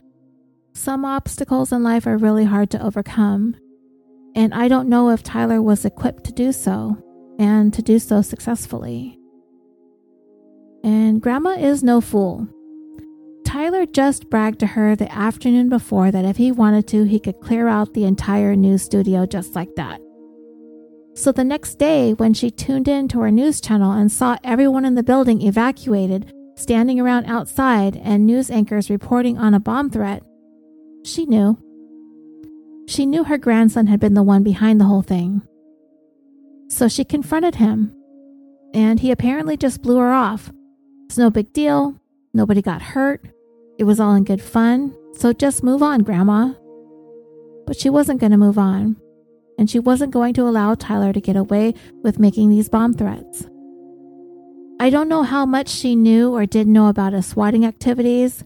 Some 0.74 1.04
obstacles 1.04 1.72
in 1.72 1.82
life 1.82 2.06
are 2.06 2.16
really 2.16 2.44
hard 2.44 2.70
to 2.70 2.84
overcome, 2.84 3.56
and 4.34 4.54
I 4.54 4.68
don't 4.68 4.88
know 4.88 5.10
if 5.10 5.22
Tyler 5.22 5.60
was 5.60 5.84
equipped 5.84 6.24
to 6.24 6.32
do 6.32 6.52
so 6.52 7.02
and 7.38 7.72
to 7.74 7.82
do 7.82 7.98
so 7.98 8.22
successfully. 8.22 9.18
And 10.84 11.20
Grandma 11.20 11.50
is 11.50 11.82
no 11.82 12.00
fool. 12.00 12.46
Tyler 13.44 13.86
just 13.86 14.28
bragged 14.28 14.60
to 14.60 14.66
her 14.66 14.94
the 14.94 15.10
afternoon 15.12 15.68
before 15.68 16.10
that 16.10 16.24
if 16.24 16.36
he 16.36 16.52
wanted 16.52 16.86
to, 16.88 17.04
he 17.04 17.18
could 17.18 17.40
clear 17.40 17.68
out 17.68 17.94
the 17.94 18.04
entire 18.04 18.54
new 18.54 18.76
studio 18.76 19.24
just 19.24 19.54
like 19.54 19.74
that. 19.76 20.00
So 21.16 21.32
the 21.32 21.44
next 21.44 21.78
day, 21.78 22.12
when 22.12 22.34
she 22.34 22.50
tuned 22.50 22.88
in 22.88 23.08
to 23.08 23.20
her 23.20 23.30
news 23.30 23.58
channel 23.62 23.90
and 23.90 24.12
saw 24.12 24.36
everyone 24.44 24.84
in 24.84 24.96
the 24.96 25.02
building 25.02 25.40
evacuated, 25.40 26.30
standing 26.56 27.00
around 27.00 27.24
outside, 27.24 27.96
and 27.96 28.26
news 28.26 28.50
anchors 28.50 28.90
reporting 28.90 29.38
on 29.38 29.54
a 29.54 29.60
bomb 29.60 29.88
threat, 29.88 30.22
she 31.04 31.24
knew. 31.24 31.56
She 32.86 33.06
knew 33.06 33.24
her 33.24 33.38
grandson 33.38 33.86
had 33.86 33.98
been 33.98 34.12
the 34.12 34.22
one 34.22 34.42
behind 34.42 34.78
the 34.78 34.84
whole 34.84 35.00
thing. 35.00 35.40
So 36.68 36.86
she 36.86 37.02
confronted 37.02 37.54
him, 37.54 37.96
and 38.74 39.00
he 39.00 39.10
apparently 39.10 39.56
just 39.56 39.80
blew 39.80 39.96
her 39.96 40.12
off. 40.12 40.52
It's 41.06 41.16
no 41.16 41.30
big 41.30 41.50
deal. 41.54 41.98
Nobody 42.34 42.60
got 42.60 42.82
hurt. 42.82 43.24
It 43.78 43.84
was 43.84 44.00
all 44.00 44.14
in 44.14 44.24
good 44.24 44.42
fun. 44.42 44.94
So 45.14 45.32
just 45.32 45.64
move 45.64 45.82
on, 45.82 46.02
Grandma. 46.02 46.52
But 47.66 47.80
she 47.80 47.88
wasn't 47.88 48.20
going 48.20 48.32
to 48.32 48.38
move 48.38 48.58
on 48.58 48.96
and 49.58 49.70
she 49.70 49.78
wasn't 49.78 50.12
going 50.12 50.34
to 50.34 50.46
allow 50.46 50.74
Tyler 50.74 51.12
to 51.12 51.20
get 51.20 51.36
away 51.36 51.74
with 52.02 52.18
making 52.18 52.50
these 52.50 52.68
bomb 52.68 52.94
threats. 52.94 53.46
I 54.78 54.90
don't 54.90 55.08
know 55.08 55.22
how 55.22 55.46
much 55.46 55.68
she 55.68 55.96
knew 55.96 56.34
or 56.34 56.44
didn't 56.44 56.72
know 56.72 56.88
about 56.88 57.14
his 57.14 57.26
swatting 57.26 57.64
activities. 57.64 58.44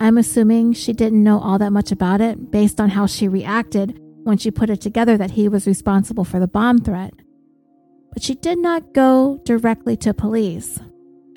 I'm 0.00 0.16
assuming 0.16 0.72
she 0.72 0.92
didn't 0.92 1.22
know 1.22 1.38
all 1.38 1.58
that 1.58 1.72
much 1.72 1.92
about 1.92 2.20
it 2.20 2.50
based 2.50 2.80
on 2.80 2.90
how 2.90 3.06
she 3.06 3.28
reacted 3.28 3.98
when 4.24 4.38
she 4.38 4.50
put 4.50 4.70
it 4.70 4.80
together 4.80 5.18
that 5.18 5.32
he 5.32 5.48
was 5.48 5.66
responsible 5.66 6.24
for 6.24 6.40
the 6.40 6.48
bomb 6.48 6.78
threat. 6.78 7.12
But 8.12 8.22
she 8.22 8.34
did 8.34 8.58
not 8.58 8.94
go 8.94 9.40
directly 9.44 9.96
to 9.98 10.14
police. 10.14 10.78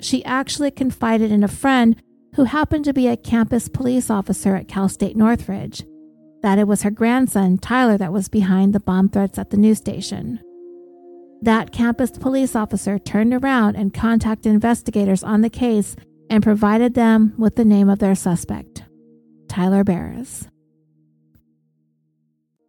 She 0.00 0.24
actually 0.24 0.70
confided 0.70 1.30
in 1.30 1.44
a 1.44 1.48
friend 1.48 1.96
who 2.34 2.44
happened 2.44 2.84
to 2.86 2.92
be 2.92 3.08
a 3.08 3.16
campus 3.16 3.68
police 3.68 4.10
officer 4.10 4.54
at 4.56 4.68
Cal 4.68 4.88
State 4.88 5.16
Northridge 5.16 5.84
that 6.42 6.58
it 6.58 6.66
was 6.66 6.82
her 6.82 6.90
grandson, 6.90 7.58
Tyler, 7.58 7.98
that 7.98 8.12
was 8.12 8.28
behind 8.28 8.72
the 8.72 8.80
bomb 8.80 9.08
threats 9.08 9.38
at 9.38 9.50
the 9.50 9.56
news 9.56 9.78
station. 9.78 10.40
That 11.42 11.72
campus 11.72 12.10
police 12.10 12.56
officer 12.56 12.98
turned 12.98 13.34
around 13.34 13.76
and 13.76 13.92
contacted 13.92 14.52
investigators 14.52 15.22
on 15.22 15.42
the 15.42 15.50
case 15.50 15.96
and 16.30 16.42
provided 16.42 16.94
them 16.94 17.34
with 17.38 17.56
the 17.56 17.64
name 17.64 17.88
of 17.88 17.98
their 17.98 18.14
suspect, 18.14 18.84
Tyler 19.48 19.84
Barriss. 19.84 20.48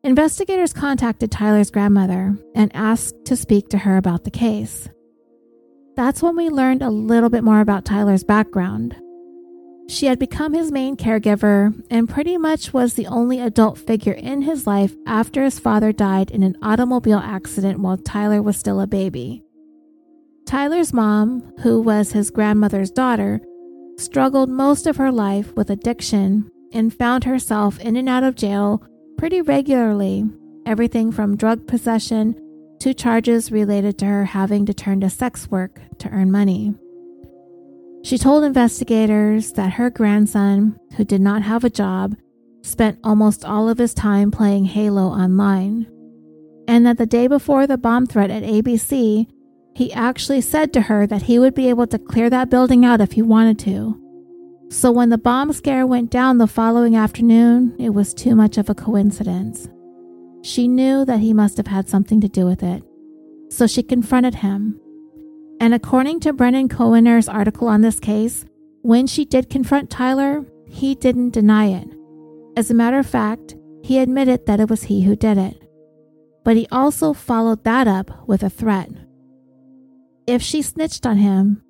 Investigators 0.03 0.73
contacted 0.73 1.31
Tyler's 1.31 1.71
grandmother 1.71 2.37
and 2.55 2.73
asked 2.75 3.15
to 3.25 3.35
speak 3.35 3.69
to 3.69 3.79
her 3.79 3.97
about 3.97 4.23
the 4.23 4.31
case. 4.31 4.87
That's 5.95 6.21
when 6.21 6.35
we 6.35 6.49
learned 6.49 6.83
a 6.83 6.89
little 6.89 7.29
bit 7.29 7.43
more 7.43 7.59
about 7.59 7.83
Tyler's 7.83 8.23
background. 8.23 8.95
She 9.89 10.07
had 10.07 10.19
become 10.19 10.53
his 10.53 10.71
main 10.71 10.97
caregiver 10.97 11.73
and 11.89 12.09
pretty 12.09 12.37
much 12.37 12.73
was 12.73 12.93
the 12.93 13.07
only 13.07 13.39
adult 13.39 13.77
figure 13.77 14.13
in 14.13 14.41
his 14.41 14.67
life 14.67 14.93
after 15.05 15.43
his 15.43 15.59
father 15.59 15.93
died 15.93 16.29
in 16.29 16.43
an 16.43 16.57
automobile 16.61 17.19
accident 17.19 17.79
while 17.79 17.97
Tyler 17.97 18.41
was 18.41 18.57
still 18.57 18.81
a 18.81 18.87
baby. 18.87 19.43
Tyler's 20.45 20.93
mom, 20.93 21.53
who 21.61 21.81
was 21.81 22.11
his 22.11 22.31
grandmother's 22.31 22.91
daughter, 22.91 23.39
struggled 23.97 24.49
most 24.49 24.87
of 24.87 24.97
her 24.97 25.11
life 25.11 25.53
with 25.55 25.69
addiction 25.69 26.51
and 26.73 26.93
found 26.93 27.23
herself 27.23 27.79
in 27.79 27.95
and 27.95 28.09
out 28.09 28.23
of 28.23 28.35
jail 28.35 28.83
pretty 29.17 29.41
regularly, 29.41 30.25
everything 30.65 31.11
from 31.13 31.37
drug 31.37 31.65
possession 31.65 32.35
to 32.79 32.93
charges 32.93 33.51
related 33.51 33.97
to 33.97 34.05
her 34.05 34.25
having 34.25 34.65
to 34.65 34.73
turn 34.73 34.99
to 34.99 35.09
sex 35.09 35.49
work 35.49 35.79
to 35.97 36.09
earn 36.09 36.29
money. 36.29 36.75
She 38.07 38.17
told 38.17 38.45
investigators 38.45 39.51
that 39.51 39.73
her 39.73 39.89
grandson, 39.89 40.79
who 40.95 41.03
did 41.03 41.19
not 41.19 41.41
have 41.41 41.65
a 41.65 41.69
job, 41.69 42.15
spent 42.61 42.97
almost 43.03 43.43
all 43.43 43.67
of 43.67 43.79
his 43.79 43.93
time 43.93 44.31
playing 44.31 44.63
Halo 44.63 45.07
online, 45.07 45.87
and 46.69 46.85
that 46.85 46.97
the 46.97 47.05
day 47.05 47.27
before 47.27 47.67
the 47.67 47.77
bomb 47.77 48.07
threat 48.07 48.31
at 48.31 48.43
ABC, 48.43 49.27
he 49.75 49.91
actually 49.91 50.39
said 50.39 50.71
to 50.71 50.83
her 50.83 51.05
that 51.05 51.23
he 51.23 51.37
would 51.37 51.53
be 51.53 51.67
able 51.67 51.85
to 51.87 51.99
clear 51.99 52.29
that 52.29 52.49
building 52.49 52.85
out 52.85 53.01
if 53.01 53.11
he 53.11 53.21
wanted 53.21 53.59
to. 53.59 54.01
So 54.69 54.89
when 54.89 55.09
the 55.09 55.17
bomb 55.17 55.51
scare 55.51 55.85
went 55.85 56.09
down 56.09 56.37
the 56.37 56.47
following 56.47 56.95
afternoon, 56.95 57.75
it 57.77 57.89
was 57.89 58.13
too 58.13 58.37
much 58.37 58.57
of 58.57 58.69
a 58.69 58.73
coincidence. 58.73 59.67
She 60.43 60.69
knew 60.69 61.03
that 61.03 61.19
he 61.19 61.33
must 61.33 61.57
have 61.57 61.67
had 61.67 61.89
something 61.89 62.21
to 62.21 62.29
do 62.29 62.45
with 62.45 62.63
it. 62.63 62.83
So 63.49 63.67
she 63.67 63.83
confronted 63.83 64.35
him 64.35 64.79
and 65.59 65.73
according 65.73 66.19
to 66.21 66.33
Brendan 66.33 66.69
Koerner's 66.69 67.27
article 67.27 67.67
on 67.67 67.81
this 67.81 67.99
case, 67.99 68.45
when 68.81 69.07
she 69.07 69.25
did 69.25 69.49
confront 69.49 69.89
Tyler, 69.89 70.45
he 70.67 70.95
didn't 70.95 71.31
deny 71.31 71.67
it. 71.67 71.87
As 72.55 72.69
a 72.69 72.75
matter 72.75 72.99
of 72.99 73.07
fact, 73.07 73.55
he 73.83 73.99
admitted 73.99 74.45
that 74.45 74.59
it 74.59 74.69
was 74.69 74.83
he 74.83 75.03
who 75.03 75.15
did 75.15 75.37
it. 75.37 75.61
But 76.43 76.57
he 76.57 76.67
also 76.71 77.13
followed 77.13 77.63
that 77.63 77.87
up 77.87 78.27
with 78.27 78.43
a 78.43 78.49
threat. 78.49 78.89
If 80.25 80.41
she 80.41 80.61
snitched 80.61 81.05
on 81.05 81.17
him, 81.17 81.63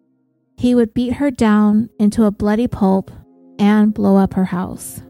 he 0.57 0.73
would 0.73 0.93
beat 0.93 1.13
her 1.13 1.31
down 1.31 1.89
into 1.99 2.23
a 2.23 2.31
bloody 2.31 2.67
pulp 2.67 3.11
and 3.59 3.93
blow 3.93 4.17
up 4.17 4.33
her 4.33 4.45
house. 4.45 5.01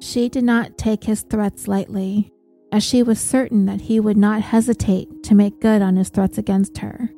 She 0.00 0.28
did 0.28 0.44
not 0.44 0.78
take 0.78 1.04
his 1.04 1.22
threats 1.22 1.68
lightly, 1.68 2.32
as 2.72 2.82
she 2.82 3.02
was 3.02 3.20
certain 3.20 3.66
that 3.66 3.82
he 3.82 4.00
would 4.00 4.16
not 4.16 4.40
hesitate 4.40 5.22
to 5.24 5.34
make 5.34 5.60
good 5.60 5.82
on 5.82 5.96
his 5.96 6.08
threats 6.08 6.38
against 6.38 6.78
her. 6.78 7.10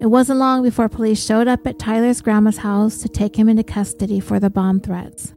It 0.00 0.06
wasn't 0.06 0.38
long 0.38 0.62
before 0.62 0.88
police 0.88 1.24
showed 1.24 1.48
up 1.48 1.66
at 1.66 1.78
Tyler's 1.78 2.20
grandma's 2.20 2.58
house 2.58 2.98
to 2.98 3.08
take 3.08 3.36
him 3.36 3.48
into 3.48 3.64
custody 3.64 4.20
for 4.20 4.38
the 4.38 4.50
bomb 4.50 4.80
threats. 4.80 5.34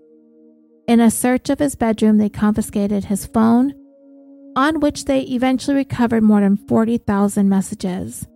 In 0.88 1.00
a 1.00 1.12
search 1.12 1.50
of 1.50 1.60
his 1.60 1.76
bedroom, 1.76 2.18
they 2.18 2.30
confiscated 2.30 3.06
his 3.06 3.26
phone, 3.26 3.74
on 4.56 4.80
which 4.80 5.06
they 5.06 5.22
eventually 5.22 5.76
recovered 5.76 6.24
more 6.24 6.42
than 6.42 6.58
40,000 6.58 7.48
messages, 7.48 8.28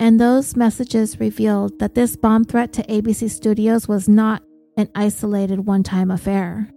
And 0.00 0.20
those 0.20 0.56
messages 0.56 1.18
revealed 1.18 1.78
that 1.80 1.94
this 1.94 2.16
bomb 2.16 2.44
threat 2.44 2.72
to 2.74 2.82
ABC 2.84 3.28
Studios 3.28 3.88
was 3.88 4.08
not 4.08 4.42
an 4.76 4.88
isolated 4.94 5.66
one 5.66 5.82
time 5.82 6.10
affair. 6.10 6.70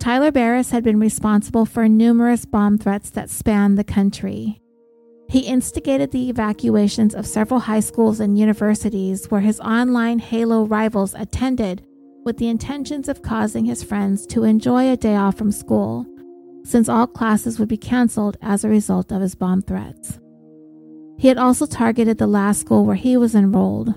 Tyler 0.00 0.32
Barriss 0.32 0.72
had 0.72 0.82
been 0.82 0.98
responsible 0.98 1.64
for 1.64 1.88
numerous 1.88 2.44
bomb 2.44 2.78
threats 2.78 3.10
that 3.10 3.30
spanned 3.30 3.78
the 3.78 3.84
country. 3.84 4.60
He 5.28 5.40
instigated 5.40 6.10
the 6.10 6.30
evacuations 6.30 7.14
of 7.14 7.26
several 7.26 7.60
high 7.60 7.80
schools 7.80 8.18
and 8.18 8.38
universities 8.38 9.26
where 9.26 9.42
his 9.42 9.60
online 9.60 10.18
Halo 10.20 10.64
rivals 10.64 11.14
attended 11.14 11.84
with 12.24 12.38
the 12.38 12.48
intentions 12.48 13.08
of 13.08 13.22
causing 13.22 13.66
his 13.66 13.82
friends 13.82 14.26
to 14.28 14.44
enjoy 14.44 14.90
a 14.90 14.96
day 14.96 15.16
off 15.16 15.36
from 15.36 15.52
school, 15.52 16.06
since 16.64 16.88
all 16.88 17.06
classes 17.06 17.58
would 17.58 17.68
be 17.68 17.76
canceled 17.76 18.38
as 18.40 18.64
a 18.64 18.68
result 18.68 19.12
of 19.12 19.20
his 19.20 19.34
bomb 19.34 19.62
threats. 19.62 20.18
He 21.18 21.28
had 21.28 21.36
also 21.36 21.66
targeted 21.66 22.18
the 22.18 22.26
last 22.26 22.60
school 22.60 22.86
where 22.86 22.96
he 22.96 23.16
was 23.16 23.34
enrolled, 23.34 23.94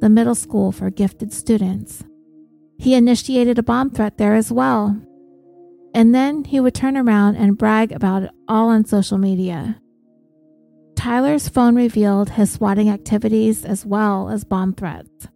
the 0.00 0.08
middle 0.08 0.34
school 0.34 0.72
for 0.72 0.90
gifted 0.90 1.32
students. 1.32 2.02
He 2.78 2.94
initiated 2.94 3.58
a 3.58 3.62
bomb 3.62 3.90
threat 3.90 4.18
there 4.18 4.34
as 4.34 4.50
well. 4.50 5.00
And 5.94 6.14
then 6.14 6.44
he 6.44 6.58
would 6.58 6.74
turn 6.74 6.96
around 6.96 7.36
and 7.36 7.58
brag 7.58 7.92
about 7.92 8.24
it 8.24 8.30
all 8.48 8.68
on 8.70 8.84
social 8.84 9.18
media. 9.18 9.81
Tyler's 10.96 11.48
phone 11.48 11.74
revealed 11.74 12.30
his 12.30 12.52
swatting 12.52 12.88
activities 12.88 13.64
as 13.64 13.84
well 13.84 14.28
as 14.28 14.44
bomb 14.44 14.74
threats. 14.74 15.28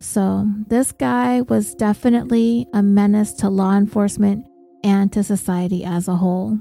So, 0.00 0.46
this 0.68 0.92
guy 0.92 1.40
was 1.42 1.74
definitely 1.74 2.66
a 2.74 2.82
menace 2.82 3.32
to 3.34 3.48
law 3.48 3.74
enforcement 3.74 4.46
and 4.82 5.12
to 5.12 5.22
society 5.22 5.84
as 5.84 6.08
a 6.08 6.16
whole. 6.16 6.58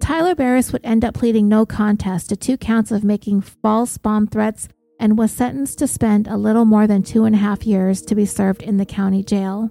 Tyler 0.00 0.34
Barriss 0.34 0.72
would 0.72 0.84
end 0.84 1.04
up 1.04 1.14
pleading 1.14 1.48
no 1.48 1.66
contest 1.66 2.30
to 2.30 2.36
two 2.36 2.56
counts 2.56 2.90
of 2.90 3.04
making 3.04 3.42
false 3.42 3.98
bomb 3.98 4.26
threats 4.26 4.68
and 4.98 5.18
was 5.18 5.30
sentenced 5.30 5.78
to 5.78 5.86
spend 5.86 6.26
a 6.26 6.36
little 6.38 6.64
more 6.64 6.86
than 6.86 7.02
two 7.02 7.24
and 7.24 7.34
a 7.34 7.38
half 7.38 7.66
years 7.66 8.00
to 8.02 8.14
be 8.14 8.24
served 8.24 8.62
in 8.62 8.78
the 8.78 8.86
county 8.86 9.22
jail. 9.22 9.70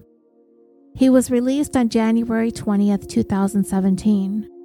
He 0.95 1.09
was 1.09 1.31
released 1.31 1.75
on 1.75 1.89
January 1.89 2.51
20th, 2.51 3.09
2017. 3.09 4.56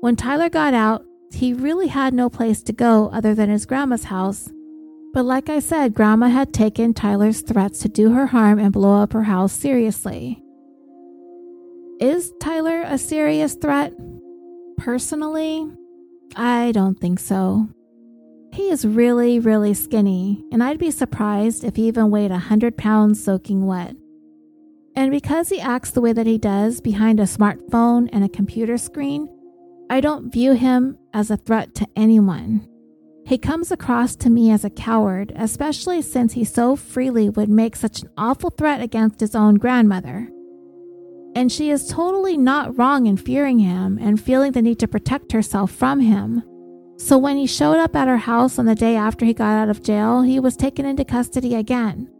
When 0.00 0.14
Tyler 0.14 0.48
got 0.48 0.74
out, 0.74 1.04
he 1.32 1.52
really 1.52 1.88
had 1.88 2.14
no 2.14 2.30
place 2.30 2.62
to 2.62 2.72
go 2.72 3.10
other 3.12 3.34
than 3.34 3.50
his 3.50 3.66
grandma's 3.66 4.04
house. 4.04 4.48
But 5.12 5.24
like 5.24 5.48
I 5.48 5.58
said, 5.58 5.94
grandma 5.94 6.28
had 6.28 6.52
taken 6.52 6.94
Tyler's 6.94 7.40
threats 7.40 7.80
to 7.80 7.88
do 7.88 8.12
her 8.12 8.26
harm 8.26 8.58
and 8.58 8.72
blow 8.72 9.02
up 9.02 9.12
her 9.12 9.24
house 9.24 9.52
seriously. 9.52 10.42
Is 12.00 12.32
Tyler 12.40 12.82
a 12.82 12.96
serious 12.96 13.54
threat? 13.54 13.92
Personally, 14.76 15.68
I 16.36 16.70
don't 16.72 17.00
think 17.00 17.18
so. 17.18 17.68
He 18.52 18.70
is 18.70 18.86
really, 18.86 19.40
really 19.40 19.74
skinny, 19.74 20.44
and 20.52 20.62
I'd 20.62 20.78
be 20.78 20.92
surprised 20.92 21.64
if 21.64 21.76
he 21.76 21.88
even 21.88 22.10
weighed 22.10 22.30
a 22.30 22.34
100 22.34 22.76
pounds 22.76 23.22
soaking 23.22 23.66
wet. 23.66 23.96
And 24.94 25.10
because 25.10 25.48
he 25.48 25.60
acts 25.60 25.90
the 25.90 26.00
way 26.00 26.12
that 26.12 26.26
he 26.26 26.38
does 26.38 26.80
behind 26.80 27.20
a 27.20 27.24
smartphone 27.24 28.08
and 28.12 28.24
a 28.24 28.28
computer 28.28 28.78
screen, 28.78 29.28
I 29.90 30.00
don't 30.00 30.32
view 30.32 30.52
him 30.52 30.98
as 31.14 31.30
a 31.30 31.36
threat 31.36 31.74
to 31.76 31.86
anyone. 31.96 32.68
He 33.28 33.36
comes 33.36 33.70
across 33.70 34.16
to 34.16 34.30
me 34.30 34.50
as 34.50 34.64
a 34.64 34.70
coward, 34.70 35.32
especially 35.36 36.00
since 36.00 36.32
he 36.32 36.44
so 36.44 36.76
freely 36.76 37.28
would 37.28 37.50
make 37.50 37.76
such 37.76 38.02
an 38.02 38.10
awful 38.16 38.48
threat 38.48 38.80
against 38.80 39.20
his 39.20 39.34
own 39.34 39.56
grandmother. 39.56 40.30
And 41.34 41.52
she 41.52 41.70
is 41.70 41.88
totally 41.88 42.38
not 42.38 42.78
wrong 42.78 43.06
in 43.06 43.18
fearing 43.18 43.58
him 43.58 43.98
and 44.00 44.18
feeling 44.18 44.52
the 44.52 44.62
need 44.62 44.78
to 44.78 44.88
protect 44.88 45.32
herself 45.32 45.70
from 45.70 46.00
him. 46.00 46.42
So 46.96 47.18
when 47.18 47.36
he 47.36 47.46
showed 47.46 47.76
up 47.76 47.94
at 47.94 48.08
her 48.08 48.16
house 48.16 48.58
on 48.58 48.64
the 48.64 48.74
day 48.74 48.96
after 48.96 49.26
he 49.26 49.34
got 49.34 49.58
out 49.58 49.68
of 49.68 49.82
jail, 49.82 50.22
he 50.22 50.40
was 50.40 50.56
taken 50.56 50.86
into 50.86 51.04
custody 51.04 51.54
again. 51.54 52.10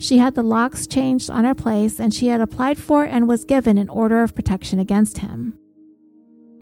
She 0.00 0.18
had 0.18 0.34
the 0.34 0.42
locks 0.42 0.86
changed 0.86 1.30
on 1.30 1.44
her 1.44 1.54
place 1.54 2.00
and 2.00 2.12
she 2.12 2.26
had 2.26 2.40
applied 2.40 2.78
for 2.78 3.04
and 3.04 3.28
was 3.28 3.44
given 3.44 3.78
an 3.78 3.88
order 3.88 4.22
of 4.24 4.34
protection 4.34 4.80
against 4.80 5.18
him. 5.18 5.59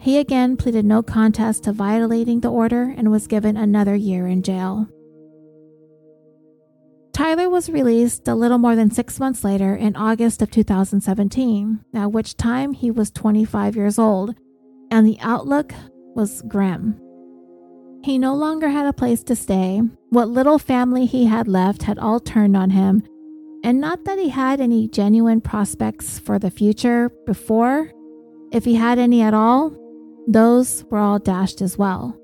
He 0.01 0.17
again 0.17 0.55
pleaded 0.55 0.85
no 0.85 1.03
contest 1.03 1.65
to 1.65 1.73
violating 1.73 2.39
the 2.39 2.51
order 2.51 2.83
and 2.83 3.11
was 3.11 3.27
given 3.27 3.57
another 3.57 3.95
year 3.95 4.27
in 4.27 4.43
jail. 4.43 4.87
Tyler 7.11 7.49
was 7.49 7.69
released 7.69 8.25
a 8.29 8.33
little 8.33 8.57
more 8.57 8.77
than 8.77 8.91
six 8.91 9.19
months 9.19 9.43
later 9.43 9.75
in 9.75 9.97
August 9.97 10.41
of 10.41 10.49
2017, 10.49 11.83
at 11.93 12.13
which 12.13 12.37
time 12.37 12.71
he 12.71 12.89
was 12.89 13.11
25 13.11 13.75
years 13.75 13.99
old, 13.99 14.35
and 14.89 15.05
the 15.05 15.17
outlook 15.19 15.73
was 16.15 16.41
grim. 16.43 16.97
He 18.01 18.17
no 18.17 18.33
longer 18.33 18.69
had 18.69 18.85
a 18.85 18.93
place 18.93 19.21
to 19.25 19.35
stay. 19.35 19.81
What 20.11 20.29
little 20.29 20.57
family 20.59 21.05
he 21.05 21.25
had 21.25 21.49
left 21.49 21.83
had 21.83 21.99
all 21.99 22.21
turned 22.21 22.55
on 22.55 22.69
him, 22.69 23.03
and 23.65 23.81
not 23.81 24.05
that 24.05 24.17
he 24.17 24.29
had 24.29 24.61
any 24.61 24.87
genuine 24.87 25.41
prospects 25.41 26.19
for 26.19 26.39
the 26.39 26.49
future 26.49 27.11
before. 27.25 27.91
If 28.53 28.63
he 28.63 28.75
had 28.75 28.97
any 28.97 29.21
at 29.21 29.33
all, 29.33 29.75
those 30.29 30.85
were 30.91 30.99
all 30.99 31.17
dashed 31.17 31.61
as 31.61 31.77
well. 31.77 32.15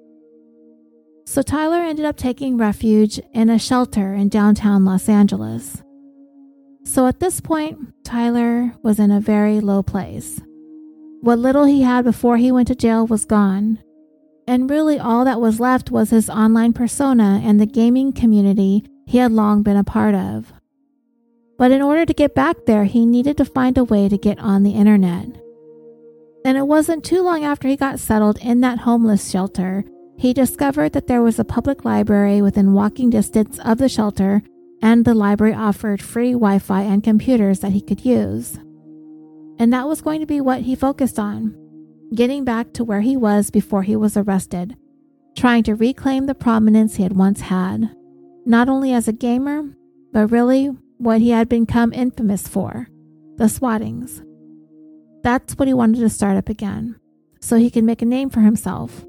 So 1.25 1.41
Tyler 1.41 1.79
ended 1.79 2.05
up 2.05 2.17
taking 2.17 2.55
refuge 2.55 3.19
in 3.33 3.49
a 3.49 3.57
shelter 3.57 4.13
in 4.13 4.29
downtown 4.29 4.85
Los 4.85 5.09
Angeles. 5.09 5.81
So 6.83 7.07
at 7.07 7.19
this 7.19 7.41
point, 7.41 7.79
Tyler 8.03 8.73
was 8.83 8.99
in 8.99 9.09
a 9.09 9.19
very 9.19 9.59
low 9.59 9.81
place. 9.81 10.39
What 11.21 11.39
little 11.39 11.65
he 11.65 11.81
had 11.81 12.05
before 12.05 12.37
he 12.37 12.51
went 12.51 12.67
to 12.67 12.75
jail 12.75 13.07
was 13.07 13.25
gone. 13.25 13.79
And 14.47 14.69
really, 14.69 14.99
all 14.99 15.25
that 15.25 15.41
was 15.41 15.59
left 15.59 15.89
was 15.89 16.11
his 16.11 16.29
online 16.29 16.73
persona 16.73 17.41
and 17.43 17.59
the 17.59 17.65
gaming 17.65 18.13
community 18.13 18.85
he 19.07 19.17
had 19.17 19.31
long 19.31 19.63
been 19.63 19.77
a 19.77 19.83
part 19.83 20.13
of. 20.13 20.53
But 21.57 21.71
in 21.71 21.81
order 21.81 22.05
to 22.05 22.13
get 22.13 22.35
back 22.35 22.57
there, 22.67 22.83
he 22.83 23.07
needed 23.07 23.37
to 23.37 23.45
find 23.45 23.79
a 23.79 23.83
way 23.83 24.07
to 24.07 24.17
get 24.19 24.37
on 24.37 24.61
the 24.61 24.73
internet. 24.73 25.25
And 26.45 26.59
it 26.59 26.67
wasn't 26.67 27.03
too 27.03 27.23
long 27.23 27.43
after 27.43 27.67
he 27.67 27.75
got 27.75 27.99
settled 27.99 28.37
in 28.37 28.61
that 28.61 28.77
homeless 28.77 29.31
shelter, 29.31 29.83
he 30.15 30.31
discovered 30.31 30.93
that 30.93 31.07
there 31.07 31.23
was 31.23 31.39
a 31.39 31.43
public 31.43 31.83
library 31.83 32.41
within 32.41 32.73
walking 32.73 33.09
distance 33.09 33.59
of 33.65 33.79
the 33.79 33.89
shelter, 33.89 34.43
and 34.79 35.03
the 35.03 35.15
library 35.15 35.55
offered 35.55 36.03
free 36.03 36.33
Wi 36.33 36.59
Fi 36.59 36.83
and 36.83 37.03
computers 37.03 37.61
that 37.61 37.71
he 37.71 37.81
could 37.81 38.05
use. 38.05 38.59
And 39.57 39.73
that 39.73 39.87
was 39.87 40.01
going 40.01 40.19
to 40.19 40.27
be 40.27 40.39
what 40.39 40.61
he 40.61 40.75
focused 40.75 41.17
on 41.17 41.57
getting 42.13 42.45
back 42.45 42.71
to 42.73 42.83
where 42.83 43.01
he 43.01 43.17
was 43.17 43.49
before 43.49 43.81
he 43.81 43.95
was 43.95 44.15
arrested, 44.15 44.77
trying 45.35 45.63
to 45.63 45.73
reclaim 45.73 46.27
the 46.27 46.35
prominence 46.35 46.95
he 46.95 47.03
had 47.03 47.17
once 47.17 47.41
had, 47.41 47.89
not 48.45 48.69
only 48.69 48.93
as 48.93 49.07
a 49.07 49.13
gamer, 49.13 49.63
but 50.13 50.31
really 50.31 50.67
what 50.97 51.19
he 51.19 51.31
had 51.31 51.49
become 51.49 51.91
infamous 51.91 52.47
for 52.47 52.87
the 53.37 53.49
swattings. 53.49 54.21
That's 55.25 55.55
what 55.55 55.67
he 55.67 55.73
wanted 55.73 56.01
to 56.01 56.09
start 56.09 56.37
up 56.37 56.49
again, 56.49 56.99
so 57.41 57.55
he 57.55 57.71
could 57.71 57.83
make 57.83 58.03
a 58.03 58.05
name 58.05 58.29
for 58.29 58.41
himself. 58.41 59.03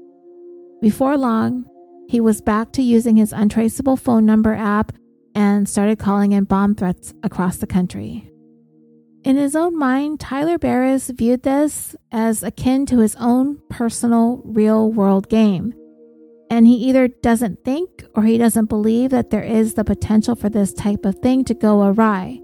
Before 0.81 1.15
long, 1.15 1.65
he 2.09 2.19
was 2.19 2.41
back 2.41 2.71
to 2.71 2.81
using 2.81 3.17
his 3.17 3.31
untraceable 3.31 3.97
phone 3.97 4.25
number 4.25 4.55
app 4.55 4.93
and 5.35 5.69
started 5.69 5.99
calling 5.99 6.31
in 6.31 6.45
bomb 6.45 6.73
threats 6.73 7.13
across 7.21 7.57
the 7.57 7.67
country. 7.67 8.31
In 9.25 9.35
his 9.35 9.55
own 9.55 9.77
mind, 9.77 10.19
Tyler 10.19 10.57
Barriss 10.57 11.15
viewed 11.15 11.43
this 11.43 11.95
as 12.11 12.41
akin 12.41 12.87
to 12.87 12.97
his 12.97 13.15
own 13.17 13.59
personal 13.69 14.41
real 14.43 14.91
world 14.91 15.29
game. 15.29 15.75
And 16.49 16.65
he 16.65 16.77
either 16.77 17.09
doesn't 17.09 17.63
think 17.63 18.05
or 18.15 18.23
he 18.23 18.39
doesn't 18.39 18.69
believe 18.69 19.11
that 19.11 19.29
there 19.29 19.43
is 19.43 19.75
the 19.75 19.83
potential 19.83 20.33
for 20.33 20.49
this 20.49 20.73
type 20.73 21.05
of 21.05 21.19
thing 21.19 21.45
to 21.45 21.53
go 21.53 21.83
awry, 21.83 22.39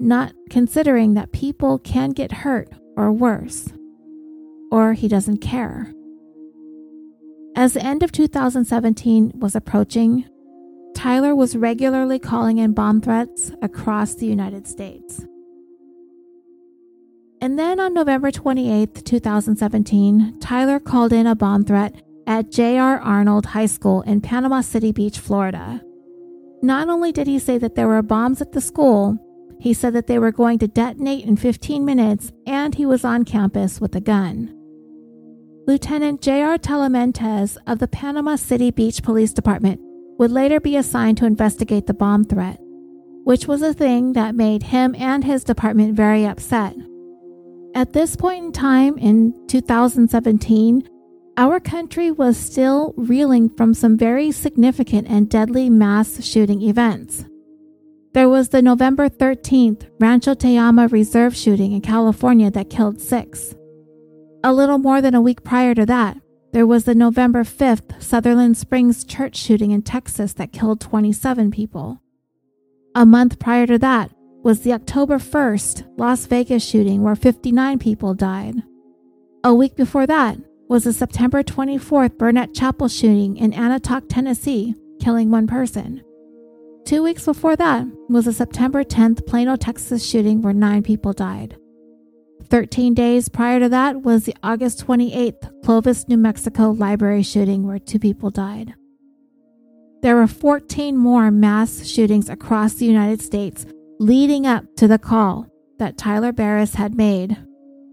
not 0.00 0.32
considering 0.50 1.14
that 1.14 1.30
people 1.30 1.78
can 1.78 2.10
get 2.10 2.32
hurt 2.32 2.68
or 3.00 3.10
worse, 3.10 3.72
or 4.70 4.92
he 4.92 5.08
doesn't 5.08 5.38
care. 5.38 5.92
As 7.56 7.72
the 7.72 7.82
end 7.82 8.02
of 8.02 8.12
2017 8.12 9.32
was 9.36 9.56
approaching, 9.56 10.26
Tyler 10.94 11.34
was 11.34 11.56
regularly 11.56 12.18
calling 12.18 12.58
in 12.58 12.74
bomb 12.74 13.00
threats 13.00 13.52
across 13.62 14.14
the 14.14 14.26
United 14.26 14.68
States. 14.68 15.24
And 17.40 17.58
then 17.58 17.80
on 17.80 17.94
November 17.94 18.30
28, 18.30 19.02
2017, 19.06 20.38
Tyler 20.38 20.78
called 20.78 21.14
in 21.14 21.26
a 21.26 21.34
bomb 21.34 21.64
threat 21.64 21.94
at 22.26 22.50
J.R. 22.50 22.98
Arnold 23.00 23.46
High 23.46 23.66
School 23.66 24.02
in 24.02 24.20
Panama 24.20 24.60
City 24.60 24.92
Beach, 24.92 25.18
Florida. 25.18 25.80
Not 26.62 26.90
only 26.90 27.12
did 27.12 27.26
he 27.26 27.38
say 27.38 27.56
that 27.56 27.76
there 27.76 27.88
were 27.88 28.02
bombs 28.02 28.42
at 28.42 28.52
the 28.52 28.60
school, 28.60 29.18
he 29.60 29.74
said 29.74 29.92
that 29.92 30.06
they 30.06 30.18
were 30.18 30.32
going 30.32 30.58
to 30.58 30.66
detonate 30.66 31.24
in 31.24 31.36
15 31.36 31.84
minutes 31.84 32.32
and 32.46 32.74
he 32.74 32.86
was 32.86 33.04
on 33.04 33.24
campus 33.24 33.80
with 33.80 33.94
a 33.94 34.00
gun. 34.00 34.56
Lieutenant 35.66 36.22
J.R. 36.22 36.58
Talamantez 36.58 37.56
of 37.66 37.78
the 37.78 37.86
Panama 37.86 38.36
City 38.36 38.70
Beach 38.70 39.02
Police 39.02 39.32
Department 39.32 39.80
would 40.18 40.30
later 40.30 40.58
be 40.60 40.76
assigned 40.76 41.18
to 41.18 41.26
investigate 41.26 41.86
the 41.86 41.94
bomb 41.94 42.24
threat, 42.24 42.58
which 43.24 43.46
was 43.46 43.62
a 43.62 43.74
thing 43.74 44.14
that 44.14 44.34
made 44.34 44.64
him 44.64 44.94
and 44.98 45.22
his 45.22 45.44
department 45.44 45.94
very 45.94 46.26
upset. 46.26 46.74
At 47.74 47.92
this 47.92 48.16
point 48.16 48.46
in 48.46 48.52
time 48.52 48.98
in 48.98 49.32
2017, 49.46 50.88
our 51.36 51.60
country 51.60 52.10
was 52.10 52.36
still 52.36 52.92
reeling 52.96 53.48
from 53.50 53.74
some 53.74 53.96
very 53.96 54.32
significant 54.32 55.08
and 55.08 55.30
deadly 55.30 55.70
mass 55.70 56.24
shooting 56.24 56.62
events. 56.62 57.24
There 58.12 58.28
was 58.28 58.48
the 58.48 58.60
November 58.60 59.08
13th 59.08 59.88
Rancho 60.00 60.34
Tehama 60.34 60.90
Reserve 60.90 61.36
shooting 61.36 61.70
in 61.70 61.80
California 61.80 62.50
that 62.50 62.68
killed 62.68 63.00
six. 63.00 63.54
A 64.42 64.52
little 64.52 64.78
more 64.78 65.00
than 65.00 65.14
a 65.14 65.20
week 65.20 65.44
prior 65.44 65.76
to 65.76 65.86
that, 65.86 66.16
there 66.52 66.66
was 66.66 66.84
the 66.84 66.94
November 66.96 67.44
5th 67.44 68.02
Sutherland 68.02 68.56
Springs 68.56 69.04
church 69.04 69.36
shooting 69.36 69.70
in 69.70 69.82
Texas 69.82 70.32
that 70.32 70.52
killed 70.52 70.80
27 70.80 71.52
people. 71.52 72.02
A 72.96 73.06
month 73.06 73.38
prior 73.38 73.68
to 73.68 73.78
that 73.78 74.10
was 74.42 74.62
the 74.62 74.72
October 74.72 75.18
1st 75.18 75.86
Las 75.96 76.26
Vegas 76.26 76.66
shooting 76.66 77.04
where 77.04 77.14
59 77.14 77.78
people 77.78 78.14
died. 78.14 78.56
A 79.44 79.54
week 79.54 79.76
before 79.76 80.08
that 80.08 80.36
was 80.68 80.82
the 80.82 80.92
September 80.92 81.44
24th 81.44 82.16
Burnette 82.16 82.56
Chapel 82.56 82.88
shooting 82.88 83.36
in 83.36 83.52
Antioch, 83.52 84.02
Tennessee, 84.08 84.74
killing 84.98 85.30
one 85.30 85.46
person. 85.46 86.02
Two 86.84 87.02
weeks 87.02 87.24
before 87.24 87.56
that 87.56 87.86
was 88.08 88.24
the 88.24 88.32
September 88.32 88.82
10th 88.82 89.26
Plano, 89.26 89.56
Texas 89.56 90.04
shooting 90.04 90.42
where 90.42 90.52
nine 90.52 90.82
people 90.82 91.12
died. 91.12 91.56
13 92.48 92.94
days 92.94 93.28
prior 93.28 93.60
to 93.60 93.68
that 93.68 94.02
was 94.02 94.24
the 94.24 94.34
August 94.42 94.84
28th 94.84 95.62
Clovis, 95.64 96.08
New 96.08 96.16
Mexico 96.16 96.70
library 96.70 97.22
shooting 97.22 97.64
where 97.64 97.78
two 97.78 97.98
people 97.98 98.30
died. 98.30 98.74
There 100.02 100.16
were 100.16 100.26
14 100.26 100.96
more 100.96 101.30
mass 101.30 101.86
shootings 101.86 102.28
across 102.28 102.74
the 102.74 102.86
United 102.86 103.22
States 103.22 103.66
leading 104.00 104.46
up 104.46 104.64
to 104.76 104.88
the 104.88 104.98
call 104.98 105.46
that 105.78 105.98
Tyler 105.98 106.32
Barriss 106.32 106.74
had 106.74 106.96
made, 106.96 107.36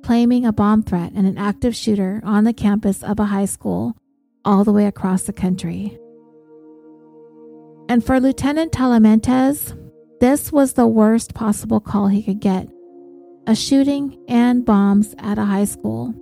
claiming 0.03 0.45
a 0.45 0.53
bomb 0.53 0.81
threat 0.81 1.11
and 1.13 1.27
an 1.27 1.38
active 1.38 1.75
shooter 1.75 2.21
on 2.23 2.45
the 2.45 2.53
campus 2.53 3.03
of 3.03 3.19
a 3.19 3.25
high 3.25 3.45
school 3.45 3.95
all 4.43 4.63
the 4.63 4.71
way 4.71 4.85
across 4.85 5.23
the 5.23 5.33
country. 5.33 5.99
And 7.89 8.03
for 8.03 8.19
Lieutenant 8.19 8.73
Talamantez, 8.73 9.73
this 10.19 10.51
was 10.51 10.73
the 10.73 10.88
worst 10.88 11.33
possible 11.33 11.79
call 11.79 12.07
he 12.07 12.21
could 12.21 12.41
get 12.41 12.67
a 13.47 13.55
shooting 13.55 14.21
and 14.27 14.65
bombs 14.65 15.15
at 15.19 15.38
a 15.38 15.45
high 15.45 15.63
school. 15.63 16.13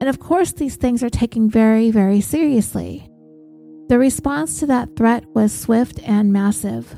And 0.00 0.08
of 0.08 0.20
course, 0.20 0.52
these 0.52 0.76
things 0.76 1.02
are 1.02 1.10
taken 1.10 1.50
very, 1.50 1.90
very 1.90 2.20
seriously. 2.20 3.10
The 3.88 3.98
response 3.98 4.60
to 4.60 4.66
that 4.66 4.94
threat 4.96 5.24
was 5.34 5.52
swift 5.52 5.98
and 6.04 6.32
massive. 6.32 6.94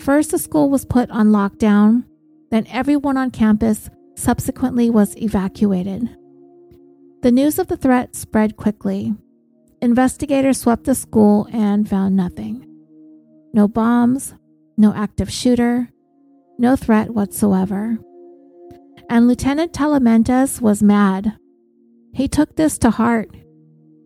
First, 0.00 0.30
the 0.30 0.38
school 0.38 0.70
was 0.70 0.84
put 0.84 1.10
on 1.10 1.28
lockdown, 1.28 2.04
then, 2.50 2.66
everyone 2.70 3.16
on 3.18 3.30
campus 3.30 3.90
subsequently 4.14 4.88
was 4.88 5.16
evacuated. 5.16 6.08
The 7.22 7.32
news 7.32 7.58
of 7.58 7.66
the 7.66 7.76
threat 7.76 8.14
spread 8.14 8.56
quickly. 8.56 9.14
Investigators 9.82 10.58
swept 10.58 10.84
the 10.84 10.94
school 10.94 11.46
and 11.52 11.88
found 11.88 12.16
nothing 12.16 12.67
no 13.58 13.66
bombs, 13.66 14.34
no 14.76 14.94
active 14.94 15.28
shooter, 15.28 15.88
no 16.60 16.76
threat 16.76 17.10
whatsoever. 17.10 17.98
And 19.10 19.26
Lieutenant 19.26 19.72
Talamantez 19.72 20.60
was 20.60 20.80
mad. 20.80 21.36
He 22.14 22.28
took 22.28 22.54
this 22.54 22.78
to 22.78 22.90
heart 22.90 23.34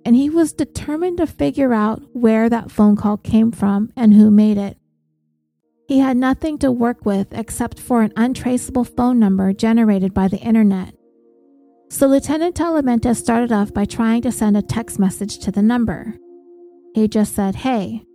and 0.07 0.17
he 0.17 0.31
was 0.31 0.55
determined 0.55 1.19
to 1.19 1.27
figure 1.27 1.75
out 1.75 2.01
where 2.15 2.49
that 2.49 2.71
phone 2.71 2.97
call 2.97 3.19
came 3.19 3.53
from 3.53 3.93
and 3.95 4.15
who 4.15 4.31
made 4.31 4.57
it. 4.57 4.79
He 5.87 5.99
had 5.99 6.17
nothing 6.17 6.57
to 6.61 6.73
work 6.73 7.05
with 7.05 7.35
except 7.35 7.79
for 7.79 8.01
an 8.01 8.15
untraceable 8.17 8.85
phone 8.85 9.19
number 9.19 9.53
generated 9.53 10.15
by 10.15 10.29
the 10.29 10.39
internet. 10.39 10.95
So 11.91 12.07
Lieutenant 12.07 12.57
Talamantez 12.57 13.17
started 13.17 13.53
off 13.53 13.75
by 13.75 13.85
trying 13.85 14.23
to 14.23 14.33
send 14.33 14.57
a 14.57 14.63
text 14.63 14.99
message 14.99 15.41
to 15.41 15.53
the 15.53 15.61
number. 15.61 16.17
He 16.95 17.07
just 17.07 17.35
said, 17.35 17.55
hey, 17.57 18.07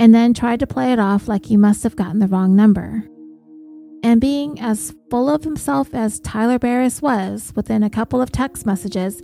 and 0.00 0.14
then 0.14 0.32
tried 0.32 0.58
to 0.58 0.66
play 0.66 0.92
it 0.92 0.98
off 0.98 1.28
like 1.28 1.44
he 1.44 1.58
must 1.58 1.82
have 1.82 1.94
gotten 1.94 2.18
the 2.20 2.26
wrong 2.26 2.56
number. 2.56 3.04
And 4.02 4.18
being 4.18 4.58
as 4.58 4.94
full 5.10 5.28
of 5.28 5.44
himself 5.44 5.94
as 5.94 6.20
Tyler 6.20 6.58
Barriss 6.58 7.02
was 7.02 7.52
within 7.54 7.82
a 7.82 7.90
couple 7.90 8.22
of 8.22 8.32
text 8.32 8.64
messages, 8.64 9.22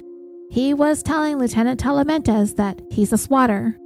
he 0.51 0.74
was 0.74 1.03
telling 1.03 1.39
Lieutenant 1.39 1.81
Talamantez 1.81 2.57
that 2.57 2.83
he's 2.91 3.12
a 3.12 3.18
swatter 3.18 3.79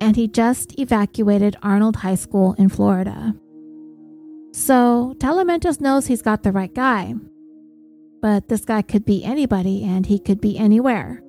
and 0.00 0.14
he 0.14 0.28
just 0.28 0.78
evacuated 0.78 1.56
Arnold 1.64 1.96
High 1.96 2.14
School 2.14 2.54
in 2.58 2.68
Florida. 2.68 3.34
So 4.52 5.14
Talamantez 5.18 5.80
knows 5.80 6.06
he's 6.06 6.22
got 6.22 6.44
the 6.44 6.52
right 6.52 6.72
guy. 6.72 7.14
But 8.22 8.48
this 8.48 8.64
guy 8.64 8.82
could 8.82 9.04
be 9.04 9.24
anybody 9.24 9.82
and 9.82 10.06
he 10.06 10.20
could 10.20 10.40
be 10.40 10.56
anywhere. 10.56 11.22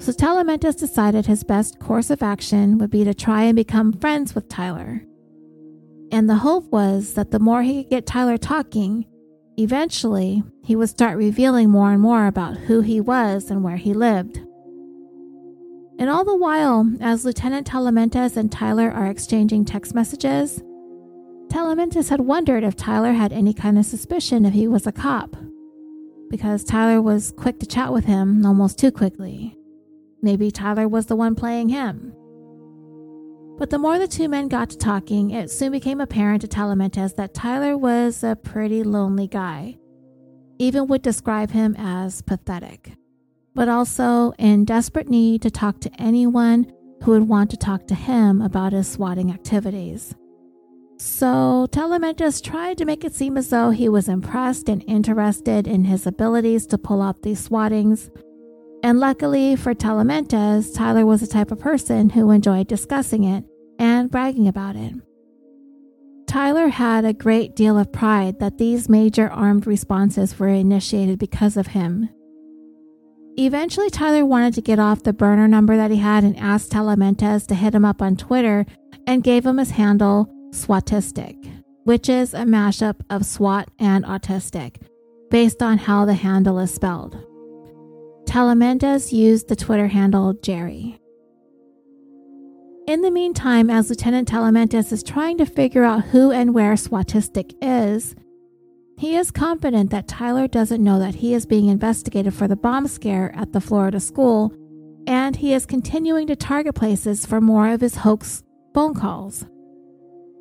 So 0.00 0.12
Talamantez 0.12 0.78
decided 0.78 1.26
his 1.26 1.44
best 1.44 1.78
course 1.78 2.08
of 2.08 2.22
action 2.22 2.78
would 2.78 2.90
be 2.90 3.04
to 3.04 3.12
try 3.12 3.42
and 3.42 3.54
become 3.54 3.92
friends 3.92 4.34
with 4.34 4.48
Tyler. 4.48 5.02
And 6.10 6.28
the 6.28 6.36
hope 6.36 6.64
was 6.72 7.12
that 7.14 7.30
the 7.30 7.38
more 7.38 7.62
he 7.62 7.82
could 7.82 7.90
get 7.90 8.06
Tyler 8.06 8.38
talking, 8.38 9.04
eventually 9.58 10.42
he 10.64 10.74
would 10.74 10.88
start 10.88 11.18
revealing 11.18 11.68
more 11.68 11.92
and 11.92 12.00
more 12.00 12.26
about 12.26 12.56
who 12.56 12.80
he 12.80 12.98
was 12.98 13.50
and 13.50 13.62
where 13.62 13.76
he 13.76 13.92
lived. 13.92 14.38
And 15.98 16.08
all 16.08 16.24
the 16.24 16.34
while, 16.34 16.90
as 17.02 17.26
Lieutenant 17.26 17.66
Talamantez 17.66 18.38
and 18.38 18.50
Tyler 18.50 18.90
are 18.90 19.06
exchanging 19.06 19.66
text 19.66 19.94
messages, 19.94 20.62
Talamantez 21.48 22.08
had 22.08 22.22
wondered 22.22 22.64
if 22.64 22.74
Tyler 22.74 23.12
had 23.12 23.34
any 23.34 23.52
kind 23.52 23.78
of 23.78 23.84
suspicion 23.84 24.46
if 24.46 24.54
he 24.54 24.66
was 24.66 24.86
a 24.86 24.92
cop, 24.92 25.36
because 26.30 26.64
Tyler 26.64 27.02
was 27.02 27.34
quick 27.36 27.60
to 27.60 27.66
chat 27.66 27.92
with 27.92 28.06
him 28.06 28.46
almost 28.46 28.78
too 28.78 28.90
quickly. 28.90 29.58
Maybe 30.22 30.50
Tyler 30.50 30.88
was 30.88 31.06
the 31.06 31.16
one 31.16 31.34
playing 31.34 31.70
him. 31.70 32.14
But 33.58 33.70
the 33.70 33.78
more 33.78 33.98
the 33.98 34.08
two 34.08 34.28
men 34.28 34.48
got 34.48 34.70
to 34.70 34.78
talking, 34.78 35.30
it 35.30 35.50
soon 35.50 35.72
became 35.72 36.00
apparent 36.00 36.40
to 36.42 36.48
Talamantez 36.48 37.16
that 37.16 37.34
Tyler 37.34 37.76
was 37.76 38.24
a 38.24 38.36
pretty 38.36 38.82
lonely 38.82 39.26
guy. 39.26 39.76
Even 40.58 40.86
would 40.86 41.02
describe 41.02 41.50
him 41.50 41.74
as 41.78 42.22
pathetic, 42.22 42.92
but 43.54 43.68
also 43.68 44.32
in 44.38 44.64
desperate 44.64 45.08
need 45.08 45.42
to 45.42 45.50
talk 45.50 45.80
to 45.80 45.90
anyone 46.00 46.72
who 47.02 47.12
would 47.12 47.28
want 47.28 47.50
to 47.50 47.56
talk 47.56 47.86
to 47.86 47.94
him 47.94 48.40
about 48.40 48.72
his 48.72 48.88
swatting 48.88 49.30
activities. 49.30 50.14
So 50.98 51.66
Talamantez 51.70 52.42
tried 52.42 52.76
to 52.76 52.84
make 52.84 53.04
it 53.04 53.14
seem 53.14 53.38
as 53.38 53.48
though 53.48 53.70
he 53.70 53.88
was 53.88 54.08
impressed 54.08 54.68
and 54.68 54.84
interested 54.86 55.66
in 55.66 55.84
his 55.84 56.06
abilities 56.06 56.66
to 56.66 56.78
pull 56.78 57.00
off 57.00 57.22
these 57.22 57.40
swattings, 57.40 58.10
and 58.82 58.98
luckily 58.98 59.56
for 59.56 59.74
Talamantez, 59.74 60.74
Tyler 60.74 61.04
was 61.04 61.20
the 61.20 61.26
type 61.26 61.50
of 61.50 61.58
person 61.58 62.10
who 62.10 62.30
enjoyed 62.30 62.68
discussing 62.68 63.24
it 63.24 63.44
and 63.78 64.10
bragging 64.10 64.48
about 64.48 64.76
it. 64.76 64.94
Tyler 66.26 66.68
had 66.68 67.04
a 67.04 67.12
great 67.12 67.56
deal 67.56 67.76
of 67.76 67.92
pride 67.92 68.38
that 68.38 68.58
these 68.58 68.88
major 68.88 69.28
armed 69.28 69.66
responses 69.66 70.38
were 70.38 70.48
initiated 70.48 71.18
because 71.18 71.56
of 71.56 71.68
him. 71.68 72.08
Eventually, 73.36 73.90
Tyler 73.90 74.24
wanted 74.24 74.54
to 74.54 74.60
get 74.60 74.78
off 74.78 75.02
the 75.02 75.12
burner 75.12 75.48
number 75.48 75.76
that 75.76 75.90
he 75.90 75.96
had 75.96 76.24
and 76.24 76.36
asked 76.36 76.72
Talamantez 76.72 77.46
to 77.46 77.54
hit 77.54 77.74
him 77.74 77.84
up 77.84 78.00
on 78.00 78.16
Twitter 78.16 78.66
and 79.06 79.24
gave 79.24 79.44
him 79.44 79.58
his 79.58 79.70
handle, 79.70 80.28
Swatistic, 80.52 81.36
which 81.84 82.08
is 82.08 82.34
a 82.34 82.44
mashup 82.44 83.00
of 83.08 83.26
SWAT 83.26 83.68
and 83.78 84.04
autistic, 84.04 84.76
based 85.30 85.62
on 85.62 85.78
how 85.78 86.04
the 86.04 86.14
handle 86.14 86.58
is 86.58 86.72
spelled. 86.72 87.18
Talamantez 88.30 89.12
used 89.12 89.48
the 89.48 89.56
Twitter 89.56 89.88
handle 89.88 90.34
Jerry. 90.34 91.00
In 92.86 93.02
the 93.02 93.10
meantime, 93.10 93.68
as 93.68 93.90
Lieutenant 93.90 94.28
Talamantez 94.28 94.92
is 94.92 95.02
trying 95.02 95.36
to 95.38 95.44
figure 95.44 95.82
out 95.82 96.04
who 96.04 96.30
and 96.30 96.54
where 96.54 96.74
Swatistic 96.74 97.56
is, 97.60 98.14
he 98.96 99.16
is 99.16 99.32
confident 99.32 99.90
that 99.90 100.06
Tyler 100.06 100.46
doesn't 100.46 100.84
know 100.84 101.00
that 101.00 101.16
he 101.16 101.34
is 101.34 101.44
being 101.44 101.66
investigated 101.66 102.32
for 102.32 102.46
the 102.46 102.54
bomb 102.54 102.86
scare 102.86 103.34
at 103.34 103.52
the 103.52 103.60
Florida 103.60 103.98
school, 103.98 104.54
and 105.08 105.34
he 105.34 105.52
is 105.52 105.66
continuing 105.66 106.28
to 106.28 106.36
target 106.36 106.76
places 106.76 107.26
for 107.26 107.40
more 107.40 107.68
of 107.68 107.80
his 107.80 107.96
hoax 107.96 108.44
phone 108.72 108.94
calls. 108.94 109.44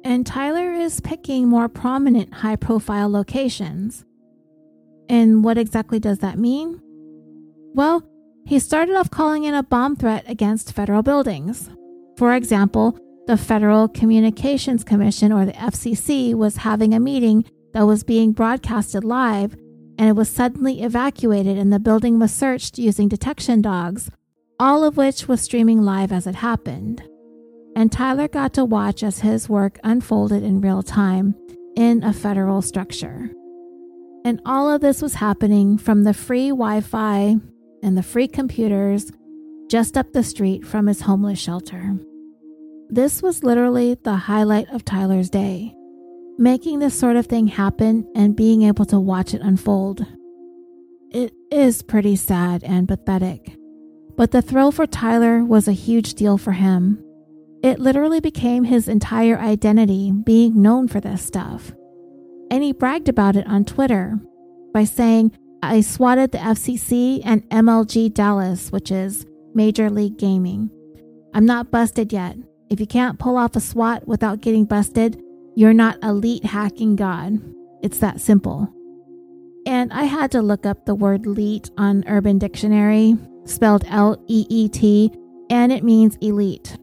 And 0.03 0.27
Tyler 0.27 0.73
is 0.73 1.01
picking 1.01 1.47
more 1.47 1.67
prominent 1.67 2.35
high 2.35 2.55
profile 2.55 3.09
locations. 3.09 4.05
And 5.09 5.43
what 5.43 5.57
exactly 5.57 5.99
does 5.99 6.19
that 6.19 6.37
mean? 6.37 6.83
Well, 7.73 8.03
he 8.45 8.59
started 8.59 8.95
off 8.95 9.11
calling 9.11 9.43
in 9.43 9.53
a 9.53 9.63
bomb 9.63 9.95
threat 9.95 10.23
against 10.27 10.73
federal 10.73 11.03
buildings. 11.03 11.69
For 12.17 12.33
example, 12.33 12.97
the 13.27 13.37
Federal 13.37 13.87
Communications 13.87 14.83
Commission, 14.83 15.31
or 15.31 15.45
the 15.45 15.53
FCC, 15.53 16.33
was 16.33 16.57
having 16.57 16.93
a 16.93 16.99
meeting 16.99 17.45
that 17.73 17.83
was 17.83 18.03
being 18.03 18.31
broadcasted 18.31 19.03
live, 19.03 19.53
and 19.99 20.09
it 20.09 20.15
was 20.15 20.29
suddenly 20.29 20.81
evacuated, 20.81 21.57
and 21.57 21.71
the 21.71 21.79
building 21.79 22.17
was 22.17 22.33
searched 22.33 22.79
using 22.79 23.07
detection 23.07 23.61
dogs, 23.61 24.09
all 24.59 24.83
of 24.83 24.97
which 24.97 25.27
was 25.27 25.41
streaming 25.41 25.83
live 25.83 26.11
as 26.11 26.25
it 26.25 26.35
happened. 26.35 27.03
And 27.75 27.91
Tyler 27.91 28.27
got 28.27 28.53
to 28.55 28.65
watch 28.65 29.03
as 29.03 29.19
his 29.19 29.47
work 29.47 29.79
unfolded 29.83 30.43
in 30.43 30.59
real 30.59 30.81
time 30.81 31.35
in 31.75 32.03
a 32.03 32.11
federal 32.11 32.61
structure. 32.63 33.29
And 34.25 34.41
all 34.45 34.69
of 34.69 34.81
this 34.81 35.01
was 35.01 35.13
happening 35.15 35.77
from 35.77 36.03
the 36.03 36.13
free 36.13 36.49
Wi 36.49 36.81
Fi 36.81 37.37
and 37.83 37.97
the 37.97 38.03
free 38.03 38.27
computers 38.27 39.11
just 39.69 39.97
up 39.97 40.11
the 40.13 40.23
street 40.23 40.65
from 40.65 40.87
his 40.87 41.01
homeless 41.01 41.39
shelter. 41.39 41.97
This 42.89 43.21
was 43.21 43.43
literally 43.43 43.95
the 44.03 44.15
highlight 44.15 44.69
of 44.69 44.83
Tyler's 44.83 45.29
day, 45.29 45.75
making 46.37 46.79
this 46.79 46.97
sort 46.97 47.15
of 47.15 47.27
thing 47.27 47.47
happen 47.47 48.11
and 48.15 48.35
being 48.35 48.63
able 48.63 48.85
to 48.85 48.99
watch 48.99 49.33
it 49.33 49.41
unfold. 49.41 50.05
It 51.11 51.33
is 51.51 51.81
pretty 51.83 52.15
sad 52.15 52.63
and 52.63 52.87
pathetic, 52.87 53.55
but 54.15 54.31
the 54.31 54.41
thrill 54.41 54.71
for 54.71 54.87
Tyler 54.87 55.43
was 55.43 55.67
a 55.67 55.73
huge 55.73 56.15
deal 56.15 56.37
for 56.37 56.53
him. 56.53 57.03
It 57.61 57.79
literally 57.79 58.19
became 58.19 58.63
his 58.63 58.87
entire 58.87 59.37
identity 59.37 60.11
being 60.11 60.61
known 60.61 60.87
for 60.87 60.99
this 60.99 61.21
stuff. 61.21 61.71
And 62.49 62.63
he 62.63 62.73
bragged 62.73 63.09
about 63.09 63.35
it 63.35 63.45
on 63.45 63.65
Twitter 63.65 64.19
by 64.73 64.85
saying, 64.85 65.37
I 65.61 65.81
swatted 65.81 66.31
the 66.31 66.37
FCC 66.37 67.21
and 67.25 67.47
MLG 67.49 68.13
Dallas, 68.13 68.71
which 68.71 68.91
is 68.91 69.25
Major 69.53 69.89
League 69.89 70.17
Gaming. 70.17 70.69
I'm 71.33 71.45
not 71.45 71.69
busted 71.69 72.13
yet. 72.13 72.37
If 72.69 72.79
you 72.79 72.87
can't 72.87 73.19
pull 73.19 73.35
off 73.35 73.55
a 73.55 73.59
SWAT 73.59 74.07
without 74.07 74.41
getting 74.41 74.65
busted, 74.65 75.21
you're 75.55 75.73
not 75.73 76.01
elite 76.01 76.45
hacking 76.45 76.95
god. 76.95 77.39
It's 77.83 77.99
that 77.99 78.21
simple. 78.21 78.73
And 79.65 79.91
I 79.91 80.03
had 80.03 80.31
to 80.31 80.41
look 80.41 80.65
up 80.65 80.85
the 80.85 80.95
word 80.95 81.25
leet 81.25 81.69
on 81.77 82.05
Urban 82.07 82.39
Dictionary, 82.39 83.17
spelled 83.43 83.83
L 83.87 84.23
E 84.27 84.45
E 84.49 84.69
T, 84.69 85.11
and 85.49 85.71
it 85.71 85.83
means 85.83 86.15
elite. 86.21 86.77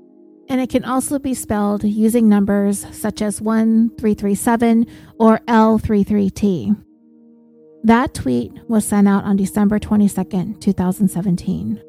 And 0.48 0.60
it 0.60 0.68
can 0.68 0.84
also 0.84 1.18
be 1.18 1.34
spelled 1.34 1.82
using 1.82 2.28
numbers 2.28 2.86
such 2.92 3.22
as 3.22 3.40
1337 3.40 4.86
or 5.18 5.38
L33T. 5.48 6.85
That 7.86 8.14
tweet 8.14 8.52
was 8.66 8.84
sent 8.84 9.06
out 9.06 9.22
on 9.22 9.36
December 9.36 9.78
22, 9.78 10.56
2017. 10.58 11.80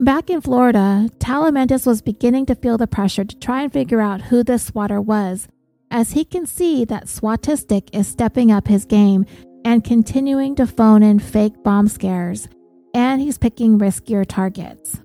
Back 0.00 0.28
in 0.28 0.40
Florida, 0.40 1.08
Talamantez 1.18 1.86
was 1.86 2.02
beginning 2.02 2.46
to 2.46 2.56
feel 2.56 2.78
the 2.78 2.88
pressure 2.88 3.24
to 3.24 3.38
try 3.38 3.62
and 3.62 3.72
figure 3.72 4.00
out 4.00 4.22
who 4.22 4.42
this 4.42 4.64
swatter 4.64 5.00
was, 5.00 5.46
as 5.92 6.10
he 6.10 6.24
can 6.24 6.46
see 6.46 6.84
that 6.84 7.06
Swatistic 7.06 7.88
is 7.92 8.08
stepping 8.08 8.50
up 8.50 8.66
his 8.66 8.84
game 8.84 9.24
and 9.64 9.84
continuing 9.84 10.56
to 10.56 10.66
phone 10.66 11.04
in 11.04 11.20
fake 11.20 11.62
bomb 11.62 11.86
scares, 11.86 12.48
and 12.92 13.20
he's 13.20 13.38
picking 13.38 13.78
riskier 13.78 14.26
targets. 14.26 15.00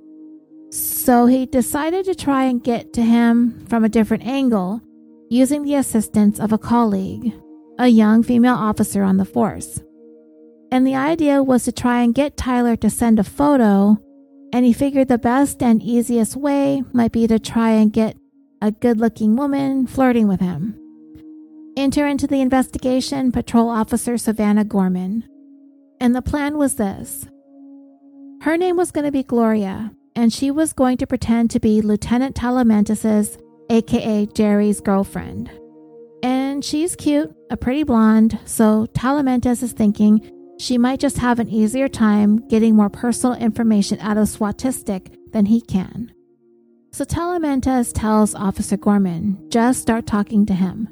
So 0.71 1.27
he 1.27 1.45
decided 1.45 2.05
to 2.05 2.15
try 2.15 2.45
and 2.45 2.63
get 2.63 2.93
to 2.93 3.03
him 3.03 3.63
from 3.67 3.83
a 3.83 3.89
different 3.89 4.25
angle, 4.25 4.81
using 5.29 5.65
the 5.65 5.75
assistance 5.75 6.39
of 6.39 6.51
a 6.51 6.57
colleague 6.57 7.31
a 7.79 7.87
young 7.87 8.23
female 8.23 8.55
officer 8.55 9.03
on 9.03 9.17
the 9.17 9.25
force. 9.25 9.81
And 10.71 10.87
the 10.87 10.95
idea 10.95 11.43
was 11.43 11.65
to 11.65 11.71
try 11.71 12.01
and 12.01 12.15
get 12.15 12.37
Tyler 12.37 12.75
to 12.77 12.89
send 12.89 13.19
a 13.19 13.23
photo, 13.23 13.97
and 14.53 14.65
he 14.65 14.73
figured 14.73 15.07
the 15.07 15.17
best 15.17 15.61
and 15.61 15.81
easiest 15.81 16.35
way 16.35 16.83
might 16.93 17.11
be 17.11 17.27
to 17.27 17.39
try 17.39 17.71
and 17.71 17.91
get 17.91 18.17
a 18.61 18.71
good 18.71 18.97
looking 18.97 19.35
woman 19.35 19.87
flirting 19.87 20.27
with 20.27 20.39
him. 20.39 20.77
Enter 21.77 22.05
into 22.05 22.27
the 22.27 22.41
investigation 22.41 23.31
Patrol 23.31 23.69
Officer 23.69 24.17
Savannah 24.17 24.65
Gorman. 24.65 25.27
And 25.99 26.15
the 26.15 26.21
plan 26.21 26.57
was 26.57 26.75
this 26.75 27.27
her 28.41 28.57
name 28.57 28.75
was 28.75 28.91
going 28.91 29.05
to 29.05 29.11
be 29.11 29.23
Gloria, 29.23 29.91
and 30.15 30.33
she 30.33 30.49
was 30.49 30.73
going 30.73 30.97
to 30.97 31.07
pretend 31.07 31.51
to 31.51 31.59
be 31.59 31.81
Lieutenant 31.81 32.35
Talamantez' 32.35 33.39
aka 33.69 34.25
Jerry's 34.25 34.81
girlfriend. 34.81 35.51
And 36.51 36.65
she's 36.65 36.97
cute, 36.97 37.33
a 37.49 37.55
pretty 37.55 37.83
blonde, 37.83 38.37
so 38.43 38.85
Talamantez 38.87 39.63
is 39.63 39.71
thinking 39.71 40.19
she 40.59 40.77
might 40.77 40.99
just 40.99 41.17
have 41.19 41.39
an 41.39 41.47
easier 41.47 41.87
time 41.87 42.45
getting 42.49 42.75
more 42.75 42.89
personal 42.89 43.37
information 43.37 43.97
out 44.01 44.17
of 44.17 44.27
Swatistic 44.27 45.15
than 45.31 45.45
he 45.45 45.61
can. 45.61 46.11
So 46.91 47.05
Talamantez 47.05 47.93
tells 47.93 48.35
Officer 48.35 48.75
Gorman, 48.75 49.47
just 49.47 49.81
start 49.81 50.05
talking 50.05 50.45
to 50.45 50.53
him. 50.53 50.89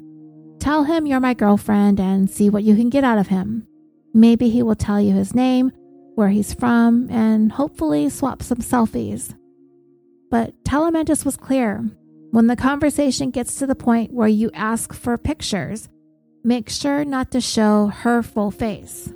Tell 0.60 0.84
him 0.84 1.04
you're 1.04 1.20
my 1.20 1.34
girlfriend 1.34 2.00
and 2.00 2.30
see 2.30 2.48
what 2.48 2.64
you 2.64 2.74
can 2.74 2.88
get 2.88 3.04
out 3.04 3.18
of 3.18 3.28
him. 3.28 3.68
Maybe 4.14 4.48
he 4.48 4.62
will 4.62 4.74
tell 4.74 4.98
you 4.98 5.12
his 5.14 5.34
name, 5.34 5.72
where 6.14 6.30
he's 6.30 6.54
from, 6.54 7.06
and 7.10 7.52
hopefully 7.52 8.08
swap 8.08 8.42
some 8.42 8.60
selfies. 8.60 9.36
But 10.30 10.54
Talamantez 10.64 11.26
was 11.26 11.36
clear. 11.36 11.84
When 12.32 12.46
the 12.46 12.54
conversation 12.54 13.30
gets 13.30 13.56
to 13.56 13.66
the 13.66 13.74
point 13.74 14.12
where 14.12 14.28
you 14.28 14.52
ask 14.54 14.92
for 14.92 15.18
pictures, 15.18 15.88
make 16.44 16.68
sure 16.68 17.04
not 17.04 17.32
to 17.32 17.40
show 17.40 17.88
her 17.88 18.22
full 18.22 18.52
face. 18.52 19.12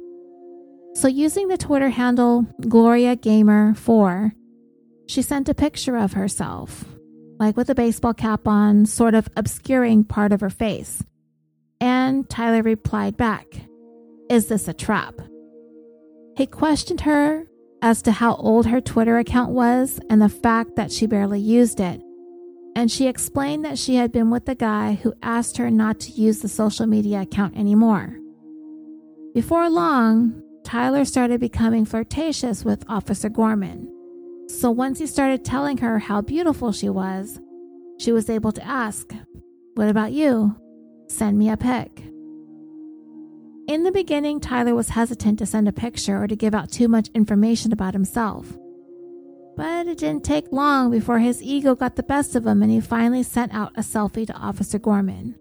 So, 0.94 1.06
using 1.06 1.46
the 1.46 1.56
Twitter 1.56 1.90
handle 1.90 2.44
Gloria 2.68 3.14
Gamer 3.14 3.74
4, 3.74 4.32
she 5.06 5.22
sent 5.22 5.48
a 5.48 5.54
picture 5.54 5.96
of 5.96 6.14
herself, 6.14 6.84
like 7.38 7.56
with 7.56 7.70
a 7.70 7.74
baseball 7.74 8.14
cap 8.14 8.48
on, 8.48 8.84
sort 8.84 9.14
of 9.14 9.28
obscuring 9.36 10.02
part 10.02 10.32
of 10.32 10.40
her 10.40 10.50
face. 10.50 11.04
And 11.80 12.28
Tyler 12.28 12.62
replied 12.62 13.16
back, 13.16 13.46
Is 14.28 14.46
this 14.46 14.66
a 14.66 14.74
trap? 14.74 15.14
He 16.36 16.46
questioned 16.46 17.02
her 17.02 17.46
as 17.80 18.02
to 18.02 18.12
how 18.12 18.34
old 18.36 18.66
her 18.66 18.80
Twitter 18.80 19.18
account 19.18 19.52
was 19.52 20.00
and 20.10 20.20
the 20.20 20.28
fact 20.28 20.74
that 20.74 20.90
she 20.90 21.06
barely 21.06 21.38
used 21.38 21.78
it 21.78 22.02
and 22.76 22.90
she 22.90 23.06
explained 23.06 23.64
that 23.64 23.78
she 23.78 23.96
had 23.96 24.10
been 24.10 24.30
with 24.30 24.46
the 24.46 24.54
guy 24.54 24.94
who 24.94 25.14
asked 25.22 25.56
her 25.56 25.70
not 25.70 26.00
to 26.00 26.12
use 26.12 26.40
the 26.40 26.48
social 26.48 26.86
media 26.86 27.20
account 27.20 27.56
anymore. 27.56 28.18
Before 29.32 29.68
long, 29.70 30.42
Tyler 30.64 31.04
started 31.04 31.40
becoming 31.40 31.84
flirtatious 31.84 32.64
with 32.64 32.84
Officer 32.88 33.28
Gorman. 33.28 33.90
So 34.48 34.70
once 34.70 34.98
he 34.98 35.06
started 35.06 35.44
telling 35.44 35.78
her 35.78 35.98
how 35.98 36.20
beautiful 36.20 36.72
she 36.72 36.88
was, 36.88 37.40
she 37.98 38.12
was 38.12 38.28
able 38.28 38.52
to 38.52 38.66
ask, 38.66 39.12
What 39.74 39.88
about 39.88 40.12
you? 40.12 40.56
Send 41.08 41.38
me 41.38 41.50
a 41.50 41.56
pic. 41.56 42.02
In 43.66 43.84
the 43.84 43.92
beginning, 43.92 44.40
Tyler 44.40 44.74
was 44.74 44.90
hesitant 44.90 45.38
to 45.38 45.46
send 45.46 45.68
a 45.68 45.72
picture 45.72 46.22
or 46.22 46.26
to 46.26 46.36
give 46.36 46.54
out 46.54 46.70
too 46.70 46.88
much 46.88 47.08
information 47.14 47.72
about 47.72 47.94
himself. 47.94 48.56
But 49.56 49.86
it 49.86 49.98
didn't 49.98 50.24
take 50.24 50.50
long 50.50 50.90
before 50.90 51.18
his 51.18 51.42
ego 51.42 51.74
got 51.74 51.96
the 51.96 52.02
best 52.02 52.34
of 52.34 52.46
him 52.46 52.62
and 52.62 52.70
he 52.70 52.80
finally 52.80 53.22
sent 53.22 53.54
out 53.54 53.72
a 53.76 53.80
selfie 53.80 54.26
to 54.26 54.34
Officer 54.34 54.78
Gorman. 54.78 55.36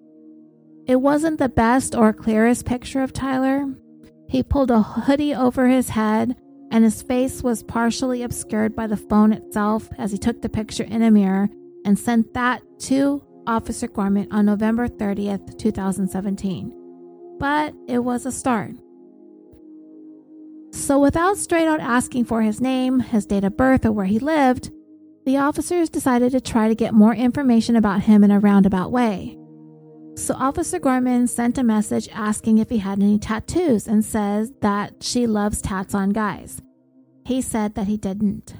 It 0.85 0.97
wasn't 0.97 1.39
the 1.39 1.49
best 1.49 1.95
or 1.95 2.13
clearest 2.13 2.65
picture 2.65 3.01
of 3.01 3.13
Tyler. 3.13 3.73
He 4.27 4.43
pulled 4.43 4.71
a 4.71 4.81
hoodie 4.81 5.33
over 5.33 5.67
his 5.67 5.89
head 5.89 6.35
and 6.71 6.83
his 6.83 7.01
face 7.01 7.41
was 7.41 7.63
partially 7.63 8.23
obscured 8.23 8.75
by 8.75 8.87
the 8.87 8.97
phone 8.97 9.31
itself 9.31 9.89
as 9.97 10.11
he 10.11 10.17
took 10.17 10.41
the 10.41 10.49
picture 10.49 10.83
in 10.83 11.01
a 11.01 11.11
mirror 11.11 11.49
and 11.85 11.97
sent 11.97 12.33
that 12.33 12.61
to 12.79 13.23
Officer 13.47 13.87
Gorman 13.87 14.27
on 14.31 14.45
November 14.45 14.87
30th, 14.87 15.57
2017. 15.57 16.73
But 17.39 17.73
it 17.87 17.99
was 17.99 18.25
a 18.25 18.31
start. 18.31 18.71
So, 20.73 20.99
without 20.99 21.37
straight 21.37 21.67
out 21.67 21.79
asking 21.79 22.25
for 22.25 22.41
his 22.41 22.59
name, 22.59 22.99
his 22.99 23.27
date 23.27 23.43
of 23.43 23.55
birth, 23.55 23.85
or 23.85 23.91
where 23.91 24.07
he 24.07 24.17
lived, 24.17 24.71
the 25.23 25.37
officers 25.37 25.87
decided 25.87 26.31
to 26.31 26.41
try 26.41 26.67
to 26.67 26.73
get 26.73 26.95
more 26.95 27.13
information 27.13 27.75
about 27.75 28.01
him 28.01 28.23
in 28.23 28.31
a 28.31 28.39
roundabout 28.39 28.91
way. 28.91 29.37
So, 30.15 30.33
Officer 30.33 30.79
Gorman 30.79 31.27
sent 31.27 31.59
a 31.59 31.63
message 31.63 32.09
asking 32.11 32.57
if 32.57 32.71
he 32.71 32.79
had 32.79 32.99
any 32.99 33.19
tattoos 33.19 33.87
and 33.87 34.03
says 34.03 34.51
that 34.61 35.03
she 35.03 35.27
loves 35.27 35.61
tats 35.61 35.93
on 35.93 36.09
guys. 36.09 36.59
He 37.23 37.43
said 37.43 37.75
that 37.75 37.87
he 37.87 37.95
didn't. 37.95 38.55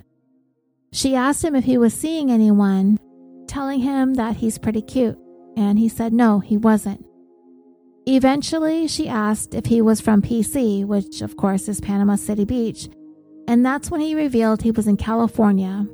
She 0.91 1.15
asked 1.15 1.43
him 1.43 1.55
if 1.55 1.63
he 1.63 1.79
was 1.79 1.95
seeing 1.95 2.29
anyone, 2.29 2.99
telling 3.47 3.79
him 3.79 4.13
that 4.13 4.37
he's 4.37 4.59
pretty 4.59 4.83
cute, 4.83 5.17
and 5.57 5.79
he 5.79 5.89
said 5.89 6.13
no, 6.13 6.39
he 6.39 6.57
wasn't. 6.57 7.03
Eventually, 8.05 8.87
she 8.87 9.07
asked 9.07 9.53
if 9.53 9.65
he 9.65 9.81
was 9.81 10.01
from 10.01 10.21
PC, 10.21 10.85
which 10.85 11.21
of 11.21 11.37
course 11.37 11.69
is 11.69 11.79
Panama 11.79 12.15
City 12.15 12.43
Beach, 12.43 12.89
and 13.47 13.65
that's 13.65 13.89
when 13.89 14.01
he 14.01 14.13
revealed 14.13 14.61
he 14.61 14.71
was 14.71 14.87
in 14.87 14.97
California, 14.97 15.87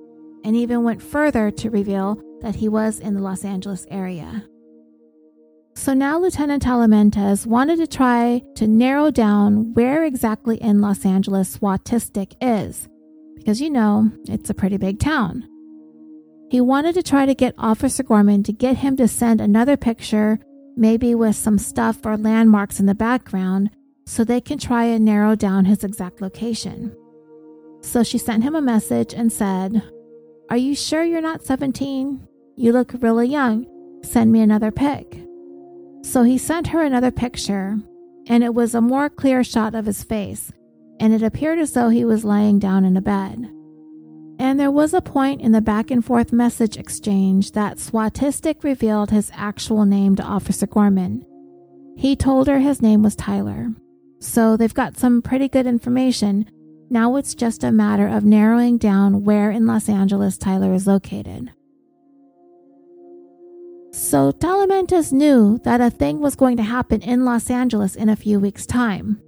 and 0.43 0.55
even 0.55 0.83
went 0.83 1.03
further 1.03 1.51
to 1.51 1.69
reveal 1.69 2.19
that 2.41 2.55
he 2.55 2.67
was 2.67 2.99
in 2.99 3.13
the 3.13 3.21
Los 3.21 3.45
Angeles 3.45 3.85
area. 3.91 4.43
So 5.75 5.93
now 5.93 6.19
Lieutenant 6.19 6.63
Talamantez 6.63 7.45
wanted 7.45 7.77
to 7.77 7.87
try 7.87 8.41
to 8.55 8.67
narrow 8.67 9.11
down 9.11 9.73
where 9.73 10.03
exactly 10.03 10.57
in 10.57 10.81
Los 10.81 11.05
Angeles 11.05 11.57
Swatistic 11.57 12.35
is, 12.41 12.89
because 13.35 13.61
you 13.61 13.69
know, 13.69 14.11
it's 14.27 14.49
a 14.49 14.55
pretty 14.55 14.77
big 14.77 14.99
town. 14.99 15.47
He 16.49 16.59
wanted 16.59 16.95
to 16.95 17.03
try 17.03 17.27
to 17.27 17.35
get 17.35 17.53
Officer 17.59 18.01
Gorman 18.01 18.41
to 18.43 18.51
get 18.51 18.77
him 18.77 18.97
to 18.97 19.07
send 19.07 19.39
another 19.39 19.77
picture 19.77 20.39
maybe 20.79 21.13
with 21.13 21.35
some 21.35 21.59
stuff 21.59 22.05
or 22.05 22.17
landmarks 22.17 22.79
in 22.79 22.85
the 22.85 22.95
background, 22.95 23.69
so 24.05 24.23
they 24.23 24.41
can 24.41 24.57
try 24.57 24.85
and 24.85 25.05
narrow 25.05 25.35
down 25.35 25.65
his 25.65 25.83
exact 25.83 26.21
location. 26.21 26.95
So 27.81 28.03
she 28.03 28.17
sent 28.17 28.43
him 28.43 28.55
a 28.55 28.61
message 28.61 29.13
and 29.13 29.31
said, 29.31 29.83
Are 30.49 30.57
you 30.57 30.73
sure 30.75 31.03
you're 31.03 31.21
not 31.21 31.45
17? 31.45 32.27
You 32.55 32.73
look 32.73 32.93
really 33.01 33.27
young. 33.27 33.67
Send 34.03 34.31
me 34.31 34.41
another 34.41 34.71
pic. 34.71 35.21
So 36.01 36.23
he 36.23 36.37
sent 36.37 36.67
her 36.67 36.81
another 36.81 37.11
picture, 37.11 37.77
and 38.27 38.43
it 38.43 38.53
was 38.53 38.73
a 38.73 38.81
more 38.81 39.09
clear 39.09 39.43
shot 39.43 39.75
of 39.75 39.85
his 39.85 40.03
face, 40.03 40.51
and 40.99 41.13
it 41.13 41.21
appeared 41.21 41.59
as 41.59 41.73
though 41.73 41.89
he 41.89 42.05
was 42.05 42.23
laying 42.23 42.57
down 42.57 42.85
in 42.85 42.95
a 42.95 43.01
bed. 43.01 43.49
And 44.39 44.57
there 44.57 44.71
was 44.71 44.93
a 44.93 45.01
point 45.01 45.41
in 45.41 45.51
the 45.51 45.61
back 45.61 45.91
and 45.91 46.03
forth 46.03 46.31
message 46.31 46.77
exchange 46.77 47.51
that 47.51 47.77
Swatistic 47.77 48.63
revealed 48.63 49.11
his 49.11 49.31
actual 49.35 49.85
name 49.85 50.15
to 50.15 50.23
Officer 50.23 50.65
Gorman. 50.65 51.25
He 51.97 52.15
told 52.15 52.47
her 52.47 52.59
his 52.59 52.81
name 52.81 53.03
was 53.03 53.17
Tyler. 53.17 53.67
So 54.19 54.55
they've 54.55 54.73
got 54.73 54.97
some 54.97 55.21
pretty 55.21 55.49
good 55.49 55.67
information. 55.67 56.49
Now 56.89 57.17
it's 57.17 57.35
just 57.35 57.65
a 57.65 57.71
matter 57.71 58.07
of 58.07 58.23
narrowing 58.23 58.77
down 58.77 59.25
where 59.25 59.51
in 59.51 59.67
Los 59.67 59.89
Angeles 59.89 60.37
Tyler 60.37 60.73
is 60.73 60.87
located. 60.87 61.51
So 63.91 64.31
Talamantez 64.31 65.11
knew 65.11 65.59
that 65.65 65.81
a 65.81 65.89
thing 65.89 66.21
was 66.21 66.35
going 66.35 66.55
to 66.57 66.63
happen 66.63 67.01
in 67.01 67.25
Los 67.25 67.49
Angeles 67.49 67.95
in 67.95 68.07
a 68.07 68.15
few 68.15 68.39
weeks' 68.39 68.65
time. 68.65 69.21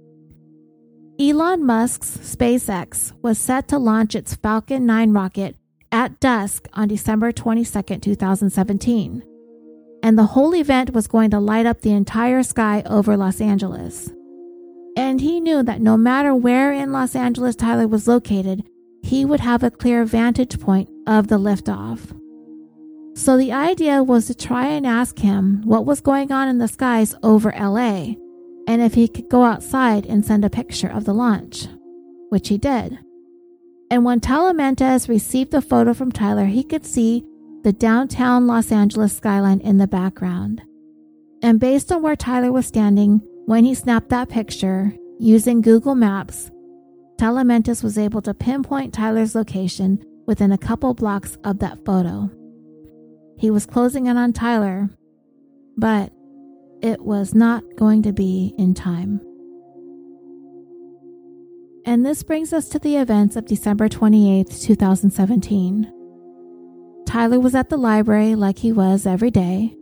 Elon 1.22 1.64
Musk's 1.64 2.18
SpaceX 2.18 3.12
was 3.22 3.38
set 3.38 3.68
to 3.68 3.78
launch 3.78 4.16
its 4.16 4.34
Falcon 4.34 4.84
9 4.86 5.12
rocket 5.12 5.54
at 5.92 6.18
dusk 6.18 6.66
on 6.72 6.88
December 6.88 7.30
22, 7.30 7.80
2017. 8.00 9.22
And 10.02 10.18
the 10.18 10.26
whole 10.26 10.52
event 10.52 10.92
was 10.92 11.06
going 11.06 11.30
to 11.30 11.38
light 11.38 11.64
up 11.64 11.82
the 11.82 11.92
entire 11.92 12.42
sky 12.42 12.82
over 12.86 13.16
Los 13.16 13.40
Angeles. 13.40 14.10
And 14.96 15.20
he 15.20 15.38
knew 15.38 15.62
that 15.62 15.80
no 15.80 15.96
matter 15.96 16.34
where 16.34 16.72
in 16.72 16.90
Los 16.90 17.14
Angeles 17.14 17.54
Tyler 17.54 17.86
was 17.86 18.08
located, 18.08 18.64
he 19.04 19.24
would 19.24 19.38
have 19.38 19.62
a 19.62 19.70
clear 19.70 20.04
vantage 20.04 20.58
point 20.58 20.88
of 21.06 21.28
the 21.28 21.38
liftoff. 21.38 22.18
So 23.16 23.36
the 23.36 23.52
idea 23.52 24.02
was 24.02 24.26
to 24.26 24.34
try 24.34 24.66
and 24.66 24.84
ask 24.84 25.20
him 25.20 25.62
what 25.64 25.86
was 25.86 26.00
going 26.00 26.32
on 26.32 26.48
in 26.48 26.58
the 26.58 26.66
skies 26.66 27.14
over 27.22 27.54
LA 27.56 28.14
and 28.72 28.80
if 28.80 28.94
he 28.94 29.06
could 29.06 29.28
go 29.28 29.44
outside 29.44 30.06
and 30.06 30.24
send 30.24 30.46
a 30.46 30.48
picture 30.48 30.88
of 30.88 31.04
the 31.04 31.12
launch, 31.12 31.68
which 32.30 32.48
he 32.48 32.56
did. 32.56 32.98
And 33.90 34.02
when 34.02 34.18
Talamantez 34.18 35.10
received 35.10 35.50
the 35.50 35.60
photo 35.60 35.92
from 35.92 36.10
Tyler, 36.10 36.46
he 36.46 36.64
could 36.64 36.86
see 36.86 37.22
the 37.64 37.74
downtown 37.74 38.46
Los 38.46 38.72
Angeles 38.72 39.14
skyline 39.14 39.60
in 39.60 39.76
the 39.76 39.86
background. 39.86 40.62
And 41.42 41.60
based 41.60 41.92
on 41.92 42.00
where 42.00 42.16
Tyler 42.16 42.50
was 42.50 42.64
standing 42.64 43.20
when 43.44 43.64
he 43.64 43.74
snapped 43.74 44.08
that 44.08 44.30
picture 44.30 44.96
using 45.18 45.60
Google 45.60 45.94
Maps, 45.94 46.50
Talamantez 47.20 47.84
was 47.84 47.98
able 47.98 48.22
to 48.22 48.32
pinpoint 48.32 48.94
Tyler's 48.94 49.34
location 49.34 50.02
within 50.26 50.50
a 50.50 50.56
couple 50.56 50.94
blocks 50.94 51.36
of 51.44 51.58
that 51.58 51.84
photo. 51.84 52.30
He 53.36 53.50
was 53.50 53.66
closing 53.66 54.06
in 54.06 54.16
on 54.16 54.32
Tyler, 54.32 54.88
but 55.76 56.10
it 56.82 57.00
was 57.00 57.34
not 57.34 57.62
going 57.76 58.02
to 58.02 58.12
be 58.12 58.54
in 58.58 58.74
time. 58.74 59.20
And 61.84 62.04
this 62.04 62.22
brings 62.22 62.52
us 62.52 62.68
to 62.70 62.78
the 62.78 62.96
events 62.96 63.36
of 63.36 63.46
December 63.46 63.88
28, 63.88 64.50
2017. 64.50 65.92
Tyler 67.06 67.40
was 67.40 67.54
at 67.54 67.70
the 67.70 67.76
library 67.76 68.34
like 68.34 68.58
he 68.58 68.72
was 68.72 69.06
every 69.06 69.30
day, 69.30 69.76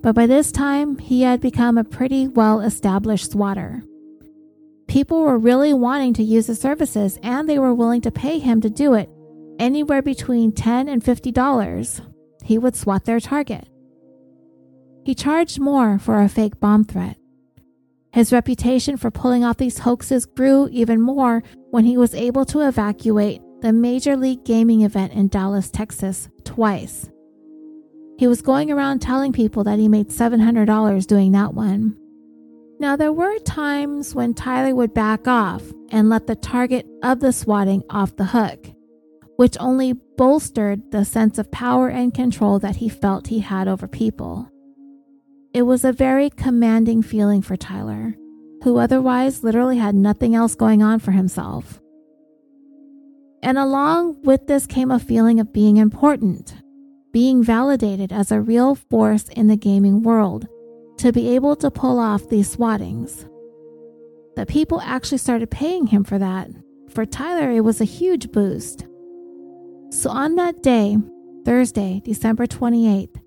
but 0.00 0.14
by 0.14 0.26
this 0.26 0.52
time 0.52 0.98
he 0.98 1.22
had 1.22 1.40
become 1.40 1.78
a 1.78 1.84
pretty 1.84 2.28
well 2.28 2.60
established 2.60 3.32
swatter. 3.32 3.84
People 4.88 5.22
were 5.22 5.38
really 5.38 5.72
wanting 5.72 6.12
to 6.14 6.22
use 6.22 6.46
his 6.48 6.60
services 6.60 7.18
and 7.22 7.48
they 7.48 7.58
were 7.58 7.74
willing 7.74 8.00
to 8.02 8.10
pay 8.10 8.38
him 8.38 8.60
to 8.60 8.70
do 8.70 8.94
it 8.94 9.08
anywhere 9.58 10.02
between 10.02 10.52
10 10.52 10.88
and 10.88 11.02
$50. 11.02 12.12
He 12.44 12.58
would 12.58 12.76
swat 12.76 13.04
their 13.04 13.20
target. 13.20 13.68
He 15.04 15.14
charged 15.14 15.58
more 15.58 15.98
for 15.98 16.20
a 16.20 16.28
fake 16.28 16.60
bomb 16.60 16.84
threat. 16.84 17.16
His 18.12 18.32
reputation 18.32 18.96
for 18.96 19.10
pulling 19.10 19.42
off 19.42 19.56
these 19.56 19.78
hoaxes 19.78 20.26
grew 20.26 20.68
even 20.70 21.00
more 21.00 21.42
when 21.70 21.84
he 21.84 21.96
was 21.96 22.14
able 22.14 22.44
to 22.46 22.60
evacuate 22.60 23.40
the 23.62 23.72
Major 23.72 24.16
League 24.16 24.44
Gaming 24.44 24.82
event 24.82 25.12
in 25.12 25.28
Dallas, 25.28 25.70
Texas, 25.70 26.28
twice. 26.44 27.08
He 28.18 28.26
was 28.26 28.42
going 28.42 28.70
around 28.70 29.00
telling 29.00 29.32
people 29.32 29.64
that 29.64 29.78
he 29.78 29.88
made 29.88 30.08
$700 30.08 31.06
doing 31.06 31.32
that 31.32 31.54
one. 31.54 31.96
Now, 32.78 32.96
there 32.96 33.12
were 33.12 33.38
times 33.38 34.14
when 34.14 34.34
Tyler 34.34 34.74
would 34.74 34.92
back 34.92 35.26
off 35.26 35.62
and 35.90 36.08
let 36.08 36.26
the 36.26 36.36
target 36.36 36.86
of 37.02 37.20
the 37.20 37.32
swatting 37.32 37.82
off 37.88 38.16
the 38.16 38.26
hook, 38.26 38.66
which 39.36 39.56
only 39.58 39.94
bolstered 40.16 40.90
the 40.90 41.04
sense 41.04 41.38
of 41.38 41.50
power 41.50 41.88
and 41.88 42.12
control 42.12 42.58
that 42.58 42.76
he 42.76 42.88
felt 42.88 43.28
he 43.28 43.38
had 43.38 43.68
over 43.68 43.88
people. 43.88 44.51
It 45.54 45.62
was 45.62 45.84
a 45.84 45.92
very 45.92 46.30
commanding 46.30 47.02
feeling 47.02 47.42
for 47.42 47.56
Tyler, 47.56 48.14
who 48.64 48.78
otherwise 48.78 49.44
literally 49.44 49.76
had 49.76 49.94
nothing 49.94 50.34
else 50.34 50.54
going 50.54 50.82
on 50.82 50.98
for 50.98 51.10
himself. 51.10 51.78
And 53.42 53.58
along 53.58 54.22
with 54.22 54.46
this 54.46 54.66
came 54.66 54.90
a 54.90 54.98
feeling 54.98 55.40
of 55.40 55.52
being 55.52 55.76
important, 55.76 56.54
being 57.12 57.44
validated 57.44 58.12
as 58.12 58.32
a 58.32 58.40
real 58.40 58.76
force 58.76 59.24
in 59.28 59.48
the 59.48 59.56
gaming 59.56 60.02
world, 60.02 60.46
to 60.98 61.12
be 61.12 61.34
able 61.34 61.56
to 61.56 61.70
pull 61.70 61.98
off 61.98 62.30
these 62.30 62.50
swattings. 62.50 63.26
That 64.36 64.48
people 64.48 64.80
actually 64.80 65.18
started 65.18 65.50
paying 65.50 65.88
him 65.88 66.04
for 66.04 66.18
that. 66.18 66.48
For 66.88 67.04
Tyler, 67.04 67.50
it 67.50 67.60
was 67.60 67.82
a 67.82 67.84
huge 67.84 68.32
boost. 68.32 68.86
So 69.90 70.08
on 70.08 70.36
that 70.36 70.62
day, 70.62 70.96
Thursday, 71.44 72.00
December 72.04 72.46
28th, 72.46 73.20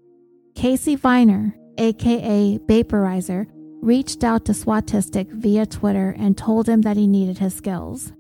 Casey 0.56 0.96
Viner, 0.96 1.56
aka 1.78 2.58
Baperizer, 2.60 3.48
reached 3.82 4.24
out 4.24 4.46
to 4.46 4.52
Swatistic 4.54 5.32
via 5.32 5.66
Twitter 5.66 6.16
and 6.18 6.38
told 6.38 6.68
him 6.68 6.82
that 6.82 6.98
he 6.98 7.08
needed 7.08 7.38
his 7.38 7.54
skills. 7.54 8.14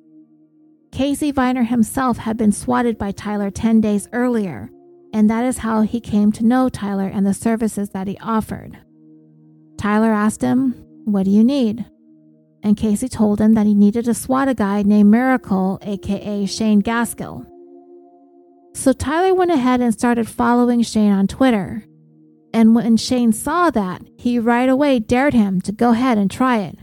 Casey 0.92 1.32
Viner 1.32 1.64
himself 1.64 2.18
had 2.20 2.38
been 2.38 2.52
swatted 2.52 2.98
by 2.98 3.12
Tyler 3.12 3.52
10 3.52 3.82
days 3.82 4.08
earlier, 4.14 4.70
and 5.14 5.30
that 5.30 5.44
is 5.44 5.58
how 5.58 5.82
he 5.82 6.00
came 6.00 6.32
to 6.32 6.46
know 6.46 6.70
Tyler 6.70 7.08
and 7.08 7.26
the 7.26 7.34
services 7.34 7.90
that 7.90 8.08
he 8.08 8.18
offered. 8.20 8.78
Tyler 9.78 10.12
asked 10.12 10.42
him, 10.42 10.72
What 11.06 11.26
do 11.26 11.32
you 11.32 11.44
need? 11.44 11.86
And 12.64 12.78
Casey 12.78 13.10
told 13.10 13.42
him 13.42 13.54
that 13.56 13.66
he 13.66 13.74
needed 13.74 14.06
to 14.06 14.14
swat 14.14 14.48
a 14.48 14.54
guy 14.54 14.84
named 14.84 15.12
Miracle, 15.12 15.80
aka 15.82 16.46
Shane 16.46 16.82
Gaskill. 16.82 17.46
So 18.74 18.92
Tyler 18.92 19.34
went 19.34 19.52
ahead 19.52 19.82
and 19.82 19.94
started 19.94 20.28
following 20.28 20.82
Shane 20.82 21.12
on 21.12 21.28
Twitter. 21.28 21.84
And 22.56 22.74
when 22.74 22.96
Shane 22.96 23.34
saw 23.34 23.70
that, 23.72 24.02
he 24.18 24.40
right 24.40 24.70
away 24.70 25.00
dared 25.00 25.34
him 25.34 25.60
to 25.60 25.74
go 25.74 25.92
ahead 25.92 26.18
and 26.18 26.32
try 26.32 26.60
it. 26.60 26.78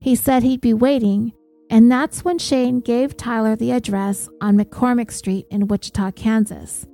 He 0.00 0.14
said 0.14 0.42
he'd 0.42 0.60
be 0.60 0.74
waiting, 0.74 1.32
and 1.70 1.90
that's 1.90 2.26
when 2.26 2.38
Shane 2.38 2.80
gave 2.80 3.16
Tyler 3.16 3.56
the 3.56 3.70
address 3.72 4.28
on 4.42 4.58
McCormick 4.58 5.10
Street 5.10 5.46
in 5.50 5.66
Wichita, 5.66 6.10
Kansas. 6.10 6.86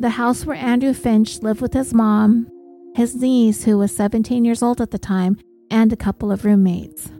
The 0.00 0.10
house 0.10 0.44
where 0.44 0.56
Andrew 0.56 0.92
Finch 0.92 1.40
lived 1.40 1.60
with 1.60 1.72
his 1.72 1.94
mom, 1.94 2.50
his 2.96 3.14
niece, 3.14 3.62
who 3.62 3.78
was 3.78 3.94
17 3.94 4.44
years 4.44 4.60
old 4.60 4.80
at 4.80 4.90
the 4.90 4.98
time, 4.98 5.38
and 5.70 5.92
a 5.92 5.96
couple 5.96 6.32
of 6.32 6.44
roommates. 6.44 7.12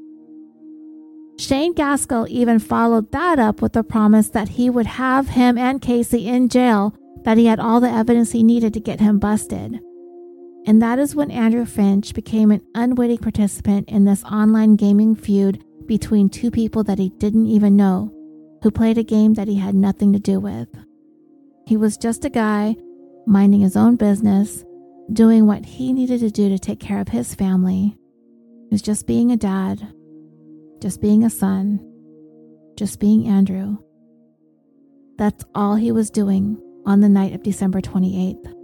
Shane 1.39 1.73
Gaskill 1.73 2.27
even 2.29 2.59
followed 2.59 3.13
that 3.13 3.39
up 3.39 3.63
with 3.63 3.75
the 3.75 3.85
promise 3.85 4.31
that 4.31 4.49
he 4.49 4.71
would 4.71 4.87
have 4.87 5.29
him 5.29 5.57
and 5.57 5.81
Casey 5.81 6.27
in 6.27 6.49
jail, 6.49 6.97
that 7.23 7.39
he 7.39 7.47
had 7.47 7.61
all 7.61 7.79
the 7.79 7.89
evidence 7.89 8.33
he 8.33 8.43
needed 8.43 8.75
to 8.75 8.81
get 8.81 8.99
him 8.99 9.21
busted. 9.21 9.81
And 10.67 10.83
that 10.83 10.99
is 10.99 11.15
when 11.15 11.31
Andrew 11.31 11.65
Finch 11.65 12.13
became 12.13 12.51
an 12.51 12.61
unwitting 12.75 13.19
participant 13.19 13.89
in 13.89 14.05
this 14.05 14.25
online 14.25 14.75
gaming 14.75 15.15
feud 15.15 15.65
between 15.87 16.29
two 16.29 16.51
people 16.51 16.83
that 16.85 16.99
he 16.99 17.11
didn't 17.11 17.47
even 17.47 17.77
know, 17.77 18.13
who 18.63 18.73
played 18.73 18.99
a 18.99 19.05
game 19.05 19.35
that 19.35 19.47
he 19.47 19.55
had 19.55 19.77
nothing 19.77 20.13
to 20.13 20.19
do 20.19 20.41
with. 20.41 20.69
He 21.69 21.77
was 21.77 21.97
just 21.97 22.25
a 22.25 22.31
guy 22.31 22.75
minding 23.29 23.61
his 23.61 23.77
own 23.77 23.95
business, 23.95 24.65
doing 25.13 25.47
what 25.47 25.65
he 25.65 25.93
needed 25.93 26.19
to 26.21 26.31
do 26.31 26.49
to 26.49 26.59
take 26.59 26.81
care 26.81 27.01
of 27.01 27.09
his 27.09 27.33
family. 27.33 27.97
He 28.69 28.75
was 28.75 28.83
just 28.83 29.07
being 29.07 29.31
a 29.31 29.37
dad, 29.37 29.87
just 30.83 31.01
being 31.01 31.23
a 31.23 31.31
son, 31.31 31.79
just 32.77 32.99
being 32.99 33.29
Andrew. 33.29 33.79
That's 35.17 35.45
all 35.55 35.77
he 35.77 35.93
was 35.93 36.11
doing 36.11 36.61
on 36.85 37.01
the 37.01 37.09
night 37.09 37.35
of 37.35 37.45
December 37.45 37.81
28th 37.81 38.56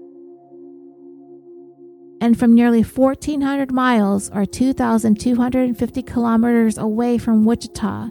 and 2.23 2.39
from 2.39 2.55
nearly 2.55 2.83
1,400 2.83 3.73
miles 3.73 4.31
or 4.31 4.47
2,250 4.47 6.03
kilometers 6.05 6.79
away 6.79 7.19
from 7.19 7.45
Wichita. 7.45 8.11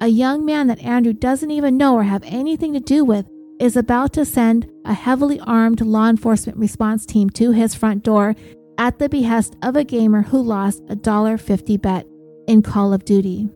A 0.00 0.06
young 0.06 0.46
man 0.46 0.68
that 0.68 0.82
Andrew 0.82 1.12
doesn't 1.12 1.50
even 1.50 1.76
know 1.76 1.94
or 1.94 2.02
have 2.02 2.22
anything 2.24 2.72
to 2.72 2.80
do 2.80 3.04
with 3.04 3.28
is 3.60 3.76
about 3.76 4.14
to 4.14 4.24
send 4.24 4.70
a 4.86 4.94
heavily 4.94 5.38
armed 5.40 5.82
law 5.82 6.08
enforcement 6.08 6.56
response 6.56 7.04
team 7.04 7.28
to 7.28 7.52
his 7.52 7.74
front 7.74 8.02
door 8.02 8.34
at 8.78 8.98
the 8.98 9.10
behest 9.10 9.54
of 9.62 9.76
a 9.76 9.84
gamer 9.84 10.22
who 10.22 10.40
lost 10.40 10.82
a 10.88 10.96
$1.50 10.96 11.82
bet 11.82 12.06
in 12.48 12.62
Call 12.62 12.94
of 12.94 13.04
Duty. 13.04 13.50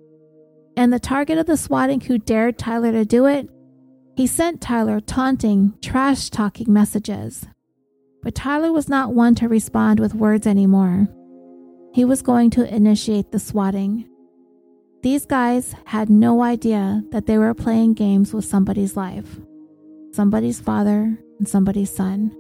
And 0.77 0.93
the 0.93 1.01
target 1.01 1.39
of 1.39 1.47
the 1.47 1.57
swatting 1.57 2.03
who 2.03 2.19
dared 2.19 2.59
Tyler 2.59 2.93
to 2.93 3.07
do 3.07 3.25
it? 3.25 3.49
He 4.15 4.27
sent 4.27 4.61
Tyler 4.61 5.01
taunting, 5.01 5.73
trash 5.81 6.29
talking 6.29 6.71
messages. 6.71 7.47
But 8.25 8.35
Tyler 8.35 8.73
was 8.73 8.89
not 8.89 9.13
one 9.13 9.35
to 9.37 9.49
respond 9.49 10.01
with 10.01 10.15
words 10.15 10.47
anymore. 10.47 11.09
He 11.93 12.07
was 12.07 12.23
going 12.23 12.49
to 12.51 12.75
initiate 12.75 13.31
the 13.31 13.39
swatting. 13.39 14.09
These 15.03 15.27
guys 15.27 15.75
had 15.85 16.09
no 16.09 16.43
idea 16.43 17.05
that 17.11 17.27
they 17.27 17.37
were 17.37 17.53
playing 17.53 17.93
games 17.93 18.33
with 18.33 18.47
somebody's 18.47 18.97
life. 18.97 19.39
somebody's 20.13 20.61
father 20.61 21.19
and 21.41 21.49
somebody's 21.49 21.91
son. 21.91 22.31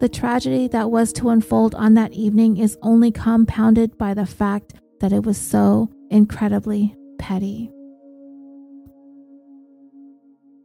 The 0.00 0.08
tragedy 0.08 0.68
that 0.68 0.90
was 0.90 1.12
to 1.12 1.28
unfold 1.28 1.74
on 1.74 1.92
that 1.94 2.14
evening 2.14 2.56
is 2.56 2.78
only 2.80 3.12
compounded 3.12 3.98
by 3.98 4.14
the 4.14 4.24
fact 4.24 4.72
that 5.00 5.12
it 5.12 5.24
was 5.24 5.36
so 5.36 5.90
incredibly 6.10 6.96
petty. 7.18 7.70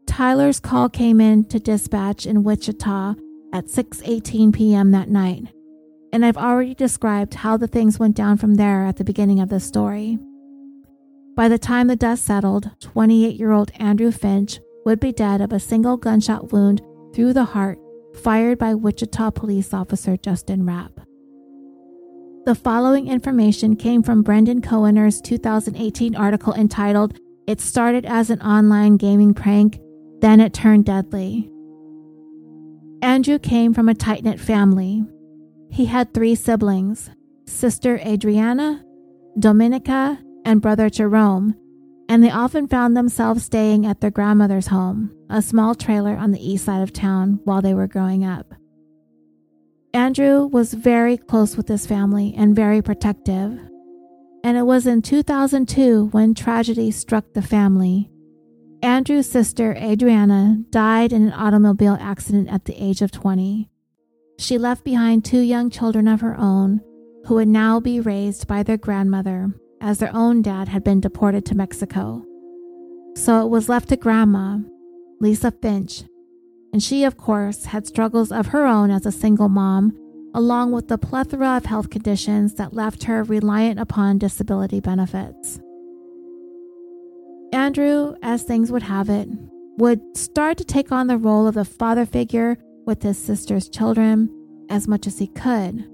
Tyler's 0.08 0.62
call 0.62 0.88
came 0.88 1.20
in 1.20 1.44
to 1.50 1.60
dispatch 1.60 2.26
in 2.26 2.44
Wichita 2.44 3.16
at 3.54 3.66
6:18 3.66 4.54
p.m. 4.54 4.92
that 4.92 5.10
night, 5.10 5.48
and 6.12 6.26
I've 6.26 6.38
already 6.38 6.76
described 6.76 7.36
how 7.36 7.58
the 7.58 7.68
things 7.68 8.00
went 8.00 8.16
down 8.16 8.38
from 8.38 8.56
there 8.56 8.86
at 8.86 8.98
the 8.98 9.04
beginning 9.04 9.40
of 9.40 9.50
the 9.50 9.60
story. 9.60 10.20
By 11.36 11.48
the 11.48 11.60
time 11.60 11.88
the 11.88 11.96
dust 11.96 12.26
settled, 12.26 12.72
28-year-old 12.80 13.72
Andrew 13.76 14.12
Finch 14.12 14.60
would 14.86 15.00
be 15.00 15.12
dead 15.12 15.42
of 15.42 15.52
a 15.52 15.60
single 15.60 15.98
gunshot 15.98 16.52
wound 16.52 16.82
through 17.14 17.34
the 17.34 17.46
heart 17.46 17.78
fired 18.16 18.58
by 18.58 18.74
Wichita 18.74 19.32
police 19.32 19.74
officer 19.74 20.18
Justin 20.18 20.66
Rapp. 20.66 21.00
The 22.46 22.56
following 22.56 23.08
information 23.08 23.76
came 23.76 24.02
from 24.02 24.24
Brendan 24.24 24.62
Koerner's 24.62 25.20
2018 25.22 26.16
article 26.16 26.54
entitled 26.54 27.20
It 27.46 27.60
Started 27.60 28.06
as 28.06 28.30
an 28.30 28.42
Online 28.42 28.98
Gaming 28.98 29.34
Prank, 29.34 29.80
Then 30.22 30.40
It 30.40 30.54
Turned 30.54 30.86
Deadly. 30.86 31.52
Andrew 33.02 33.38
came 33.38 33.74
from 33.74 33.90
a 33.90 33.94
tight 33.94 34.24
knit 34.24 34.40
family. 34.40 35.04
He 35.70 35.86
had 35.86 36.14
three 36.14 36.36
siblings 36.36 37.10
sister 37.46 37.98
Adriana, 38.00 38.84
Dominica, 39.40 40.20
and 40.44 40.62
brother 40.62 40.90
Jerome, 40.90 41.56
and 42.10 42.24
they 42.24 42.30
often 42.30 42.68
found 42.68 42.96
themselves 42.96 43.44
staying 43.44 43.86
at 43.86 44.02
their 44.02 44.12
grandmother's 44.12 44.68
home, 44.68 45.16
a 45.30 45.42
small 45.42 45.76
trailer 45.76 46.16
on 46.18 46.32
the 46.32 46.46
east 46.46 46.66
side 46.66 46.82
of 46.82 46.92
town, 46.92 47.40
while 47.46 47.62
they 47.62 47.74
were 47.74 47.88
growing 47.88 48.26
up. 48.26 48.54
Andrew 49.94 50.46
was 50.46 50.74
very 50.74 51.18
close 51.18 51.56
with 51.56 51.68
his 51.68 51.86
family 51.86 52.34
and 52.38 52.56
very 52.56 52.82
protective. 52.82 53.60
And 54.44 54.58
it 54.58 54.64
was 54.64 54.86
in 54.86 55.02
2002 55.02 56.10
when 56.12 56.34
tragedy 56.34 56.92
struck 56.92 57.34
the 57.34 57.42
family. 57.42 58.10
Andrew's 58.82 59.30
sister, 59.30 59.76
Adriana, 59.76 60.58
died 60.70 61.12
in 61.12 61.24
an 61.26 61.34
automobile 61.34 61.98
accident 62.00 62.50
at 62.50 62.66
the 62.66 62.76
age 62.82 63.02
of 63.02 63.12
20. 63.12 63.70
She 64.38 64.58
left 64.58 64.84
behind 64.84 65.26
two 65.26 65.40
young 65.40 65.70
children 65.70 66.08
of 66.08 66.22
her 66.22 66.38
own 66.38 66.82
who 67.26 67.36
would 67.36 67.48
now 67.48 67.80
be 67.80 68.00
raised 68.00 68.48
by 68.48 68.64
their 68.64 68.78
grandmother 68.78 69.52
as 69.82 69.98
their 69.98 70.16
own 70.16 70.42
dad 70.42 70.68
had 70.68 70.84
been 70.84 71.02
deported 71.02 71.46
to 71.46 71.56
Mexico. 71.56 72.24
So 73.16 73.44
it 73.44 73.50
was 73.50 73.68
left 73.68 73.90
to 73.90 73.98
Grandma, 73.98 74.60
Lisa 75.20 75.52
Finch, 75.52 76.04
and 76.72 76.82
she, 76.82 77.04
of 77.04 77.18
course, 77.18 77.66
had 77.66 77.88
struggles 77.88 78.32
of 78.32 78.48
her 78.48 78.68
own 78.68 78.92
as 78.92 79.06
a 79.06 79.12
single 79.12 79.50
mom, 79.50 79.98
along 80.36 80.72
with 80.72 80.88
the 80.88 81.00
plethora 81.00 81.58
of 81.58 81.66
health 81.66 81.90
conditions 81.90 82.54
that 82.56 82.74
left 82.74 83.06
her 83.06 83.24
reliant 83.24 83.80
upon 83.80 84.20
disability 84.20 84.80
benefits. 84.80 85.60
Andrew, 87.54 88.16
as 88.22 88.44
things 88.44 88.72
would 88.72 88.84
have 88.84 89.10
it, 89.10 89.28
would 89.78 90.02
start 90.18 90.58
to 90.58 90.66
take 90.66 90.92
on 90.92 91.08
the 91.08 91.18
role 91.18 91.48
of 91.48 91.56
the 91.56 91.66
father 91.66 92.06
figure 92.06 92.58
with 92.86 93.04
his 93.04 93.18
sister's 93.18 93.70
children 93.70 94.30
as 94.70 94.88
much 94.88 95.08
as 95.08 95.20
he 95.20 95.28
could. 95.28 95.88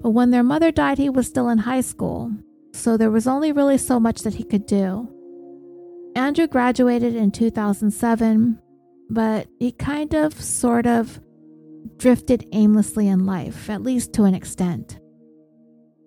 But 0.00 0.10
when 0.10 0.30
their 0.30 0.42
mother 0.42 0.70
died, 0.70 0.98
he 0.98 1.08
was 1.08 1.26
still 1.26 1.48
in 1.48 1.58
high 1.58 1.80
school, 1.80 2.32
so 2.72 2.96
there 2.96 3.10
was 3.10 3.26
only 3.26 3.50
really 3.50 3.78
so 3.78 3.98
much 3.98 4.22
that 4.22 4.34
he 4.34 4.44
could 4.44 4.66
do. 4.66 5.08
Andrew 6.14 6.46
graduated 6.46 7.16
in 7.16 7.30
2007, 7.30 8.60
but 9.10 9.48
he 9.58 9.72
kind 9.72 10.14
of, 10.14 10.40
sort 10.40 10.86
of, 10.86 11.20
drifted 11.96 12.46
aimlessly 12.52 13.08
in 13.08 13.26
life, 13.26 13.68
at 13.70 13.82
least 13.82 14.12
to 14.12 14.24
an 14.24 14.34
extent. 14.34 15.00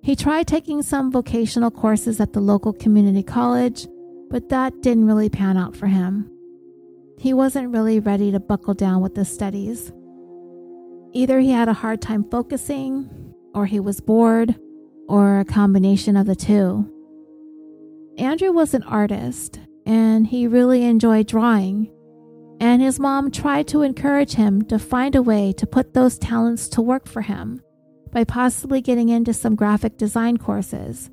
He 0.04 0.16
tried 0.16 0.48
taking 0.48 0.82
some 0.82 1.12
vocational 1.12 1.72
courses 1.72 2.20
at 2.20 2.34
the 2.34 2.40
local 2.40 2.74
community 2.74 3.24
college, 3.24 3.88
but 4.32 4.50
that 4.50 4.82
didn't 4.82 5.06
really 5.06 5.30
pan 5.30 5.58
out 5.58 5.76
for 5.76 5.88
him. 5.88 6.32
He 7.20 7.34
wasn't 7.34 7.72
really 7.72 8.00
ready 8.00 8.32
to 8.32 8.40
buckle 8.40 8.74
down 8.74 9.02
with 9.02 9.14
the 9.14 9.26
studies. 9.26 9.92
Either 11.14 11.40
he 11.40 11.52
had 11.52 11.68
a 11.68 11.74
hard 11.74 12.02
time 12.02 12.24
focusing, 12.32 13.10
or 13.54 13.66
he 13.66 13.80
was 13.80 14.00
bored, 14.00 14.56
or 15.10 15.40
a 15.40 15.46
combination 15.46 16.16
of 16.16 16.26
the 16.26 16.36
two. 16.36 16.90
Andrew 18.18 18.52
was 18.52 18.74
an 18.74 18.84
artist, 18.84 19.60
and 19.86 20.26
he 20.26 20.48
really 20.48 20.86
enjoyed 20.86 21.28
drawing. 21.28 21.92
And 22.62 22.82
his 22.82 23.00
mom 23.00 23.32
tried 23.32 23.68
to 23.70 23.82
encourage 23.82 24.34
him 24.34 24.62
to 24.66 24.80
find 24.80 25.16
a 25.16 25.22
way 25.22 25.52
to 25.54 25.68
put 25.68 25.94
those 25.94 26.18
talents 26.18 26.70
to 26.70 26.82
work 26.82 27.08
for 27.08 27.22
him 27.22 27.62
by 28.12 28.24
possibly 28.24 28.82
getting 28.82 29.10
into 29.10 29.34
some 29.34 29.56
graphic 29.56 29.98
design 29.98 30.38
courses. 30.38 31.10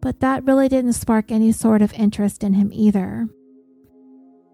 But 0.00 0.20
that 0.20 0.44
really 0.44 0.68
didn't 0.68 0.92
spark 0.92 1.30
any 1.30 1.52
sort 1.52 1.82
of 1.82 1.92
interest 1.94 2.44
in 2.44 2.54
him 2.54 2.70
either. 2.72 3.28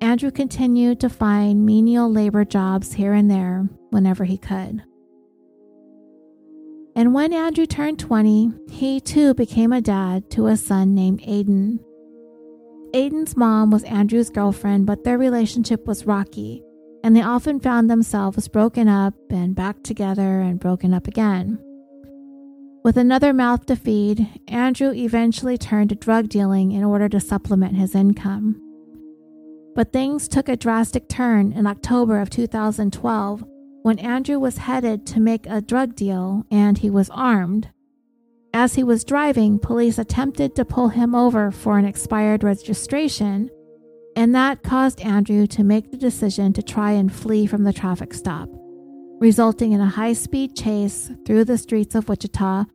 Andrew 0.00 0.30
continued 0.30 1.00
to 1.00 1.08
find 1.08 1.64
menial 1.64 2.10
labor 2.10 2.44
jobs 2.44 2.94
here 2.94 3.12
and 3.12 3.30
there 3.30 3.68
whenever 3.90 4.24
he 4.24 4.36
could. 4.36 4.82
And 6.96 7.12
when 7.12 7.32
Andrew 7.32 7.66
turned 7.66 7.98
20, 7.98 8.52
he 8.70 9.00
too 9.00 9.34
became 9.34 9.72
a 9.72 9.80
dad 9.80 10.30
to 10.30 10.46
a 10.46 10.56
son 10.56 10.94
named 10.94 11.20
Aiden. 11.22 11.80
Aiden's 12.92 13.36
mom 13.36 13.70
was 13.70 13.82
Andrew's 13.84 14.30
girlfriend, 14.30 14.86
but 14.86 15.02
their 15.02 15.18
relationship 15.18 15.86
was 15.86 16.06
rocky, 16.06 16.62
and 17.02 17.16
they 17.16 17.22
often 17.22 17.58
found 17.58 17.90
themselves 17.90 18.46
broken 18.46 18.86
up 18.86 19.14
and 19.30 19.56
back 19.56 19.82
together 19.82 20.40
and 20.40 20.60
broken 20.60 20.94
up 20.94 21.08
again. 21.08 21.58
With 22.84 22.98
another 22.98 23.32
mouth 23.32 23.64
to 23.66 23.76
feed, 23.76 24.28
Andrew 24.46 24.92
eventually 24.92 25.56
turned 25.56 25.88
to 25.88 25.94
drug 25.94 26.28
dealing 26.28 26.72
in 26.72 26.84
order 26.84 27.08
to 27.08 27.18
supplement 27.18 27.76
his 27.76 27.94
income. 27.94 28.60
But 29.74 29.90
things 29.90 30.28
took 30.28 30.50
a 30.50 30.56
drastic 30.56 31.08
turn 31.08 31.52
in 31.52 31.66
October 31.66 32.20
of 32.20 32.28
2012 32.28 33.42
when 33.84 33.98
Andrew 33.98 34.38
was 34.38 34.58
headed 34.58 35.06
to 35.06 35.18
make 35.18 35.46
a 35.46 35.62
drug 35.62 35.96
deal 35.96 36.44
and 36.50 36.76
he 36.76 36.90
was 36.90 37.08
armed. 37.08 37.70
As 38.52 38.74
he 38.74 38.84
was 38.84 39.02
driving, 39.02 39.58
police 39.58 39.96
attempted 39.96 40.54
to 40.54 40.66
pull 40.66 40.88
him 40.88 41.14
over 41.14 41.50
for 41.50 41.78
an 41.78 41.86
expired 41.86 42.44
registration, 42.44 43.48
and 44.14 44.34
that 44.34 44.62
caused 44.62 45.00
Andrew 45.00 45.46
to 45.46 45.64
make 45.64 45.90
the 45.90 45.96
decision 45.96 46.52
to 46.52 46.62
try 46.62 46.90
and 46.90 47.10
flee 47.10 47.46
from 47.46 47.64
the 47.64 47.72
traffic 47.72 48.12
stop, 48.12 48.50
resulting 49.20 49.72
in 49.72 49.80
a 49.80 49.88
high 49.88 50.12
speed 50.12 50.54
chase 50.54 51.10
through 51.24 51.44
the 51.44 51.58
streets 51.58 51.94
of 51.94 52.10
Wichita, 52.10 52.66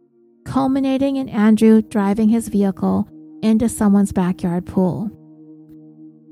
culminating 0.49 1.17
in 1.17 1.29
Andrew 1.29 1.79
driving 1.79 2.29
his 2.29 2.47
vehicle 2.47 3.07
into 3.43 3.69
someone's 3.69 4.11
backyard 4.11 4.65
pool. 4.65 5.11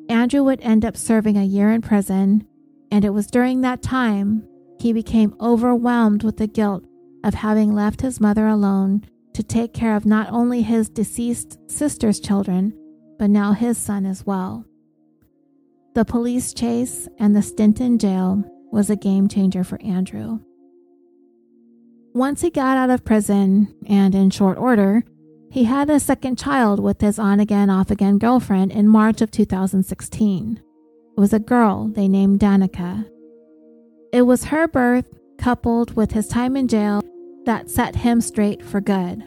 Andrew 0.09 0.43
would 0.43 0.59
end 0.61 0.83
up 0.83 0.97
serving 0.97 1.37
a 1.37 1.43
year 1.43 1.69
in 1.69 1.83
prison, 1.83 2.47
and 2.91 3.05
it 3.05 3.11
was 3.11 3.27
during 3.27 3.61
that 3.61 3.83
time 3.83 4.43
he 4.79 4.91
became 4.91 5.35
overwhelmed 5.39 6.23
with 6.23 6.37
the 6.37 6.47
guilt 6.47 6.83
of 7.23 7.35
having 7.35 7.75
left 7.75 8.01
his 8.01 8.19
mother 8.19 8.47
alone 8.47 9.03
to 9.33 9.43
take 9.43 9.71
care 9.71 9.95
of 9.95 10.05
not 10.05 10.31
only 10.31 10.63
his 10.63 10.89
deceased 10.89 11.59
sister's 11.69 12.19
children, 12.19 12.73
but 13.19 13.29
now 13.29 13.53
his 13.53 13.77
son 13.77 14.03
as 14.03 14.25
well. 14.25 14.65
The 15.93 16.05
police 16.05 16.55
chase 16.55 17.07
and 17.19 17.35
the 17.35 17.43
stint 17.43 17.79
in 17.79 17.99
jail 17.99 18.43
was 18.71 18.89
a 18.89 18.95
game 18.95 19.27
changer 19.27 19.63
for 19.63 19.79
Andrew. 19.83 20.39
Once 22.17 22.41
he 22.41 22.49
got 22.49 22.77
out 22.77 22.89
of 22.89 23.05
prison, 23.05 23.73
and 23.87 24.15
in 24.15 24.29
short 24.29 24.57
order, 24.57 25.03
he 25.51 25.65
had 25.65 25.89
a 25.89 25.99
second 25.99 26.37
child 26.37 26.79
with 26.79 26.99
his 26.99 27.19
on 27.19 27.39
again, 27.39 27.69
off 27.69 27.91
again 27.91 28.17
girlfriend 28.17 28.71
in 28.71 28.87
March 28.87 29.21
of 29.21 29.29
2016. 29.29 30.59
It 31.15 31.19
was 31.19 31.31
a 31.31 31.39
girl 31.39 31.89
they 31.89 32.07
named 32.07 32.39
Danica, 32.39 33.05
it 34.11 34.21
was 34.21 34.45
her 34.45 34.67
birth, 34.67 35.05
coupled 35.37 35.95
with 35.95 36.11
his 36.11 36.27
time 36.27 36.55
in 36.55 36.67
jail, 36.67 37.03
that 37.45 37.69
set 37.69 37.97
him 37.97 38.21
straight 38.21 38.63
for 38.63 38.81
good. 38.81 39.23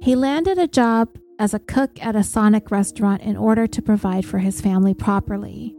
He 0.00 0.14
landed 0.14 0.58
a 0.58 0.68
job 0.68 1.18
as 1.38 1.54
a 1.54 1.58
cook 1.58 2.02
at 2.04 2.16
a 2.16 2.22
Sonic 2.22 2.70
restaurant 2.70 3.22
in 3.22 3.36
order 3.36 3.66
to 3.66 3.82
provide 3.82 4.24
for 4.24 4.38
his 4.38 4.60
family 4.60 4.94
properly. 4.94 5.74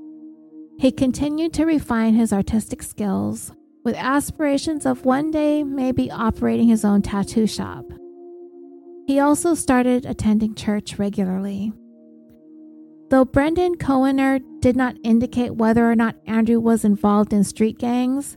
He 0.77 0.91
continued 0.91 1.53
to 1.53 1.65
refine 1.65 2.15
his 2.15 2.34
artistic 2.34 2.84
skills 2.84 3.53
with 3.86 3.95
aspirations 3.95 4.86
of 4.86 5.06
one 5.06 5.32
day 5.32 5.64
maybe 5.64 6.12
operating 6.12 6.68
his 6.68 6.84
own 6.84 7.02
tattoo 7.02 7.48
shop. 7.48 7.86
He 9.07 9.20
also 9.20 9.53
started 9.53 10.06
attending 10.06 10.56
church 10.56 10.98
regularly. 10.98 11.72
Though 13.12 13.24
Brendan 13.24 13.76
Koerner 13.76 14.41
did 14.60 14.76
not 14.76 14.98
indicate 15.03 15.56
whether 15.56 15.90
or 15.90 15.95
not 15.95 16.16
Andrew 16.26 16.60
was 16.60 16.84
involved 16.84 17.32
in 17.32 17.44
street 17.44 17.78
gangs, 17.78 18.36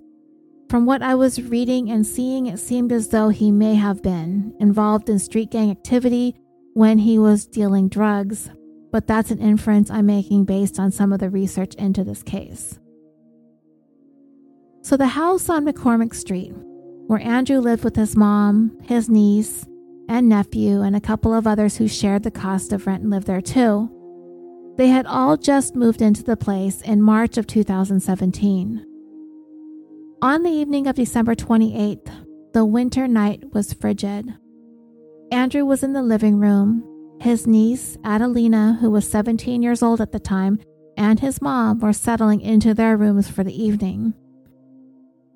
from 0.68 0.84
what 0.84 1.02
I 1.02 1.14
was 1.14 1.40
reading 1.40 1.90
and 1.90 2.06
seeing, 2.06 2.46
it 2.46 2.58
seemed 2.58 2.92
as 2.92 3.08
though 3.08 3.30
he 3.30 3.50
may 3.50 3.74
have 3.76 4.02
been 4.02 4.54
involved 4.60 5.08
in 5.08 5.18
street 5.18 5.50
gang 5.50 5.70
activity 5.70 6.36
when 6.74 6.98
he 6.98 7.18
was 7.18 7.46
dealing 7.46 7.88
drugs, 7.88 8.50
but 8.92 9.06
that's 9.06 9.30
an 9.30 9.38
inference 9.38 9.90
I'm 9.90 10.04
making 10.04 10.44
based 10.44 10.78
on 10.78 10.92
some 10.92 11.10
of 11.14 11.20
the 11.20 11.30
research 11.30 11.74
into 11.76 12.04
this 12.04 12.22
case. 12.22 12.78
So, 14.88 14.96
the 14.96 15.06
house 15.06 15.50
on 15.50 15.66
McCormick 15.66 16.14
Street, 16.14 16.54
where 17.08 17.20
Andrew 17.20 17.58
lived 17.58 17.84
with 17.84 17.94
his 17.94 18.16
mom, 18.16 18.74
his 18.84 19.10
niece, 19.10 19.66
and 20.08 20.30
nephew, 20.30 20.80
and 20.80 20.96
a 20.96 21.00
couple 21.00 21.34
of 21.34 21.46
others 21.46 21.76
who 21.76 21.86
shared 21.86 22.22
the 22.22 22.30
cost 22.30 22.72
of 22.72 22.86
rent 22.86 23.02
and 23.02 23.10
lived 23.10 23.26
there 23.26 23.42
too, 23.42 23.90
they 24.78 24.88
had 24.88 25.04
all 25.04 25.36
just 25.36 25.76
moved 25.76 26.00
into 26.00 26.22
the 26.22 26.38
place 26.38 26.80
in 26.80 27.02
March 27.02 27.36
of 27.36 27.46
2017. 27.46 28.86
On 30.22 30.42
the 30.42 30.50
evening 30.50 30.86
of 30.86 30.96
December 30.96 31.34
28th, 31.34 32.10
the 32.54 32.64
winter 32.64 33.06
night 33.06 33.42
was 33.52 33.74
frigid. 33.74 34.32
Andrew 35.30 35.66
was 35.66 35.82
in 35.82 35.92
the 35.92 36.02
living 36.02 36.38
room. 36.38 36.82
His 37.20 37.46
niece, 37.46 37.98
Adelina, 38.06 38.78
who 38.80 38.90
was 38.90 39.06
17 39.06 39.62
years 39.62 39.82
old 39.82 40.00
at 40.00 40.12
the 40.12 40.18
time, 40.18 40.58
and 40.96 41.20
his 41.20 41.42
mom 41.42 41.78
were 41.78 41.92
settling 41.92 42.40
into 42.40 42.72
their 42.72 42.96
rooms 42.96 43.28
for 43.28 43.44
the 43.44 43.62
evening. 43.62 44.14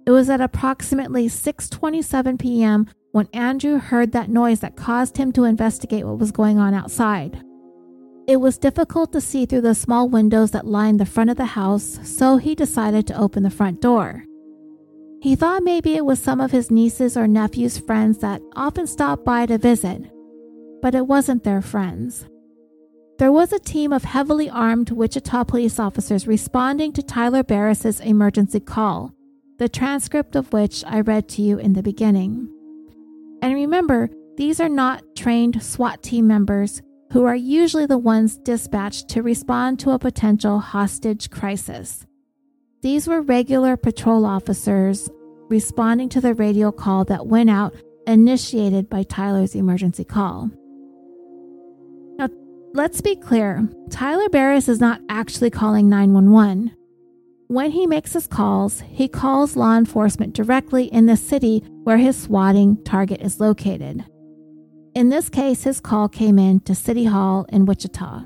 It 0.04 0.10
was 0.10 0.28
at 0.28 0.40
approximately 0.40 1.28
6:27 1.28 2.38
p.m. 2.40 2.88
when 3.12 3.28
Andrew 3.32 3.78
heard 3.78 4.12
that 4.12 4.28
noise 4.28 4.60
that 4.60 4.76
caused 4.76 5.16
him 5.16 5.32
to 5.32 5.44
investigate 5.44 6.04
what 6.04 6.18
was 6.18 6.32
going 6.32 6.58
on 6.58 6.74
outside. 6.74 7.42
It 8.26 8.36
was 8.36 8.58
difficult 8.58 9.12
to 9.12 9.20
see 9.20 9.46
through 9.46 9.62
the 9.62 9.74
small 9.74 10.08
windows 10.08 10.52
that 10.52 10.66
lined 10.66 10.98
the 10.98 11.06
front 11.06 11.30
of 11.30 11.36
the 11.36 11.44
house, 11.44 11.98
so 12.02 12.36
he 12.36 12.54
decided 12.54 13.06
to 13.06 13.20
open 13.20 13.42
the 13.42 13.50
front 13.50 13.80
door. 13.80 14.24
He 15.20 15.36
thought 15.36 15.62
maybe 15.62 15.94
it 15.94 16.04
was 16.04 16.18
some 16.18 16.40
of 16.40 16.50
his 16.50 16.70
nieces 16.70 17.16
or 17.16 17.28
nephews' 17.28 17.78
friends 17.78 18.18
that 18.18 18.42
often 18.56 18.88
stopped 18.88 19.24
by 19.24 19.46
to 19.46 19.58
visit, 19.58 20.02
but 20.80 20.96
it 20.96 21.06
wasn't 21.06 21.44
their 21.44 21.62
friends. 21.62 22.26
There 23.18 23.30
was 23.30 23.52
a 23.52 23.60
team 23.60 23.92
of 23.92 24.02
heavily 24.02 24.50
armed 24.50 24.90
Wichita 24.90 25.44
police 25.44 25.78
officers 25.78 26.26
responding 26.26 26.92
to 26.94 27.02
Tyler 27.04 27.44
Barriss's 27.44 28.00
emergency 28.00 28.58
call, 28.58 29.12
the 29.58 29.68
transcript 29.68 30.36
of 30.36 30.52
which 30.52 30.84
I 30.86 31.00
read 31.00 31.28
to 31.30 31.42
you 31.42 31.58
in 31.58 31.72
the 31.72 31.82
beginning. 31.82 32.48
And 33.42 33.54
remember, 33.54 34.10
these 34.36 34.60
are 34.60 34.68
not 34.68 35.02
trained 35.14 35.62
SWAT 35.62 36.02
team 36.02 36.26
members 36.26 36.82
who 37.12 37.24
are 37.24 37.36
usually 37.36 37.86
the 37.86 37.98
ones 37.98 38.38
dispatched 38.38 39.08
to 39.10 39.22
respond 39.22 39.78
to 39.80 39.90
a 39.90 39.98
potential 39.98 40.60
hostage 40.60 41.30
crisis. 41.30 42.06
These 42.80 43.06
were 43.06 43.20
regular 43.20 43.76
patrol 43.76 44.24
officers 44.24 45.10
responding 45.48 46.08
to 46.08 46.20
the 46.20 46.34
radio 46.34 46.72
call 46.72 47.04
that 47.04 47.26
went 47.26 47.50
out 47.50 47.74
initiated 48.06 48.88
by 48.88 49.02
Tyler's 49.02 49.54
emergency 49.54 50.04
call. 50.04 50.50
Now, 52.16 52.28
let's 52.72 53.02
be 53.02 53.16
clear 53.16 53.68
Tyler 53.90 54.28
Barriss 54.28 54.68
is 54.68 54.80
not 54.80 55.00
actually 55.10 55.50
calling 55.50 55.88
911. 55.90 56.74
When 57.52 57.72
he 57.72 57.86
makes 57.86 58.14
his 58.14 58.26
calls, 58.26 58.80
he 58.80 59.08
calls 59.08 59.56
law 59.56 59.76
enforcement 59.76 60.32
directly 60.32 60.84
in 60.84 61.04
the 61.04 61.18
city 61.18 61.62
where 61.84 61.98
his 61.98 62.16
swatting 62.16 62.82
target 62.82 63.20
is 63.20 63.40
located. 63.40 64.06
In 64.94 65.10
this 65.10 65.28
case, 65.28 65.62
his 65.64 65.78
call 65.78 66.08
came 66.08 66.38
in 66.38 66.60
to 66.60 66.74
City 66.74 67.04
Hall 67.04 67.44
in 67.50 67.66
Wichita. 67.66 68.24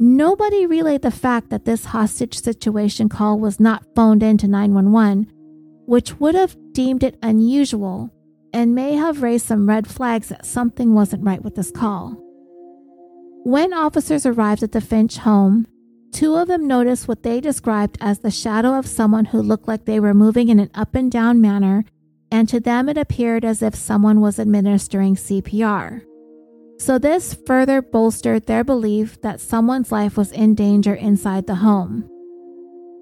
Nobody 0.00 0.66
relayed 0.66 1.02
the 1.02 1.12
fact 1.12 1.50
that 1.50 1.64
this 1.64 1.84
hostage 1.84 2.36
situation 2.40 3.08
call 3.08 3.38
was 3.38 3.60
not 3.60 3.86
phoned 3.94 4.24
in 4.24 4.36
to 4.38 4.48
911, 4.48 5.28
which 5.86 6.18
would 6.18 6.34
have 6.34 6.56
deemed 6.72 7.04
it 7.04 7.20
unusual 7.22 8.10
and 8.52 8.74
may 8.74 8.94
have 8.94 9.22
raised 9.22 9.46
some 9.46 9.68
red 9.68 9.86
flags 9.86 10.28
that 10.30 10.44
something 10.44 10.92
wasn't 10.92 11.22
right 11.22 11.44
with 11.44 11.54
this 11.54 11.70
call. 11.70 12.16
When 13.44 13.72
officers 13.72 14.26
arrived 14.26 14.64
at 14.64 14.72
the 14.72 14.80
Finch 14.80 15.18
home, 15.18 15.68
two 16.12 16.36
of 16.36 16.48
them 16.48 16.66
noticed 16.66 17.08
what 17.08 17.22
they 17.22 17.40
described 17.40 17.98
as 18.00 18.20
the 18.20 18.30
shadow 18.30 18.78
of 18.78 18.86
someone 18.86 19.26
who 19.26 19.42
looked 19.42 19.66
like 19.66 19.84
they 19.84 19.98
were 19.98 20.14
moving 20.14 20.48
in 20.48 20.60
an 20.60 20.70
up 20.74 20.94
and 20.94 21.10
down 21.10 21.40
manner, 21.40 21.84
and 22.30 22.48
to 22.48 22.60
them 22.60 22.88
it 22.88 22.96
appeared 22.96 23.44
as 23.44 23.62
if 23.62 23.74
someone 23.74 24.20
was 24.20 24.38
administering 24.38 25.16
CPR. 25.16 26.02
So, 26.78 26.98
this 26.98 27.36
further 27.46 27.80
bolstered 27.80 28.46
their 28.46 28.64
belief 28.64 29.20
that 29.22 29.40
someone's 29.40 29.92
life 29.92 30.16
was 30.16 30.32
in 30.32 30.54
danger 30.54 30.94
inside 30.94 31.46
the 31.46 31.56
home. 31.56 32.08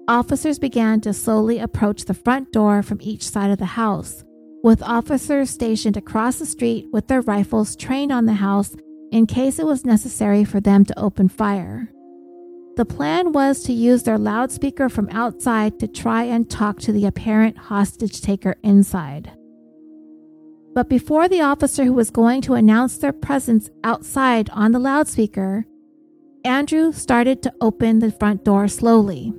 Officers 0.07 0.59
began 0.59 1.01
to 1.01 1.13
slowly 1.13 1.59
approach 1.59 2.05
the 2.05 2.13
front 2.13 2.51
door 2.51 2.83
from 2.83 2.99
each 3.01 3.23
side 3.23 3.49
of 3.49 3.57
the 3.57 3.65
house, 3.65 4.23
with 4.63 4.83
officers 4.83 5.49
stationed 5.49 5.97
across 5.97 6.37
the 6.37 6.45
street 6.45 6.87
with 6.91 7.07
their 7.07 7.21
rifles 7.21 7.75
trained 7.75 8.11
on 8.11 8.25
the 8.25 8.33
house 8.33 8.75
in 9.11 9.25
case 9.25 9.57
it 9.57 9.65
was 9.65 9.85
necessary 9.85 10.43
for 10.43 10.59
them 10.59 10.85
to 10.85 10.99
open 10.99 11.27
fire. 11.27 11.89
The 12.77 12.85
plan 12.85 13.33
was 13.33 13.63
to 13.63 13.73
use 13.73 14.03
their 14.03 14.17
loudspeaker 14.17 14.87
from 14.87 15.09
outside 15.09 15.79
to 15.79 15.87
try 15.87 16.23
and 16.23 16.49
talk 16.49 16.79
to 16.81 16.91
the 16.91 17.05
apparent 17.05 17.57
hostage 17.57 18.21
taker 18.21 18.55
inside. 18.63 19.31
But 20.73 20.87
before 20.87 21.27
the 21.27 21.41
officer 21.41 21.83
who 21.83 21.93
was 21.93 22.09
going 22.09 22.41
to 22.43 22.53
announce 22.53 22.97
their 22.97 23.11
presence 23.11 23.69
outside 23.83 24.49
on 24.51 24.71
the 24.71 24.79
loudspeaker, 24.79 25.65
Andrew 26.45 26.93
started 26.93 27.43
to 27.43 27.53
open 27.59 27.99
the 27.99 28.11
front 28.11 28.45
door 28.45 28.69
slowly. 28.69 29.33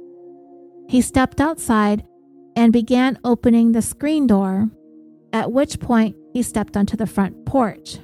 He 0.88 1.00
stepped 1.00 1.40
outside 1.40 2.04
and 2.54 2.70
began 2.70 3.18
opening 3.24 3.72
the 3.72 3.80
screen 3.80 4.26
door, 4.26 4.68
at 5.32 5.50
which 5.50 5.80
point 5.80 6.16
he 6.34 6.42
stepped 6.42 6.76
onto 6.76 6.98
the 6.98 7.06
front 7.06 7.46
porch. 7.46 7.98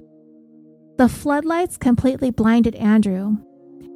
The 0.97 1.09
floodlights 1.09 1.77
completely 1.77 2.31
blinded 2.31 2.75
Andrew, 2.77 3.37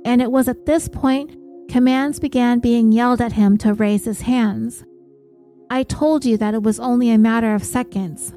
and 0.05 0.21
it 0.21 0.31
was 0.31 0.49
at 0.49 0.67
this 0.67 0.89
point 0.89 1.37
commands 1.71 2.21
began 2.21 2.59
being 2.59 2.93
yelled 2.93 3.21
at 3.21 3.33
him 3.33 3.57
to 3.59 3.75
raise 3.75 4.05
his 4.05 4.23
hands. 4.23 4.85
I 5.71 5.85
told 5.85 6.25
you 6.25 6.37
that 6.37 6.55
it 6.55 6.63
was 6.63 6.79
only 6.79 7.11
a 7.11 7.19
matter 7.19 7.55
of 7.55 7.65
seconds, 7.65 8.35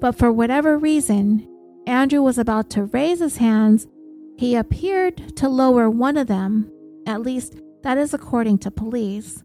but 0.00 0.12
for 0.12 0.32
whatever 0.32 0.78
reason, 0.78 1.46
Andrew 1.86 2.22
was 2.22 2.38
about 2.38 2.70
to 2.70 2.84
raise 2.84 3.18
his 3.18 3.38
hands. 3.38 3.88
He 4.36 4.54
appeared 4.54 5.36
to 5.38 5.48
lower 5.48 5.90
one 5.90 6.16
of 6.16 6.28
them, 6.28 6.70
at 7.06 7.22
least 7.22 7.60
that 7.82 7.98
is 7.98 8.14
according 8.14 8.58
to 8.58 8.70
police. 8.70 9.42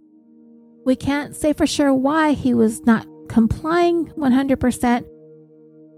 We 0.86 0.96
can't 0.96 1.36
say 1.36 1.54
for 1.54 1.66
sure 1.66 1.94
why 1.94 2.34
he 2.34 2.54
was 2.54 2.86
not 2.86 3.08
complying 3.28 4.08
100%, 4.12 5.06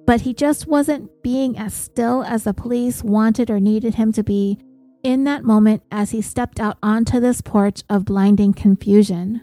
but 0.06 0.22
he 0.22 0.34
just 0.34 0.68
wasn't 0.68 1.12
being 1.22 1.58
as 1.58 1.74
still 1.74 2.24
as 2.24 2.46
the 2.46 2.54
police 2.54 3.04
wanted 3.04 3.50
or 3.50 3.60
needed 3.60 3.96
him 3.96 4.14
to 4.14 4.24
be 4.24 4.60
in 5.03 5.24
that 5.24 5.44
moment 5.44 5.84
as 5.91 6.11
he 6.11 6.22
stepped 6.22 6.60
out 6.60 6.78
onto 6.82 7.19
this 7.19 7.41
porch 7.41 7.84
of 7.90 8.06
blinding 8.06 8.53
confusion. 8.53 9.41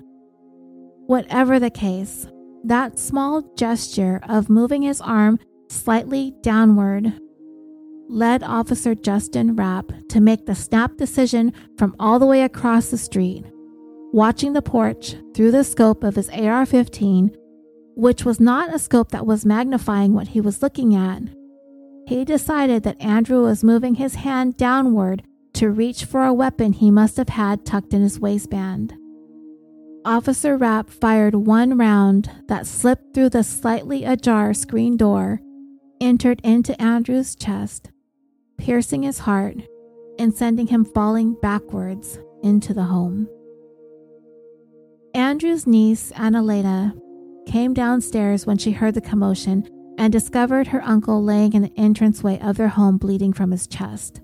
Whatever 1.07 1.59
the 1.59 1.71
case, 1.71 2.27
that 2.65 2.99
small 2.99 3.43
gesture 3.57 4.21
of 4.29 4.49
moving 4.49 4.83
his 4.83 5.01
arm 5.01 5.39
slightly 5.69 6.33
downward 6.43 7.13
led 8.09 8.43
Officer 8.43 8.95
Justin 8.95 9.57
Rapp 9.57 9.93
to 10.09 10.21
make 10.21 10.47
the 10.47 10.55
snap 10.55 10.97
decision 10.97 11.53
from 11.79 11.97
all 11.99 12.19
the 12.19 12.27
way 12.27 12.43
across 12.43 12.91
the 12.91 12.99
street, 12.99 13.45
watching 14.13 14.53
the 14.53 14.63
porch 14.63 15.17
through 15.35 15.51
the 15.51 15.65
scope 15.65 16.05
of 16.05 16.17
his 16.17 16.29
AR 16.31 16.67
15, 16.67 17.35
which 17.97 18.25
was 18.25 18.41
not 18.41 18.75
a 18.75 18.79
scope 18.79 19.11
that 19.11 19.27
was 19.27 19.47
magnifying 19.47 20.15
what 20.15 20.29
he 20.29 20.41
was 20.41 20.63
looking 20.63 20.95
at. 20.95 21.23
He 22.07 22.25
decided 22.25 22.83
that 22.83 23.01
Andrew 23.01 23.43
was 23.43 23.65
moving 23.65 23.95
his 23.95 24.17
hand 24.17 24.57
downward 24.57 25.23
to 25.55 25.71
reach 25.71 26.05
for 26.05 26.25
a 26.25 26.35
weapon 26.35 26.73
he 26.73 26.91
must 26.91 27.17
have 27.17 27.31
had 27.31 27.65
tucked 27.65 27.95
in 27.95 28.03
his 28.03 28.21
waistband. 28.21 28.95
Officer 30.05 30.57
Rapp 30.57 30.91
fired 30.91 31.35
one 31.35 31.79
round 31.79 32.31
that 32.49 32.67
slipped 32.67 33.15
through 33.15 33.31
the 33.31 33.43
slightly 33.43 34.05
ajar 34.05 34.53
screen 34.53 34.97
door, 34.97 35.41
entered 36.01 36.41
into 36.45 36.81
Andrew's 36.81 37.35
chest, 37.35 37.91
piercing 38.59 39.03
his 39.03 39.21
heart 39.21 39.57
and 40.19 40.35
sending 40.35 40.67
him 40.67 40.85
falling 40.85 41.37
backwards 41.41 42.19
into 42.43 42.75
the 42.75 42.85
home. 42.85 43.29
Andrew's 45.15 45.67
niece, 45.67 46.13
Annalena, 46.13 46.93
came 47.47 47.73
downstairs 47.73 48.47
when 48.47 48.59
she 48.59 48.73
heard 48.73 48.95
the 48.95 49.01
commotion 49.01 49.69
and 49.97 50.13
discovered 50.13 50.67
her 50.67 50.83
uncle 50.83 51.23
laying 51.23 51.53
in 51.53 51.63
the 51.63 51.81
entranceway 51.81 52.39
of 52.41 52.57
their 52.57 52.69
home 52.69 52.99
bleeding 52.99 53.33
from 53.33 53.53
his 53.53 53.67
chest. 53.67 54.21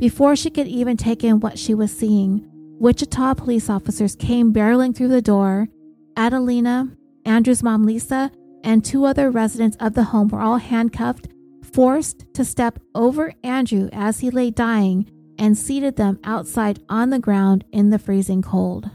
Before 0.00 0.34
she 0.34 0.48
could 0.48 0.66
even 0.66 0.96
take 0.96 1.22
in 1.22 1.40
what 1.40 1.58
she 1.58 1.74
was 1.74 1.94
seeing, 1.94 2.40
Wichita 2.80 3.34
police 3.34 3.68
officers 3.68 4.16
came 4.16 4.50
barreling 4.50 4.96
through 4.96 5.08
the 5.08 5.20
door. 5.20 5.68
Adelina, 6.16 6.88
Andrew's 7.26 7.62
mom 7.62 7.84
Lisa, 7.84 8.30
and 8.64 8.82
two 8.82 9.04
other 9.04 9.30
residents 9.30 9.76
of 9.78 9.92
the 9.92 10.04
home 10.04 10.28
were 10.28 10.40
all 10.40 10.56
handcuffed, 10.56 11.28
forced 11.74 12.24
to 12.32 12.46
step 12.46 12.78
over 12.94 13.34
Andrew 13.44 13.90
as 13.92 14.20
he 14.20 14.30
lay 14.30 14.50
dying, 14.50 15.10
and 15.38 15.58
seated 15.58 15.96
them 15.96 16.18
outside 16.24 16.82
on 16.88 17.10
the 17.10 17.18
ground 17.18 17.66
in 17.70 17.90
the 17.90 17.98
freezing 17.98 18.40
cold. 18.40 18.88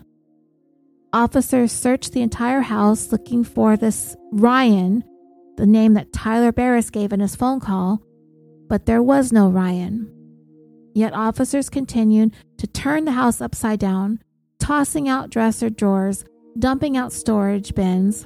Officers 1.13 1.71
searched 1.71 2.13
the 2.13 2.23
entire 2.23 2.61
house 2.61 3.11
looking 3.11 3.43
for 3.43 3.77
this 3.77 4.15
Ryan, 4.31 5.03
the 5.57 5.67
name 5.67 5.93
that 5.93 6.13
Tyler 6.13 6.51
Barriss 6.51 6.91
gave 6.91 7.13
in 7.13 7.19
his 7.19 7.35
phone 7.35 7.59
call, 7.59 8.01
but 8.67 8.87
there 8.87 9.03
was 9.03 9.31
no 9.31 9.49
Ryan. 9.49 10.11
Yet 10.95 11.13
officers 11.13 11.69
continued 11.69 12.33
to 12.57 12.67
turn 12.67 13.03
the 13.03 13.11
house 13.11 13.41
upside 13.41 13.79
down, 13.79 14.21
tossing 14.59 15.09
out 15.09 15.29
dresser 15.29 15.69
drawers, 15.69 16.23
dumping 16.57 16.95
out 16.95 17.11
storage 17.11 17.75
bins. 17.75 18.25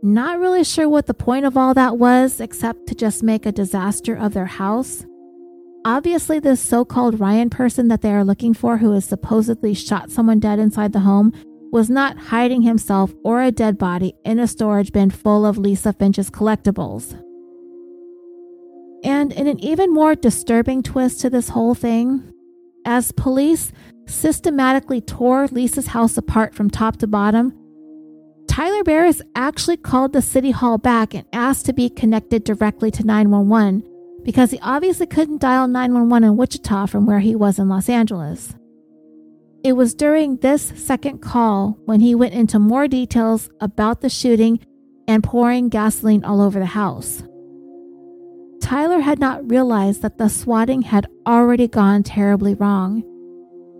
Not 0.00 0.38
really 0.38 0.62
sure 0.62 0.88
what 0.88 1.06
the 1.06 1.12
point 1.12 1.44
of 1.44 1.56
all 1.56 1.74
that 1.74 1.98
was, 1.98 2.40
except 2.40 2.86
to 2.86 2.94
just 2.94 3.24
make 3.24 3.44
a 3.44 3.50
disaster 3.50 4.14
of 4.14 4.32
their 4.32 4.46
house. 4.46 5.04
Obviously, 5.84 6.38
this 6.38 6.60
so 6.60 6.84
called 6.84 7.18
Ryan 7.18 7.50
person 7.50 7.88
that 7.88 8.00
they 8.00 8.12
are 8.12 8.24
looking 8.24 8.54
for, 8.54 8.78
who 8.78 8.92
has 8.92 9.04
supposedly 9.04 9.74
shot 9.74 10.12
someone 10.12 10.38
dead 10.38 10.60
inside 10.60 10.92
the 10.92 11.00
home, 11.00 11.32
was 11.72 11.90
not 11.90 12.16
hiding 12.16 12.62
himself 12.62 13.12
or 13.24 13.42
a 13.42 13.50
dead 13.50 13.76
body 13.76 14.14
in 14.24 14.38
a 14.38 14.46
storage 14.46 14.92
bin 14.92 15.10
full 15.10 15.44
of 15.44 15.58
Lisa 15.58 15.92
Finch's 15.92 16.30
collectibles. 16.30 17.20
And 19.04 19.32
in 19.32 19.46
an 19.46 19.60
even 19.60 19.92
more 19.92 20.14
disturbing 20.14 20.82
twist 20.82 21.20
to 21.20 21.30
this 21.30 21.50
whole 21.50 21.74
thing, 21.74 22.32
as 22.84 23.12
police 23.12 23.72
systematically 24.06 25.00
tore 25.00 25.46
Lisa's 25.48 25.88
house 25.88 26.16
apart 26.16 26.54
from 26.54 26.70
top 26.70 26.96
to 26.98 27.06
bottom, 27.06 27.52
Tyler 28.48 28.84
Barriss 28.84 29.20
actually 29.34 29.76
called 29.76 30.12
the 30.12 30.22
city 30.22 30.50
hall 30.50 30.78
back 30.78 31.14
and 31.14 31.26
asked 31.32 31.66
to 31.66 31.72
be 31.72 31.90
connected 31.90 32.44
directly 32.44 32.90
to 32.90 33.04
911 33.04 33.82
because 34.24 34.50
he 34.50 34.58
obviously 34.60 35.06
couldn't 35.06 35.40
dial 35.40 35.68
911 35.68 36.28
in 36.28 36.36
Wichita 36.36 36.86
from 36.86 37.06
where 37.06 37.20
he 37.20 37.36
was 37.36 37.58
in 37.58 37.68
Los 37.68 37.88
Angeles. 37.88 38.54
It 39.62 39.74
was 39.74 39.94
during 39.94 40.36
this 40.36 40.72
second 40.76 41.18
call 41.18 41.78
when 41.84 42.00
he 42.00 42.14
went 42.14 42.34
into 42.34 42.58
more 42.58 42.88
details 42.88 43.50
about 43.60 44.00
the 44.00 44.08
shooting 44.08 44.64
and 45.08 45.22
pouring 45.22 45.68
gasoline 45.68 46.24
all 46.24 46.40
over 46.40 46.58
the 46.58 46.66
house. 46.66 47.22
Tyler 48.66 48.98
had 48.98 49.20
not 49.20 49.48
realized 49.48 50.02
that 50.02 50.18
the 50.18 50.28
swatting 50.28 50.82
had 50.82 51.06
already 51.24 51.68
gone 51.68 52.02
terribly 52.02 52.52
wrong, 52.52 53.04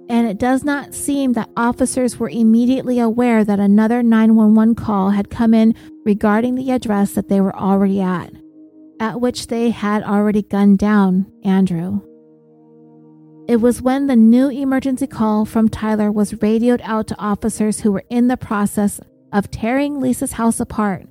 and 0.08 0.28
it 0.28 0.38
does 0.38 0.62
not 0.62 0.94
seem 0.94 1.32
that 1.32 1.50
officers 1.56 2.20
were 2.20 2.28
immediately 2.28 3.00
aware 3.00 3.44
that 3.44 3.58
another 3.58 4.00
911 4.00 4.76
call 4.76 5.10
had 5.10 5.28
come 5.28 5.52
in 5.52 5.74
regarding 6.04 6.54
the 6.54 6.70
address 6.70 7.14
that 7.14 7.28
they 7.28 7.40
were 7.40 7.56
already 7.56 8.00
at, 8.00 8.30
at 9.00 9.20
which 9.20 9.48
they 9.48 9.70
had 9.70 10.04
already 10.04 10.42
gunned 10.42 10.78
down 10.78 11.26
Andrew. 11.42 12.00
It 13.48 13.56
was 13.56 13.82
when 13.82 14.06
the 14.06 14.14
new 14.14 14.50
emergency 14.50 15.08
call 15.08 15.44
from 15.46 15.68
Tyler 15.68 16.12
was 16.12 16.40
radioed 16.40 16.80
out 16.84 17.08
to 17.08 17.18
officers 17.18 17.80
who 17.80 17.90
were 17.90 18.04
in 18.08 18.28
the 18.28 18.36
process 18.36 19.00
of 19.32 19.50
tearing 19.50 19.98
Lisa's 19.98 20.34
house 20.34 20.60
apart 20.60 21.08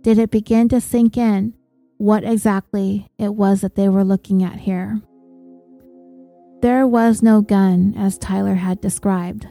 did 0.00 0.16
it 0.16 0.30
begin 0.30 0.70
to 0.70 0.80
sink 0.80 1.18
in 1.18 1.52
what 1.98 2.24
exactly 2.24 3.08
it 3.18 3.34
was 3.34 3.60
that 3.60 3.74
they 3.74 3.88
were 3.88 4.04
looking 4.04 4.42
at 4.42 4.60
here. 4.60 5.00
There 6.62 6.86
was 6.86 7.22
no 7.22 7.40
gun, 7.40 7.94
as 7.96 8.18
Tyler 8.18 8.54
had 8.54 8.80
described. 8.80 9.46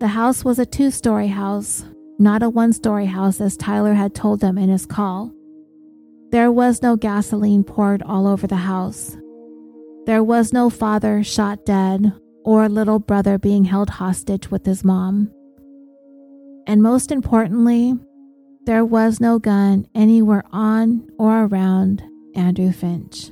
The 0.00 0.08
house 0.08 0.44
was 0.44 0.58
a 0.58 0.66
two 0.66 0.90
story 0.90 1.28
house, 1.28 1.84
not 2.18 2.42
a 2.42 2.48
one 2.48 2.72
story 2.72 3.06
house 3.06 3.40
as 3.40 3.56
Tyler 3.56 3.94
had 3.94 4.14
told 4.14 4.40
them 4.40 4.58
in 4.58 4.68
his 4.68 4.86
call. 4.86 5.32
There 6.30 6.50
was 6.50 6.82
no 6.82 6.96
gasoline 6.96 7.64
poured 7.64 8.02
all 8.02 8.26
over 8.26 8.46
the 8.46 8.56
house. 8.56 9.16
There 10.06 10.22
was 10.22 10.52
no 10.52 10.70
father 10.70 11.22
shot 11.22 11.64
dead 11.64 12.12
or 12.44 12.68
little 12.68 12.98
brother 12.98 13.38
being 13.38 13.64
held 13.64 13.90
hostage 13.90 14.50
with 14.50 14.66
his 14.66 14.84
mom. 14.84 15.32
And 16.66 16.82
most 16.82 17.10
importantly, 17.10 17.94
there 18.66 18.84
was 18.84 19.20
no 19.20 19.38
gun 19.38 19.86
anywhere 19.94 20.42
on 20.52 21.08
or 21.18 21.44
around 21.44 22.02
Andrew 22.34 22.72
Finch. 22.72 23.30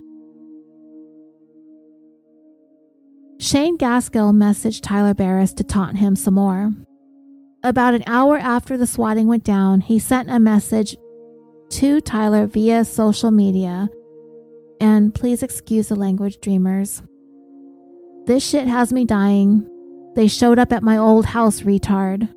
Shane 3.41 3.77
Gaskill 3.77 4.33
messaged 4.33 4.81
Tyler 4.83 5.13
Barriss 5.13 5.55
to 5.57 5.65
taunt 5.65 5.99
him 5.99 6.15
some 6.15 6.35
more. 6.35 6.73
About 7.65 7.95
an 7.95 8.05
hour 8.07 8.39
after 8.39 8.77
the 8.77 8.87
swatting 8.87 9.27
went 9.27 9.45
down, 9.45 9.81
he 9.81 9.99
sent 9.99 10.31
a 10.31 10.39
message 10.39 10.97
to 11.71 12.01
Tyler 12.01 12.47
via 12.47 12.85
social 12.85 13.31
media 13.31 13.89
and 14.81 15.15
please 15.15 15.43
excuse 15.43 15.89
the 15.89 15.97
language, 15.97 16.41
dreamers. 16.41 17.03
This 18.27 18.49
shit 18.49 18.67
has 18.69 18.93
me 18.93 19.05
dying. 19.05 19.69
They 20.15 20.29
showed 20.29 20.59
up 20.59 20.73
at 20.73 20.83
my 20.83 20.97
old 20.97 21.27
house, 21.27 21.63
retard. 21.63 22.29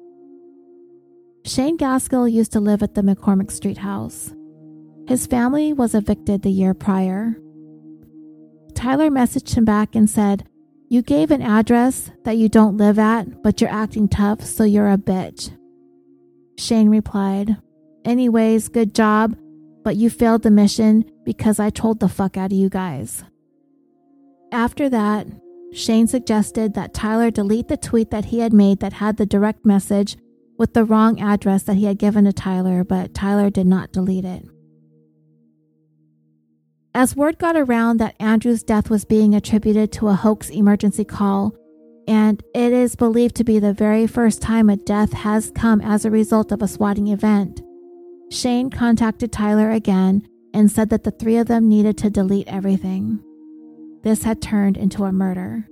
Shane 1.47 1.77
Gaskill 1.77 2.29
used 2.29 2.51
to 2.51 2.59
live 2.59 2.83
at 2.83 2.93
the 2.93 3.01
McCormick 3.01 3.51
Street 3.51 3.77
house. 3.77 4.33
His 5.07 5.25
family 5.25 5.71
was 5.71 5.95
evicted 5.95 6.41
the 6.41 6.51
year 6.51 6.73
prior. 6.73 7.37
Tyler 8.75 9.09
messaged 9.09 9.55
him 9.55 9.63
back 9.63 9.95
and 9.95 10.09
said, 10.09 10.45
You 10.89 11.01
gave 11.01 11.31
an 11.31 11.41
address 11.41 12.11
that 12.25 12.35
you 12.35 12.49
don't 12.49 12.75
live 12.75 12.99
at, 12.99 13.41
but 13.43 13.61
you're 13.61 13.69
acting 13.69 14.09
tough, 14.09 14.43
so 14.43 14.65
you're 14.65 14.91
a 14.91 14.97
bitch. 14.97 15.57
Shane 16.57 16.89
replied, 16.89 17.55
Anyways, 18.03 18.67
good 18.67 18.93
job, 18.93 19.37
but 19.85 19.95
you 19.95 20.09
failed 20.09 20.43
the 20.43 20.51
mission 20.51 21.09
because 21.23 21.61
I 21.61 21.69
told 21.69 22.01
the 22.01 22.09
fuck 22.09 22.35
out 22.35 22.51
of 22.51 22.57
you 22.57 22.67
guys. 22.67 23.23
After 24.51 24.89
that, 24.89 25.27
Shane 25.71 26.07
suggested 26.07 26.73
that 26.73 26.93
Tyler 26.93 27.31
delete 27.31 27.69
the 27.69 27.77
tweet 27.77 28.11
that 28.11 28.25
he 28.25 28.39
had 28.39 28.51
made 28.51 28.81
that 28.81 28.93
had 28.93 29.15
the 29.15 29.25
direct 29.25 29.65
message 29.65 30.17
with 30.57 30.73
the 30.73 30.85
wrong 30.85 31.19
address 31.19 31.63
that 31.63 31.75
he 31.75 31.85
had 31.85 31.97
given 31.97 32.25
to 32.25 32.33
Tyler, 32.33 32.83
but 32.83 33.13
Tyler 33.13 33.49
did 33.49 33.67
not 33.67 33.91
delete 33.91 34.25
it. 34.25 34.43
As 36.93 37.15
word 37.15 37.37
got 37.37 37.55
around 37.55 37.97
that 37.97 38.15
Andrew's 38.19 38.63
death 38.63 38.89
was 38.89 39.05
being 39.05 39.35
attributed 39.35 39.91
to 39.93 40.07
a 40.07 40.15
hoax 40.15 40.49
emergency 40.49 41.05
call, 41.05 41.53
and 42.07 42.41
it 42.55 42.73
is 42.73 42.95
believed 42.95 43.35
to 43.35 43.43
be 43.43 43.59
the 43.59 43.73
very 43.73 44.07
first 44.07 44.41
time 44.41 44.69
a 44.69 44.77
death 44.77 45.13
has 45.13 45.51
come 45.51 45.81
as 45.81 46.05
a 46.05 46.11
result 46.11 46.51
of 46.51 46.61
a 46.61 46.67
swatting 46.67 47.09
event, 47.09 47.61
Shane 48.29 48.69
contacted 48.69 49.31
Tyler 49.31 49.71
again 49.71 50.27
and 50.53 50.71
said 50.71 50.89
that 50.89 51.03
the 51.03 51.11
three 51.11 51.37
of 51.37 51.47
them 51.47 51.69
needed 51.69 51.97
to 51.99 52.09
delete 52.09 52.47
everything. 52.47 53.23
This 54.03 54.23
had 54.23 54.41
turned 54.41 54.77
into 54.77 55.03
a 55.03 55.11
murder. 55.11 55.67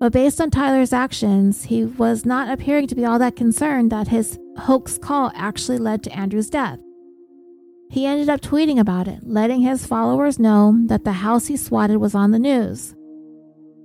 But 0.00 0.12
based 0.12 0.40
on 0.40 0.50
Tyler's 0.50 0.94
actions, 0.94 1.64
he 1.64 1.84
was 1.84 2.24
not 2.24 2.50
appearing 2.50 2.86
to 2.86 2.94
be 2.94 3.04
all 3.04 3.18
that 3.18 3.36
concerned 3.36 3.92
that 3.92 4.08
his 4.08 4.38
hoax 4.56 4.96
call 4.96 5.30
actually 5.34 5.76
led 5.76 6.02
to 6.02 6.12
Andrew's 6.16 6.48
death. 6.48 6.80
He 7.90 8.06
ended 8.06 8.30
up 8.30 8.40
tweeting 8.40 8.78
about 8.78 9.08
it, 9.08 9.18
letting 9.24 9.60
his 9.60 9.84
followers 9.84 10.38
know 10.38 10.74
that 10.86 11.04
the 11.04 11.12
house 11.12 11.48
he 11.48 11.56
swatted 11.56 11.98
was 11.98 12.14
on 12.14 12.30
the 12.30 12.38
news. 12.38 12.94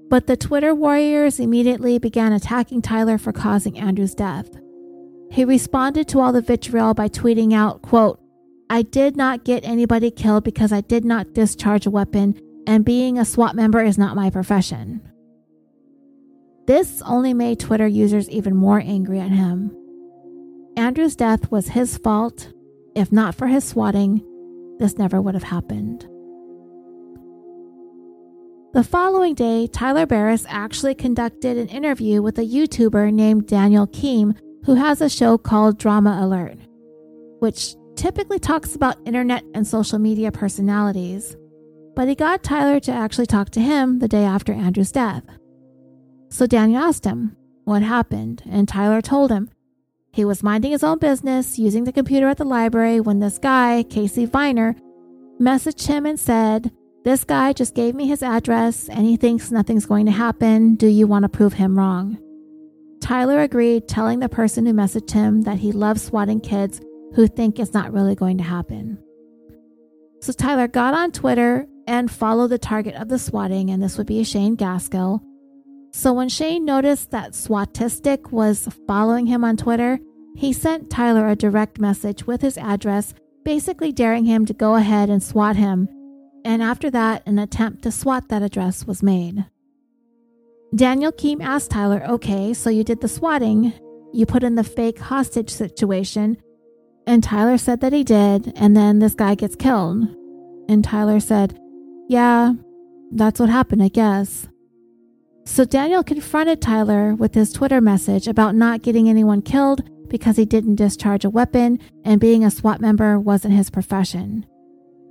But 0.09 0.27
the 0.27 0.37
Twitter 0.37 0.73
warriors 0.73 1.39
immediately 1.39 1.99
began 1.99 2.31
attacking 2.31 2.83
Tyler 2.83 3.17
for 3.17 3.33
causing 3.33 3.77
Andrew's 3.77 4.15
death. 4.15 4.49
He 5.31 5.43
responded 5.43 6.07
to 6.09 6.21
all 6.21 6.31
the 6.31 6.41
vitriol 6.41 6.93
by 6.93 7.09
tweeting 7.09 7.53
out, 7.53 7.81
quote, 7.81 8.21
I 8.69 8.83
did 8.83 9.17
not 9.17 9.43
get 9.43 9.65
anybody 9.65 10.11
killed 10.11 10.45
because 10.45 10.71
I 10.71 10.79
did 10.81 11.03
not 11.03 11.33
discharge 11.33 11.85
a 11.85 11.91
weapon, 11.91 12.39
and 12.65 12.85
being 12.85 13.17
a 13.19 13.25
SWAT 13.25 13.55
member 13.55 13.83
is 13.83 13.97
not 13.97 14.15
my 14.15 14.29
profession. 14.29 15.01
This 16.67 17.01
only 17.03 17.33
made 17.33 17.59
Twitter 17.59 17.87
users 17.87 18.29
even 18.29 18.55
more 18.55 18.79
angry 18.79 19.19
at 19.19 19.29
him. 19.29 19.75
Andrew's 20.75 21.15
death 21.15 21.51
was 21.51 21.67
his 21.67 21.97
fault. 21.97 22.51
If 22.95 23.11
not 23.11 23.35
for 23.35 23.47
his 23.47 23.63
swatting, 23.63 24.23
this 24.79 24.97
never 24.97 25.21
would 25.21 25.35
have 25.35 25.43
happened. 25.43 26.07
The 28.73 28.83
following 28.83 29.35
day, 29.35 29.67
Tyler 29.67 30.05
Barriss 30.05 30.45
actually 30.49 30.95
conducted 30.95 31.57
an 31.57 31.69
interview 31.69 32.21
with 32.21 32.37
a 32.39 32.45
YouTuber 32.45 33.13
named 33.13 33.47
Daniel 33.47 33.87
Keem, 33.87 34.35
who 34.65 34.73
has 34.73 34.99
a 34.99 35.09
show 35.09 35.37
called 35.37 35.77
Drama 35.77 36.19
Alert, 36.21 36.57
which 37.39 37.75
typically 37.95 38.39
talks 38.39 38.75
about 38.75 38.97
internet 39.05 39.43
and 39.53 39.65
social 39.65 39.99
media 39.99 40.31
personalities, 40.31 41.37
but 41.95 42.09
he 42.09 42.15
got 42.15 42.43
Tyler 42.43 42.79
to 42.81 42.91
actually 42.91 43.27
talk 43.27 43.51
to 43.51 43.61
him 43.61 43.99
the 43.99 44.07
day 44.07 44.25
after 44.25 44.51
Andrew's 44.51 44.91
death. 44.91 45.23
So 46.29 46.47
Daniel 46.47 46.83
asked 46.83 47.05
him 47.05 47.35
what 47.63 47.81
happened, 47.81 48.43
and 48.49 48.67
Tyler 48.67 49.01
told 49.01 49.31
him 49.31 49.49
he 50.11 50.23
was 50.23 50.43
minding 50.43 50.71
his 50.71 50.83
own 50.83 50.99
business 50.99 51.59
using 51.59 51.83
the 51.83 51.91
computer 51.91 52.27
at 52.27 52.37
the 52.37 52.45
library 52.45 53.01
when 53.01 53.19
this 53.19 53.37
guy, 53.37 53.83
Casey 53.83 54.25
Viner, 54.25 54.75
messaged 55.41 55.87
him 55.87 56.05
and 56.05 56.17
said, 56.17 56.71
This 57.03 57.25
guy 57.25 57.51
just 57.51 57.75
gave 57.75 57.95
me 57.95 58.07
his 58.07 58.23
address 58.23 58.87
and 58.87 59.05
he 59.05 59.17
thinks 59.17 59.51
nothing's 59.51 59.85
going 59.85 60.05
to 60.05 60.13
happen. 60.13 60.75
Do 60.75 60.87
you 60.87 61.05
want 61.05 61.23
to 61.23 61.29
prove 61.29 61.53
him 61.53 61.77
wrong? 61.77 62.17
Tyler 63.01 63.41
agreed, 63.41 63.87
telling 63.87 64.19
the 64.19 64.29
person 64.29 64.65
who 64.65 64.73
messaged 64.73 65.11
him 65.11 65.41
that 65.41 65.57
he 65.57 65.71
loves 65.71 66.01
swatting 66.03 66.39
kids 66.39 66.79
who 67.13 67.27
think 67.27 67.59
it's 67.59 67.73
not 67.73 67.93
really 67.93 68.15
going 68.15 68.37
to 68.37 68.43
happen. 68.43 68.97
So 70.21 70.31
Tyler 70.31 70.67
got 70.67 70.93
on 70.93 71.11
Twitter 71.11 71.67
and 71.87 72.09
followed 72.09 72.47
the 72.47 72.57
target 72.57 72.95
of 72.95 73.09
the 73.09 73.19
swatting, 73.19 73.69
and 73.69 73.83
this 73.83 73.97
would 73.97 74.07
be 74.07 74.23
Shane 74.23 74.55
Gaskill. 74.55 75.21
So 75.95 76.11
when 76.11 76.27
Shane 76.27 76.65
noticed 76.65 77.11
that 77.11 77.31
Swatistic 77.31 78.33
was 78.33 78.67
following 78.85 79.27
him 79.27 79.45
on 79.45 79.55
Twitter, 79.55 79.97
he 80.35 80.51
sent 80.51 80.89
Tyler 80.89 81.29
a 81.29 81.37
direct 81.37 81.79
message 81.79 82.27
with 82.27 82.41
his 82.41 82.57
address, 82.57 83.13
basically 83.45 83.93
daring 83.93 84.25
him 84.25 84.45
to 84.45 84.53
go 84.53 84.75
ahead 84.75 85.09
and 85.09 85.23
swat 85.23 85.55
him. 85.55 85.87
And 86.43 86.61
after 86.61 86.91
that, 86.91 87.25
an 87.25 87.39
attempt 87.39 87.83
to 87.83 87.93
swat 87.93 88.27
that 88.27 88.41
address 88.41 88.85
was 88.85 89.01
made. 89.01 89.45
Daniel 90.75 91.13
Keem 91.13 91.41
asked 91.41 91.71
Tyler, 91.71 92.05
Okay, 92.09 92.53
so 92.53 92.69
you 92.69 92.83
did 92.83 92.99
the 92.99 93.07
swatting. 93.07 93.71
you 94.11 94.25
put 94.25 94.43
in 94.43 94.55
the 94.55 94.65
fake 94.65 94.99
hostage 94.99 95.49
situation. 95.49 96.35
And 97.07 97.23
Tyler 97.23 97.57
said 97.57 97.79
that 97.79 97.93
he 97.93 98.03
did, 98.03 98.51
and 98.57 98.75
then 98.75 98.99
this 98.99 99.15
guy 99.15 99.33
gets 99.35 99.55
killed. 99.55 100.09
And 100.67 100.83
Tyler 100.83 101.21
said, 101.21 101.57
Yeah, 102.09 102.51
that's 103.13 103.39
what 103.39 103.49
happened, 103.49 103.81
I 103.81 103.87
guess. 103.87 104.49
So 105.45 105.63
Daniel 105.63 106.03
confronted 106.03 106.61
Tyler 106.61 107.13
with 107.13 107.35
his 107.35 107.53
Twitter 107.53 107.79
message 107.79 108.27
about 108.27 108.55
not 108.55 108.81
getting 108.81 109.07
anyone 109.07 109.41
killed 109.41 109.87
because 110.09 110.37
he 110.37 110.45
didn't 110.45 110.75
discharge 110.75 111.23
a 111.23 111.29
weapon 111.29 111.79
and 112.03 112.19
being 112.19 112.43
a 112.43 112.51
SWAT 112.51 112.81
member 112.81 113.19
wasn't 113.19 113.53
his 113.53 113.69
profession. 113.69 114.45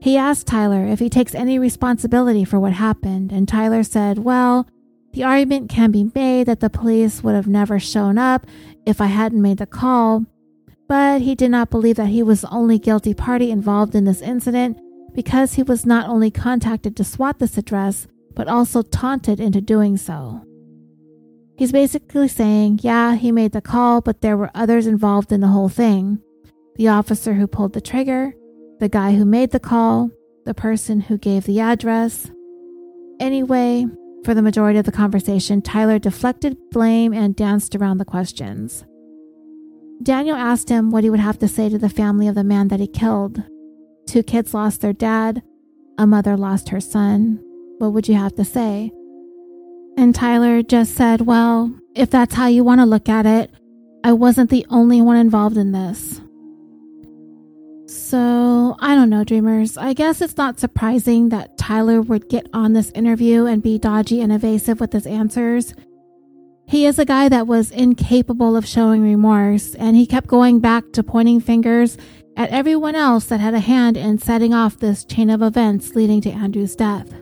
He 0.01 0.17
asked 0.17 0.47
Tyler 0.47 0.85
if 0.87 0.99
he 0.99 1.09
takes 1.09 1.35
any 1.35 1.59
responsibility 1.59 2.45
for 2.45 2.61
what 2.61 2.75
happened, 2.75 3.33
and 3.33 3.49
Tyler 3.49 3.83
said, 3.83 4.19
Well, 4.19 4.69
the 5.13 5.25
argument 5.25 5.71
can 5.71 5.91
be 5.91 6.11
made 6.15 6.47
that 6.47 6.61
the 6.61 6.69
police 6.69 7.23
would 7.23 7.35
have 7.35 7.47
never 7.47 7.79
shown 7.79 8.19
up 8.19 8.47
if 8.85 9.01
I 9.01 9.07
hadn't 9.07 9.41
made 9.41 9.59
the 9.59 9.67
call, 9.67 10.27
but 10.89 11.23
he 11.23 11.35
did 11.35 11.53
not 11.53 11.71
believe 11.71 11.97
that 11.97 12.09
he 12.09 12.23
was 12.23 12.43
the 12.43 12.51
only 12.51 12.79
guilty 12.79 13.15
party 13.15 13.51
involved 13.51 13.95
in 13.95 14.05
this 14.05 14.21
incident 14.21 14.79
because 15.15 15.55
he 15.55 15.63
was 15.63 15.87
not 15.87 16.09
only 16.09 16.31
contacted 16.31 16.97
to 16.97 17.05
swat 17.05 17.39
this 17.39 17.57
address, 17.57 18.07
but 18.35 18.49
also 18.49 18.83
taunted 18.83 19.41
into 19.41 19.61
doing 19.61 19.97
so. 19.97 20.43
He's 21.57 21.73
basically 21.73 22.29
saying, 22.29 22.81
yeah, 22.83 23.15
he 23.15 23.31
made 23.31 23.53
the 23.53 23.61
call, 23.61 24.01
but 24.01 24.21
there 24.21 24.37
were 24.37 24.51
others 24.55 24.87
involved 24.87 25.31
in 25.31 25.41
the 25.41 25.49
whole 25.49 25.69
thing. 25.69 26.19
The 26.77 26.89
officer 26.89 27.35
who 27.35 27.47
pulled 27.47 27.75
the 27.75 27.81
trigger, 27.81 28.35
the 28.81 28.89
guy 28.89 29.15
who 29.15 29.25
made 29.25 29.53
the 29.53 29.61
call, 29.61 30.11
the 30.45 30.55
person 30.55 31.01
who 31.01 31.17
gave 31.17 31.45
the 31.45 31.61
address. 31.61 32.31
Anyway, 33.21 33.87
for 34.25 34.35
the 34.35 34.43
majority 34.43 34.79
of 34.81 34.85
the 34.85 34.93
conversation, 34.93 35.63
Tyler 35.63 36.01
deflected 36.01 36.57
blame 36.71 37.15
and 37.15 37.37
danced 37.37 37.77
around 37.77 37.99
the 37.99 38.05
questions. 38.05 38.85
Daniel 40.03 40.37
asked 40.37 40.69
him 40.69 40.91
what 40.91 41.05
he 41.05 41.11
would 41.11 41.21
have 41.21 41.39
to 41.39 41.49
say 41.49 41.69
to 41.69 41.79
the 41.79 41.89
family 41.89 42.27
of 42.27 42.35
the 42.35 42.43
man 42.43 42.69
that 42.69 42.81
he 42.81 42.89
killed. 42.89 43.43
Two 44.07 44.25
kids 44.25 44.53
lost 44.53 44.81
their 44.81 44.93
dad, 44.93 45.43
a 45.99 46.07
mother 46.07 46.37
lost 46.37 46.71
her 46.71 46.81
son. 46.81 47.41
What 47.85 47.93
would 47.93 48.09
you 48.09 48.15
have 48.15 48.35
to 48.37 48.47
say? 48.47 48.91
And 49.99 50.15
Tyler 50.15 50.63
just 50.63 50.95
said, 50.95 51.21
Well, 51.21 51.71
if 51.95 52.09
that's 52.09 52.35
how 52.35 52.47
you 52.47 52.65
want 52.65 52.81
to 52.81 52.87
look 52.87 53.11
at 53.11 53.27
it, 53.27 53.51
I 54.03 54.15
wasn't 54.15 54.49
the 54.49 54.65
only 54.71 55.03
one 55.03 55.19
involved 55.19 55.59
in 55.59 55.73
this. 55.73 56.23
So, 57.87 58.75
I 58.81 58.95
don't 58.95 59.11
know, 59.11 59.23
dreamers. 59.23 59.77
I 59.77 59.93
guess 59.93 60.23
it's 60.23 60.39
not 60.39 60.59
surprising 60.59 61.29
that 61.29 61.59
Tyler 61.59 62.01
would 62.01 62.31
get 62.31 62.49
on 62.55 62.73
this 62.73 62.91
interview 62.93 63.45
and 63.45 63.63
be 63.63 63.79
dodgy 63.79 64.23
and 64.23 64.33
evasive 64.33 64.81
with 64.81 64.95
his 64.95 65.07
answers. 65.07 65.75
He 66.67 66.87
is 66.87 66.99
a 66.99 67.05
guy 67.05 67.29
that 67.29 67.47
was 67.47 67.71
incapable 67.71 68.57
of 68.57 68.67
showing 68.67 69.03
remorse, 69.03 69.75
and 69.75 69.95
he 69.95 70.07
kept 70.07 70.27
going 70.27 70.61
back 70.61 70.85
to 70.95 71.03
pointing 71.03 71.41
fingers 71.41 71.99
at 72.35 72.49
everyone 72.49 72.95
else 72.95 73.27
that 73.27 73.41
had 73.41 73.53
a 73.53 73.61
hand 73.61 73.99
in 73.99 74.17
setting 74.17 74.55
off 74.55 74.79
this 74.79 75.05
chain 75.05 75.29
of 75.29 75.43
events 75.43 75.95
leading 75.95 76.23
to 76.23 76.31
Andrew's 76.31 76.75
death. 76.75 77.13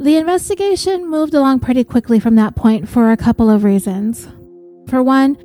The 0.00 0.16
investigation 0.16 1.10
moved 1.10 1.34
along 1.34 1.58
pretty 1.58 1.82
quickly 1.82 2.20
from 2.20 2.36
that 2.36 2.54
point 2.54 2.88
for 2.88 3.10
a 3.10 3.16
couple 3.16 3.50
of 3.50 3.64
reasons. 3.64 4.28
For 4.86 5.02
one, 5.02 5.36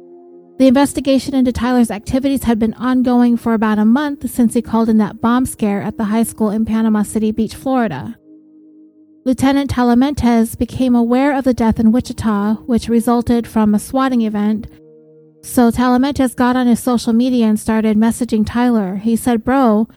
the 0.60 0.68
investigation 0.68 1.34
into 1.34 1.52
Tyler's 1.52 1.90
activities 1.90 2.44
had 2.44 2.60
been 2.60 2.76
ongoing 2.76 3.36
for 3.36 3.56
about 3.56 3.80
a 3.80 3.86
month 3.86 4.30
since 4.30 4.54
he 4.54 4.62
called 4.62 4.90
in 4.90 5.00
that 5.00 5.20
bomb 5.20 5.48
scare 5.48 5.82
at 5.82 5.98
the 5.98 6.04
high 6.04 6.22
school 6.22 6.52
in 6.52 6.66
Panama 6.66 7.02
City 7.02 7.32
Beach, 7.32 7.56
Florida. 7.56 8.16
Lieutenant 9.26 9.72
Talamantez 9.72 10.56
became 10.56 10.94
aware 10.94 11.36
of 11.36 11.46
the 11.46 11.54
death 11.56 11.80
in 11.80 11.92
Wichita, 11.92 12.56
which 12.68 12.88
resulted 12.88 13.48
from 13.48 13.74
a 13.74 13.80
swatting 13.80 14.22
event. 14.22 14.68
So 15.42 15.72
Talamantez 15.72 16.36
got 16.36 16.56
on 16.56 16.68
his 16.68 16.80
social 16.80 17.12
media 17.12 17.48
and 17.48 17.60
started 17.60 17.98
messaging 17.98 18.46
Tyler. 18.46 18.98
He 18.98 19.16
said, 19.16 19.44
Bro, 19.44 19.88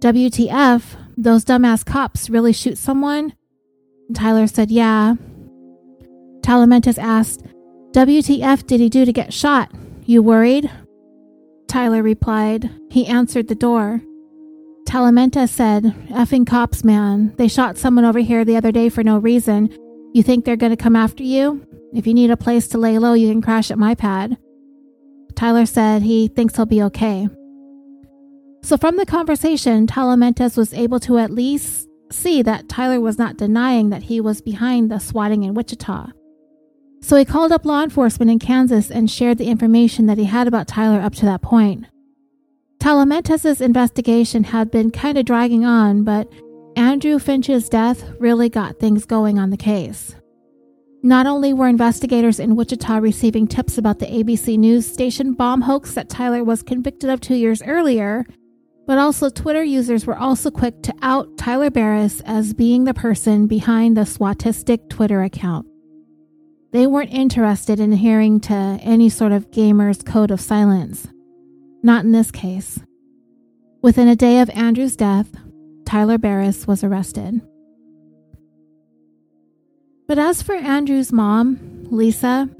WTF, 0.00 0.96
those 1.16 1.46
dumbass 1.46 1.82
cops 1.82 2.28
really 2.28 2.52
shoot 2.52 2.76
someone? 2.76 3.32
Tyler 4.14 4.46
said, 4.46 4.70
Yeah. 4.70 5.14
Talamantez 6.40 6.98
asked, 6.98 7.44
WTF 7.92 8.66
did 8.66 8.80
he 8.80 8.88
do 8.88 9.04
to 9.04 9.12
get 9.12 9.32
shot? 9.32 9.70
You 10.04 10.22
worried? 10.22 10.70
Tyler 11.68 12.02
replied. 12.02 12.70
He 12.90 13.06
answered 13.06 13.48
the 13.48 13.54
door. 13.54 14.00
Talamantez 14.86 15.48
said, 15.48 15.84
Effing 16.10 16.46
cops, 16.46 16.84
man. 16.84 17.34
They 17.36 17.48
shot 17.48 17.78
someone 17.78 18.04
over 18.04 18.18
here 18.18 18.44
the 18.44 18.56
other 18.56 18.72
day 18.72 18.88
for 18.88 19.02
no 19.02 19.18
reason. 19.18 19.74
You 20.12 20.22
think 20.22 20.44
they're 20.44 20.56
going 20.56 20.76
to 20.76 20.82
come 20.82 20.96
after 20.96 21.22
you? 21.22 21.66
If 21.94 22.06
you 22.06 22.14
need 22.14 22.30
a 22.30 22.36
place 22.36 22.68
to 22.68 22.78
lay 22.78 22.98
low, 22.98 23.12
you 23.12 23.30
can 23.30 23.42
crash 23.42 23.70
at 23.70 23.78
my 23.78 23.94
pad. 23.94 24.36
Tyler 25.34 25.66
said 25.66 26.02
he 26.02 26.28
thinks 26.28 26.56
he'll 26.56 26.66
be 26.66 26.82
okay. 26.82 27.28
So, 28.62 28.76
from 28.76 28.96
the 28.96 29.06
conversation, 29.06 29.86
Talamantez 29.86 30.56
was 30.56 30.72
able 30.72 31.00
to 31.00 31.18
at 31.18 31.30
least 31.30 31.88
see 32.12 32.42
that 32.42 32.68
Tyler 32.68 33.00
was 33.00 33.18
not 33.18 33.36
denying 33.36 33.90
that 33.90 34.04
he 34.04 34.20
was 34.20 34.40
behind 34.40 34.90
the 34.90 34.98
swatting 34.98 35.42
in 35.42 35.54
Wichita. 35.54 36.10
So 37.00 37.16
he 37.16 37.24
called 37.24 37.50
up 37.50 37.64
law 37.64 37.82
enforcement 37.82 38.30
in 38.30 38.38
Kansas 38.38 38.90
and 38.90 39.10
shared 39.10 39.38
the 39.38 39.48
information 39.48 40.06
that 40.06 40.18
he 40.18 40.24
had 40.24 40.46
about 40.46 40.68
Tyler 40.68 41.00
up 41.00 41.14
to 41.16 41.26
that 41.26 41.42
point. 41.42 41.86
Talamantez' 42.78 43.60
investigation 43.60 44.44
had 44.44 44.70
been 44.70 44.90
kind 44.90 45.18
of 45.18 45.24
dragging 45.24 45.64
on, 45.64 46.04
but 46.04 46.28
Andrew 46.76 47.18
Finch's 47.18 47.68
death 47.68 48.10
really 48.18 48.48
got 48.48 48.78
things 48.78 49.04
going 49.04 49.38
on 49.38 49.50
the 49.50 49.56
case. 49.56 50.14
Not 51.04 51.26
only 51.26 51.52
were 51.52 51.66
investigators 51.66 52.38
in 52.38 52.54
Wichita 52.54 52.98
receiving 52.98 53.48
tips 53.48 53.76
about 53.76 53.98
the 53.98 54.06
ABC 54.06 54.56
News 54.56 54.86
station 54.86 55.34
bomb 55.34 55.62
hoax 55.62 55.94
that 55.94 56.08
Tyler 56.08 56.44
was 56.44 56.62
convicted 56.62 57.10
of 57.10 57.20
two 57.20 57.34
years 57.34 57.60
earlier, 57.62 58.24
but 58.92 58.98
also, 58.98 59.30
Twitter 59.30 59.62
users 59.62 60.04
were 60.04 60.18
also 60.18 60.50
quick 60.50 60.82
to 60.82 60.92
out 61.00 61.38
Tyler 61.38 61.70
Barriss 61.70 62.20
as 62.26 62.52
being 62.52 62.84
the 62.84 62.92
person 62.92 63.46
behind 63.46 63.96
the 63.96 64.02
Swatistic 64.02 64.90
Twitter 64.90 65.22
account. 65.22 65.66
They 66.72 66.86
weren't 66.86 67.10
interested 67.10 67.80
in 67.80 67.94
adhering 67.94 68.40
to 68.40 68.52
any 68.52 69.08
sort 69.08 69.32
of 69.32 69.50
gamer's 69.50 70.02
code 70.02 70.30
of 70.30 70.42
silence. 70.42 71.08
Not 71.82 72.04
in 72.04 72.12
this 72.12 72.30
case. 72.30 72.80
Within 73.80 74.08
a 74.08 74.14
day 74.14 74.40
of 74.40 74.50
Andrew's 74.50 74.94
death, 74.94 75.30
Tyler 75.86 76.18
Barriss 76.18 76.66
was 76.66 76.84
arrested. 76.84 77.40
But 80.06 80.18
as 80.18 80.42
for 80.42 80.54
Andrew's 80.54 81.14
mom, 81.14 81.86
Lisa, 81.90 82.50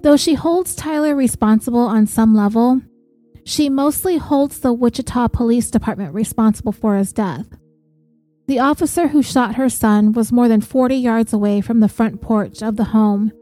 though 0.00 0.16
she 0.16 0.32
holds 0.32 0.74
Tyler 0.74 1.14
responsible 1.14 1.80
on 1.80 2.06
some 2.06 2.34
level, 2.34 2.80
she 3.44 3.68
mostly 3.68 4.16
holds 4.16 4.60
the 4.60 4.72
Wichita 4.72 5.28
Police 5.28 5.70
Department 5.70 6.14
responsible 6.14 6.72
for 6.72 6.96
his 6.96 7.12
death. 7.12 7.46
The 8.46 8.58
officer 8.58 9.08
who 9.08 9.22
shot 9.22 9.54
her 9.54 9.68
son 9.68 10.12
was 10.12 10.32
more 10.32 10.48
than 10.48 10.60
40 10.60 10.96
yards 10.96 11.32
away 11.32 11.60
from 11.60 11.80
the 11.80 11.88
front 11.88 12.20
porch 12.20 12.62
of 12.62 12.76
the 12.76 12.84
home, 12.84 13.32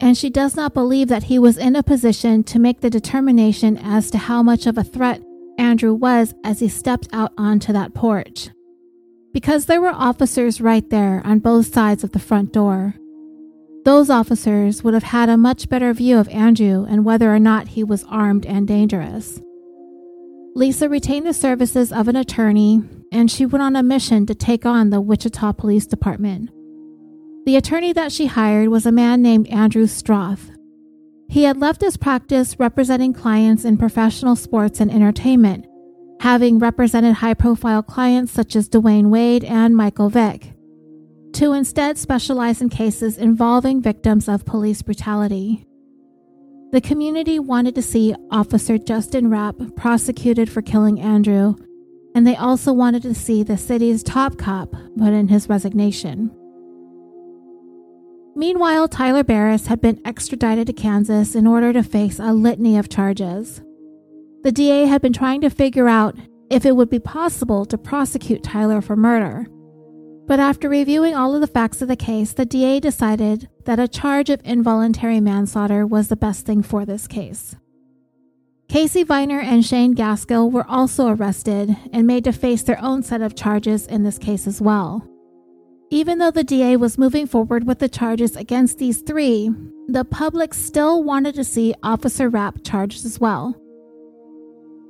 and 0.00 0.16
she 0.16 0.30
does 0.30 0.56
not 0.56 0.74
believe 0.74 1.08
that 1.08 1.24
he 1.24 1.38
was 1.38 1.56
in 1.56 1.76
a 1.76 1.82
position 1.82 2.44
to 2.44 2.58
make 2.58 2.80
the 2.80 2.90
determination 2.90 3.78
as 3.78 4.10
to 4.10 4.18
how 4.18 4.42
much 4.42 4.66
of 4.66 4.76
a 4.76 4.84
threat 4.84 5.22
Andrew 5.58 5.94
was 5.94 6.34
as 6.44 6.60
he 6.60 6.68
stepped 6.68 7.08
out 7.12 7.32
onto 7.38 7.72
that 7.72 7.94
porch. 7.94 8.50
Because 9.32 9.66
there 9.66 9.80
were 9.80 9.90
officers 9.90 10.60
right 10.60 10.88
there 10.90 11.22
on 11.24 11.38
both 11.38 11.72
sides 11.72 12.04
of 12.04 12.12
the 12.12 12.18
front 12.18 12.52
door. 12.52 12.94
Those 13.84 14.10
officers 14.10 14.84
would 14.84 14.94
have 14.94 15.02
had 15.02 15.28
a 15.28 15.36
much 15.36 15.68
better 15.68 15.92
view 15.92 16.18
of 16.18 16.28
Andrew 16.28 16.84
and 16.88 17.04
whether 17.04 17.34
or 17.34 17.40
not 17.40 17.68
he 17.68 17.82
was 17.82 18.04
armed 18.04 18.46
and 18.46 18.68
dangerous. 18.68 19.40
Lisa 20.54 20.88
retained 20.88 21.26
the 21.26 21.32
services 21.32 21.92
of 21.92 22.08
an 22.08 22.16
attorney 22.16 22.82
and 23.10 23.30
she 23.30 23.46
went 23.46 23.62
on 23.62 23.74
a 23.74 23.82
mission 23.82 24.26
to 24.26 24.34
take 24.34 24.66
on 24.66 24.90
the 24.90 25.00
Wichita 25.00 25.52
Police 25.52 25.86
Department. 25.86 26.50
The 27.46 27.56
attorney 27.56 27.92
that 27.94 28.12
she 28.12 28.26
hired 28.26 28.68
was 28.68 28.84
a 28.84 28.92
man 28.92 29.22
named 29.22 29.48
Andrew 29.48 29.86
Stroth. 29.86 30.50
He 31.28 31.44
had 31.44 31.56
left 31.56 31.80
his 31.80 31.96
practice 31.96 32.58
representing 32.58 33.14
clients 33.14 33.64
in 33.64 33.78
professional 33.78 34.36
sports 34.36 34.78
and 34.80 34.90
entertainment, 34.90 35.66
having 36.20 36.58
represented 36.58 37.14
high 37.14 37.34
profile 37.34 37.82
clients 37.82 38.30
such 38.32 38.54
as 38.54 38.68
Dwyane 38.68 39.08
Wade 39.08 39.44
and 39.44 39.74
Michael 39.74 40.10
Vick, 40.10 40.52
to 41.32 41.52
instead 41.52 41.96
specialize 41.96 42.60
in 42.60 42.68
cases 42.68 43.16
involving 43.16 43.80
victims 43.80 44.28
of 44.28 44.44
police 44.44 44.82
brutality. 44.82 45.66
The 46.72 46.80
community 46.80 47.38
wanted 47.38 47.74
to 47.74 47.82
see 47.82 48.14
Officer 48.30 48.78
Justin 48.78 49.28
Rapp 49.28 49.56
prosecuted 49.76 50.48
for 50.48 50.62
killing 50.62 50.98
Andrew, 51.02 51.54
and 52.14 52.26
they 52.26 52.34
also 52.34 52.72
wanted 52.72 53.02
to 53.02 53.14
see 53.14 53.42
the 53.42 53.58
city's 53.58 54.02
top 54.02 54.38
cop 54.38 54.72
put 54.96 55.12
in 55.12 55.28
his 55.28 55.50
resignation. 55.50 56.30
Meanwhile, 58.34 58.88
Tyler 58.88 59.22
Barriss 59.22 59.66
had 59.66 59.82
been 59.82 60.00
extradited 60.06 60.66
to 60.66 60.72
Kansas 60.72 61.34
in 61.34 61.46
order 61.46 61.74
to 61.74 61.82
face 61.82 62.18
a 62.18 62.32
litany 62.32 62.78
of 62.78 62.88
charges. 62.88 63.60
The 64.42 64.52
DA 64.52 64.86
had 64.86 65.02
been 65.02 65.12
trying 65.12 65.42
to 65.42 65.50
figure 65.50 65.88
out 65.88 66.16
if 66.48 66.64
it 66.64 66.74
would 66.74 66.88
be 66.88 66.98
possible 66.98 67.66
to 67.66 67.76
prosecute 67.76 68.42
Tyler 68.42 68.80
for 68.80 68.96
murder. 68.96 69.46
But 70.32 70.40
after 70.40 70.66
reviewing 70.66 71.14
all 71.14 71.34
of 71.34 71.42
the 71.42 71.46
facts 71.46 71.82
of 71.82 71.88
the 71.88 71.94
case, 71.94 72.32
the 72.32 72.46
DA 72.46 72.80
decided 72.80 73.50
that 73.66 73.78
a 73.78 73.86
charge 73.86 74.30
of 74.30 74.40
involuntary 74.44 75.20
manslaughter 75.20 75.86
was 75.86 76.08
the 76.08 76.16
best 76.16 76.46
thing 76.46 76.62
for 76.62 76.86
this 76.86 77.06
case. 77.06 77.54
Casey 78.66 79.02
Viner 79.02 79.40
and 79.40 79.62
Shane 79.62 79.94
Gaskill 79.94 80.50
were 80.50 80.64
also 80.66 81.08
arrested 81.08 81.76
and 81.92 82.06
made 82.06 82.24
to 82.24 82.32
face 82.32 82.62
their 82.62 82.80
own 82.82 83.02
set 83.02 83.20
of 83.20 83.36
charges 83.36 83.86
in 83.86 84.04
this 84.04 84.16
case 84.16 84.46
as 84.46 84.58
well. 84.58 85.06
Even 85.90 86.16
though 86.16 86.30
the 86.30 86.44
DA 86.44 86.76
was 86.76 86.96
moving 86.96 87.26
forward 87.26 87.66
with 87.66 87.78
the 87.78 87.88
charges 87.90 88.34
against 88.34 88.78
these 88.78 89.02
three, 89.02 89.50
the 89.86 90.06
public 90.06 90.54
still 90.54 91.04
wanted 91.04 91.34
to 91.34 91.44
see 91.44 91.74
Officer 91.82 92.30
Rapp 92.30 92.64
charged 92.64 93.04
as 93.04 93.20
well. 93.20 93.54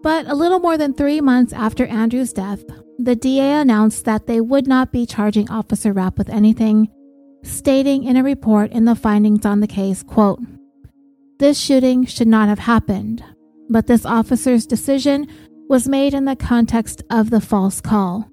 But 0.04 0.26
a 0.28 0.36
little 0.36 0.60
more 0.60 0.78
than 0.78 0.94
three 0.94 1.20
months 1.20 1.52
after 1.52 1.84
Andrew's 1.86 2.32
death, 2.32 2.62
the 2.98 3.16
DA 3.16 3.52
announced 3.52 4.04
that 4.04 4.26
they 4.26 4.40
would 4.40 4.66
not 4.66 4.92
be 4.92 5.06
charging 5.06 5.50
Officer 5.50 5.92
Rapp 5.92 6.18
with 6.18 6.28
anything, 6.28 6.88
stating 7.42 8.04
in 8.04 8.16
a 8.16 8.22
report 8.22 8.70
in 8.72 8.84
the 8.84 8.94
findings 8.94 9.44
on 9.46 9.60
the 9.60 9.66
case, 9.66 10.02
quote, 10.02 10.40
This 11.38 11.58
shooting 11.58 12.04
should 12.06 12.28
not 12.28 12.48
have 12.48 12.60
happened, 12.60 13.24
but 13.68 13.86
this 13.86 14.06
officer's 14.06 14.66
decision 14.66 15.26
was 15.68 15.88
made 15.88 16.14
in 16.14 16.26
the 16.26 16.36
context 16.36 17.02
of 17.10 17.30
the 17.30 17.40
false 17.40 17.80
call. 17.80 18.28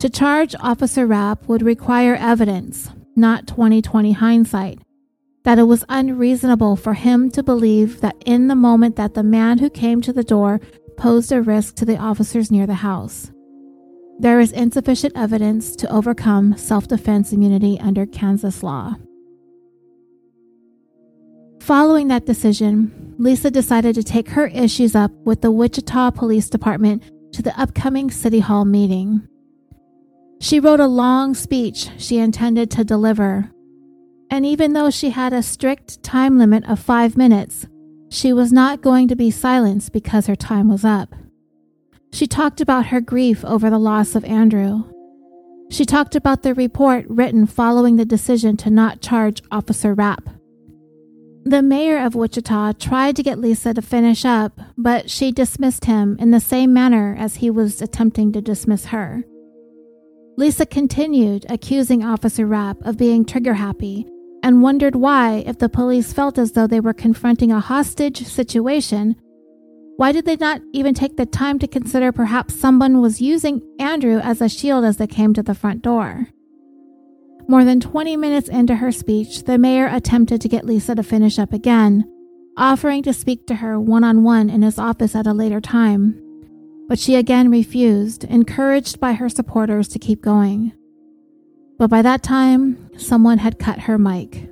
To 0.00 0.10
charge 0.10 0.54
Officer 0.60 1.06
Rapp 1.06 1.46
would 1.48 1.62
require 1.62 2.16
evidence, 2.16 2.90
not 3.14 3.46
2020 3.46 4.12
hindsight, 4.12 4.80
that 5.44 5.58
it 5.58 5.64
was 5.64 5.84
unreasonable 5.88 6.76
for 6.76 6.94
him 6.94 7.30
to 7.30 7.42
believe 7.42 8.00
that 8.00 8.16
in 8.26 8.48
the 8.48 8.56
moment 8.56 8.96
that 8.96 9.14
the 9.14 9.22
man 9.22 9.58
who 9.58 9.70
came 9.70 10.02
to 10.02 10.12
the 10.12 10.24
door 10.24 10.60
posed 10.96 11.30
a 11.30 11.40
risk 11.40 11.76
to 11.76 11.84
the 11.84 11.96
officers 11.96 12.50
near 12.50 12.66
the 12.66 12.74
house. 12.74 13.30
There 14.18 14.40
is 14.40 14.52
insufficient 14.52 15.12
evidence 15.14 15.76
to 15.76 15.92
overcome 15.92 16.56
self 16.56 16.88
defense 16.88 17.32
immunity 17.32 17.78
under 17.80 18.06
Kansas 18.06 18.62
law. 18.62 18.96
Following 21.60 22.08
that 22.08 22.26
decision, 22.26 23.14
Lisa 23.18 23.50
decided 23.50 23.94
to 23.96 24.02
take 24.02 24.28
her 24.30 24.46
issues 24.46 24.94
up 24.94 25.10
with 25.24 25.42
the 25.42 25.50
Wichita 25.50 26.12
Police 26.12 26.48
Department 26.48 27.02
to 27.32 27.42
the 27.42 27.58
upcoming 27.60 28.10
City 28.10 28.40
Hall 28.40 28.64
meeting. 28.64 29.26
She 30.40 30.60
wrote 30.60 30.80
a 30.80 30.86
long 30.86 31.34
speech 31.34 31.90
she 31.98 32.18
intended 32.18 32.70
to 32.70 32.84
deliver, 32.84 33.50
and 34.30 34.46
even 34.46 34.72
though 34.72 34.90
she 34.90 35.10
had 35.10 35.32
a 35.32 35.42
strict 35.42 36.02
time 36.02 36.38
limit 36.38 36.64
of 36.68 36.78
five 36.78 37.16
minutes, 37.16 37.66
she 38.08 38.32
was 38.32 38.52
not 38.52 38.80
going 38.80 39.08
to 39.08 39.16
be 39.16 39.30
silenced 39.30 39.92
because 39.92 40.26
her 40.26 40.36
time 40.36 40.68
was 40.68 40.84
up. 40.84 41.14
She 42.12 42.26
talked 42.26 42.60
about 42.60 42.86
her 42.86 43.00
grief 43.00 43.44
over 43.44 43.68
the 43.68 43.78
loss 43.78 44.14
of 44.14 44.24
Andrew. 44.24 44.84
She 45.70 45.84
talked 45.84 46.14
about 46.14 46.42
the 46.42 46.54
report 46.54 47.04
written 47.08 47.46
following 47.46 47.96
the 47.96 48.04
decision 48.04 48.56
to 48.58 48.70
not 48.70 49.00
charge 49.00 49.42
Officer 49.50 49.94
Rapp. 49.94 50.28
The 51.44 51.62
mayor 51.62 52.04
of 52.04 52.14
Wichita 52.14 52.72
tried 52.72 53.16
to 53.16 53.22
get 53.22 53.38
Lisa 53.38 53.74
to 53.74 53.82
finish 53.82 54.24
up, 54.24 54.60
but 54.76 55.10
she 55.10 55.30
dismissed 55.30 55.84
him 55.84 56.16
in 56.18 56.30
the 56.30 56.40
same 56.40 56.72
manner 56.72 57.14
as 57.18 57.36
he 57.36 57.50
was 57.50 57.80
attempting 57.80 58.32
to 58.32 58.40
dismiss 58.40 58.86
her. 58.86 59.24
Lisa 60.36 60.66
continued 60.66 61.46
accusing 61.48 62.04
Officer 62.04 62.46
Rapp 62.46 62.84
of 62.84 62.96
being 62.96 63.24
trigger 63.24 63.54
happy 63.54 64.06
and 64.42 64.62
wondered 64.62 64.94
why, 64.94 65.42
if 65.46 65.58
the 65.58 65.68
police 65.68 66.12
felt 66.12 66.38
as 66.38 66.52
though 66.52 66.66
they 66.66 66.80
were 66.80 66.92
confronting 66.92 67.50
a 67.50 67.60
hostage 67.60 68.24
situation, 68.26 69.16
why 69.96 70.12
did 70.12 70.26
they 70.26 70.36
not 70.36 70.60
even 70.72 70.92
take 70.92 71.16
the 71.16 71.24
time 71.24 71.58
to 71.58 71.66
consider 71.66 72.12
perhaps 72.12 72.54
someone 72.54 73.00
was 73.00 73.22
using 73.22 73.62
Andrew 73.78 74.18
as 74.18 74.42
a 74.42 74.48
shield 74.48 74.84
as 74.84 74.98
they 74.98 75.06
came 75.06 75.32
to 75.32 75.42
the 75.42 75.54
front 75.54 75.80
door? 75.82 76.28
More 77.48 77.64
than 77.64 77.80
20 77.80 78.16
minutes 78.16 78.48
into 78.48 78.76
her 78.76 78.92
speech, 78.92 79.44
the 79.44 79.56
mayor 79.56 79.86
attempted 79.86 80.40
to 80.42 80.48
get 80.48 80.66
Lisa 80.66 80.94
to 80.94 81.02
finish 81.02 81.38
up 81.38 81.52
again, 81.52 82.04
offering 82.58 83.02
to 83.04 83.14
speak 83.14 83.46
to 83.46 83.56
her 83.56 83.80
one 83.80 84.04
on 84.04 84.22
one 84.22 84.50
in 84.50 84.62
his 84.62 84.78
office 84.78 85.14
at 85.14 85.26
a 85.26 85.32
later 85.32 85.60
time. 85.60 86.20
But 86.88 86.98
she 86.98 87.14
again 87.14 87.50
refused, 87.50 88.24
encouraged 88.24 89.00
by 89.00 89.14
her 89.14 89.28
supporters 89.28 89.88
to 89.88 89.98
keep 89.98 90.20
going. 90.20 90.72
But 91.78 91.88
by 91.88 92.02
that 92.02 92.22
time, 92.22 92.90
someone 92.98 93.38
had 93.38 93.58
cut 93.58 93.80
her 93.80 93.96
mic. 93.96 94.50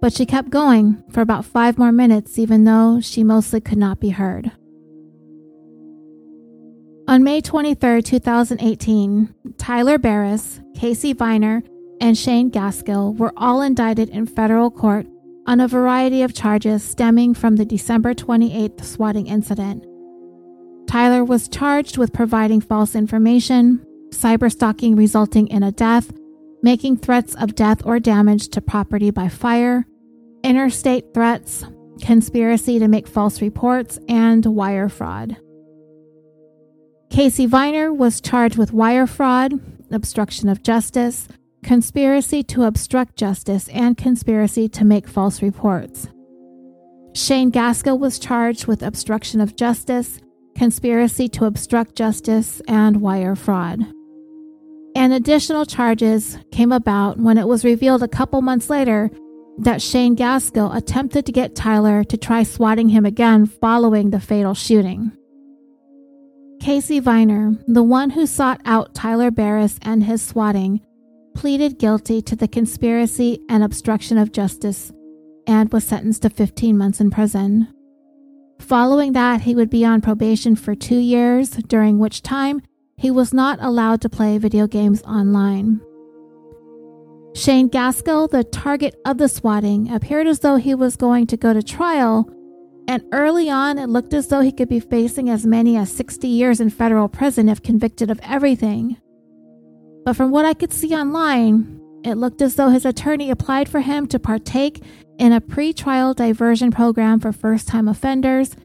But 0.00 0.12
she 0.12 0.24
kept 0.24 0.50
going 0.50 1.02
for 1.10 1.20
about 1.20 1.44
five 1.44 1.78
more 1.78 1.92
minutes, 1.92 2.38
even 2.38 2.64
though 2.64 3.00
she 3.00 3.22
mostly 3.22 3.60
could 3.60 3.78
not 3.78 4.00
be 4.00 4.10
heard. 4.10 4.50
On 7.06 7.24
May 7.24 7.40
23, 7.40 8.02
2018, 8.02 9.34
Tyler 9.58 9.98
Barriss, 9.98 10.62
Casey 10.76 11.12
Viner, 11.12 11.62
and 12.00 12.16
Shane 12.16 12.50
Gaskill 12.50 13.16
were 13.16 13.32
all 13.36 13.62
indicted 13.62 14.08
in 14.10 14.26
federal 14.26 14.70
court 14.70 15.06
on 15.46 15.60
a 15.60 15.68
variety 15.68 16.22
of 16.22 16.34
charges 16.34 16.82
stemming 16.82 17.34
from 17.34 17.56
the 17.56 17.64
December 17.64 18.14
28th 18.14 18.84
swatting 18.84 19.26
incident. 19.26 19.84
Tyler 20.86 21.24
was 21.24 21.48
charged 21.48 21.98
with 21.98 22.12
providing 22.12 22.60
false 22.60 22.94
information, 22.94 23.84
cyberstalking 24.10 24.96
resulting 24.96 25.48
in 25.48 25.62
a 25.62 25.72
death, 25.72 26.12
making 26.62 26.96
threats 26.96 27.34
of 27.34 27.54
death 27.54 27.84
or 27.84 27.98
damage 27.98 28.48
to 28.48 28.60
property 28.60 29.10
by 29.10 29.28
fire, 29.28 29.84
interstate 30.42 31.12
threats, 31.14 31.64
conspiracy 32.00 32.78
to 32.78 32.88
make 32.88 33.06
false 33.06 33.42
reports, 33.42 33.98
and 34.08 34.44
wire 34.46 34.88
fraud. 34.88 35.36
Casey 37.10 37.46
Viner 37.46 37.92
was 37.92 38.20
charged 38.20 38.56
with 38.56 38.72
wire 38.72 39.06
fraud, 39.06 39.54
obstruction 39.90 40.48
of 40.48 40.62
justice, 40.62 41.26
conspiracy 41.64 42.42
to 42.44 42.62
obstruct 42.62 43.16
justice, 43.16 43.68
and 43.68 43.96
conspiracy 43.96 44.68
to 44.68 44.84
make 44.84 45.08
false 45.08 45.42
reports. 45.42 46.08
Shane 47.12 47.50
Gaskill 47.50 47.98
was 47.98 48.18
charged 48.18 48.66
with 48.66 48.82
obstruction 48.82 49.40
of 49.40 49.56
justice, 49.56 50.20
conspiracy 50.56 51.28
to 51.28 51.44
obstruct 51.44 51.96
justice, 51.96 52.62
and 52.68 53.00
wire 53.00 53.34
fraud. 53.34 53.80
And 54.94 55.12
additional 55.12 55.66
charges 55.66 56.38
came 56.52 56.72
about 56.72 57.18
when 57.18 57.38
it 57.38 57.48
was 57.48 57.64
revealed 57.64 58.02
a 58.02 58.08
couple 58.08 58.42
months 58.42 58.70
later 58.70 59.10
that 59.58 59.82
Shane 59.82 60.16
Gaskill 60.16 60.74
attempted 60.74 61.26
to 61.26 61.32
get 61.32 61.54
Tyler 61.54 62.04
to 62.04 62.16
try 62.16 62.42
swatting 62.42 62.88
him 62.88 63.04
again 63.04 63.46
following 63.46 64.10
the 64.10 64.20
fatal 64.20 64.54
shooting. 64.54 65.12
Casey 66.60 67.00
Viner, 67.00 67.54
the 67.66 67.82
one 67.82 68.10
who 68.10 68.26
sought 68.26 68.60
out 68.64 68.94
Tyler 68.94 69.30
Barriss 69.30 69.78
and 69.82 70.04
his 70.04 70.22
swatting, 70.22 70.80
pleaded 71.34 71.78
guilty 71.78 72.20
to 72.22 72.36
the 72.36 72.48
conspiracy 72.48 73.40
and 73.48 73.62
obstruction 73.62 74.18
of 74.18 74.32
justice 74.32 74.92
and 75.46 75.72
was 75.72 75.84
sentenced 75.84 76.22
to 76.22 76.30
15 76.30 76.76
months 76.76 77.00
in 77.00 77.10
prison. 77.10 77.66
Following 78.60 79.14
that, 79.14 79.40
he 79.40 79.54
would 79.54 79.70
be 79.70 79.84
on 79.84 80.00
probation 80.00 80.54
for 80.54 80.74
two 80.74 80.98
years, 80.98 81.50
during 81.50 81.98
which 81.98 82.22
time 82.22 82.60
he 82.96 83.10
was 83.10 83.32
not 83.32 83.58
allowed 83.62 84.02
to 84.02 84.10
play 84.10 84.36
video 84.36 84.66
games 84.66 85.02
online. 85.02 85.80
Shane 87.34 87.68
Gaskill, 87.68 88.28
the 88.28 88.44
target 88.44 88.96
of 89.06 89.18
the 89.18 89.28
swatting, 89.28 89.90
appeared 89.92 90.26
as 90.26 90.40
though 90.40 90.56
he 90.56 90.74
was 90.74 90.96
going 90.96 91.26
to 91.28 91.36
go 91.36 91.52
to 91.52 91.62
trial, 91.62 92.28
and 92.88 93.04
early 93.12 93.48
on 93.48 93.78
it 93.78 93.88
looked 93.88 94.12
as 94.12 94.28
though 94.28 94.40
he 94.40 94.52
could 94.52 94.68
be 94.68 94.80
facing 94.80 95.30
as 95.30 95.46
many 95.46 95.76
as 95.76 95.92
60 95.92 96.26
years 96.26 96.60
in 96.60 96.70
federal 96.70 97.08
prison 97.08 97.48
if 97.48 97.62
convicted 97.62 98.10
of 98.10 98.20
everything. 98.22 98.96
But 100.04 100.16
from 100.16 100.32
what 100.32 100.44
I 100.44 100.54
could 100.54 100.72
see 100.72 100.94
online, 100.94 101.80
it 102.04 102.16
looked 102.16 102.42
as 102.42 102.56
though 102.56 102.70
his 102.70 102.84
attorney 102.84 103.30
applied 103.30 103.68
for 103.68 103.80
him 103.80 104.06
to 104.08 104.18
partake 104.18 104.82
in 105.18 105.32
a 105.32 105.40
pre-trial 105.40 106.14
diversion 106.14 106.70
program 106.70 107.20
for 107.20 107.32
first-time 107.32 107.86
offenders, 107.86 108.56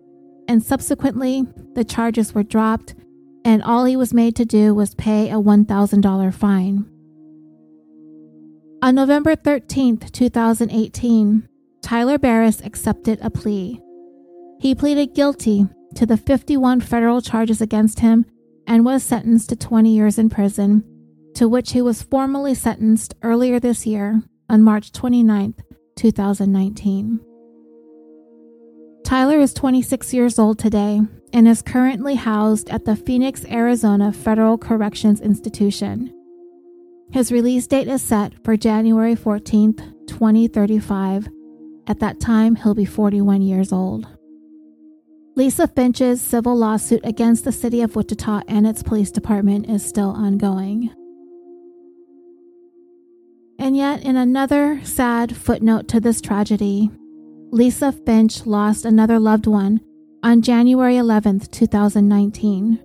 and 0.48 0.64
subsequently 0.64 1.44
the 1.74 1.84
charges 1.84 2.34
were 2.34 2.44
dropped, 2.44 2.96
and 3.44 3.62
all 3.62 3.86
he 3.86 3.96
was 3.96 4.14
made 4.14 4.36
to 4.38 4.46
do 4.46 4.74
was 4.74 4.96
pay 4.96 5.30
a 5.30 5.36
$1,000 5.36 6.34
fine. 6.34 6.90
On 8.86 8.94
November 8.94 9.36
13, 9.36 9.98
2018, 9.98 11.50
Tyler 11.82 12.20
Barriss 12.20 12.64
accepted 12.64 13.18
a 13.20 13.32
plea. 13.32 13.82
He 14.60 14.76
pleaded 14.76 15.16
guilty 15.16 15.66
to 15.96 16.06
the 16.06 16.18
51 16.18 16.82
federal 16.82 17.20
charges 17.20 17.62
against 17.62 18.02
him 18.02 18.28
and 18.68 18.86
was 18.86 19.02
sentenced 19.02 19.50
to 19.50 19.56
20 19.56 19.90
years 19.92 20.20
in 20.20 20.30
prison, 20.30 20.84
to 21.34 21.50
which 21.50 21.72
he 21.72 21.82
was 21.82 22.04
formally 22.04 22.54
sentenced 22.54 23.16
earlier 23.24 23.60
this 23.60 23.88
year 23.88 24.22
on 24.52 24.62
March 24.62 24.92
29, 24.92 25.56
2019. 25.96 27.20
Tyler 29.04 29.40
is 29.40 29.52
26 29.56 30.14
years 30.14 30.38
old 30.38 30.60
today 30.60 31.02
and 31.34 31.48
is 31.48 31.64
currently 31.64 32.14
housed 32.14 32.70
at 32.70 32.86
the 32.86 32.96
Phoenix, 32.96 33.46
Arizona 33.46 34.14
Federal 34.14 34.60
Corrections 34.60 35.22
Institution. 35.22 36.15
His 37.16 37.32
release 37.32 37.66
date 37.66 37.88
is 37.88 38.02
set 38.02 38.34
for 38.44 38.58
January 38.58 39.16
14th, 39.16 39.78
2035. 40.06 41.30
At 41.88 42.02
that 42.02 42.20
time, 42.20 42.58
he'll 42.58 42.76
be 42.76 42.84
41 42.84 43.42
years 43.42 43.72
old. 43.72 44.06
Lisa 45.38 45.66
Finch's 45.66 46.20
civil 46.20 46.58
lawsuit 46.58 47.00
against 47.06 47.46
the 47.46 47.54
city 47.54 47.82
of 47.82 47.96
Wichita 47.96 48.42
and 48.50 48.68
its 48.68 48.84
police 48.84 49.12
department 49.12 49.70
is 49.70 49.82
still 49.82 50.10
ongoing. 50.10 50.90
And 53.60 53.78
yet, 53.78 54.04
in 54.04 54.18
another 54.18 54.82
sad 54.84 55.38
footnote 55.38 55.88
to 55.88 56.02
this 56.02 56.20
tragedy, 56.20 56.92
Lisa 57.50 57.94
Finch 57.94 58.46
lost 58.46 58.84
another 58.84 59.20
loved 59.20 59.48
one 59.48 59.80
on 60.22 60.42
January 60.42 60.96
11th, 60.96 61.50
2019. 61.50 62.78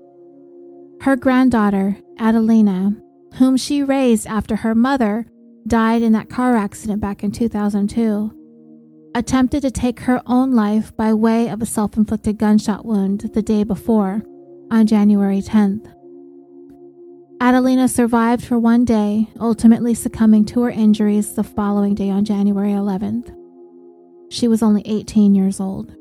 Her 1.01 1.17
granddaughter, 1.17 1.97
Adelina, 2.21 2.95
whom 3.35 3.57
she 3.57 3.83
raised 3.83 4.27
after 4.27 4.57
her 4.57 4.75
mother 4.75 5.27
died 5.67 6.03
in 6.03 6.13
that 6.13 6.29
car 6.29 6.57
accident 6.57 7.01
back 7.01 7.23
in 7.23 7.31
2002, 7.31 9.11
attempted 9.15 9.63
to 9.63 9.71
take 9.71 10.01
her 10.01 10.23
own 10.27 10.53
life 10.53 10.95
by 10.97 11.13
way 11.13 11.49
of 11.49 11.63
a 11.63 11.67
self 11.67 11.97
inflicted 11.97 12.39
gunshot 12.39 12.85
wound 12.85 13.21
the 13.33 13.43
day 13.43 13.65
before, 13.65 14.23
on 14.71 14.87
January 14.87 15.41
10th. 15.41 15.93
Adelina 17.41 17.89
survived 17.89 18.45
for 18.45 18.59
one 18.59 18.85
day, 18.85 19.29
ultimately 19.41 19.95
succumbing 19.95 20.45
to 20.45 20.63
her 20.63 20.71
injuries 20.71 21.35
the 21.35 21.43
following 21.43 21.95
day 21.95 22.11
on 22.11 22.25
January 22.25 22.73
11th. 22.73 23.35
She 24.31 24.47
was 24.47 24.63
only 24.63 24.83
18 24.85 25.35
years 25.35 25.59
old. 25.59 25.95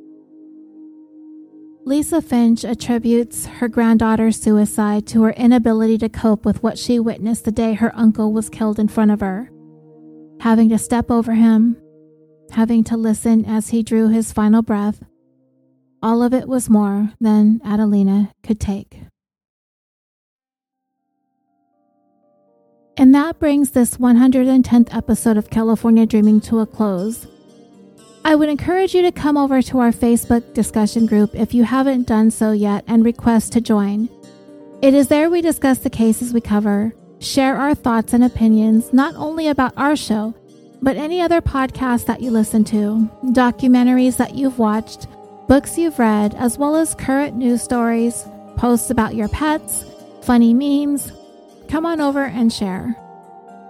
Lisa 1.86 2.22
Finch 2.22 2.66
attributes 2.66 3.46
her 3.46 3.68
granddaughter's 3.68 4.40
suicide 4.40 5.08
to 5.08 5.24
her 5.24 5.32
inability 5.32 5.98
to 5.98 6.10
cope 6.10 6.46
with 6.46 6.62
what 6.62 6.78
she 6.78 7.00
witnessed 7.00 7.46
the 7.46 7.52
day 7.52 7.74
her 7.74 7.96
uncle 7.96 8.34
was 8.34 8.50
killed 8.50 8.80
in 8.80 8.88
front 8.88 9.12
of 9.12 9.22
her. 9.22 9.50
Having 10.42 10.70
to 10.70 10.78
step 10.78 11.10
over 11.10 11.34
him, 11.34 11.78
having 12.52 12.84
to 12.84 12.98
listen 12.98 13.46
as 13.46 13.70
he 13.70 13.82
drew 13.82 14.10
his 14.10 14.34
final 14.34 14.62
breath, 14.62 15.02
all 16.02 16.22
of 16.22 16.34
it 16.34 16.48
was 16.48 16.70
more 16.70 17.12
than 17.20 17.62
Adelina 17.66 18.32
could 18.44 18.60
take. 18.60 19.02
And 22.98 23.16
that 23.16 23.40
brings 23.40 23.72
this 23.72 23.96
110th 23.96 24.94
episode 24.94 25.38
of 25.38 25.50
California 25.50 26.06
Dreaming 26.06 26.42
to 26.42 26.60
a 26.60 26.66
close. 26.66 27.26
I 28.30 28.36
would 28.36 28.48
encourage 28.48 28.94
you 28.94 29.02
to 29.02 29.12
come 29.12 29.38
over 29.38 29.60
to 29.64 29.80
our 29.80 29.90
Facebook 29.90 30.54
discussion 30.54 31.08
group 31.08 31.34
if 31.34 31.52
you 31.56 31.64
haven't 31.64 32.06
done 32.06 32.30
so 32.30 32.52
yet 32.52 32.84
and 32.86 33.04
request 33.04 33.54
to 33.54 33.60
join. 33.60 34.08
It 34.84 34.94
is 34.94 35.08
there 35.08 35.32
we 35.32 35.42
discuss 35.42 35.80
the 35.80 35.90
cases 35.90 36.32
we 36.32 36.40
cover, 36.40 36.94
share 37.18 37.58
our 37.58 37.74
thoughts 37.74 38.14
and 38.14 38.24
opinions 38.24 38.94
not 38.94 39.16
only 39.16 39.48
about 39.48 39.74
our 39.78 39.96
show, 39.96 40.36
but 40.80 40.96
any 40.96 41.22
other 41.22 41.42
podcasts 41.42 42.06
that 42.06 42.22
you 42.22 42.30
listen 42.30 42.64
to, 42.66 43.10
documentaries 43.34 44.18
that 44.18 44.36
you've 44.36 44.60
watched, 44.60 45.08
books 45.48 45.76
you've 45.76 45.98
read, 45.98 46.36
as 46.36 46.56
well 46.56 46.76
as 46.76 46.94
current 46.94 47.36
news 47.36 47.64
stories, 47.64 48.28
posts 48.58 48.92
about 48.92 49.16
your 49.16 49.30
pets, 49.30 49.86
funny 50.22 50.54
memes. 50.54 51.12
Come 51.68 51.84
on 51.84 52.00
over 52.00 52.26
and 52.26 52.54
share. 52.54 52.96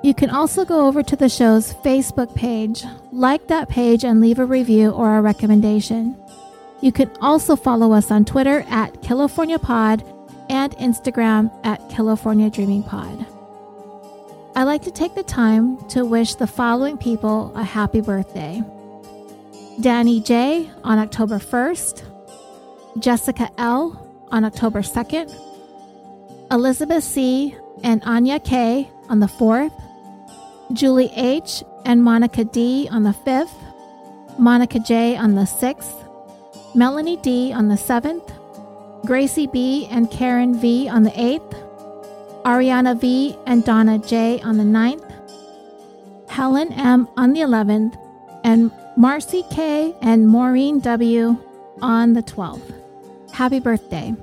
You 0.02 0.14
can 0.14 0.30
also 0.30 0.64
go 0.64 0.88
over 0.88 1.04
to 1.04 1.16
the 1.16 1.28
show's 1.28 1.74
Facebook 1.74 2.34
page, 2.34 2.86
like 3.12 3.48
that 3.48 3.68
page, 3.68 4.06
and 4.06 4.22
leave 4.22 4.40
a 4.40 4.46
review 4.46 4.92
or 4.92 5.18
a 5.18 5.22
recommendation. 5.22 6.16
You 6.82 6.94
can 6.94 7.12
also 7.20 7.58
follow 7.58 7.92
us 7.92 8.10
on 8.10 8.24
Twitter 8.24 8.64
at 8.70 9.02
California 9.02 9.60
Pod 9.60 10.04
and 10.50 10.72
Instagram 10.78 11.52
at 11.66 11.90
California 11.90 12.50
Dreaming 12.50 12.84
Pod. 12.84 13.26
I 14.56 14.64
like 14.64 14.82
to 14.84 14.92
take 14.92 15.16
the 15.16 15.24
time 15.24 15.78
to 15.90 16.06
wish 16.06 16.36
the 16.36 16.48
following 16.48 16.98
people 16.98 17.52
a 17.56 17.64
happy 17.64 18.02
birthday 18.02 18.64
Danny 19.82 20.20
J 20.22 20.70
on 20.84 21.00
October 21.00 21.40
1st, 21.40 22.04
Jessica 23.00 23.50
L 23.58 24.28
on 24.32 24.44
October 24.44 24.82
2nd, 24.82 25.34
Elizabeth 26.52 27.04
C 27.04 27.56
and 27.84 28.02
Anya 28.04 28.40
K 28.40 28.90
on 29.10 29.20
the 29.20 29.28
4th, 29.28 29.72
Julie 30.74 31.12
H. 31.16 31.64
and 31.86 32.04
Monica 32.04 32.44
D. 32.44 32.88
on 32.92 33.04
the 33.04 33.16
5th, 33.26 33.50
Monica 34.38 34.80
J. 34.80 35.18
on 35.18 35.34
the 35.34 35.42
6th, 35.42 36.06
Melanie 36.76 37.18
D. 37.18 37.52
on 37.52 37.68
the 37.70 37.76
7th, 37.76 38.32
Gracie 39.06 39.48
B. 39.48 39.88
and 39.90 40.12
Karen 40.12 40.60
V. 40.60 40.88
on 40.88 41.04
the 41.04 41.12
8th, 41.12 41.56
Ariana 42.44 43.00
V. 43.00 43.36
and 43.48 43.66
Donna 43.66 43.98
J. 43.98 44.40
on 44.42 44.58
the 44.58 44.64
9th, 44.64 45.12
Helen 46.30 46.72
M. 46.74 47.08
on 47.18 47.34
the 47.34 47.42
11th, 47.42 47.98
and 48.44 48.72
Marcy 48.96 49.44
K. 49.50 49.96
and 50.04 50.28
Maureen 50.28 50.80
W. 50.82 51.36
on 51.82 52.14
the 52.14 52.22
12th. 52.22 52.74
Happy 53.34 53.60
birthday. 53.60 54.14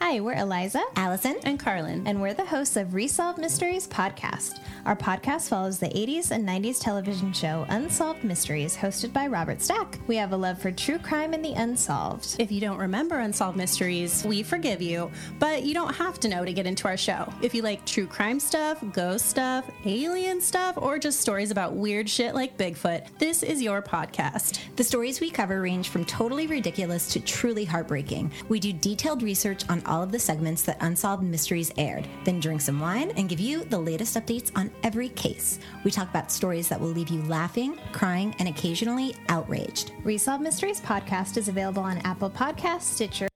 Hi, 0.00 0.20
we're 0.20 0.34
Eliza, 0.34 0.82
Allison, 0.96 1.36
and 1.44 1.58
Carlin, 1.58 2.06
and 2.06 2.20
we're 2.20 2.34
the 2.34 2.44
hosts 2.44 2.76
of 2.76 2.92
Resolved 2.92 3.38
Mysteries 3.38 3.88
podcast. 3.88 4.60
Our 4.84 4.94
podcast 4.94 5.48
follows 5.48 5.78
the 5.78 5.88
80s 5.88 6.30
and 6.30 6.46
90s 6.46 6.78
television 6.78 7.32
show 7.32 7.64
Unsolved 7.70 8.22
Mysteries, 8.22 8.76
hosted 8.76 9.14
by 9.14 9.26
Robert 9.28 9.62
Stack. 9.62 9.98
We 10.06 10.16
have 10.16 10.32
a 10.32 10.36
love 10.36 10.60
for 10.60 10.70
true 10.70 10.98
crime 10.98 11.32
and 11.32 11.42
the 11.42 11.54
unsolved. 11.54 12.36
If 12.38 12.52
you 12.52 12.60
don't 12.60 12.76
remember 12.76 13.20
Unsolved 13.20 13.56
Mysteries, 13.56 14.24
we 14.24 14.42
forgive 14.42 14.82
you, 14.82 15.10
but 15.38 15.62
you 15.62 15.72
don't 15.72 15.94
have 15.94 16.20
to 16.20 16.28
know 16.28 16.44
to 16.44 16.52
get 16.52 16.66
into 16.66 16.86
our 16.86 16.98
show. 16.98 17.32
If 17.40 17.54
you 17.54 17.62
like 17.62 17.86
true 17.86 18.06
crime 18.06 18.40
stuff, 18.40 18.84
ghost 18.92 19.26
stuff, 19.26 19.64
alien 19.86 20.42
stuff, 20.42 20.76
or 20.76 20.98
just 20.98 21.20
stories 21.20 21.50
about 21.50 21.74
weird 21.76 22.10
shit 22.10 22.34
like 22.34 22.58
Bigfoot, 22.58 23.06
this 23.18 23.42
is 23.42 23.62
your 23.62 23.80
podcast. 23.80 24.58
The 24.76 24.84
stories 24.84 25.20
we 25.20 25.30
cover 25.30 25.62
range 25.62 25.88
from 25.88 26.04
totally 26.04 26.46
ridiculous 26.46 27.10
to 27.14 27.20
truly 27.20 27.64
heartbreaking. 27.64 28.32
We 28.50 28.60
do 28.60 28.72
detailed 28.72 29.22
research 29.22 29.62
on 29.70 29.82
all 29.86 29.93
of 30.02 30.12
the 30.12 30.18
segments 30.18 30.62
that 30.62 30.78
Unsolved 30.80 31.22
Mysteries 31.22 31.72
aired, 31.76 32.08
then 32.24 32.40
drink 32.40 32.60
some 32.60 32.80
wine 32.80 33.12
and 33.16 33.28
give 33.28 33.40
you 33.40 33.64
the 33.64 33.78
latest 33.78 34.16
updates 34.16 34.50
on 34.56 34.70
every 34.82 35.10
case. 35.10 35.58
We 35.84 35.90
talk 35.90 36.08
about 36.08 36.32
stories 36.32 36.68
that 36.68 36.80
will 36.80 36.88
leave 36.88 37.08
you 37.08 37.22
laughing, 37.22 37.78
crying, 37.92 38.34
and 38.38 38.48
occasionally 38.48 39.14
outraged. 39.28 39.92
Resolved 40.02 40.42
Mysteries 40.42 40.80
podcast 40.80 41.36
is 41.36 41.48
available 41.48 41.82
on 41.82 41.98
Apple 41.98 42.30
Podcasts, 42.30 42.82
Stitcher, 42.82 43.28